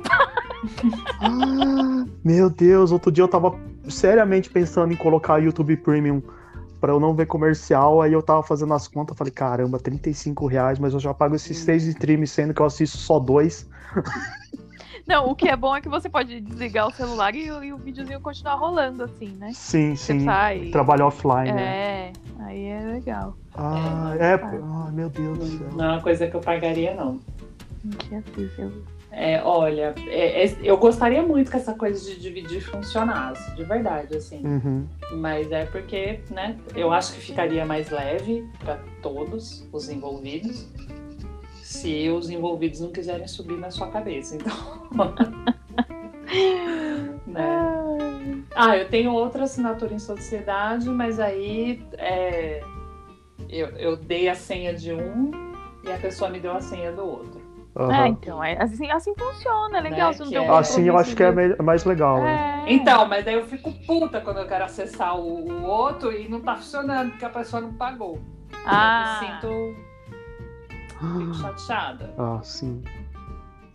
Ah, 1.19 2.05
meu 2.23 2.49
Deus, 2.49 2.91
outro 2.91 3.11
dia 3.11 3.23
eu 3.23 3.27
tava 3.27 3.53
seriamente 3.89 4.49
pensando 4.49 4.93
em 4.93 4.95
colocar 4.95 5.39
YouTube 5.39 5.75
Premium 5.77 6.21
pra 6.79 6.93
eu 6.93 6.99
não 6.99 7.13
ver 7.13 7.25
comercial, 7.25 8.01
aí 8.01 8.13
eu 8.13 8.21
tava 8.21 8.41
fazendo 8.41 8.73
as 8.73 8.87
contas, 8.87 9.17
falei, 9.17 9.33
caramba, 9.33 9.77
35 9.77 10.47
reais, 10.47 10.79
mas 10.79 10.93
eu 10.93 10.99
já 11.01 11.13
pago 11.13 11.35
esses 11.35 11.57
seis 11.57 11.83
streams, 11.83 12.31
sendo 12.31 12.53
que 12.53 12.61
eu 12.61 12.65
assisto 12.65 12.97
só 12.97 13.19
dois. 13.19 13.67
Não, 15.09 15.27
o 15.31 15.35
que 15.35 15.49
é 15.49 15.55
bom 15.55 15.75
é 15.75 15.81
que 15.81 15.89
você 15.89 16.07
pode 16.07 16.39
desligar 16.39 16.87
o 16.87 16.91
celular 16.91 17.33
e, 17.33 17.49
o- 17.51 17.63
e 17.63 17.73
o 17.73 17.77
videozinho 17.77 18.21
continuar 18.21 18.53
rolando, 18.57 19.03
assim, 19.05 19.29
né? 19.39 19.49
Sim, 19.55 19.95
Você 19.95 20.13
sim. 20.13 20.23
sai. 20.23 20.69
Trabalho 20.71 21.07
offline, 21.07 21.51
né? 21.51 21.63
É, 21.63 22.13
aí 22.41 22.65
é 22.65 22.79
legal. 22.85 23.35
Ah, 23.55 24.13
É, 24.19 24.33
é. 24.33 24.37
não. 24.37 24.83
Ai, 24.85 24.91
meu 24.91 25.09
Deus 25.09 25.39
do 25.39 25.45
céu. 25.47 25.67
Não 25.75 25.85
é 25.85 25.91
uma 25.93 26.01
coisa 26.01 26.27
que 26.27 26.35
eu 26.35 26.39
pagaria, 26.39 26.93
não. 26.93 27.19
É 28.11 28.21
possível. 28.21 28.83
É, 29.11 29.41
olha, 29.43 29.95
é- 30.05 30.45
é- 30.45 30.57
eu 30.61 30.77
gostaria 30.77 31.23
muito 31.23 31.49
que 31.49 31.57
essa 31.57 31.73
coisa 31.73 31.99
de 31.99 32.19
dividir 32.21 32.61
funcionasse, 32.61 33.55
de 33.55 33.63
verdade, 33.63 34.15
assim. 34.15 34.45
Uhum. 34.45 34.85
Mas 35.13 35.51
é 35.51 35.65
porque, 35.65 36.19
né, 36.29 36.55
eu 36.75 36.93
acho 36.93 37.13
que 37.15 37.19
ficaria 37.21 37.65
mais 37.65 37.89
leve 37.89 38.47
para 38.59 38.77
todos 39.01 39.67
os 39.73 39.89
envolvidos 39.89 40.67
se 41.69 42.09
os 42.09 42.31
envolvidos 42.31 42.79
não 42.81 42.91
quiserem 42.91 43.27
subir 43.27 43.55
na 43.59 43.69
sua 43.69 43.89
cabeça. 43.89 44.35
Então. 44.35 44.51
né? 47.27 48.43
Ah, 48.55 48.75
eu 48.75 48.89
tenho 48.89 49.13
outra 49.13 49.43
assinatura 49.43 49.93
em 49.93 49.99
sociedade, 49.99 50.89
mas 50.89 51.19
aí 51.19 51.85
é, 51.99 52.63
eu, 53.47 53.67
eu 53.77 53.95
dei 53.95 54.27
a 54.27 54.33
senha 54.33 54.73
de 54.73 54.91
um 54.91 55.29
e 55.83 55.91
a 55.91 55.97
pessoa 55.97 56.31
me 56.31 56.39
deu 56.39 56.53
a 56.53 56.59
senha 56.59 56.91
do 56.91 57.05
outro. 57.05 57.39
Aham. 57.77 57.93
É, 57.93 58.07
então, 58.07 58.43
é, 58.43 58.57
assim, 58.59 58.89
assim 58.89 59.13
funciona, 59.15 59.77
é 59.77 59.81
legal. 59.81 60.07
Né, 60.09 60.13
Você 60.13 60.23
não 60.39 60.43
é- 60.55 60.57
Assim 60.57 60.83
eu 60.87 60.97
acho 60.97 61.15
que 61.15 61.21
é 61.21 61.31
me- 61.31 61.55
mais 61.57 61.85
legal, 61.85 62.19
né? 62.19 62.63
É. 62.67 62.73
Então, 62.73 63.07
mas 63.07 63.27
aí 63.27 63.35
eu 63.35 63.45
fico 63.45 63.71
puta 63.85 64.19
quando 64.19 64.37
eu 64.39 64.47
quero 64.47 64.65
acessar 64.65 65.15
o, 65.15 65.47
o 65.47 65.63
outro 65.65 66.11
e 66.11 66.27
não 66.27 66.41
tá 66.41 66.55
funcionando, 66.55 67.11
porque 67.11 67.25
a 67.25 67.29
pessoa 67.29 67.61
não 67.61 67.73
pagou. 67.73 68.17
Ah, 68.65 69.03
Eu 69.21 69.27
sinto. 69.27 69.88
Fico 70.99 71.33
chateada, 71.35 72.13
Ah, 72.17 72.39
sim. 72.43 72.83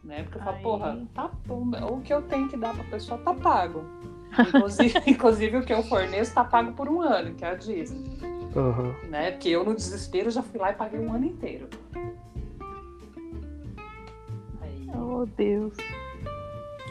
né? 0.02 0.22
Porque 0.24 0.38
eu 0.38 0.42
falo, 0.42 0.56
Aí. 0.56 0.62
porra, 0.62 1.02
tá 1.14 1.30
bom, 1.46 1.70
o 1.90 2.00
que 2.02 2.12
eu 2.12 2.22
tenho 2.22 2.48
que 2.48 2.56
dar 2.56 2.74
pra 2.74 2.84
pessoa 2.84 3.18
tá 3.18 3.32
pago. 3.34 3.84
Inclusive, 4.48 5.00
inclusive 5.06 5.56
o 5.58 5.62
que 5.64 5.72
eu 5.72 5.82
forneço 5.84 6.34
tá 6.34 6.42
pago 6.44 6.72
por 6.72 6.88
um 6.88 7.00
ano, 7.00 7.34
que 7.34 7.44
é 7.44 7.50
a 7.50 7.54
Disney. 7.54 8.18
Aham. 8.56 8.94
Né? 9.08 9.30
Porque 9.32 9.48
eu, 9.48 9.64
no 9.64 9.74
desespero, 9.74 10.30
já 10.30 10.42
fui 10.42 10.58
lá 10.60 10.70
e 10.72 10.74
paguei 10.74 11.00
um 11.00 11.12
ano 11.12 11.24
inteiro. 11.24 11.68
Aí, 14.60 14.88
oh 14.94 15.24
Deus. 15.36 15.76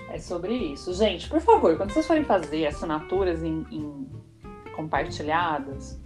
é 0.10 0.18
sobre 0.20 0.54
isso. 0.54 0.94
Gente, 0.94 1.28
por 1.30 1.40
favor, 1.42 1.76
quando 1.78 1.92
vocês 1.92 2.06
forem 2.08 2.24
fazer 2.24 2.66
assinaturas 2.66 3.44
em, 3.44 3.66
em 3.72 4.08
compartilhadas, 4.76 6.00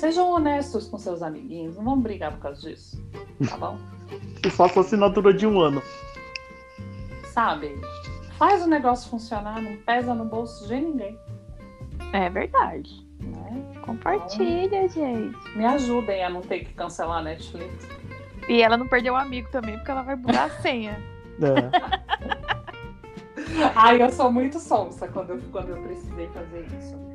sejam 0.00 0.30
honestos 0.30 0.88
com 0.88 0.96
seus 0.96 1.22
amiguinhos. 1.22 1.76
Não 1.76 1.84
vamos 1.84 2.02
brigar 2.02 2.32
por 2.32 2.40
causa 2.40 2.60
disso. 2.60 3.00
Tá 3.48 3.56
bom? 3.56 3.78
Eu 4.42 4.50
faço 4.50 4.80
assinatura 4.80 5.32
de 5.32 5.46
um 5.46 5.60
ano. 5.60 5.82
Sabe? 7.32 7.78
Faz 8.38 8.64
o 8.64 8.66
negócio 8.66 9.10
funcionar, 9.10 9.60
não 9.60 9.76
pesa 9.76 10.14
no 10.14 10.24
bolso 10.24 10.66
de 10.66 10.80
ninguém. 10.80 11.18
É 12.14 12.30
verdade. 12.30 13.06
Né? 13.20 13.80
Compartilha, 13.82 14.88
gente. 14.88 15.36
Me 15.54 15.66
ajudem 15.66 16.24
a 16.24 16.30
não 16.30 16.40
ter 16.40 16.60
que 16.60 16.72
cancelar 16.72 17.18
a 17.18 17.22
Netflix. 17.22 17.86
E 18.48 18.62
ela 18.62 18.78
não 18.78 18.88
perdeu 18.88 19.12
o 19.12 19.16
amigo 19.16 19.48
também, 19.50 19.76
porque 19.76 19.90
ela 19.90 20.02
vai 20.02 20.16
mudar 20.16 20.44
a 20.44 20.50
senha. 20.62 20.98
É. 21.42 22.50
Ai, 23.76 24.02
eu 24.02 24.10
sou 24.10 24.32
muito 24.32 24.58
sonsa 24.58 25.06
quando 25.08 25.30
eu, 25.30 25.40
quando 25.52 25.68
eu 25.70 25.82
precisei 25.82 26.26
fazer 26.28 26.66
isso. 26.78 27.09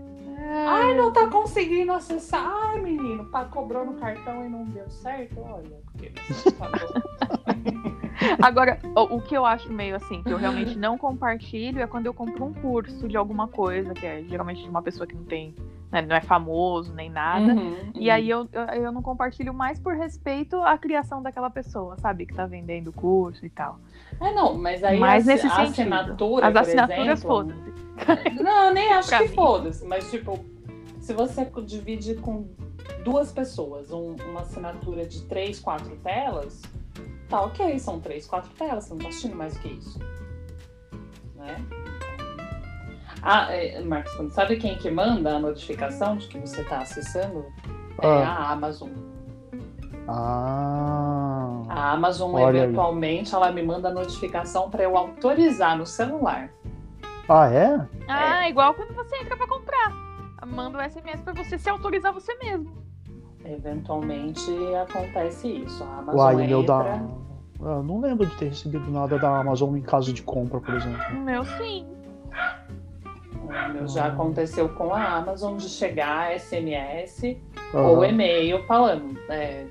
Ai, 0.48 0.96
não 0.96 1.12
tá 1.12 1.28
conseguindo 1.28 1.92
acessar. 1.92 2.46
Ai, 2.46 2.82
menino, 2.82 3.26
pá, 3.26 3.46
cobrou 3.46 3.86
no 3.86 3.94
cartão 3.94 4.46
e 4.46 4.50
não 4.50 4.64
deu 4.66 4.90
certo. 4.90 5.40
Olha, 5.42 5.78
porque 5.86 6.12
você 6.30 6.52
pagou. 6.52 6.90
Agora, 8.42 8.80
o 8.96 9.20
que 9.22 9.36
eu 9.36 9.46
acho 9.46 9.72
meio 9.72 9.96
assim, 9.96 10.24
que 10.24 10.32
eu 10.32 10.38
realmente 10.38 10.78
não 10.78 10.98
compartilho, 10.98 11.82
é 11.82 11.88
quando 11.88 12.06
eu 12.06 12.14
compro 12.14 12.46
um 12.46 12.54
curso 12.54 13.08
de 13.08 13.18
alguma 13.18 13.48
coisa, 13.48 13.94
que 13.94 14.06
é 14.06 14.24
geralmente 14.24 14.64
de 14.64 14.70
uma 14.70 14.82
pessoa 14.82 15.06
que 15.06 15.16
não 15.16 15.24
tem, 15.24 15.54
né, 15.96 16.02
não 16.02 16.16
é 16.16 16.22
famoso 16.22 16.94
nem 16.94 17.10
nada. 17.10 17.54
Uhum, 17.54 17.92
E 17.96 18.10
aí 18.10 18.30
eu, 18.30 18.48
eu, 18.52 18.64
eu 18.84 18.92
não 18.92 19.02
compartilho 19.02 19.54
mais 19.54 19.80
por 19.80 19.96
respeito 19.96 20.58
à 20.62 20.78
criação 20.78 21.22
daquela 21.22 21.50
pessoa, 21.50 21.98
sabe? 21.98 22.26
Que 22.26 22.34
tá 22.34 22.46
vendendo 22.46 22.90
o 22.90 22.94
curso 22.94 23.46
e 23.46 23.50
tal. 23.50 23.80
É, 24.20 24.34
não, 24.34 24.58
mas 24.58 24.84
aí 24.84 25.00
Mas 25.00 25.28
a, 25.28 25.32
nesse 25.32 25.48
a 25.48 25.50
sentido. 25.52 25.94
assinatura, 25.94 26.48
As 26.48 26.54
por 26.54 26.60
assinaturas, 26.60 27.24
foda-se. 27.24 27.74
Não, 28.44 28.74
nem 28.74 28.92
acho 28.92 29.18
que 29.18 29.30
foda-se, 29.30 29.86
mas 29.86 30.10
tipo, 30.12 30.38
se 31.00 31.14
você 31.14 31.46
divide 31.66 32.16
com 32.16 32.46
duas 33.06 33.32
pessoas 33.32 33.90
um- 33.92 34.16
uma 34.30 34.42
assinatura 34.42 35.06
de 35.06 35.22
três, 35.24 35.60
quatro 35.62 35.96
telas, 35.98 36.62
tá 37.30 37.42
ok, 37.42 37.80
são 37.80 38.02
três, 38.02 38.26
quatro 38.28 38.52
telas, 38.58 38.84
você 38.84 38.90
não 38.94 39.00
tá 39.00 39.08
assistindo 39.08 39.36
mais 39.36 39.54
do 39.54 39.60
que 39.62 39.70
isso. 39.70 39.98
Né? 41.36 41.56
Ah, 43.28 43.48
é, 43.52 43.82
Marcos, 43.82 44.32
sabe 44.34 44.56
quem 44.58 44.78
que 44.78 44.90
manda 44.92 45.36
a 45.36 45.40
notificação 45.40 46.16
de 46.16 46.28
que 46.28 46.38
você 46.40 46.64
tá 46.64 46.80
acessando? 46.80 47.44
É 48.02 48.08
Ah. 48.08 48.30
a 48.30 48.52
Amazon. 48.52 48.90
Ah. 50.08 51.64
A 51.68 51.92
Amazon, 51.94 52.36
Olha 52.36 52.62
aí. 52.62 52.66
eventualmente, 52.66 53.34
ela 53.34 53.52
me 53.52 53.64
manda 53.64 53.90
a 53.90 53.92
notificação 53.94 54.70
para 54.70 54.84
eu 54.84 54.96
autorizar 54.96 55.76
no 55.76 55.86
celular. 55.86 56.50
Ah, 57.28 57.50
é? 57.52 57.80
Ah, 58.08 58.48
igual 58.48 58.76
quando 58.76 58.94
você 58.94 59.16
entra 59.18 59.36
pra 59.36 59.48
comprar. 59.48 59.92
Manda 60.46 60.78
o 60.78 60.82
SMS 60.82 61.22
pra 61.24 61.34
você 61.34 61.58
se 61.58 61.68
autorizar 61.68 62.14
você 62.14 62.36
mesmo. 62.36 62.72
Eventualmente 63.44 64.52
acontece 64.76 65.48
isso. 65.48 65.84
A 65.84 65.98
Amazon 66.00 66.20
Uai, 66.20 66.36
o 66.36 66.38
meu 66.48 66.62
entra... 66.62 66.84
da. 66.84 67.02
Eu 67.62 67.82
não 67.82 68.00
lembro 68.00 68.28
de 68.28 68.36
ter 68.36 68.50
recebido 68.50 68.92
nada 68.92 69.18
da 69.18 69.40
Amazon 69.40 69.76
em 69.76 69.82
caso 69.82 70.14
de 70.14 70.22
compra, 70.22 70.60
por 70.60 70.76
exemplo. 70.76 71.02
O 71.18 71.22
meu 71.22 71.44
sim. 71.46 71.88
Meu 73.74 73.88
já 73.88 74.08
aconteceu 74.08 74.70
com 74.70 74.94
a 74.94 75.18
Amazon 75.18 75.58
de 75.58 75.70
chegar 75.70 76.34
SMS 76.40 77.38
Aham. 77.74 77.82
ou 77.90 78.06
e-mail 78.06 78.64
falando 78.66 79.18
é, 79.30 79.66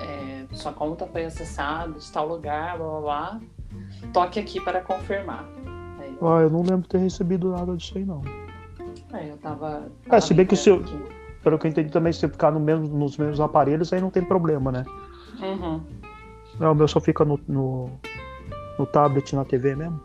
é, 0.00 0.44
sua 0.52 0.72
conta 0.72 1.06
foi 1.06 1.24
acessada 1.24 1.92
de 1.98 2.12
tal 2.12 2.26
lugar, 2.28 2.76
blá 2.78 2.88
blá 2.88 3.00
blá. 3.00 3.40
Toque 4.12 4.38
aqui 4.40 4.60
para 4.60 4.80
confirmar. 4.80 5.44
Aí 5.98 6.16
eu, 6.20 6.28
Ah, 6.28 6.40
eu 6.42 6.50
não 6.50 6.60
lembro 6.62 6.82
de 6.82 6.88
ter 6.88 6.98
recebido 6.98 7.50
nada 7.50 7.76
disso 7.76 7.96
aí, 7.96 8.04
não. 8.04 8.20
aí 9.12 9.28
eu 9.30 9.36
tava. 9.38 9.86
É, 10.06 10.08
tava 10.08 10.20
se 10.20 10.34
bem 10.34 10.44
que 10.46 10.54
o 10.54 10.56
seu- 10.56 10.76
aqui. 10.80 10.98
Pelo 11.42 11.58
que 11.58 11.66
eu 11.66 11.70
entendi 11.70 11.90
também, 11.90 12.12
se 12.12 12.28
ficar 12.28 12.52
no 12.52 12.60
mesmo- 12.60 12.86
nos 12.86 13.16
mesmos 13.16 13.40
aparelhos, 13.40 13.92
aí 13.92 14.00
não 14.00 14.10
tem 14.10 14.22
problema, 14.24 14.70
né? 14.70 14.84
Uhum. 15.40 15.80
Não, 16.60 16.70
o 16.72 16.74
meu 16.74 16.86
só 16.86 17.00
fica 17.00 17.24
no, 17.24 17.40
no, 17.48 17.90
no 18.78 18.86
tablet, 18.86 19.34
na 19.34 19.44
TV 19.44 19.74
mesmo. 19.74 19.98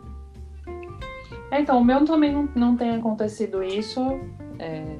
É, 1.50 1.60
então, 1.60 1.78
o 1.78 1.84
meu 1.84 2.04
também 2.04 2.32
não, 2.32 2.48
não 2.54 2.76
tem 2.76 2.96
acontecido 2.96 3.62
isso. 3.62 4.00
é, 4.58 4.96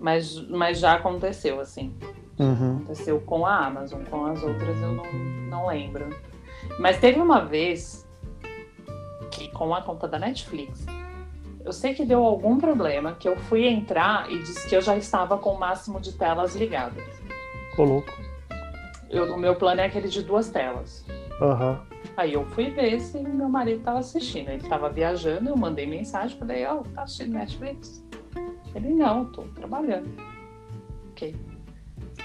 Mas, 0.00 0.36
mas 0.48 0.78
já 0.78 0.94
aconteceu, 0.94 1.60
assim. 1.60 1.94
Uhum. 2.38 2.76
Aconteceu 2.76 3.20
com 3.20 3.44
a 3.44 3.66
Amazon, 3.66 4.02
com 4.04 4.26
as 4.26 4.42
outras 4.42 4.80
eu 4.80 4.92
não, 4.92 5.04
não 5.48 5.66
lembro. 5.66 6.08
Mas 6.78 6.98
teve 6.98 7.20
uma 7.20 7.40
vez 7.40 8.08
que 9.30 9.48
com 9.48 9.74
a 9.74 9.82
conta 9.82 10.08
da 10.08 10.18
Netflix, 10.18 10.84
eu 11.64 11.72
sei 11.72 11.94
que 11.94 12.04
deu 12.04 12.24
algum 12.24 12.58
problema, 12.58 13.12
que 13.12 13.28
eu 13.28 13.36
fui 13.36 13.66
entrar 13.66 14.30
e 14.30 14.38
disse 14.38 14.68
que 14.68 14.74
eu 14.74 14.80
já 14.80 14.96
estava 14.96 15.36
com 15.36 15.50
o 15.50 15.58
máximo 15.58 16.00
de 16.00 16.12
telas 16.12 16.56
ligadas. 16.56 17.04
Coloco. 17.76 18.10
Eu, 19.10 19.34
o 19.34 19.38
meu 19.38 19.54
plano 19.56 19.80
é 19.80 19.86
aquele 19.86 20.08
de 20.08 20.22
duas 20.22 20.48
telas. 20.48 21.04
Aham. 21.40 21.80
Aí 22.16 22.32
eu 22.34 22.44
fui 22.46 22.70
ver 22.70 23.00
se 23.00 23.18
meu 23.20 23.48
marido 23.48 23.78
estava 23.80 23.98
assistindo. 23.98 24.48
Ele 24.48 24.62
estava 24.62 24.88
viajando, 24.90 25.48
eu 25.48 25.56
mandei 25.56 25.86
mensagem, 25.86 26.38
falei, 26.38 26.64
ó, 26.66 26.82
tá 26.94 27.02
assistindo 27.02 27.32
Netflix? 27.34 28.04
Ele, 28.74 28.90
não, 28.94 29.26
tô 29.32 29.42
trabalhando. 29.54 30.08
Ok. 31.10 31.34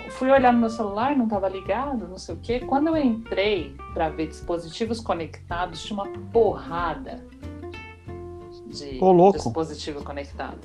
Eu 0.04 0.12
fui 0.12 0.30
olhar 0.30 0.52
no 0.54 0.60
meu 0.60 0.70
celular, 0.70 1.16
não 1.16 1.26
estava 1.26 1.48
ligado, 1.50 2.08
não 2.08 2.18
sei 2.18 2.36
o 2.36 2.38
quê. 2.40 2.60
Quando 2.60 2.88
eu 2.90 2.98
entrei 2.98 3.76
para 3.94 4.10
ver 4.10 4.28
dispositivos 4.28 5.00
conectados, 5.00 5.84
tinha 5.84 6.00
uma 6.02 6.10
porrada 6.32 7.26
de 8.68 9.00
Ô, 9.02 9.12
louco. 9.12 9.38
dispositivo 9.38 10.04
conectado. 10.04 10.60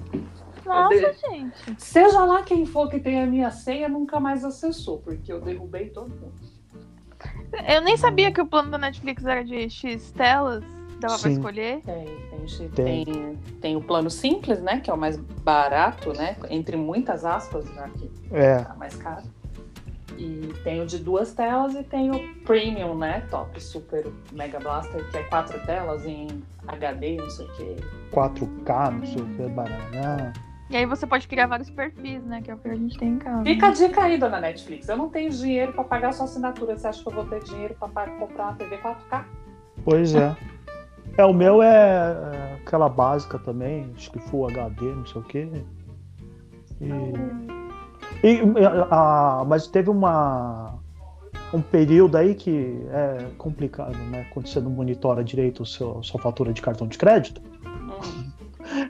Nossa, 0.65 0.95
de- 0.95 1.13
gente. 1.15 1.75
Seja 1.79 2.25
lá 2.25 2.43
quem 2.43 2.67
for 2.67 2.89
que 2.89 2.99
tenha 3.01 3.25
a 3.25 3.27
minha 3.27 3.51
senha, 3.51 3.89
nunca 3.89 4.21
mais 4.21 4.45
acessou, 4.45 4.99
porque 4.99 5.33
eu 5.33 5.41
derrubei 5.41 5.89
todo 5.89 6.09
mundo. 6.11 6.50
Eu 7.69 7.81
nem 7.83 7.97
sabia 7.97 8.33
que 8.33 8.41
o 8.41 8.47
plano 8.47 8.71
da 8.71 8.79
Netflix 8.79 9.25
era 9.25 9.45
de 9.45 9.69
X 9.69 10.11
telas. 10.13 10.63
Dava 11.01 11.19
pra 11.19 11.31
Sim. 11.31 11.33
escolher. 11.37 11.81
Tem, 11.81 12.05
tem, 12.05 12.69
Tem. 12.69 13.05
tem, 13.05 13.37
tem 13.61 13.77
o 13.77 13.81
plano 13.81 14.11
simples, 14.11 14.61
né? 14.61 14.81
Que 14.81 14.91
é 14.91 14.93
o 14.95 14.99
mais 14.99 15.17
barato, 15.17 16.13
né? 16.13 16.37
Entre 16.51 16.77
muitas 16.77 17.25
aspas, 17.25 17.65
já 17.75 17.89
que 17.89 18.11
É. 18.31 18.59
tá 18.59 18.75
mais 18.75 18.95
caro. 18.97 19.23
E 20.19 20.53
tem 20.63 20.83
o 20.83 20.87
de 20.87 20.99
duas 20.99 21.33
telas 21.33 21.75
e 21.75 21.83
tem 21.83 22.11
o 22.11 22.35
Premium, 22.45 22.95
né? 22.95 23.23
Top 23.31 23.59
Super 23.63 24.07
Mega 24.33 24.61
Blaster, 24.61 25.09
que 25.11 25.17
é 25.17 25.23
quatro 25.23 25.59
telas 25.65 26.05
em 26.05 26.29
HD, 26.69 27.17
não 27.17 27.31
sei 27.31 27.47
o 27.47 27.53
quê. 27.55 27.77
4K, 28.13 28.91
não 28.91 29.07
sei 29.07 29.23
o 29.23 29.27
que, 29.27 29.49
baralho. 29.49 30.33
E 30.71 30.77
aí 30.77 30.87
você 30.87 31.05
pode 31.07 31.27
criar 31.27 31.47
vários 31.49 31.69
perfis, 31.69 32.23
né? 32.25 32.41
Que 32.43 32.51
é 32.51 32.55
o 32.55 32.59
que 32.59 32.69
a 32.69 32.77
gente 32.77 32.97
tem 32.97 33.09
em 33.15 33.19
casa. 33.19 33.43
Fica 33.43 33.67
a 33.69 33.71
dica 33.73 34.03
aí, 34.05 34.17
dona 34.17 34.41
Netflix. 34.41 34.89
Eu 34.89 34.97
não 34.97 35.09
tenho 35.09 35.29
dinheiro 35.31 35.73
pra 35.73 35.83
pagar 35.83 36.13
sua 36.13 36.27
assinatura. 36.27 36.79
Você 36.79 36.87
acha 36.87 37.03
que 37.03 37.09
eu 37.09 37.13
vou 37.13 37.25
ter 37.25 37.43
dinheiro 37.43 37.75
pra 37.79 37.89
pa- 37.89 38.07
comprar 38.07 38.45
uma 38.45 38.53
TV 38.55 38.77
4K? 38.79 39.25
Pois 39.85 40.15
é. 40.15 40.37
É, 41.19 41.25
o 41.25 41.33
meu 41.35 41.61
é 41.61 41.69
é 41.71 42.55
aquela 42.65 42.89
básica 42.89 43.37
também, 43.39 43.91
acho 43.97 44.13
que 44.13 44.21
Full 44.21 44.47
HD, 44.49 44.85
não 44.95 45.05
sei 45.07 45.21
o 45.21 45.25
quê. 45.25 45.49
E, 46.81 48.29
e, 48.29 48.41
a- 48.91 49.45
mas 49.47 49.67
teve 49.67 49.91
uma 49.91 50.79
um 51.53 51.61
período 51.61 52.17
aí 52.17 52.35
que 52.37 52.81
é 52.93 53.27
complicado, 53.37 53.97
né? 54.09 54.25
Quando 54.33 54.47
você 54.47 54.61
não 54.61 54.71
monitora 54.71 55.25
direito 55.25 55.65
o 55.65 55.67
seu, 55.67 56.01
sua 56.03 56.21
fatura 56.21 56.53
de 56.53 56.63
cartão 56.63 56.87
de 56.87 56.97
crédito. 56.97 57.43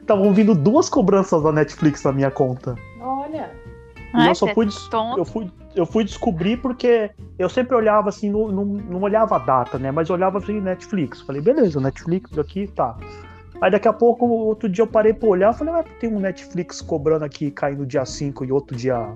Estavam 0.01 0.33
vindo 0.33 0.55
duas 0.55 0.89
cobranças 0.89 1.43
da 1.43 1.53
Netflix 1.53 2.03
na 2.05 2.13
minha 2.13 2.31
conta. 2.31 2.77
Olha. 3.01 3.51
E 3.97 4.17
Ai, 4.17 4.31
eu 4.31 4.35
só 4.35 4.49
é 4.49 4.55
fui, 4.55 4.69
tonto. 4.91 5.19
eu 5.19 5.25
fui, 5.25 5.51
eu 5.75 5.87
fui 5.87 6.05
descobrir 6.05 6.57
porque 6.57 7.11
eu 7.39 7.49
sempre 7.49 7.77
olhava 7.77 8.09
assim, 8.09 8.29
não, 8.29 8.49
não, 8.49 8.65
não 8.65 9.01
olhava 9.01 9.37
a 9.37 9.39
data, 9.39 9.79
né? 9.79 9.91
Mas 9.91 10.11
olhava 10.11 10.39
assim, 10.39 10.61
Netflix. 10.61 11.21
Falei, 11.21 11.41
beleza, 11.41 11.81
Netflix 11.81 12.37
aqui, 12.37 12.67
tá. 12.67 12.97
Aí 13.61 13.71
daqui 13.71 13.87
a 13.87 13.93
pouco, 13.93 14.27
outro 14.27 14.69
dia 14.69 14.83
eu 14.83 14.87
parei 14.87 15.13
pra 15.13 15.29
olhar, 15.29 15.53
falei, 15.53 15.73
mas 15.73 15.87
tem 16.01 16.13
um 16.13 16.19
Netflix 16.19 16.81
cobrando 16.81 17.25
aqui, 17.25 17.51
caindo 17.51 17.85
dia 17.85 18.05
5 18.05 18.45
e 18.45 18.51
outro 18.51 18.75
dia, 18.75 19.13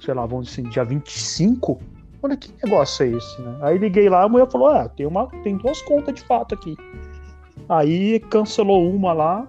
sei 0.00 0.14
lá, 0.14 0.26
vamos 0.26 0.48
dizer 0.48 0.62
assim, 0.62 0.70
dia 0.70 0.84
25? 0.84 1.78
Olha 2.22 2.36
que 2.36 2.52
negócio 2.64 3.04
é 3.04 3.10
esse, 3.10 3.40
né? 3.40 3.56
Aí 3.62 3.78
liguei 3.78 4.08
lá, 4.08 4.24
a 4.24 4.28
mulher 4.28 4.50
falou, 4.50 4.68
ah, 4.68 4.88
tem, 4.88 5.06
uma, 5.06 5.28
tem 5.44 5.56
duas 5.56 5.80
contas 5.82 6.14
de 6.14 6.22
fato 6.22 6.54
aqui. 6.54 6.76
Aí 7.68 8.20
cancelou 8.20 8.88
uma 8.94 9.12
lá, 9.12 9.46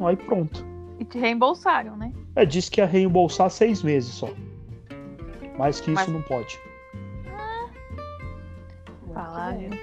aí 0.00 0.16
pronto. 0.16 0.64
E 0.98 1.04
te 1.04 1.18
reembolsaram, 1.18 1.96
né? 1.96 2.12
É, 2.36 2.44
disse 2.44 2.70
que 2.70 2.80
ia 2.80 2.86
reembolsar 2.86 3.48
seis 3.50 3.82
meses 3.82 4.12
só. 4.14 4.28
Mais 5.58 5.80
que 5.80 5.90
isso 5.90 6.00
Mas- 6.04 6.08
não 6.08 6.22
pode. 6.22 6.58
Viu? 9.06 9.68
bem. 9.68 9.80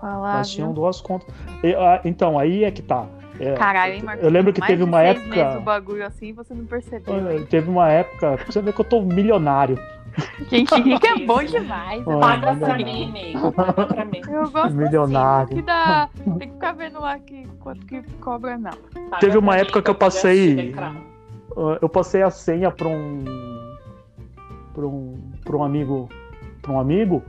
Falar, 0.00 0.38
Mas 0.38 0.50
tinham 0.50 0.72
duas 0.72 1.00
contas. 1.00 1.32
E, 1.62 1.74
ah, 1.74 2.00
então, 2.04 2.38
aí 2.38 2.64
é 2.64 2.70
que 2.70 2.82
tá. 2.82 3.06
É, 3.38 3.54
Caralho, 3.54 3.94
hein, 3.94 4.02
Marcos? 4.02 4.24
eu 4.24 4.30
lembro 4.30 4.52
que 4.52 4.60
Mais 4.60 4.70
teve 4.70 4.82
uma 4.82 4.98
seis 5.00 5.16
época. 5.16 5.36
meses 5.36 5.54
do 5.54 5.60
bagulho 5.60 6.04
assim 6.06 6.32
você 6.32 6.52
não 6.54 6.64
percebeu. 6.66 7.46
Teve 7.46 7.70
uma 7.70 7.88
época. 7.90 8.36
Você 8.46 8.60
vê 8.60 8.72
que 8.72 8.80
eu 8.80 8.84
tô 8.84 9.00
milionário. 9.02 9.78
Gente 10.50 10.74
rica 10.82 11.08
é 11.08 11.26
bom 11.26 11.42
demais. 11.42 12.04
Né? 12.06 12.20
Paga 12.20 12.54
pra 12.56 12.74
milionário. 12.78 12.86
mim, 12.86 13.08
amigo. 13.08 13.52
Paga 13.52 13.86
pra 13.86 14.04
mim. 14.04 14.20
Eu 14.28 14.50
gosto 14.50 14.74
Milionário. 14.74 15.44
assim, 15.46 15.54
que 15.56 15.62
dá... 15.62 16.08
Tem 16.38 16.48
que 16.48 16.54
ficar 16.54 16.72
vendo 16.72 17.00
lá 17.00 17.18
que, 17.18 17.46
quanto 17.60 17.86
que 17.86 18.02
cobra, 18.20 18.58
não. 18.58 18.70
Paga 19.10 19.18
Teve 19.20 19.38
uma 19.38 19.52
pra 19.52 19.56
mim, 19.56 19.62
época 19.62 19.82
que 19.82 19.90
eu 19.90 19.94
pra 19.94 20.06
passei- 20.06 20.74
Eu 21.80 21.88
passei 21.88 22.22
a 22.22 22.30
senha 22.30 22.70
pra 22.70 22.88
um. 22.88 23.24
pra 24.74 24.86
um. 24.86 25.14
pra 25.44 25.56
um 25.56 25.62
amigo. 25.62 26.08
pra 26.60 26.72
um 26.72 26.80
amigo. 26.80 27.22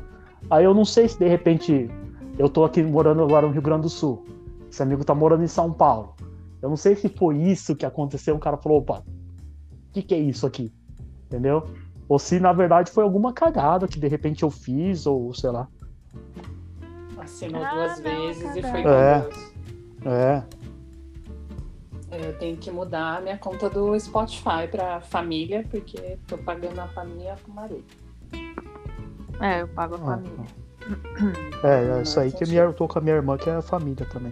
Aí 0.49 0.63
eu 0.65 0.73
não 0.73 0.85
sei 0.85 1.07
se 1.07 1.17
de 1.19 1.27
repente. 1.27 1.89
Eu 2.37 2.49
tô 2.49 2.63
aqui 2.65 2.81
morando 2.81 3.21
agora 3.23 3.45
no 3.45 3.53
Rio 3.53 3.61
Grande 3.61 3.83
do 3.83 3.89
Sul. 3.89 4.25
Esse 4.69 4.81
amigo 4.81 5.03
tá 5.05 5.13
morando 5.13 5.43
em 5.43 5.47
São 5.47 5.71
Paulo. 5.71 6.15
Eu 6.61 6.69
não 6.69 6.75
sei 6.77 6.95
se 6.95 7.07
foi 7.09 7.37
isso 7.37 7.75
que 7.75 7.85
aconteceu. 7.85 8.35
O 8.35 8.39
cara 8.39 8.57
falou: 8.57 8.79
opa, 8.79 8.99
o 8.99 9.93
que, 9.93 10.01
que 10.01 10.15
é 10.15 10.17
isso 10.19 10.45
aqui? 10.47 10.73
Entendeu? 11.25 11.63
Ou 12.13 12.19
se 12.19 12.39
na 12.39 12.53
verdade 12.53 12.91
foi 12.91 13.03
alguma 13.03 13.33
cagada 13.33 13.87
que 13.87 13.99
de 13.99 14.07
repente 14.07 14.43
eu 14.43 14.51
fiz, 14.51 15.07
ou 15.07 15.33
sei 15.33 15.49
lá. 15.49 15.67
Assinou 17.17 17.63
Ah, 17.63 17.73
duas 17.73 17.99
não, 17.99 18.03
vezes 18.03 18.55
e 18.55 18.61
cagada. 18.61 18.71
foi 18.71 18.81
É. 18.93 19.19
com 19.19 19.29
Deus. 19.29 19.53
É. 20.05 20.43
Eu 22.27 22.37
tenho 22.37 22.55
que 22.57 22.69
mudar 22.69 23.17
a 23.17 23.21
minha 23.21 23.35
conta 23.39 23.67
do 23.67 23.99
Spotify 23.99 24.67
pra 24.69 25.01
família, 25.01 25.65
porque 25.71 26.19
tô 26.27 26.37
pagando 26.37 26.79
a 26.81 26.87
família 26.89 27.35
com 27.43 27.51
o 27.51 27.55
marido. 27.55 27.83
É, 29.39 29.63
eu 29.63 29.67
pago 29.69 29.95
a 29.95 29.97
Ah, 29.97 30.01
família. 30.01 30.45
É, 31.63 31.97
é 31.97 32.01
isso 32.03 32.19
aí 32.19 32.31
que 32.31 32.43
eu 32.43 32.73
tô 32.73 32.87
com 32.87 32.99
a 32.99 33.01
minha 33.01 33.15
irmã, 33.15 33.37
que 33.39 33.49
é 33.49 33.55
a 33.55 33.61
família 33.63 34.05
também. 34.11 34.31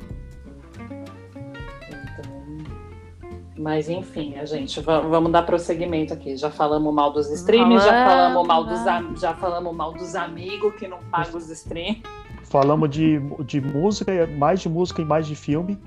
Mas 3.57 3.89
enfim, 3.89 4.35
a 4.37 4.45
gente 4.45 4.79
va- 4.81 5.01
vamos 5.01 5.31
dar 5.31 5.43
prosseguimento 5.43 6.13
aqui. 6.13 6.35
Já 6.37 6.49
falamos 6.49 6.93
mal 6.93 7.11
dos 7.11 7.29
streams, 7.31 7.83
já 7.83 8.05
falamos 8.05 8.47
mal 8.47 8.63
dos 8.63 8.87
am- 8.87 9.15
já 9.17 9.33
falamos 9.33 9.75
mal 9.75 9.93
dos 9.93 10.15
amigos 10.15 10.73
que 10.75 10.87
não 10.87 10.99
pagam 11.11 11.37
os 11.37 11.49
streams. 11.49 12.01
Falamos 12.43 12.89
de, 12.89 13.19
de 13.45 13.61
música, 13.61 14.11
mais 14.27 14.59
de 14.59 14.67
música 14.69 15.01
e 15.01 15.05
mais 15.05 15.25
de 15.27 15.35
filme. 15.35 15.77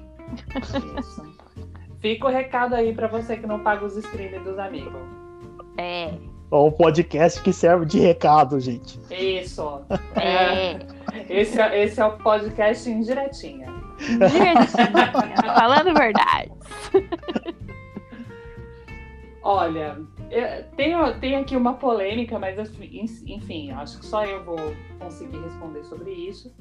Isso. 0.99 1.35
Fica 2.01 2.27
o 2.27 2.31
recado 2.31 2.75
aí 2.75 2.95
pra 2.95 3.07
você 3.07 3.37
que 3.37 3.47
não 3.47 3.61
paga 3.61 3.85
os 3.85 3.97
streams 3.97 4.39
dos 4.45 4.59
amigos. 4.59 4.93
É, 5.79 6.05
É 6.51 6.55
um 6.57 6.71
podcast 6.71 7.43
que 7.43 7.53
serve 7.53 7.85
de 7.87 7.99
recado, 7.99 8.61
gente. 8.61 8.99
Isso. 9.11 9.63
ó. 9.63 9.81
É, 10.19 10.73
é. 10.73 10.87
Esse, 11.29 11.61
é, 11.61 11.85
esse 11.85 12.01
é 12.01 12.05
o 12.05 12.19
podcast 12.19 12.89
indiretinha. 12.91 13.73
Direitinho. 13.99 15.55
Falando 15.55 15.95
verdade. 15.95 16.53
Olha, 19.43 19.99
eu 20.31 20.65
tenho, 20.75 21.21
tem 21.21 21.37
aqui 21.37 21.55
uma 21.55 21.75
polêmica, 21.75 22.39
mas 22.39 22.59
enfim, 22.59 23.35
enfim, 23.35 23.71
acho 23.73 24.01
que 24.01 24.07
só 24.07 24.25
eu 24.25 24.43
vou 24.43 24.57
conseguir 24.99 25.39
responder 25.39 25.85
sobre 25.85 26.11
isso. 26.13 26.55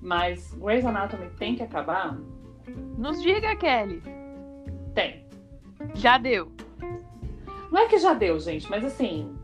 Mas 0.00 0.54
Grey's 0.54 0.86
Anatomy 0.86 1.28
tem 1.30 1.56
que 1.56 1.62
acabar? 1.62 2.16
Nos 2.96 3.20
diga, 3.20 3.56
Kelly. 3.56 4.00
Tem. 4.94 5.26
Já 5.94 6.16
deu. 6.18 6.52
Não 7.70 7.80
é 7.80 7.86
que 7.86 7.98
já 7.98 8.14
deu, 8.14 8.38
gente, 8.38 8.70
mas 8.70 8.84
assim. 8.84 9.34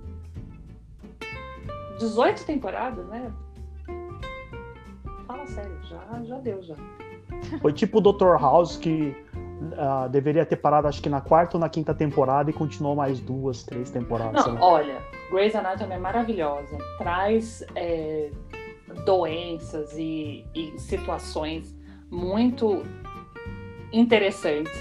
18 1.99 2.45
temporadas, 2.47 3.07
né? 3.09 3.33
Já, 5.95 6.23
já 6.25 6.39
deu, 6.39 6.63
já. 6.63 6.75
Foi 7.61 7.73
tipo 7.73 7.99
o 7.99 8.01
Dr. 8.01 8.37
House, 8.41 8.77
que 8.77 9.15
ah, 9.77 10.09
deveria 10.09 10.45
ter 10.45 10.57
parado, 10.57 10.89
acho 10.89 11.01
que 11.01 11.09
na 11.09 11.21
quarta 11.21 11.57
ou 11.57 11.61
na 11.61 11.69
quinta 11.69 11.95
temporada 11.95 12.51
e 12.51 12.53
continuou 12.53 12.95
mais 12.95 13.21
duas, 13.21 13.63
três 13.63 13.91
temporadas. 13.91 14.45
Não, 14.47 14.55
lá. 14.55 14.65
olha, 14.65 14.99
Grey's 15.31 15.55
Anatomy 15.55 15.95
é 15.95 15.99
maravilhosa. 15.99 16.77
Traz 16.99 17.65
é, 17.75 18.31
doenças 19.05 19.97
e, 19.97 20.45
e 20.55 20.79
situações 20.79 21.75
muito 22.11 22.83
interessantes 23.93 24.73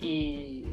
e 0.00 0.66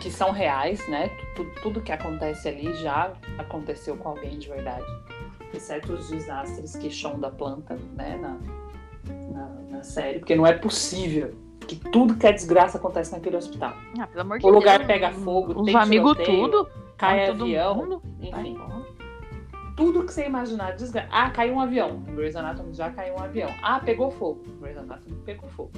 que 0.00 0.10
são 0.10 0.30
reais, 0.32 0.86
né? 0.88 1.08
Tudo, 1.36 1.50
tudo 1.62 1.80
que 1.80 1.92
acontece 1.92 2.48
ali 2.48 2.74
já 2.74 3.12
aconteceu 3.38 3.96
com 3.96 4.08
alguém 4.08 4.38
de 4.38 4.48
verdade. 4.48 4.84
Exceto 5.52 5.92
os 5.92 6.10
desastres 6.10 6.74
que 6.76 6.90
chão 6.90 7.18
da 7.18 7.30
planta, 7.30 7.78
né? 7.94 8.16
Na, 8.16 8.38
na, 9.32 9.46
na 9.70 9.82
série. 9.82 10.18
Porque 10.18 10.34
não 10.34 10.46
é 10.46 10.52
possível 10.52 11.34
que 11.66 11.76
tudo 11.76 12.14
que 12.16 12.26
é 12.26 12.32
desgraça 12.32 12.78
acontece 12.78 13.12
naquele 13.12 13.36
hospital. 13.36 13.74
Ah, 13.98 14.06
pelo 14.06 14.20
amor 14.22 14.38
de 14.38 14.46
O 14.46 14.50
Deus. 14.50 14.60
lugar 14.62 14.86
pega 14.86 15.10
fogo, 15.12 15.60
Os 15.60 15.66
tem 15.66 15.76
amigos 15.76 16.16
tudo. 16.24 16.68
Cai 16.96 17.26
todo 17.26 17.42
avião, 17.44 17.74
mundo. 17.74 18.02
enfim. 18.20 18.54
Vai 18.54 18.84
tudo 19.76 20.04
que 20.04 20.12
você 20.12 20.26
imaginar 20.26 20.72
de 20.72 20.78
desgraça. 20.78 21.08
Ah, 21.10 21.30
caiu 21.30 21.54
um 21.54 21.60
avião. 21.60 21.98
Grey's 22.14 22.36
Anatomy 22.36 22.72
já 22.74 22.90
caiu 22.90 23.14
um 23.14 23.18
avião. 23.18 23.50
Ah, 23.60 23.80
pegou 23.80 24.10
fogo. 24.10 24.44
Grey's 24.60 24.76
Anatomy 24.78 25.16
pegou 25.24 25.48
fogo. 25.50 25.72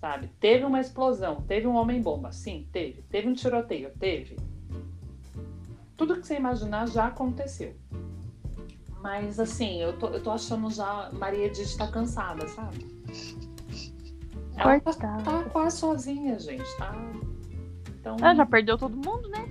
Sabe? 0.00 0.28
Teve 0.38 0.64
uma 0.64 0.80
explosão. 0.80 1.42
Teve 1.42 1.66
um 1.66 1.74
homem-bomba. 1.74 2.30
Sim, 2.30 2.66
teve. 2.72 3.02
Teve 3.10 3.28
um 3.28 3.34
tiroteio. 3.34 3.90
Teve. 3.98 4.36
Tudo 5.96 6.16
que 6.20 6.26
você 6.26 6.36
imaginar 6.36 6.86
já 6.88 7.06
aconteceu. 7.06 7.74
Mas 9.02 9.40
assim, 9.40 9.82
eu 9.82 9.92
tô, 9.94 10.08
eu 10.08 10.22
tô 10.22 10.30
achando 10.30 10.70
já. 10.70 11.10
Maria 11.12 11.46
Edith 11.46 11.76
tá 11.76 11.88
cansada, 11.88 12.46
sabe? 12.48 12.86
Ela 14.56 14.80
tá, 14.80 14.92
Coitada. 14.92 15.22
tá 15.22 15.42
quase 15.50 15.78
sozinha, 15.78 16.38
gente. 16.38 16.76
Tá. 16.76 16.94
Então. 18.00 18.16
Ah, 18.20 18.34
já 18.34 18.46
perdeu 18.46 18.78
todo 18.78 18.94
mundo, 18.94 19.28
né? 19.28 19.48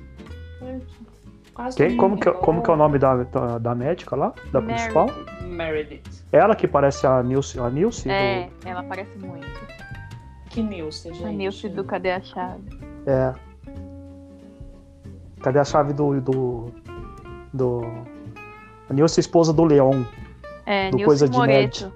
Quase 1.54 1.76
Quem, 1.76 1.98
como, 1.98 2.18
que, 2.18 2.32
como 2.32 2.64
que 2.64 2.70
é 2.70 2.74
o 2.74 2.78
nome 2.78 2.98
da, 2.98 3.24
da, 3.24 3.58
da 3.58 3.76
médica 3.76 4.16
lá? 4.16 4.34
Da 4.52 4.62
principal? 4.62 5.08
Meredith. 5.44 6.24
Ela 6.32 6.56
que 6.56 6.68
parece 6.68 7.06
a 7.06 7.22
Nilce, 7.22 7.60
a 7.60 7.70
Nilce 7.70 8.10
É, 8.10 8.50
ela 8.64 8.84
parece 8.84 9.18
muito. 9.18 9.48
Que 10.50 10.62
Nilce, 10.62 11.14
gente. 11.14 11.26
A 11.26 11.32
Nilce 11.32 11.68
do 11.68 11.84
Cadê 11.84 12.12
a 12.12 12.22
Chave? 12.22 12.62
do. 12.62 13.10
É. 13.10 13.34
Cadê 15.42 15.60
a 15.60 15.64
chave 15.64 15.94
do. 15.94 16.22
do. 16.22 16.72
do... 17.52 17.82
A 18.92 18.94
Nilce, 18.94 19.22
esposa 19.22 19.54
do 19.54 19.64
Leon. 19.64 20.04
É, 20.66 20.90
Do 20.90 20.98
Nilce 20.98 21.06
Coisa 21.06 21.30
de 21.30 21.38
Moreto. 21.38 21.94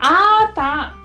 Ah, 0.00 0.50
tá! 0.54 0.98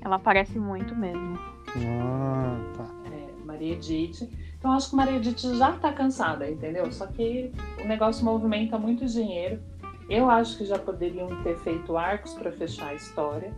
Ela 0.00 0.18
parece 0.18 0.58
muito 0.58 0.96
mesmo. 0.96 1.38
Ah, 1.76 2.58
tá. 2.74 2.86
É, 3.12 3.44
Maria 3.44 3.74
Edith. 3.74 4.26
Então, 4.58 4.72
acho 4.72 4.88
que 4.88 4.96
Maria 4.96 5.16
Edith 5.16 5.40
já 5.58 5.72
tá 5.72 5.92
cansada, 5.92 6.50
entendeu? 6.50 6.90
Só 6.90 7.06
que 7.06 7.52
o 7.84 7.86
negócio 7.86 8.24
movimenta 8.24 8.78
muito 8.78 9.04
dinheiro. 9.04 9.60
Eu 10.08 10.30
acho 10.30 10.56
que 10.56 10.64
já 10.64 10.78
poderiam 10.78 11.28
ter 11.42 11.58
feito 11.58 11.98
arcos 11.98 12.32
para 12.32 12.50
fechar 12.50 12.88
a 12.88 12.94
história, 12.94 13.52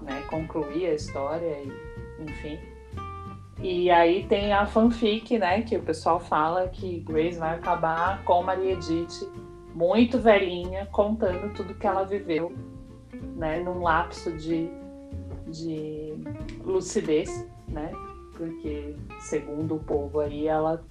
né? 0.00 0.22
Concluir 0.30 0.86
a 0.86 0.94
história 0.94 1.58
e, 1.60 1.70
enfim. 2.22 2.58
E 3.58 3.90
aí 3.90 4.26
tem 4.26 4.52
a 4.52 4.66
fanfic, 4.66 5.38
né? 5.38 5.62
Que 5.62 5.76
o 5.76 5.82
pessoal 5.82 6.20
fala 6.20 6.68
que 6.68 7.00
Grace 7.00 7.38
vai 7.38 7.54
acabar 7.54 8.22
com 8.24 8.42
Maria 8.42 8.72
Edith, 8.72 9.26
muito 9.74 10.18
velhinha, 10.18 10.86
contando 10.92 11.52
tudo 11.54 11.74
que 11.74 11.86
ela 11.86 12.04
viveu, 12.04 12.52
né? 13.34 13.60
Num 13.60 13.80
lapso 13.80 14.32
de, 14.32 14.70
de 15.46 16.14
lucidez, 16.62 17.46
né? 17.68 17.90
Porque, 18.34 18.94
segundo 19.20 19.76
o 19.76 19.78
povo 19.78 20.20
aí, 20.20 20.46
ela 20.46 20.84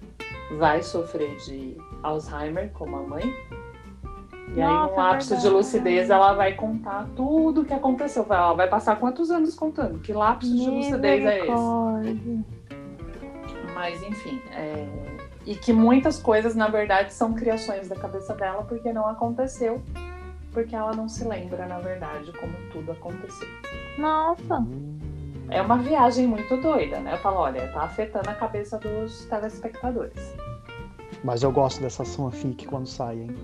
vai 0.57 0.81
sofrer 0.81 1.35
de 1.37 1.77
Alzheimer, 2.01 2.71
como 2.73 2.95
a 2.95 3.03
mãe. 3.03 3.23
E 4.55 4.61
aí, 4.61 4.67
Nossa, 4.67 4.91
num 4.91 4.95
lapso 4.95 5.37
de 5.37 5.49
lucidez, 5.49 6.09
ela 6.09 6.33
vai 6.33 6.53
contar 6.53 7.07
tudo 7.15 7.61
o 7.61 7.65
que 7.65 7.73
aconteceu. 7.73 8.25
Ela 8.27 8.53
vai 8.53 8.67
passar 8.67 8.99
quantos 8.99 9.29
anos 9.29 9.53
contando? 9.53 9.99
Que 9.99 10.13
lapso 10.13 10.51
de 10.55 10.67
lucidez 10.67 11.25
é 11.25 11.39
esse? 11.39 12.55
Mas, 13.76 14.02
enfim. 14.02 14.41
é, 14.52 14.88
E 15.45 15.53
que 15.53 15.72
muitas 15.72 16.18
coisas, 16.19 16.56
na 16.56 16.68
verdade, 16.68 17.14
são 17.14 17.34
criações 17.34 17.88
da 17.88 17.95
cabeça 17.95 18.34
dela, 18.34 18.64
porque 18.64 18.91
não 18.91 19.06
aconteceu. 19.07 19.80
Porque 20.52 20.73
ela 20.73 20.93
não 20.95 21.07
se 21.10 21.23
lembra, 21.27 21.68
na 21.68 21.80
verdade, 21.80 22.31
como 22.31 22.53
tudo 22.72 22.93
aconteceu. 22.93 23.47
Nossa. 23.99 24.65
É 25.49 25.61
uma 25.61 25.77
viagem 25.77 26.26
muito 26.26 26.57
doida, 26.57 26.99
né? 26.99 27.14
Eu 27.14 27.18
falo, 27.18 27.38
olha, 27.38 27.68
tá 27.73 27.81
afetando 27.81 28.30
a 28.30 28.34
cabeça 28.34 28.80
dos 28.80 29.26
telespectadores. 29.26 30.34
Mas 31.23 31.43
eu 31.43 31.52
gosto 31.52 31.81
dessa 31.81 32.03
fanfic 32.06 32.65
quando 32.65 32.88
sai, 32.88 33.19
hein? 33.19 33.35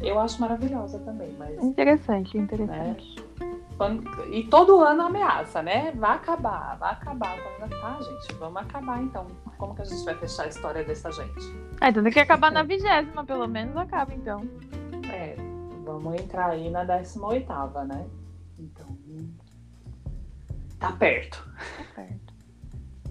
Eu 0.00 0.18
acho 0.18 0.40
maravilhosa 0.40 0.98
também, 1.00 1.34
mas. 1.38 1.60
Interessante, 1.62 2.36
interessante. 2.36 3.16
Quando- 3.82 4.32
E 4.32 4.44
todo 4.44 4.80
ano 4.80 5.02
ameaça, 5.02 5.60
né? 5.60 5.90
Vai 5.92 6.12
acabar, 6.16 6.76
vai 6.78 6.92
acabar. 6.92 7.36
Então, 7.56 7.68
tá, 7.80 7.98
gente, 8.00 8.32
vamos 8.34 8.62
acabar 8.62 9.02
então. 9.02 9.26
Como 9.58 9.74
que 9.74 9.82
a 9.82 9.84
gente 9.84 10.04
vai 10.04 10.14
fechar 10.14 10.44
a 10.44 10.48
história 10.48 10.84
dessa 10.84 11.10
gente? 11.10 11.52
Ah, 11.80 11.88
então 11.88 12.02
tem 12.02 12.12
que 12.12 12.20
acabar 12.20 12.52
na 12.52 12.62
vigésima, 12.62 13.24
pelo 13.24 13.48
menos 13.48 13.76
acaba 13.76 14.14
então. 14.14 14.48
É, 15.12 15.34
vamos 15.84 16.14
entrar 16.14 16.50
aí 16.50 16.70
na 16.70 16.84
18, 16.84 17.84
né? 17.86 18.06
Então. 18.58 18.86
Tá 20.78 20.92
perto. 20.92 21.44
Tá 21.78 21.84
perto. 21.96 22.34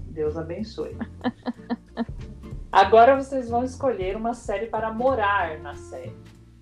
Deus 0.07 0.37
abençoe. 0.37 0.95
Agora 2.71 3.21
vocês 3.21 3.49
vão 3.49 3.63
escolher 3.65 4.15
uma 4.15 4.33
série 4.33 4.67
para 4.67 4.91
morar 4.93 5.59
na 5.59 5.75
série. 5.75 6.15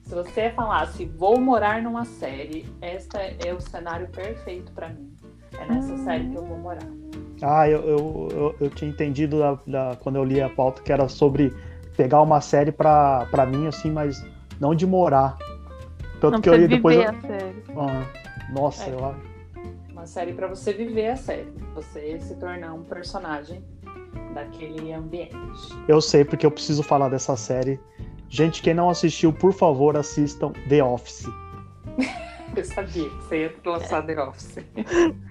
Se 0.10 0.16
você 0.16 0.50
falasse, 0.50 1.06
vou 1.06 1.40
morar 1.40 1.84
numa 1.84 2.04
série, 2.04 2.66
esta 2.82 3.20
é 3.20 3.54
o 3.54 3.62
cenário 3.62 4.08
perfeito 4.08 4.72
para 4.72 4.90
mim. 4.90 5.14
É 5.56 5.66
nessa 5.72 5.94
Hum. 5.94 6.04
série 6.04 6.30
que 6.32 6.36
eu 6.36 6.44
vou 6.44 6.58
morar. 6.58 6.88
Ah, 7.44 7.70
eu, 7.70 7.80
eu, 7.84 8.28
eu, 8.32 8.56
eu 8.60 8.70
tinha 8.72 8.90
entendido 8.90 9.38
da- 9.38 9.60
da- 9.68 9.96
quando 9.98 10.16
eu 10.16 10.24
li 10.24 10.42
a 10.42 10.50
pauta 10.50 10.82
que 10.82 10.92
era 10.92 11.08
sobre 11.08 11.54
pegar 11.96 12.24
uma 12.24 12.42
série 12.42 12.72
pra, 12.72 13.28
pra 13.30 13.46
mim, 13.46 13.68
assim, 13.68 13.92
mas 13.92 14.26
não 14.60 14.74
de 14.74 14.88
morar. 14.88 15.38
Tanto 16.20 16.32
Não 16.34 16.42
que 16.42 16.50
eu 16.50 16.60
ia 16.60 16.68
depois. 16.68 16.98
viver 16.98 17.08
eu- 17.14 17.16
a 17.16 17.22
série. 17.22 17.64
Ah, 17.78 18.52
nossa, 18.52 18.86
É. 18.90 18.94
eu 18.94 19.06
acho. 19.06 19.20
Uma 19.92 20.08
série 20.08 20.34
para 20.34 20.48
você 20.48 20.74
viver 20.74 21.10
a 21.10 21.16
série. 21.18 21.54
Você 21.76 22.20
se 22.20 22.34
tornar 22.38 22.74
um 22.74 22.82
personagem 22.84 23.64
daquele 24.34 24.92
ambiente. 24.92 25.36
Eu 25.88 26.02
sei 26.02 26.26
porque 26.26 26.48
eu 26.48 26.52
preciso 26.52 26.82
falar 26.82 27.10
dessa 27.10 27.36
série. 27.38 27.80
Gente, 28.30 28.62
quem 28.62 28.74
não 28.74 28.90
assistiu, 28.90 29.34
por 29.34 29.52
favor, 29.52 29.98
assistam 29.98 30.54
The 30.70 30.84
Office. 30.84 31.28
Eu 32.56 32.66
sabia 32.66 33.10
que 33.10 33.24
você 33.24 33.42
ia 33.44 33.56
lançar 33.66 34.06
The 34.06 34.22
Office. 34.22 34.58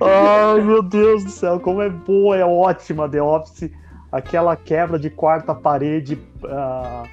Ai, 0.01 0.61
meu 0.61 0.83
Deus 0.83 1.25
do 1.25 1.31
céu, 1.31 1.59
como 1.59 1.83
é 1.83 1.91
boa, 1.91 2.37
é 2.37 2.45
ótima 2.45 3.09
The 3.09 3.21
Office. 3.21 3.71
Aquela 4.11 4.57
quebra 4.57 4.99
de 4.99 5.11
quarta 5.11 5.55
parede, 5.55 6.19
ah, 6.45 7.05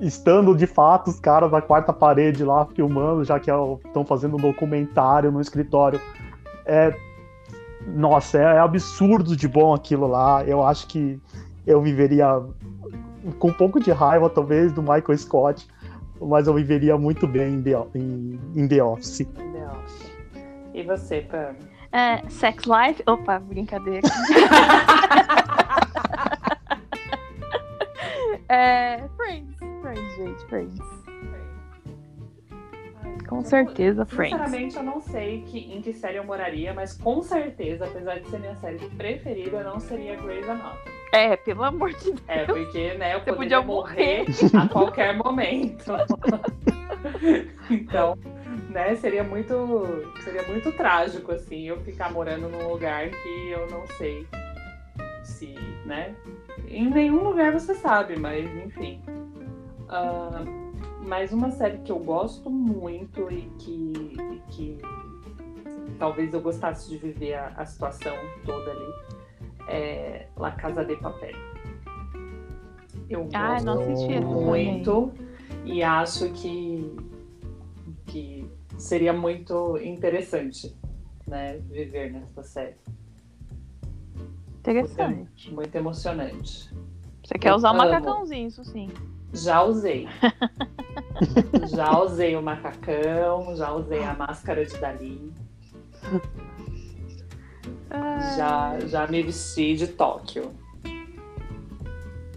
estando 0.00 0.56
de 0.56 0.66
fato 0.66 1.10
os 1.10 1.20
caras 1.20 1.50
da 1.50 1.60
quarta 1.60 1.92
parede 1.92 2.44
lá 2.44 2.66
filmando, 2.66 3.24
já 3.24 3.38
que 3.38 3.50
estão 3.50 4.04
fazendo 4.04 4.36
um 4.36 4.40
documentário 4.40 5.30
no 5.30 5.40
escritório. 5.40 6.00
É, 6.64 6.94
nossa, 7.86 8.38
é 8.38 8.58
absurdo 8.58 9.36
de 9.36 9.46
bom 9.46 9.74
aquilo 9.74 10.06
lá. 10.06 10.44
Eu 10.44 10.64
acho 10.64 10.86
que 10.86 11.20
eu 11.66 11.80
viveria 11.80 12.42
com 13.38 13.48
um 13.48 13.52
pouco 13.52 13.80
de 13.80 13.90
raiva, 13.90 14.28
talvez, 14.28 14.72
do 14.72 14.82
Michael 14.82 15.16
Scott, 15.16 15.66
mas 16.20 16.46
eu 16.46 16.54
viveria 16.54 16.96
muito 16.96 17.26
bem 17.26 17.54
em 17.54 17.62
The, 17.62 17.72
em, 17.94 18.40
em 18.54 18.68
The 18.68 18.82
Office. 18.82 19.18
The 19.18 19.68
Office. 19.68 20.12
E 20.74 20.82
você, 20.82 21.20
Pam? 21.22 21.54
É, 21.92 22.22
Sex 22.28 22.64
Life. 22.64 23.02
Opa, 23.06 23.38
brincadeira. 23.38 24.08
é, 28.48 29.04
Friends. 29.16 29.56
Friends, 29.82 30.16
gente, 30.16 30.44
Friends. 30.46 31.02
Com 33.28 33.42
certeza, 33.42 34.04
Friends. 34.04 34.38
Sinceramente, 34.38 34.76
eu 34.76 34.82
não 34.82 35.00
sei 35.00 35.42
que, 35.42 35.58
em 35.58 35.80
que 35.80 35.92
série 35.92 36.18
eu 36.18 36.24
moraria, 36.24 36.74
mas 36.74 36.92
com 36.94 37.22
certeza, 37.22 37.86
apesar 37.86 38.20
de 38.20 38.28
ser 38.28 38.38
minha 38.38 38.54
série 38.56 38.78
preferida, 38.90 39.62
não 39.62 39.80
seria 39.80 40.16
Grey's 40.16 40.48
Anatomy. 40.48 41.01
É, 41.12 41.36
pelo 41.36 41.62
amor 41.62 41.92
de 41.92 42.04
Deus. 42.04 42.22
É, 42.26 42.46
porque, 42.46 42.94
né, 42.94 43.14
eu 43.14 43.20
Você 43.20 43.32
podia 43.34 43.60
morrer 43.60 44.24
a 44.58 44.66
qualquer 44.66 45.14
momento. 45.14 45.92
então, 47.68 48.16
né, 48.70 48.96
seria 48.96 49.22
muito, 49.22 49.54
seria 50.24 50.42
muito 50.44 50.72
trágico, 50.72 51.32
assim, 51.32 51.68
eu 51.68 51.78
ficar 51.82 52.10
morando 52.10 52.48
num 52.48 52.66
lugar 52.66 53.10
que 53.10 53.50
eu 53.50 53.70
não 53.70 53.86
sei 53.98 54.26
se, 55.22 55.54
né, 55.84 56.14
em 56.66 56.88
nenhum 56.88 57.22
lugar 57.22 57.52
você 57.52 57.74
sabe, 57.74 58.18
mas 58.18 58.46
enfim. 58.64 59.02
Ah, 59.90 60.42
mas 61.02 61.30
uma 61.30 61.50
série 61.50 61.78
que 61.78 61.92
eu 61.92 61.98
gosto 61.98 62.48
muito 62.48 63.30
e 63.30 63.50
que, 63.58 63.92
e 64.32 64.42
que 64.48 64.78
talvez 65.98 66.32
eu 66.32 66.40
gostasse 66.40 66.88
de 66.88 66.96
viver 66.96 67.34
a, 67.34 67.48
a 67.56 67.66
situação 67.66 68.14
toda 68.46 68.70
ali 68.70 69.21
é 69.68 70.26
La 70.36 70.52
Casa 70.52 70.84
de 70.84 70.96
Papel. 70.96 71.34
Eu 73.08 73.28
Ah, 73.34 73.54
gosto 73.54 73.70
essa 73.70 74.04
também. 74.20 74.20
muito 74.24 75.12
e 75.64 75.82
acho 75.82 76.30
que, 76.32 76.96
que 78.06 78.46
seria 78.78 79.12
muito 79.12 79.76
interessante 79.78 80.74
né, 81.26 81.58
viver 81.70 82.12
nessa 82.12 82.42
série. 82.42 82.76
Interessante. 84.60 85.52
Muito 85.52 85.74
emocionante. 85.74 86.70
Você 87.24 87.34
quer 87.38 87.54
usar 87.54 87.68
o 87.70 87.74
Amo. 87.74 87.78
macacãozinho, 87.84 88.48
isso 88.48 88.64
sim. 88.64 88.88
Já 89.32 89.62
usei. 89.62 90.06
já 91.74 91.98
usei 92.00 92.36
o 92.36 92.42
macacão, 92.42 93.54
já 93.56 93.72
usei 93.72 94.02
a 94.04 94.14
máscara 94.14 94.64
de 94.64 94.76
Dali, 94.78 95.32
Já, 98.36 98.78
já 98.86 99.06
me 99.06 99.22
vesti 99.22 99.76
de 99.76 99.88
Tóquio. 99.88 100.50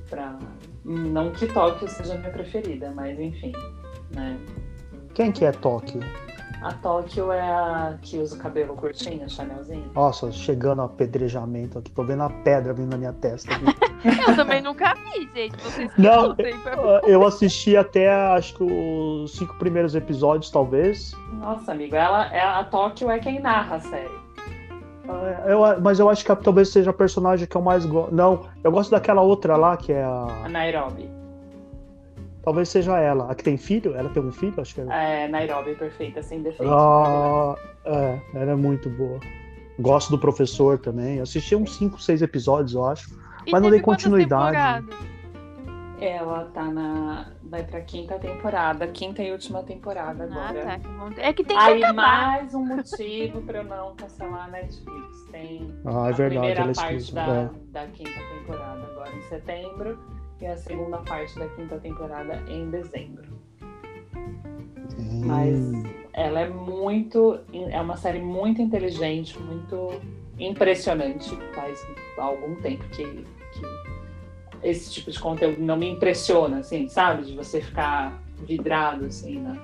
Pra... 0.10 0.38
Não 0.84 1.32
que 1.32 1.48
Tóquio 1.48 1.88
seja 1.88 2.14
a 2.14 2.18
minha 2.18 2.32
preferida, 2.32 2.92
mas 2.96 3.20
enfim. 3.20 3.54
Né? 4.16 4.38
Quem 5.14 5.32
que 5.32 5.46
é 5.46 5.52
Tóquio? 5.52 6.02
A 6.62 6.74
Tóquio 6.74 7.32
é 7.32 7.42
a 7.42 7.98
que 8.02 8.18
usa 8.18 8.36
o 8.36 8.40
cabelo 8.40 8.76
curtinho, 8.76 9.30
Chanelzinho. 9.30 9.92
Nossa, 9.94 10.32
chegando 10.32 10.82
a 10.82 10.86
apedrejamento 10.86 11.78
aqui, 11.78 11.92
tô 11.92 12.04
vendo 12.04 12.24
a 12.24 12.30
pedra 12.30 12.74
vindo 12.74 12.90
na 12.90 12.98
minha 12.98 13.14
testa. 13.14 13.54
aqui. 13.54 13.66
Eu 14.28 14.36
também 14.36 14.62
nunca 14.62 14.94
vi, 14.96 15.30
gente. 15.34 15.56
Vocês 15.64 15.92
Não, 15.98 16.28
lutem 16.28 16.54
eu 17.08 17.26
assisti 17.26 17.76
até, 17.76 18.12
acho 18.12 18.56
que 18.56 18.64
os 18.64 19.36
cinco 19.36 19.56
primeiros 19.58 19.96
episódios, 19.96 20.52
talvez. 20.52 21.12
Nossa, 21.34 21.72
amigo, 21.72 21.96
ela, 21.96 22.32
é, 22.32 22.42
a 22.42 22.64
Tóquio 22.64 23.10
é 23.10 23.18
quem 23.20 23.40
narra 23.40 23.78
a 23.78 23.80
série. 23.80 24.25
Ah, 25.08 25.44
eu- 25.48 25.82
mas 25.82 26.00
eu 26.00 26.10
acho 26.10 26.26
que 26.26 26.36
talvez 26.38 26.70
seja 26.70 26.90
a 26.90 26.94
personagem 26.94 27.48
que 27.48 27.56
eu 27.56 27.62
mais 27.62 27.86
gosto. 27.86 28.14
Não, 28.14 28.46
eu 28.64 28.72
gosto 28.72 28.92
daquela 28.92 29.22
outra 29.22 29.56
lá, 29.56 29.78
que 29.78 29.92
é 29.94 30.04
A 30.04 30.44
a. 30.46 30.50
Nairobi. 30.50 31.10
Talvez 32.44 32.70
seja 32.70 33.00
ela. 33.00 33.32
A 33.32 33.36
que 33.36 33.44
tem 33.44 33.58
filho? 33.58 33.96
Ela 33.96 34.10
tem 34.10 34.22
um 34.24 34.32
filho? 34.32 34.54
Acho 34.60 34.76
que 34.76 34.82
é. 34.82 35.24
É, 35.24 35.28
Nairobi 35.28 35.74
perfeita, 35.76 36.22
sem 36.22 36.42
defeito. 36.44 36.72
Ah, 36.72 37.56
é, 37.86 38.20
ela 38.36 38.52
é 38.52 38.56
muito 38.56 38.90
boa. 38.90 39.20
Gosto 39.80 40.12
do 40.12 40.20
professor 40.20 40.78
também. 40.78 41.20
Assisti 41.20 41.56
uns 41.56 41.76
5, 41.76 42.00
6 42.02 42.22
episódios, 42.22 42.74
eu 42.76 42.86
acho. 42.86 43.10
E 43.46 43.52
Mas 43.52 43.62
não 43.62 43.70
dei 43.70 43.80
continuidade. 43.82 44.56
temporadas? 44.56 44.96
Ela 46.00 46.46
tá 46.54 46.64
na. 46.66 47.28
Vai 47.56 47.64
pra 47.64 47.80
quinta 47.80 48.20
temporada, 48.20 48.86
quinta 48.90 49.24
e 49.24 49.32
última 49.32 49.64
temporada 49.64 50.26
Ah, 50.30 50.50
agora. 50.50 50.66
tá. 50.66 50.78
que 50.80 50.88
bom. 50.90 51.10
É 51.16 51.32
que 51.32 51.42
tem 51.42 51.56
que 51.58 51.64
Aí 51.64 51.82
acabar. 51.82 52.32
mais 52.34 52.54
um 52.54 52.66
motivo 52.66 53.42
pra 53.44 53.60
eu 53.60 53.64
não 53.64 53.96
cancelar 53.96 54.44
a 54.44 54.48
Netflix. 54.50 55.24
Tem 55.32 55.74
Ah, 55.86 56.08
é 56.08 56.10
a 56.10 56.12
verdade, 56.12 56.28
primeira 56.54 56.74
parte 56.74 57.14
da, 57.16 57.26
é. 57.28 57.50
da 57.72 57.88
quinta 57.88 58.20
temporada 58.38 58.82
agora 58.92 59.10
em 59.16 59.22
setembro 59.22 59.98
e 60.42 60.46
a 60.46 60.58
segunda 60.58 60.98
parte 60.98 61.40
da 61.40 61.48
quinta 61.48 61.78
temporada 61.80 62.44
em 62.52 62.70
dezembro. 62.72 63.24
Mas 65.26 65.56
Hum. 65.56 65.84
ela 66.12 66.42
é 66.42 66.50
muito. 66.50 67.40
É 67.54 67.80
uma 67.80 67.96
série 67.96 68.20
muito 68.20 68.62
inteligente, 68.62 69.40
muito 69.42 69.92
impressionante. 70.38 71.34
Faz 71.56 71.88
algum 72.18 72.54
tempo 72.56 72.84
que, 72.90 73.06
que 73.06 73.95
esse 74.66 74.92
tipo 74.92 75.12
de 75.12 75.20
conteúdo 75.20 75.62
não 75.62 75.78
me 75.78 75.90
impressiona, 75.90 76.60
assim, 76.60 76.90
sabe? 76.90 77.26
De 77.26 77.36
você 77.36 77.62
ficar 77.62 78.20
vidrado, 78.40 79.06
assim, 79.06 79.40
né? 79.40 79.58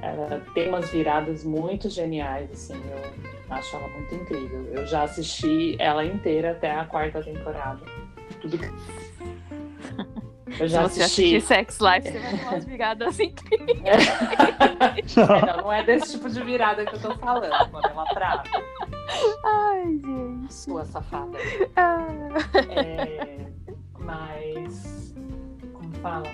Ela 0.00 0.40
tem 0.54 0.68
umas 0.68 0.88
viradas 0.90 1.44
muito 1.44 1.90
geniais, 1.90 2.50
assim, 2.52 2.74
eu 2.74 3.54
acho 3.54 3.76
ela 3.76 3.88
muito 3.88 4.14
incrível. 4.14 4.64
Eu 4.72 4.86
já 4.86 5.02
assisti 5.02 5.74
ela 5.80 6.04
inteira 6.04 6.52
até 6.52 6.70
a 6.70 6.84
quarta 6.84 7.22
temporada. 7.22 7.80
Tudo 8.40 8.56
que... 8.56 8.68
Eu 10.58 10.66
já 10.66 10.88
Se 10.88 10.94
você 10.94 11.02
assisti... 11.02 11.36
assistir 11.36 11.40
Sex 11.42 11.78
Life, 11.78 12.10
você 12.10 12.18
vai 12.18 12.38
ter 12.38 12.46
umas 12.46 12.64
viradas 12.64 13.20
incríveis. 13.20 13.82
É. 13.84 15.20
não, 15.54 15.56
não 15.58 15.72
é 15.72 15.84
desse 15.84 16.12
tipo 16.12 16.30
de 16.30 16.42
virada 16.42 16.86
que 16.86 16.94
eu 16.94 17.00
tô 17.00 17.14
falando, 17.16 17.70
Pamela 17.70 18.04
Prado. 18.06 18.48
Ai, 19.44 19.84
gente. 19.84 20.54
Sua 20.54 20.86
safada. 20.86 21.36
Ah. 21.76 22.08
É, 22.74 23.46
mas. 24.08 25.14
Como 25.74 25.94
fala? 25.96 26.26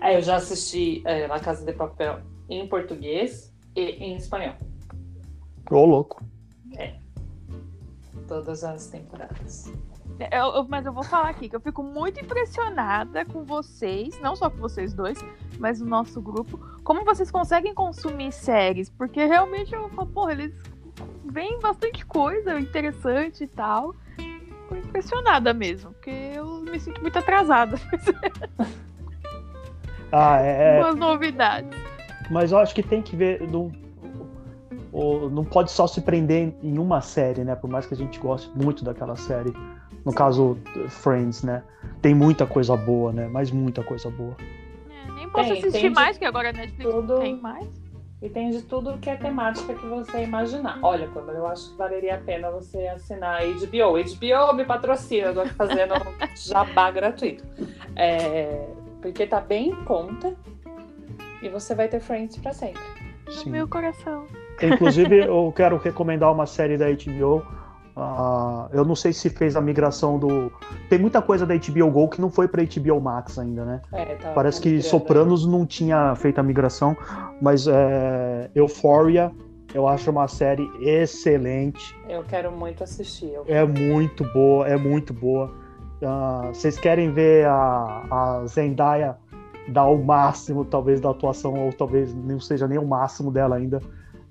É, 0.00 0.16
eu 0.16 0.20
já 0.20 0.36
assisti 0.36 1.00
é, 1.06 1.28
La 1.28 1.38
Casa 1.38 1.64
de 1.64 1.72
Papel 1.72 2.20
em 2.48 2.66
português 2.66 3.54
e 3.76 3.82
em 3.82 4.16
espanhol. 4.16 4.54
Ô, 5.70 5.84
louco. 5.84 6.24
É. 6.76 6.96
Todas 8.26 8.64
as 8.64 8.88
temporadas. 8.88 9.72
Eu, 10.32 10.54
eu, 10.54 10.68
mas 10.68 10.84
eu 10.84 10.92
vou 10.92 11.04
falar 11.04 11.30
aqui 11.30 11.48
que 11.48 11.54
eu 11.54 11.60
fico 11.60 11.82
muito 11.82 12.20
impressionada 12.20 13.24
com 13.24 13.44
vocês, 13.44 14.18
não 14.20 14.34
só 14.34 14.50
com 14.50 14.56
vocês 14.56 14.92
dois, 14.92 15.18
mas 15.58 15.80
o 15.80 15.86
nosso 15.86 16.20
grupo, 16.20 16.58
como 16.82 17.04
vocês 17.04 17.30
conseguem 17.30 17.72
consumir 17.72 18.32
séries, 18.32 18.90
porque 18.90 19.24
realmente 19.24 19.72
eu 19.72 19.88
falo, 19.90 20.08
porra, 20.08 20.32
eles 20.32 20.52
veem 21.24 21.60
bastante 21.60 22.04
coisa 22.04 22.58
interessante 22.58 23.44
e 23.44 23.46
tal. 23.46 23.94
Impressionada 24.88 25.52
mesmo, 25.52 25.92
porque 25.92 26.10
eu 26.10 26.60
me 26.62 26.80
sinto 26.80 27.00
muito 27.00 27.18
atrasada. 27.18 27.78
ah, 30.10 30.38
é. 30.40 30.80
Umas 30.80 30.96
novidades. 30.96 31.78
Mas 32.30 32.52
eu 32.52 32.58
acho 32.58 32.74
que 32.74 32.82
tem 32.82 33.02
que 33.02 33.14
ver. 33.16 33.40
Não, 33.48 33.70
não 35.30 35.44
pode 35.44 35.70
só 35.70 35.86
se 35.86 36.00
prender 36.00 36.54
em 36.62 36.78
uma 36.78 37.00
série, 37.00 37.44
né? 37.44 37.54
Por 37.54 37.68
mais 37.68 37.86
que 37.86 37.94
a 37.94 37.96
gente 37.96 38.18
goste 38.18 38.50
muito 38.54 38.84
daquela 38.84 39.16
série. 39.16 39.52
No 40.04 40.12
caso, 40.12 40.56
Friends, 40.88 41.42
né? 41.42 41.62
Tem 42.00 42.14
muita 42.14 42.46
coisa 42.46 42.76
boa, 42.76 43.12
né? 43.12 43.28
Mas 43.30 43.50
muita 43.50 43.82
coisa 43.82 44.10
boa. 44.10 44.36
É, 44.88 45.12
nem 45.12 45.28
posso 45.28 45.50
tem, 45.50 45.58
assistir 45.58 45.80
tem 45.80 45.90
mais, 45.90 46.16
que 46.16 46.24
agora 46.24 46.50
a 46.50 46.52
Netflix 46.52 46.90
tudo... 46.90 47.18
tem 47.18 47.38
mais. 47.40 47.68
E 48.20 48.28
tem 48.28 48.50
de 48.50 48.62
tudo 48.62 48.98
que 48.98 49.08
é 49.08 49.16
temática 49.16 49.72
que 49.74 49.86
você 49.86 50.24
imaginar. 50.24 50.78
Olha, 50.82 51.06
Pamela, 51.08 51.38
eu 51.38 51.46
acho 51.46 51.70
que 51.70 51.76
valeria 51.76 52.16
a 52.16 52.18
pena 52.18 52.50
você 52.50 52.88
assinar 52.88 53.40
a 53.40 53.44
HBO. 53.44 53.96
HBO 53.96 54.54
me 54.54 54.64
patrocina, 54.64 55.28
eu 55.28 55.34
tô 55.34 55.40
aqui 55.42 55.54
fazendo 55.54 55.94
jabá 56.34 56.90
gratuito. 56.90 57.44
É, 57.94 58.66
porque 59.00 59.24
tá 59.24 59.40
bem 59.40 59.68
em 59.68 59.84
conta 59.84 60.34
e 61.40 61.48
você 61.48 61.74
vai 61.76 61.86
ter 61.86 62.00
Friends 62.00 62.36
para 62.38 62.52
sempre. 62.52 62.82
Sim. 63.30 63.46
No 63.46 63.52
meu 63.52 63.68
coração. 63.68 64.26
Inclusive, 64.60 65.18
eu 65.26 65.52
quero 65.54 65.76
recomendar 65.76 66.32
uma 66.32 66.46
série 66.46 66.76
da 66.76 66.86
HBO. 66.86 67.46
Uh, 67.98 68.68
eu 68.72 68.84
não 68.84 68.94
sei 68.94 69.12
se 69.12 69.28
fez 69.28 69.56
a 69.56 69.60
migração 69.60 70.20
do. 70.20 70.52
Tem 70.88 71.00
muita 71.00 71.20
coisa 71.20 71.44
da 71.44 71.56
HBO 71.56 71.90
Go 71.90 72.08
que 72.08 72.20
não 72.20 72.30
foi 72.30 72.46
para 72.46 72.62
HBO 72.62 73.00
Max 73.00 73.36
ainda, 73.40 73.64
né? 73.64 73.80
É, 73.92 74.14
tá 74.14 74.30
Parece 74.30 74.60
que 74.60 74.80
Sopranos 74.80 75.44
não 75.44 75.66
tinha 75.66 76.14
feito 76.14 76.38
a 76.38 76.42
migração, 76.44 76.96
mas 77.42 77.66
é, 77.66 78.50
Euphoria 78.54 79.32
eu 79.74 79.88
acho 79.88 80.12
uma 80.12 80.28
série 80.28 80.70
excelente. 80.80 81.92
Eu 82.08 82.22
quero 82.22 82.52
muito 82.52 82.84
assistir. 82.84 83.32
É 83.48 83.64
muito 83.64 84.22
boa, 84.32 84.68
é 84.68 84.76
muito 84.76 85.12
boa. 85.12 85.52
Uh, 86.00 86.54
vocês 86.54 86.78
querem 86.78 87.12
ver 87.12 87.46
a, 87.46 88.04
a 88.10 88.46
Zendaya 88.46 89.16
dar 89.68 89.86
o 89.86 90.02
máximo, 90.02 90.64
talvez, 90.64 91.00
da 91.00 91.10
atuação, 91.10 91.66
ou 91.66 91.72
talvez 91.72 92.14
não 92.14 92.38
seja 92.38 92.68
nem 92.68 92.78
o 92.78 92.86
máximo 92.86 93.32
dela 93.32 93.56
ainda. 93.56 93.80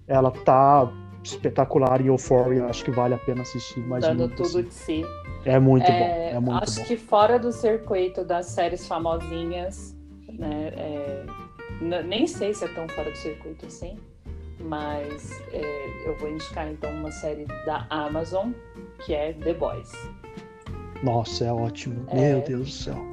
Ela 0.08 0.32
tá 0.32 0.90
espetacular 1.28 2.02
em 2.02 2.08
Euphoria, 2.08 2.66
acho 2.66 2.84
que 2.84 2.92
vale 2.92 3.14
a 3.14 3.18
pena 3.18 3.42
assistir 3.42 3.82
Dando 4.00 4.30
tudo 4.30 4.44
assim. 4.46 4.64
de 4.64 4.74
si. 4.74 5.06
É 5.46 5.60
muito 5.60 5.86
é, 5.86 6.00
bom, 6.00 6.38
é 6.38 6.40
muito 6.40 6.64
acho 6.64 6.80
bom. 6.80 6.86
que 6.86 6.98
fora 6.98 7.40
do 7.40 7.52
circuito 7.52 8.24
das 8.24 8.48
séries 8.48 8.88
famosinhas, 8.88 9.96
né, 10.30 10.72
é, 10.76 11.26
nem 12.04 12.28
sei 12.28 12.54
se 12.54 12.66
é 12.66 12.68
tão 12.70 12.88
fora 12.90 13.10
do 13.10 13.18
circuito 13.18 13.66
assim, 13.66 13.98
mas 14.60 15.42
é, 15.54 16.08
eu 16.08 16.18
vou 16.18 16.30
indicar 16.30 16.70
então 16.70 16.92
uma 16.92 17.12
série 17.12 17.46
da 17.66 17.86
Amazon, 17.90 18.52
que 19.06 19.14
é 19.14 19.34
The 19.34 19.54
Boys. 19.54 19.92
Nossa, 21.04 21.46
é 21.46 21.54
ótimo. 21.54 22.06
Meu 22.12 22.42
Deus 22.42 22.66
do 22.66 22.72
céu. 22.72 23.06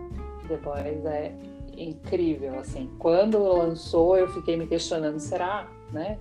The 0.48 0.56
Boys 0.56 1.04
é 1.04 1.32
incrível, 1.76 2.58
assim. 2.58 2.90
Quando 2.98 3.42
lançou, 3.42 4.16
eu 4.16 4.28
fiquei 4.28 4.56
me 4.56 4.66
questionando, 4.66 5.18
será, 5.18 5.68
né? 5.92 6.18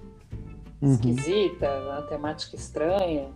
Uhum. 0.83 0.91
Esquisita, 0.91 1.69
uma 1.79 2.01
temática 2.01 2.57
estranha. 2.57 3.29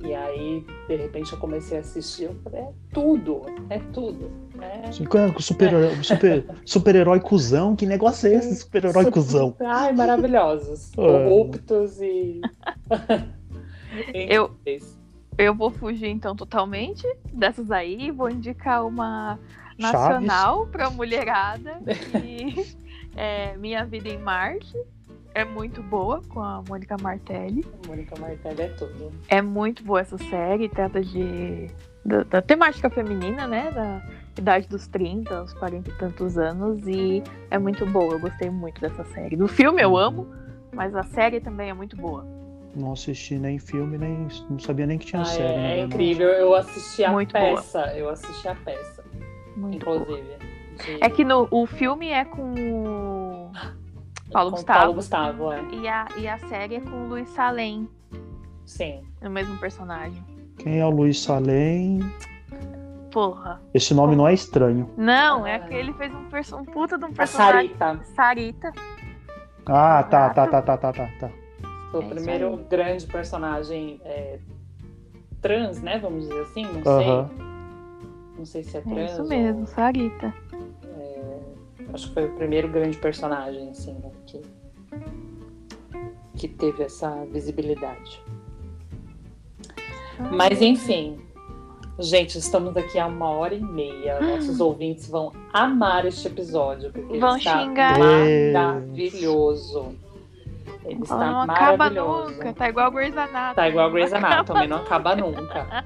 E 0.00 0.14
aí, 0.14 0.64
de 0.86 0.96
repente, 0.96 1.32
eu 1.32 1.38
comecei 1.38 1.76
a 1.76 1.80
assistir, 1.80 2.24
eu 2.24 2.34
falei, 2.44 2.60
é 2.60 2.72
tudo, 2.92 3.42
é 3.70 3.78
tudo. 3.92 4.30
É... 4.60 4.90
Super-herói 5.40 6.02
super, 6.02 6.44
super 6.64 7.20
cuzão, 7.20 7.74
que 7.74 7.86
negócio 7.86 8.28
é 8.28 8.34
esse, 8.34 8.54
super-herói 8.56 9.10
cuzão? 9.10 9.56
Ai, 9.60 9.92
maravilhosos. 9.92 10.90
Corruptos 10.94 12.00
e... 12.00 12.40
eu, 14.14 14.56
eu 15.36 15.54
vou 15.54 15.70
fugir, 15.70 16.08
então, 16.08 16.36
totalmente 16.36 17.04
dessas 17.32 17.72
aí, 17.72 18.12
vou 18.12 18.30
indicar 18.30 18.86
uma 18.86 19.40
nacional 19.76 20.68
para 20.68 20.88
mulherada. 20.88 21.80
E 22.24 22.76
é, 23.16 23.56
Minha 23.56 23.84
Vida 23.84 24.08
em 24.08 24.18
Marte 24.18 24.76
é 25.34 25.44
muito 25.44 25.82
boa 25.82 26.20
com 26.28 26.40
a 26.40 26.62
Mônica 26.68 26.96
Martelli. 27.00 27.64
Mônica 27.86 28.18
Martelli 28.18 28.62
é 28.62 28.68
tudo. 28.68 29.12
É 29.28 29.40
muito 29.40 29.82
boa 29.82 30.00
essa 30.00 30.18
série, 30.18 30.68
trata 30.68 31.00
de 31.00 31.68
da, 32.04 32.22
da, 32.24 32.42
temática 32.42 32.90
feminina, 32.90 33.46
né? 33.46 33.70
Da 33.70 34.02
idade 34.36 34.68
dos 34.68 34.86
30, 34.86 35.36
aos 35.36 35.52
40 35.54 35.90
e 35.90 35.92
tantos 35.94 36.36
anos. 36.36 36.86
E 36.86 37.22
é 37.50 37.58
muito 37.58 37.86
boa. 37.86 38.14
Eu 38.14 38.20
gostei 38.20 38.50
muito 38.50 38.80
dessa 38.80 39.04
série. 39.04 39.36
Do 39.36 39.48
filme 39.48 39.82
eu 39.82 39.96
amo, 39.96 40.26
mas 40.72 40.94
a 40.94 41.02
série 41.02 41.40
também 41.40 41.70
é 41.70 41.74
muito 41.74 41.96
boa. 41.96 42.26
Não 42.74 42.92
assisti 42.92 43.38
nem 43.38 43.58
filme, 43.58 43.98
nem 43.98 44.28
não 44.48 44.58
sabia 44.58 44.86
nem 44.86 44.98
que 44.98 45.06
tinha 45.06 45.22
ah, 45.22 45.26
série. 45.26 45.60
É, 45.60 45.78
é 45.80 45.84
incrível. 45.84 46.28
Eu 46.28 46.54
assisti 46.54 47.04
a 47.04 47.12
muito 47.12 47.32
peça. 47.32 47.80
Boa. 47.80 47.94
Eu 47.94 48.08
assisti 48.08 48.48
a 48.48 48.54
peça. 48.54 49.04
Muito 49.56 49.76
inclusive. 49.76 50.22
De... 50.84 51.04
É 51.04 51.10
que 51.10 51.22
no, 51.22 51.46
o 51.50 51.66
filme 51.66 52.08
é 52.08 52.24
com 52.24 53.21
Paulo 54.32 54.50
com 54.50 54.56
Gustavo. 54.56 54.78
Paulo 54.78 54.94
Gustavo, 54.94 55.52
é. 55.52 55.62
E 55.72 55.88
a, 55.88 56.08
e 56.16 56.28
a 56.28 56.38
série 56.38 56.76
é 56.76 56.80
com 56.80 57.04
o 57.04 57.08
Luiz 57.08 57.28
Salem. 57.30 57.88
Sim. 58.64 59.02
É 59.20 59.28
o 59.28 59.30
mesmo 59.30 59.58
personagem. 59.58 60.24
Quem 60.58 60.80
é 60.80 60.86
o 60.86 60.90
Luiz 60.90 61.20
Salem? 61.20 62.00
Porra. 63.10 63.60
Esse 63.74 63.92
nome 63.92 64.16
não 64.16 64.26
é 64.26 64.32
estranho. 64.32 64.88
Não, 64.96 65.46
é 65.46 65.58
que 65.58 65.74
ele 65.74 65.92
fez 65.94 66.12
um, 66.14 66.24
perso 66.24 66.56
um 66.56 66.64
puta 66.64 66.96
de 66.96 67.04
um 67.04 67.12
personagem. 67.12 67.72
A 67.74 67.78
Sarita. 67.78 68.04
Sarita. 68.14 68.72
Ah, 69.66 70.02
tá, 70.02 70.30
tá, 70.30 70.46
tá, 70.46 70.62
tá, 70.62 70.76
tá, 70.76 70.92
tá, 70.92 71.08
tá. 71.20 71.30
O 71.92 72.00
é 72.00 72.08
primeiro 72.08 72.56
grande 72.70 73.06
personagem 73.06 74.00
é, 74.04 74.38
trans, 75.42 75.82
né? 75.82 75.98
Vamos 75.98 76.22
dizer 76.26 76.40
assim, 76.40 76.64
não 76.64 76.80
uh 76.80 76.84
-huh. 76.84 77.28
sei. 77.28 77.44
Não 78.38 78.44
sei 78.46 78.64
se 78.64 78.76
é 78.78 78.80
trans. 78.80 78.96
É 78.96 79.04
isso 79.04 79.28
mesmo, 79.28 79.60
ou... 79.60 79.66
Sarita. 79.66 80.34
Acho 81.92 82.08
que 82.08 82.14
foi 82.14 82.24
o 82.26 82.32
primeiro 82.36 82.68
grande 82.68 82.96
personagem, 82.98 83.68
assim, 83.70 83.92
né, 83.94 84.10
que, 84.26 84.40
que 86.36 86.48
teve 86.48 86.84
essa 86.84 87.24
visibilidade. 87.26 88.22
Ah, 90.18 90.30
Mas 90.32 90.60
enfim, 90.62 91.18
gente, 91.98 92.38
estamos 92.38 92.76
aqui 92.76 92.98
há 92.98 93.06
uma 93.06 93.28
hora 93.30 93.54
e 93.54 93.60
meia. 93.60 94.20
Nossos 94.20 94.58
ouvintes 94.60 95.08
vão 95.08 95.32
amar 95.52 96.06
este 96.06 96.26
episódio, 96.28 96.90
porque 96.92 97.18
vão 97.18 97.30
ele 97.30 97.38
está 97.38 97.60
xingar. 97.62 97.98
maravilhoso. 97.98 99.94
Ele 100.84 101.02
está 101.02 101.16
não 101.16 101.46
maravilhoso. 101.46 101.52
acaba 101.52 101.90
nunca, 102.30 102.52
tá 102.54 102.68
igual 102.68 102.90
Grey's 102.90 103.16
Anatomy. 103.16 103.54
Tá 103.54 103.68
igual 103.68 103.90
Grey's 103.90 104.12
Anatomy, 104.12 104.66
não 104.66 104.78
acaba 104.78 105.14
nunca. 105.14 105.84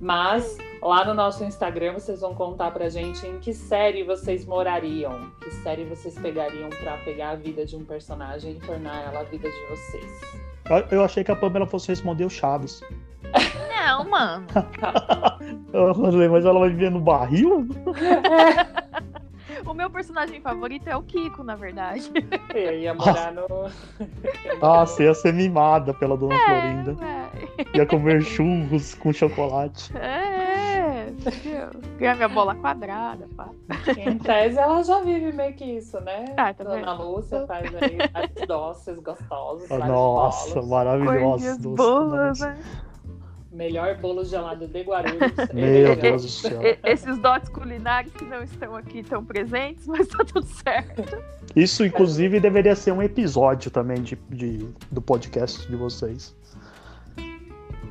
Mas 0.00 0.56
lá 0.82 1.04
no 1.04 1.14
nosso 1.14 1.44
Instagram 1.44 1.94
vocês 1.94 2.20
vão 2.20 2.34
contar 2.34 2.70
pra 2.72 2.88
gente 2.88 3.26
em 3.26 3.38
que 3.38 3.54
série 3.54 4.02
vocês 4.02 4.44
morariam, 4.44 5.30
que 5.40 5.50
série 5.50 5.84
vocês 5.84 6.18
pegariam 6.18 6.68
para 6.70 6.96
pegar 6.98 7.30
a 7.30 7.36
vida 7.36 7.64
de 7.64 7.76
um 7.76 7.84
personagem 7.84 8.52
e 8.52 8.60
tornar 8.60 9.04
ela 9.04 9.20
a 9.20 9.24
vida 9.24 9.48
de 9.48 9.66
vocês. 9.70 10.20
Eu 10.90 11.04
achei 11.04 11.24
que 11.24 11.30
a 11.30 11.36
Pamela 11.36 11.66
fosse 11.66 11.88
responder 11.88 12.24
o 12.24 12.30
Chaves. 12.30 12.82
Não, 13.68 14.04
mano. 14.08 14.46
eu 15.72 15.94
falei, 15.94 16.28
mas 16.28 16.44
ela 16.44 16.60
vai 16.60 16.68
viver 16.68 16.90
no 16.90 17.00
barril? 17.00 17.68
o 19.66 19.74
meu 19.74 19.90
personagem 19.90 20.40
favorito 20.40 20.88
é 20.88 20.96
o 20.96 21.02
Kiko, 21.02 21.42
na 21.42 21.56
verdade. 21.56 22.10
Eu 22.54 22.78
ia 22.78 22.94
morar 22.94 23.32
no. 23.32 23.46
Ah, 24.60 24.86
você 24.86 25.04
ia 25.04 25.14
ser 25.14 25.32
mimada 25.32 25.92
pela 25.94 26.16
dona 26.16 26.34
é, 26.34 26.44
Florinda. 26.44 26.96
É. 27.04 27.78
Ia 27.78 27.86
comer 27.86 28.22
churros 28.22 28.94
com 28.94 29.12
chocolate. 29.12 29.96
É, 29.96 30.41
Criar 31.98 32.14
minha 32.16 32.28
bola 32.28 32.54
quadrada, 32.54 33.28
pá. 33.36 33.48
Em 33.96 34.18
tese, 34.18 34.58
ela 34.58 34.82
já 34.82 35.00
vive 35.00 35.32
meio 35.32 35.54
que 35.54 35.64
isso, 35.64 36.00
né? 36.00 36.26
Ah, 36.36 36.52
tá 36.52 36.64
Dona 36.64 36.92
Lúcia 36.94 37.46
faz 37.46 37.70
aí 37.74 37.98
vários 38.12 38.40
doces 38.48 38.98
gostosos. 39.00 39.68
vários 39.68 39.88
Nossa, 39.88 40.54
bolos. 40.54 40.68
maravilhoso. 40.68 41.18
Coisas 41.44 41.56
boas, 41.58 42.40
né? 42.40 42.58
Melhor 43.52 43.96
bolo 43.98 44.24
gelado 44.24 44.66
de 44.66 44.80
Guarulhos. 44.82 45.20
Meu 45.52 45.94
Deus 45.94 46.22
do 46.22 46.28
céu. 46.28 46.58
Esses 46.84 47.18
dotes 47.18 47.50
culinários 47.50 48.10
que 48.14 48.24
não 48.24 48.42
estão 48.42 48.74
aqui 48.74 49.02
tão 49.02 49.22
presentes, 49.22 49.86
mas 49.86 50.08
tá 50.08 50.24
tudo 50.24 50.46
certo. 50.46 51.02
Isso, 51.54 51.84
inclusive, 51.84 52.40
deveria 52.40 52.74
ser 52.74 52.92
um 52.92 53.02
episódio 53.02 53.70
também 53.70 54.00
de, 54.00 54.16
de- 54.30 54.66
do 54.90 55.02
podcast 55.02 55.68
de 55.68 55.76
vocês. 55.76 56.34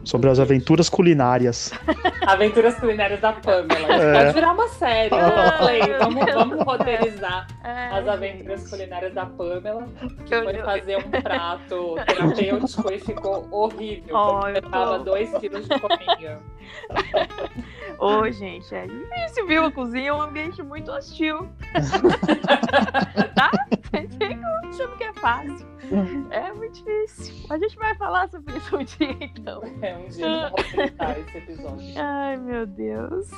Sobre 0.04 0.30
as 0.30 0.40
aventuras 0.40 0.90
culinárias. 0.90 1.72
Aventuras 2.26 2.76
culinárias 2.80 3.20
da 3.22 3.34
Pamela. 3.34 3.94
É. 3.94 4.14
Pode 4.24 4.34
virar 4.34 4.54
uma 4.54 4.68
série. 4.70 5.12
Ah, 5.22 5.60
meu 5.72 6.00
Vamos, 6.00 6.34
vamos 6.34 6.64
roteirizar 6.66 7.48
É, 7.64 7.88
as 7.98 8.08
aventuras 8.08 8.68
culinárias 8.70 9.14
da 9.14 9.26
Pamela, 9.28 9.88
que 10.26 10.34
Eu- 10.34 10.44
foi 10.44 10.60
eu- 10.60 10.66
fazer 10.66 10.98
um 10.98 11.10
prato 11.22 11.96
terapêutico 12.08 12.92
e 12.92 13.00
ficou 13.00 13.48
horrível. 13.52 14.16
Oh, 14.16 14.48
eu 14.48 14.62
tô- 14.62 14.98
2 15.04 15.38
quilos 15.38 15.68
de 15.68 15.80
cominho. 15.80 16.40
Ô, 18.00 18.30
gente, 18.32 18.74
é 18.74 18.88
difícil, 18.88 19.46
viu? 19.48 19.66
A 19.66 19.72
cozinha 19.72 20.10
é 20.10 20.14
um 20.14 20.22
ambiente 20.22 20.64
muito 20.64 20.92
hostil. 20.92 21.48
tá? 23.36 23.52
Ficam 23.92 24.70
achando 24.70 24.98
que 24.98 25.04
é 25.04 25.14
fácil. 25.14 25.72
É 26.32 26.52
muito 26.54 26.74
difícil. 26.84 27.46
A 27.50 27.58
gente 27.58 27.76
vai 27.78 27.94
falar 27.96 28.30
sobre 28.30 28.56
isso 28.58 28.78
um 28.78 28.84
dia, 28.84 29.18
então. 29.20 29.62
É 29.82 29.91
um 29.98 30.08
dia 30.10 30.28
de 30.28 30.50
roteirizar 30.52 31.20
esse 31.20 31.38
episódio. 31.38 31.94
Ai, 31.98 32.38
meu 32.38 32.66
Deus. 32.66 33.30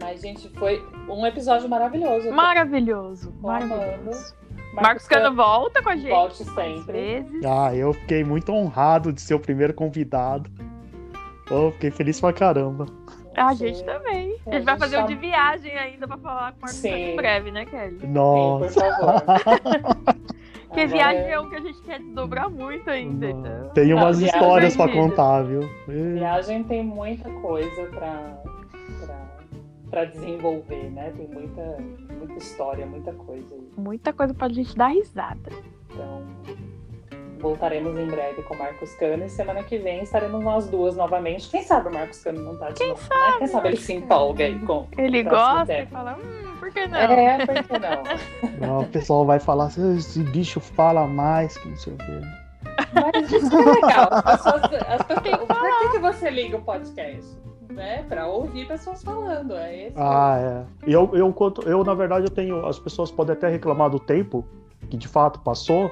Mas, 0.00 0.20
gente, 0.20 0.48
foi 0.50 0.80
um 1.08 1.26
episódio 1.26 1.68
maravilhoso. 1.68 2.30
Maravilhoso. 2.30 3.34
Maravilhoso. 3.40 3.82
amando. 4.04 4.38
Marcos 4.74 5.08
Cano 5.08 5.34
volta 5.34 5.82
com 5.82 5.88
a 5.88 5.96
gente. 5.96 6.10
Volte 6.10 6.44
sempre. 6.44 6.92
vezes. 6.92 7.44
Ah, 7.44 7.74
eu 7.74 7.92
fiquei 7.92 8.22
muito 8.22 8.52
honrado 8.52 9.12
de 9.12 9.20
ser 9.20 9.34
o 9.34 9.40
primeiro 9.40 9.74
convidado. 9.74 10.48
Oh, 11.50 11.72
fiquei 11.72 11.90
feliz 11.90 12.20
pra 12.20 12.32
caramba. 12.32 12.86
A 13.36 13.54
gente 13.54 13.82
também. 13.84 14.36
A 14.46 14.54
gente 14.54 14.64
vai 14.64 14.74
gente 14.74 14.78
fazer 14.78 14.96
tá- 14.96 15.04
um 15.04 15.06
de 15.06 15.14
viagem 15.16 15.76
ainda 15.76 16.06
pra 16.06 16.18
falar 16.18 16.52
com 16.52 16.58
o 16.58 16.60
Marcos 16.62 16.76
Sim. 16.76 17.12
Em 17.12 17.16
breve, 17.16 17.50
né, 17.50 17.64
Kelly? 17.64 17.92
Sim, 18.00 18.06
por 18.06 18.08
Nossa. 18.08 18.80
favor. 18.80 19.22
Porque 20.68 20.80
Agora- 20.82 20.96
viagem 20.98 21.30
é 21.32 21.40
um 21.40 21.48
que 21.48 21.56
a 21.56 21.60
gente 21.60 21.80
quer 21.82 21.98
desdobrar 21.98 22.50
muito 22.50 22.88
ainda. 22.90 23.30
Então... 23.30 23.70
Tem 23.70 23.92
umas 23.94 24.20
Não, 24.20 24.26
histórias 24.26 24.76
pra 24.76 24.86
divertida. 24.86 25.16
contar, 25.16 25.42
viu? 25.42 25.60
Viagem 25.86 26.62
tem 26.64 26.84
muita 26.84 27.28
coisa 27.30 27.84
pra, 27.86 28.38
pra, 29.04 29.16
pra 29.90 30.04
desenvolver, 30.04 30.90
né? 30.90 31.12
Tem 31.16 31.26
muita, 31.28 31.78
muita 32.18 32.34
história, 32.34 32.86
muita 32.86 33.12
coisa. 33.14 33.46
aí. 33.54 33.68
Muita 33.76 34.12
coisa 34.12 34.34
pra 34.34 34.48
gente 34.50 34.76
dar 34.76 34.88
risada. 34.88 35.50
Então, 35.90 36.22
voltaremos 37.40 37.96
em 37.98 38.06
breve 38.06 38.42
com 38.42 38.54
o 38.54 38.58
Marcos 38.58 38.94
Cano 38.96 39.24
e 39.24 39.28
semana 39.30 39.62
que 39.62 39.78
vem 39.78 40.02
estaremos 40.02 40.42
nós 40.42 40.68
duas 40.68 40.96
novamente. 40.96 41.48
Quem 41.48 41.62
sabe 41.62 41.88
o 41.88 41.94
Marcos 41.94 42.22
Cano 42.22 42.42
não 42.42 42.56
tá 42.58 42.68
de 42.68 42.74
Quem 42.74 42.88
novo, 42.88 43.00
né? 43.02 43.38
Quem 43.38 43.46
sabe 43.46 43.68
ele 43.68 43.76
se 43.78 43.94
empolga 43.94 44.44
aí 44.44 44.58
com 44.60 44.86
Ele 44.98 45.20
o 45.22 45.24
gosta 45.24 45.78
e 45.78 45.86
fala, 45.86 46.16
hum, 46.16 46.47
por 46.58 46.70
que 46.70 46.86
não? 46.86 46.98
É, 46.98 47.46
por 47.46 47.54
que 47.64 47.78
não? 47.78 48.02
Não, 48.66 48.80
o 48.80 48.86
pessoal 48.86 49.24
vai 49.24 49.38
falar 49.38 49.66
assim, 49.66 49.96
esse 49.96 50.22
bicho 50.22 50.60
fala 50.60 51.06
mais 51.06 51.56
que 51.56 51.68
não 51.68 51.76
sei 51.76 51.92
o 51.92 51.96
quê. 51.96 52.20
Mas 52.92 53.32
isso 53.32 53.50
que 53.50 53.56
é 53.56 53.64
legal. 53.64 54.08
As 54.10 54.42
pessoas, 54.42 54.62
as 54.64 55.02
pessoas, 55.02 55.46
pra 55.46 55.78
que, 55.78 55.88
que 55.90 55.98
você 55.98 56.30
liga 56.30 56.56
o 56.56 56.62
podcast? 56.62 57.38
Né? 57.72 58.04
Pra 58.08 58.26
ouvir 58.26 58.66
pessoas 58.66 59.02
falando. 59.02 59.54
É 59.54 59.86
esse 59.86 59.96
Ah, 59.96 60.36
é. 60.84 60.90
Eu, 60.90 61.10
eu, 61.14 61.32
quanto, 61.32 61.62
eu, 61.68 61.84
na 61.84 61.94
verdade, 61.94 62.26
eu 62.26 62.30
tenho. 62.30 62.66
As 62.66 62.78
pessoas 62.78 63.10
podem 63.10 63.34
até 63.34 63.48
reclamar 63.48 63.90
do 63.90 64.00
tempo, 64.00 64.44
que 64.90 64.96
de 64.96 65.06
fato 65.06 65.38
passou, 65.40 65.90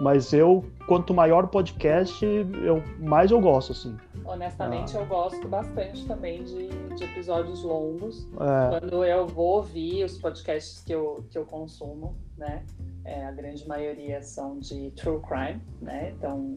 mas 0.00 0.32
eu, 0.32 0.64
quanto 0.86 1.14
maior 1.14 1.44
o 1.44 1.48
podcast, 1.48 2.24
eu, 2.24 2.82
mais 2.98 3.30
eu 3.30 3.40
gosto, 3.40 3.72
assim. 3.72 3.96
Honestamente, 4.24 4.96
Ah. 4.96 5.00
eu 5.00 5.06
gosto 5.06 5.48
bastante 5.48 6.06
também 6.06 6.42
de, 6.44 6.68
de 6.94 7.04
episódios 7.04 7.62
longos. 7.62 8.26
É, 8.40 8.78
Quando 8.80 9.04
eu 9.04 9.26
vou 9.26 9.56
ouvir 9.56 10.04
os 10.04 10.16
podcasts 10.18 10.82
que 10.84 10.92
eu, 10.94 11.24
que 11.30 11.36
eu 11.38 11.44
consumo, 11.44 12.16
né? 12.36 12.64
é, 13.04 13.24
a 13.26 13.32
grande 13.32 13.66
maioria 13.66 14.22
são 14.22 14.58
de 14.58 14.90
true 14.92 15.20
crime, 15.20 15.60
né? 15.80 16.12
Então, 16.16 16.56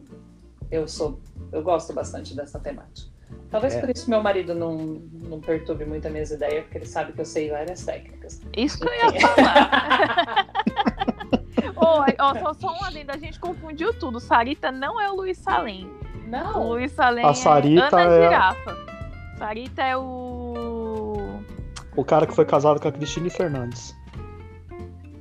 eu 0.70 0.86
sou, 0.86 1.20
eu 1.52 1.62
gosto 1.62 1.92
bastante 1.92 2.34
dessa 2.36 2.58
temática. 2.60 3.10
Talvez 3.50 3.74
É. 3.74 3.80
por 3.80 3.90
isso 3.90 4.08
meu 4.08 4.22
marido 4.22 4.54
não, 4.54 4.76
não 4.76 5.40
perturbe 5.40 5.84
muito 5.84 6.06
as 6.06 6.12
minhas 6.12 6.30
ideias, 6.30 6.62
porque 6.64 6.78
ele 6.78 6.86
sabe 6.86 7.12
que 7.12 7.20
eu 7.20 7.24
sei 7.24 7.50
várias 7.50 7.84
técnicas. 7.84 8.40
Isso 8.56 8.78
que 8.78 8.88
eu 8.88 8.94
ia 8.94 9.20
falar. 9.20 10.46
Ô, 11.76 12.04
ó, 12.22 12.34
só, 12.38 12.54
só 12.54 12.68
um 12.80 12.84
adendo, 12.84 13.12
a 13.12 13.16
gente 13.18 13.38
confundiu 13.40 13.92
tudo. 13.98 14.20
Sarita 14.20 14.70
não 14.72 15.00
é 15.00 15.10
o 15.10 15.16
Luiz 15.16 15.38
Salem. 16.30 16.46
O 16.46 16.52
Não, 16.52 16.68
Luiz 16.68 16.92
Salem 16.92 17.24
A 17.24 17.34
Sarita 17.34 18.00
é 18.00 18.04
Ana 18.04 18.14
é- 18.14 18.22
Girafa. 18.28 18.76
Sarita 19.38 19.82
é 19.82 19.96
o... 19.96 21.40
o 21.96 22.04
cara 22.04 22.26
que 22.26 22.34
foi 22.34 22.44
casado 22.44 22.80
com 22.80 22.88
a 22.88 22.92
Cristina 22.92 23.28
Fernandes. 23.30 23.94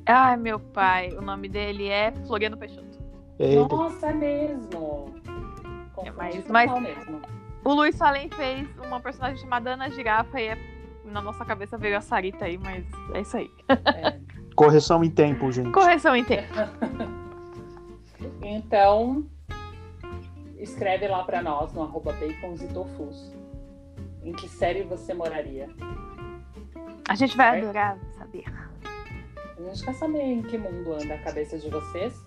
Ai, 0.08 0.38
meu 0.38 0.60
pai, 0.60 1.10
o 1.18 1.22
nome 1.22 1.50
dele 1.50 1.90
é 1.90 2.14
Floriano 2.28 2.58
Peixoto. 2.58 2.86
É 3.40 3.54
ele. 3.54 3.68
nossa, 3.68 4.08
é 4.08 4.14
mesmo. 4.14 5.14
Mas- 6.16 6.36
total 6.36 6.52
mas- 6.52 6.82
mesmo. 6.82 7.22
O 7.64 7.74
Luiz 7.74 7.96
Salem 7.96 8.30
fez 8.30 8.68
uma 8.86 9.00
personagem 9.00 9.38
chamada 9.38 9.72
Ana 9.74 9.90
Girafa 9.90 10.40
e 10.40 10.48
é- 10.50 10.58
na 11.04 11.22
nossa 11.22 11.44
cabeça 11.44 11.78
veio 11.78 11.98
a 11.98 12.02
Sarita 12.02 12.46
aí, 12.46 12.58
mas 12.58 12.86
é 13.14 13.22
isso 13.22 13.38
aí. 13.38 13.50
É. 13.70 14.20
Correção 14.56 15.04
em 15.04 15.10
tempo, 15.10 15.52
gente. 15.52 15.72
Correção 15.72 16.16
em 16.16 16.24
tempo. 16.24 16.54
Então, 18.42 19.26
escreve 20.66 21.08
lá 21.08 21.24
pra 21.24 21.42
nós 21.42 21.72
no 21.72 21.84
arroba 21.84 22.12
bacons 22.14 22.62
e 22.62 22.68
tofus. 22.68 23.32
Em 24.24 24.34
que 24.34 24.50
série 24.50 24.84
você 24.84 25.14
moraria? 25.14 25.70
A 27.08 27.16
gente 27.16 27.38
vai 27.38 27.62
adorar 27.62 27.98
saber. 28.18 28.44
A 29.58 29.62
gente 29.62 29.86
quer 29.86 29.94
saber 29.94 30.22
em 30.22 30.42
que 30.42 30.58
mundo 30.58 30.94
anda 30.94 31.14
a 31.14 31.18
cabeça 31.20 31.58
de 31.58 31.70
vocês. 31.70 32.22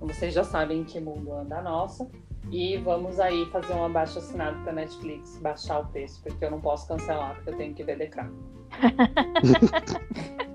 Vocês 0.00 0.32
já 0.32 0.44
sabem 0.44 0.80
em 0.80 0.84
que 0.84 1.00
mundo 1.00 1.32
anda 1.32 1.58
a 1.58 1.62
nossa. 1.62 2.08
E 2.50 2.76
vamos 2.76 3.18
aí 3.18 3.44
fazer 3.46 3.74
um 3.74 3.84
abaixo 3.84 4.18
assinado 4.18 4.62
pra 4.62 4.72
Netflix, 4.72 5.36
baixar 5.38 5.80
o 5.80 5.86
preço, 5.86 6.22
porque 6.22 6.44
eu 6.44 6.50
não 6.50 6.60
posso 6.60 6.86
cancelar, 6.86 7.34
porque 7.34 7.50
eu 7.50 7.56
tenho 7.56 7.74
que 7.74 7.82
ver 7.82 8.08
Crown. 8.08 8.30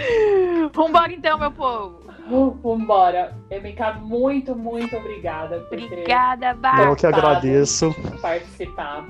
Vambora 0.72 1.12
então, 1.12 1.38
meu 1.38 1.52
povo. 1.52 1.99
Uh, 2.30 2.50
Vambora. 2.62 3.34
MK, 3.50 4.00
muito, 4.02 4.54
muito 4.56 4.96
obrigada 4.96 5.60
por 5.60 5.78
Obrigada, 5.78 6.50
Eu 6.50 6.56
Bar. 6.56 6.96
que 6.96 7.06
agradeço. 7.06 7.94
participar. 8.20 9.04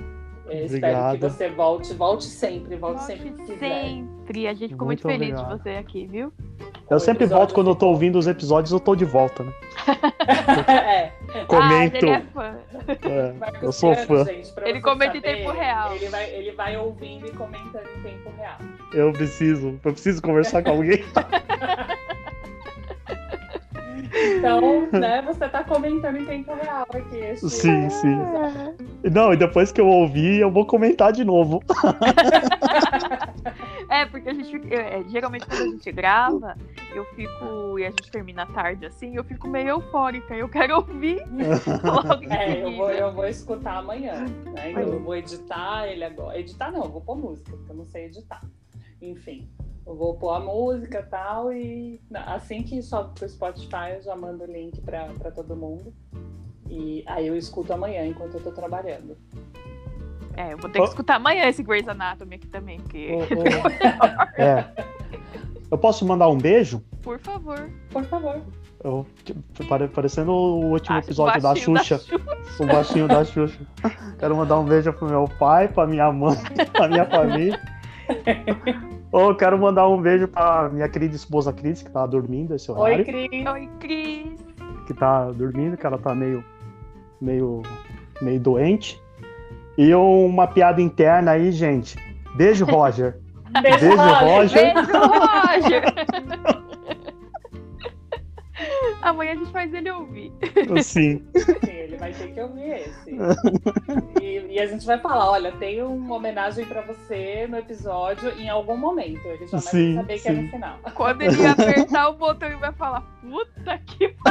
Eu 0.46 0.64
espero 0.66 0.96
Obrigado. 0.96 1.12
que 1.12 1.18
você 1.22 1.48
volte, 1.48 1.94
volte 1.94 2.24
sempre, 2.24 2.74
volte, 2.76 2.98
Volte 2.98 3.06
sempre 3.06 3.30
que 3.30 3.52
quiser. 3.52 3.58
sempre. 3.84 4.48
A 4.48 4.54
gente 4.54 4.70
ficou 4.70 4.86
muito, 4.86 5.06
Muito 5.06 5.18
feliz 5.18 5.38
obrigado. 5.38 5.56
de 5.58 5.62
você 5.62 5.70
aqui, 5.76 6.06
viu? 6.08 6.32
Eu 6.90 6.96
O 6.96 7.00
sempre 7.00 7.24
volto 7.24 7.54
quando 7.54 7.70
eu 7.70 7.74
tô 7.76 7.86
ouvindo 7.86 8.18
os 8.18 8.26
episódios, 8.26 8.72
eu 8.72 8.80
tô 8.80 8.96
de 8.96 9.04
volta, 9.04 9.44
né? 9.44 9.52
é. 10.66 11.12
Comento. 11.46 11.94
Ah, 11.94 11.98
ele 11.98 12.10
é 12.10 12.20
fã. 12.34 12.56
É, 13.08 13.34
eu 13.62 13.70
sou 13.70 13.94
fã. 13.94 14.24
gente, 14.24 14.52
Ele 14.64 14.80
comenta 14.80 15.16
em 15.16 15.20
saber, 15.20 15.36
tempo 15.36 15.52
real. 15.52 15.94
Ele 15.94 16.08
vai, 16.08 16.30
ele 16.30 16.50
vai 16.50 16.76
ouvindo 16.76 17.26
e 17.28 17.30
comentando 17.30 17.86
em 17.98 18.02
tempo 18.02 18.32
real. 18.36 18.56
Eu 18.92 19.12
preciso. 19.12 19.78
Eu 19.84 19.92
preciso 19.92 20.20
conversar 20.20 20.64
com 20.64 20.70
alguém. 20.70 21.04
Então, 24.12 24.88
né, 24.92 25.22
você 25.22 25.48
tá 25.48 25.62
comentando 25.62 26.16
em 26.16 26.24
tempo 26.24 26.52
real 26.54 26.86
aqui. 26.92 27.36
Sim, 27.36 27.88
sim. 27.90 28.16
Não, 29.12 29.32
e 29.32 29.36
depois 29.36 29.70
que 29.70 29.80
eu 29.80 29.86
ouvir, 29.86 30.40
eu 30.40 30.50
vou 30.50 30.66
comentar 30.66 31.12
de 31.12 31.24
novo. 31.24 31.62
É, 33.88 34.06
porque 34.06 34.28
a 34.28 34.34
gente 34.34 34.50
fica- 34.50 34.72
é, 34.74 35.02
geralmente 35.08 35.46
quando 35.46 35.62
a 35.62 35.66
gente 35.66 35.90
grava, 35.90 36.56
eu 36.94 37.04
fico 37.06 37.78
e 37.78 37.84
a 37.84 37.90
gente 37.90 38.08
termina 38.10 38.46
tarde 38.46 38.86
assim, 38.86 39.16
eu 39.16 39.24
fico 39.24 39.48
meio 39.48 39.68
eufórica. 39.70 40.34
Eu 40.34 40.48
quero 40.48 40.76
ouvir 40.76 41.22
logo 41.82 42.24
É, 42.32 42.62
eu 42.62 42.76
vou, 42.76 42.90
eu 42.90 43.12
vou 43.12 43.26
escutar 43.26 43.78
amanhã. 43.78 44.26
Né? 44.54 44.72
Eu 44.76 45.00
vou 45.00 45.16
editar 45.16 45.88
ele 45.88 46.04
agora. 46.04 46.38
Editar 46.38 46.70
não, 46.70 46.84
eu 46.84 46.90
vou 46.90 47.00
pôr 47.00 47.16
música, 47.16 47.50
porque 47.50 47.72
eu 47.72 47.76
não 47.76 47.84
sei 47.84 48.04
editar. 48.06 48.40
Enfim, 49.02 49.48
eu 49.90 49.96
vou 49.96 50.14
pôr 50.14 50.30
a 50.30 50.38
música 50.40 51.00
e 51.00 51.10
tal, 51.10 51.52
e 51.52 52.00
assim 52.14 52.62
que 52.62 52.80
sobe 52.80 53.12
pro 53.18 53.28
Spotify, 53.28 53.96
eu 53.96 54.02
já 54.02 54.14
mando 54.14 54.44
o 54.44 54.46
link 54.46 54.80
pra, 54.82 55.06
pra 55.18 55.32
todo 55.32 55.56
mundo. 55.56 55.92
E 56.68 57.02
aí 57.08 57.26
eu 57.26 57.36
escuto 57.36 57.72
amanhã 57.72 58.06
enquanto 58.06 58.34
eu 58.34 58.40
tô 58.40 58.52
trabalhando. 58.52 59.16
É, 60.36 60.52
eu 60.52 60.58
vou 60.58 60.70
ter 60.70 60.78
que 60.78 60.84
escutar 60.88 61.16
amanhã 61.16 61.48
esse 61.48 61.62
Grey's 61.64 61.88
Anatomy 61.88 62.36
aqui 62.36 62.46
também, 62.46 62.78
porque, 62.78 63.10
É. 64.38 64.64
Eu 65.68 65.76
posso 65.76 66.06
mandar 66.06 66.28
um 66.28 66.38
beijo? 66.38 66.82
por 67.02 67.18
favor. 67.18 67.68
Por 67.90 68.04
favor. 68.04 68.40
Eu, 68.84 69.04
pare- 69.68 69.88
parecendo 69.88 70.30
o 70.32 70.70
último 70.70 70.96
Ah, 70.96 71.00
episódio 71.00 71.40
da 71.42 71.48
baixinho 71.48 71.76
Xuxa. 71.78 72.00
O 72.60 72.66
baixinho 72.66 73.08
da 73.08 73.24
Xuxa. 73.24 73.58
Quero 74.18 74.36
mandar 74.36 74.58
um 74.60 74.64
beijo 74.64 74.92
pro 74.92 75.08
meu 75.08 75.28
pai, 75.38 75.66
pra 75.68 75.86
minha 75.86 76.10
mãe, 76.12 76.36
pra 76.72 76.86
minha 76.88 77.04
família. 77.06 77.60
Ou 79.12 79.34
quero 79.34 79.58
mandar 79.58 79.88
um 79.88 80.00
beijo 80.00 80.28
pra 80.28 80.68
minha 80.68 80.88
querida 80.88 81.16
esposa 81.16 81.52
Cris, 81.52 81.82
que 81.82 81.90
tá 81.90 82.06
dormindo 82.06 82.54
esse 82.54 82.70
horário. 82.70 82.98
Oi, 82.98 83.04
Cris. 83.04 83.46
Oi, 83.46 83.68
Cris. 83.80 84.40
Que 84.86 84.94
tá 84.94 85.30
dormindo, 85.32 85.76
que 85.76 85.84
ela 85.84 85.98
tá 85.98 86.14
meio, 86.14 86.44
meio, 87.20 87.62
meio 88.22 88.38
doente. 88.38 89.00
E 89.76 89.94
uma 89.94 90.46
piada 90.46 90.80
interna 90.80 91.32
aí, 91.32 91.50
gente. 91.50 91.96
Beijo, 92.36 92.64
Roger. 92.64 93.18
Beijo, 93.62 93.80
Beijo, 93.80 93.96
Roger. 93.96 94.74
Beijo, 94.74 94.90
Roger. 94.92 95.82
Amanhã 99.02 99.32
a 99.32 99.34
gente 99.36 99.50
faz 99.50 99.72
ele 99.72 99.90
ouvir. 99.90 100.32
Sim. 100.82 101.24
Sim, 101.34 101.79
vai 102.00 102.12
ter 102.12 102.32
que 102.32 102.40
ouvir 102.40 102.70
esse. 102.72 103.16
E, 104.20 104.54
e 104.54 104.60
a 104.60 104.66
gente 104.66 104.84
vai 104.86 104.98
falar, 104.98 105.30
olha, 105.30 105.52
tem 105.52 105.82
uma 105.82 106.16
homenagem 106.16 106.64
pra 106.66 106.80
você 106.82 107.46
no 107.48 107.56
episódio 107.58 108.30
em 108.38 108.48
algum 108.48 108.76
momento. 108.76 109.24
Ele 109.26 109.46
já 109.46 109.58
vai 109.58 109.60
Sim, 109.60 109.94
saber 109.96 110.18
que 110.20 110.28
é 110.28 110.34
sim. 110.34 110.42
no 110.42 110.48
final. 110.50 110.78
Quando 110.94 111.22
ele 111.22 111.46
apertar 111.46 112.08
o 112.08 112.14
botão 112.14 112.48
e 112.50 112.56
vai 112.56 112.72
falar, 112.72 113.02
puta 113.20 113.78
que 113.78 114.14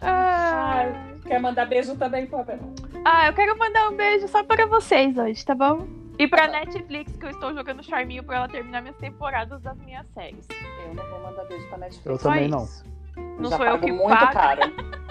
Ah, 0.00 0.86
quer 1.26 1.40
mandar 1.40 1.66
beijo 1.66 1.96
também, 1.96 2.26
Pamela? 2.26 2.60
Ah, 3.04 3.28
eu 3.28 3.34
quero 3.34 3.56
mandar 3.58 3.88
um 3.90 3.96
beijo 3.96 4.28
só 4.28 4.42
para 4.42 4.66
vocês 4.66 5.16
hoje, 5.16 5.44
tá 5.44 5.54
bom? 5.54 5.86
E 6.18 6.26
pra 6.26 6.46
Netflix, 6.48 7.16
que 7.16 7.26
eu 7.26 7.30
estou 7.30 7.54
jogando 7.54 7.82
charminho 7.82 8.22
pra 8.22 8.36
ela 8.36 8.48
terminar 8.48 8.82
minhas 8.82 8.96
temporadas 8.96 9.60
das 9.62 9.76
minhas 9.78 10.06
séries. 10.14 10.46
Eu 10.86 10.94
não 10.94 11.04
vou 11.08 11.22
mandar 11.22 11.44
beijo 11.44 11.66
pra 11.68 11.78
Netflix. 11.78 12.06
Eu 12.06 12.18
Só 12.18 12.30
também 12.30 12.48
não. 12.48 12.64
isso. 12.64 12.84
Não 13.16 13.50
Já 13.50 13.56
sou 13.56 13.66
eu 13.66 13.78
que 13.78 13.92
muito 13.92 14.08
pago. 14.08 14.32
caro. 14.32 14.60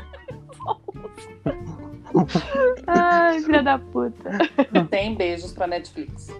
Ai, 2.88 3.40
filha 3.42 3.64
da 3.64 3.80
puta. 3.80 4.30
Tem 4.90 5.16
beijos 5.16 5.52
pra 5.54 5.68
Netflix. 5.68 6.34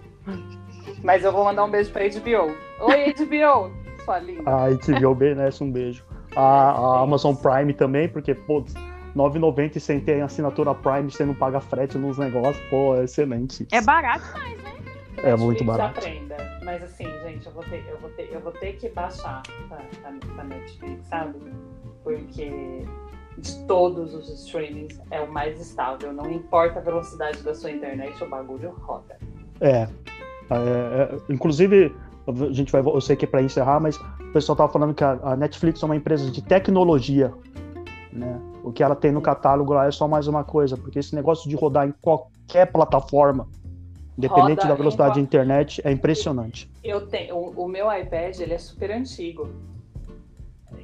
Mas 1.02 1.24
eu 1.24 1.32
vou 1.32 1.44
mandar 1.44 1.64
um 1.64 1.70
beijo 1.70 1.90
pra 1.90 2.04
HBO. 2.04 2.54
Oi, 2.80 3.14
HBO! 3.14 3.72
Sua 4.04 4.18
linda. 4.18 4.50
A 4.50 4.68
HBO 4.70 5.14
merece 5.14 5.62
um 5.62 5.70
beijo. 5.70 6.04
A, 6.34 6.70
a 6.70 7.00
Amazon 7.02 7.34
Prime 7.34 7.72
também, 7.72 8.08
porque, 8.08 8.34
pô, 8.34 8.64
9,90 9.16 9.76
e 9.76 9.80
sem 9.80 10.00
ter 10.00 10.20
assinatura 10.22 10.74
Prime, 10.74 11.10
você 11.10 11.24
não 11.24 11.34
paga 11.34 11.60
frete 11.60 11.98
nos 11.98 12.18
negócios, 12.18 12.64
pô, 12.68 12.96
é 12.96 13.04
excelente. 13.04 13.66
É 13.70 13.80
barato, 13.80 14.24
É 15.18 15.36
muito 15.36 15.64
barato. 15.64 15.98
Aprenda. 15.98 16.51
Mas 16.62 16.82
assim, 16.82 17.04
gente, 17.24 17.46
eu 17.46 17.52
vou 17.52 17.64
ter, 17.64 17.84
eu 17.88 17.98
vou 17.98 18.10
ter, 18.10 18.32
eu 18.32 18.40
vou 18.40 18.52
ter 18.52 18.74
que 18.74 18.88
baixar 18.88 19.42
pra 19.68 20.44
Netflix, 20.44 21.06
sabe? 21.06 21.38
Porque 22.04 22.86
de 23.38 23.64
todos 23.66 24.14
os 24.14 24.28
streamings 24.28 25.00
é 25.10 25.20
o 25.20 25.30
mais 25.30 25.60
estável. 25.60 26.12
Não 26.12 26.30
importa 26.30 26.78
a 26.78 26.82
velocidade 26.82 27.42
da 27.42 27.54
sua 27.54 27.70
internet, 27.70 28.22
o 28.22 28.28
bagulho 28.28 28.70
roda. 28.82 29.16
É. 29.60 29.88
É, 30.50 30.54
é, 30.54 31.18
inclusive, 31.32 31.94
a 32.26 32.52
gente 32.52 32.70
vai, 32.70 32.80
eu 32.82 33.00
sei 33.00 33.16
que 33.16 33.24
é 33.24 33.28
para 33.28 33.42
encerrar, 33.42 33.80
mas 33.80 33.96
o 33.96 34.32
pessoal 34.32 34.56
tava 34.56 34.72
falando 34.72 34.94
que 34.94 35.02
a, 35.02 35.18
a 35.22 35.36
Netflix 35.36 35.82
é 35.82 35.86
uma 35.86 35.96
empresa 35.96 36.30
de 36.30 36.42
tecnologia, 36.42 37.32
né? 38.12 38.40
O 38.62 38.70
que 38.70 38.82
ela 38.82 38.94
tem 38.94 39.10
no 39.10 39.20
catálogo 39.20 39.72
lá 39.72 39.86
é 39.86 39.90
só 39.90 40.06
mais 40.06 40.28
uma 40.28 40.44
coisa, 40.44 40.76
porque 40.76 40.98
esse 40.98 41.14
negócio 41.14 41.48
de 41.48 41.56
rodar 41.56 41.88
em 41.88 41.94
qualquer 42.00 42.70
plataforma, 42.70 43.48
independente 44.16 44.62
Roda 44.62 44.68
da 44.68 44.74
em 44.74 44.76
velocidade 44.76 45.14
da 45.14 45.20
internet, 45.20 45.80
é 45.84 45.90
impressionante. 45.90 46.70
Eu 46.82 47.06
tenho, 47.06 47.36
o, 47.36 47.64
o 47.64 47.68
meu 47.68 47.92
iPad 47.92 48.38
ele 48.40 48.54
é 48.54 48.58
super 48.58 48.90
antigo. 48.90 49.48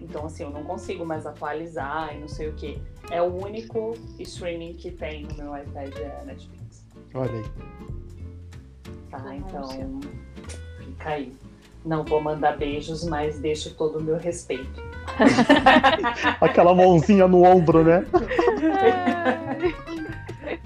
Então, 0.00 0.26
assim, 0.26 0.44
eu 0.44 0.50
não 0.50 0.64
consigo 0.64 1.04
mais 1.04 1.26
atualizar 1.26 2.14
e 2.14 2.20
não 2.20 2.28
sei 2.28 2.48
o 2.48 2.54
que. 2.54 2.80
É 3.10 3.20
o 3.20 3.26
único 3.26 3.94
streaming 4.18 4.74
que 4.74 4.90
tem 4.90 5.24
no 5.24 5.34
meu 5.34 5.56
iPad 5.56 5.94
é 5.98 6.18
a 6.20 6.24
Netflix. 6.24 6.86
Olha 7.14 7.30
aí. 7.30 7.44
Tá? 9.10 9.34
Então, 9.34 9.68
fica 10.78 11.10
aí. 11.10 11.32
Não 11.84 12.04
vou 12.04 12.20
mandar 12.20 12.56
beijos, 12.56 13.04
mas 13.04 13.38
deixo 13.38 13.74
todo 13.74 13.98
o 13.98 14.02
meu 14.02 14.16
respeito. 14.16 14.82
Aquela 16.40 16.74
mãozinha 16.74 17.26
no 17.26 17.44
ombro, 17.44 17.84
né? 17.84 18.04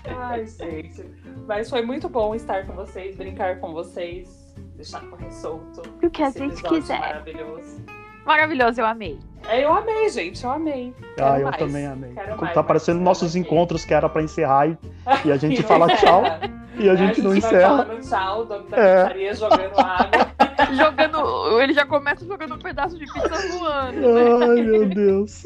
Ai, 0.07 0.47
gente. 0.47 1.05
Mas 1.47 1.69
foi 1.71 1.83
muito 1.83 2.09
bom 2.09 2.35
estar 2.35 2.67
com 2.67 2.73
vocês, 2.75 3.17
brincar 3.17 3.59
com 3.61 3.73
vocês, 3.73 4.55
deixar 4.77 5.01
correr 5.03 5.31
solto. 5.33 5.83
O 6.03 6.11
que 6.11 6.23
a 6.23 6.31
gente 6.31 6.63
quiser. 6.63 6.99
Maravilhoso. 7.01 7.83
Maravilhoso, 8.25 8.81
eu 8.81 8.87
amei. 8.87 9.19
É, 9.49 9.65
eu 9.65 9.73
amei, 9.73 10.09
gente, 10.09 10.45
eu 10.45 10.51
amei. 10.53 10.95
Quero 11.17 11.27
Ah, 11.33 11.41
eu 11.41 11.45
mais, 11.47 11.57
também 11.57 11.87
amei. 11.87 12.13
quero 12.13 12.41
mais 12.41 12.55
Tá 12.55 12.63
parecendo 12.63 12.99
participar 12.99 13.05
nossos 13.05 13.31
aqui. 13.31 13.39
encontros 13.41 13.85
que 13.85 13.93
era 13.93 14.09
pra 14.09 14.23
encerrar 14.23 14.69
e, 14.69 14.79
e 15.25 15.33
a 15.33 15.37
gente 15.37 15.59
E 15.59 15.63
não 15.63 15.69
fala 15.69 15.89
tchau 15.97 16.21
encerra. 16.23 16.41
e 16.79 16.89
a 16.89 16.95
gente 16.95 17.21
não 17.21 17.31
vai 17.31 17.39
encerra. 17.39 17.85
falando 17.85 18.09
tchau, 18.09 18.41
o 18.41 18.45
dono 18.45 18.69
da 18.69 18.77
É. 18.77 19.35
jogando 19.35 19.79
água. 19.81 20.33
Jogando. 20.73 21.61
Ele 21.61 21.73
já 21.75 21.85
começa 21.85 22.25
jogando 22.25 22.55
um 22.55 22.59
pedaço 22.59 22.97
de 22.97 23.05
pizza 23.05 23.29
voando, 23.59 24.01
né? 24.01 24.47
Ai, 24.55 24.63
meu 24.63 24.89
Deus. 24.89 25.43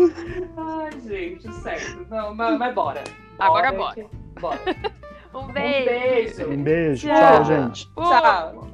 Ai, 0.56 0.90
gente, 1.00 1.50
certo. 1.54 2.06
Não, 2.10 2.34
mas, 2.34 2.58
mas 2.58 2.74
bora. 2.74 3.02
Agora 3.38 3.72
que- 3.94 4.06
Bora. 4.40 4.58
Um 5.34 5.40
Um 5.46 5.52
beijo. 5.52 5.84
beijo. 5.86 6.50
Um 6.50 6.62
beijo. 6.62 7.06
Tchau. 7.08 7.16
Tchau, 7.18 7.44
gente. 7.44 7.90
Uh, 7.96 8.02
Tchau. 8.04 8.68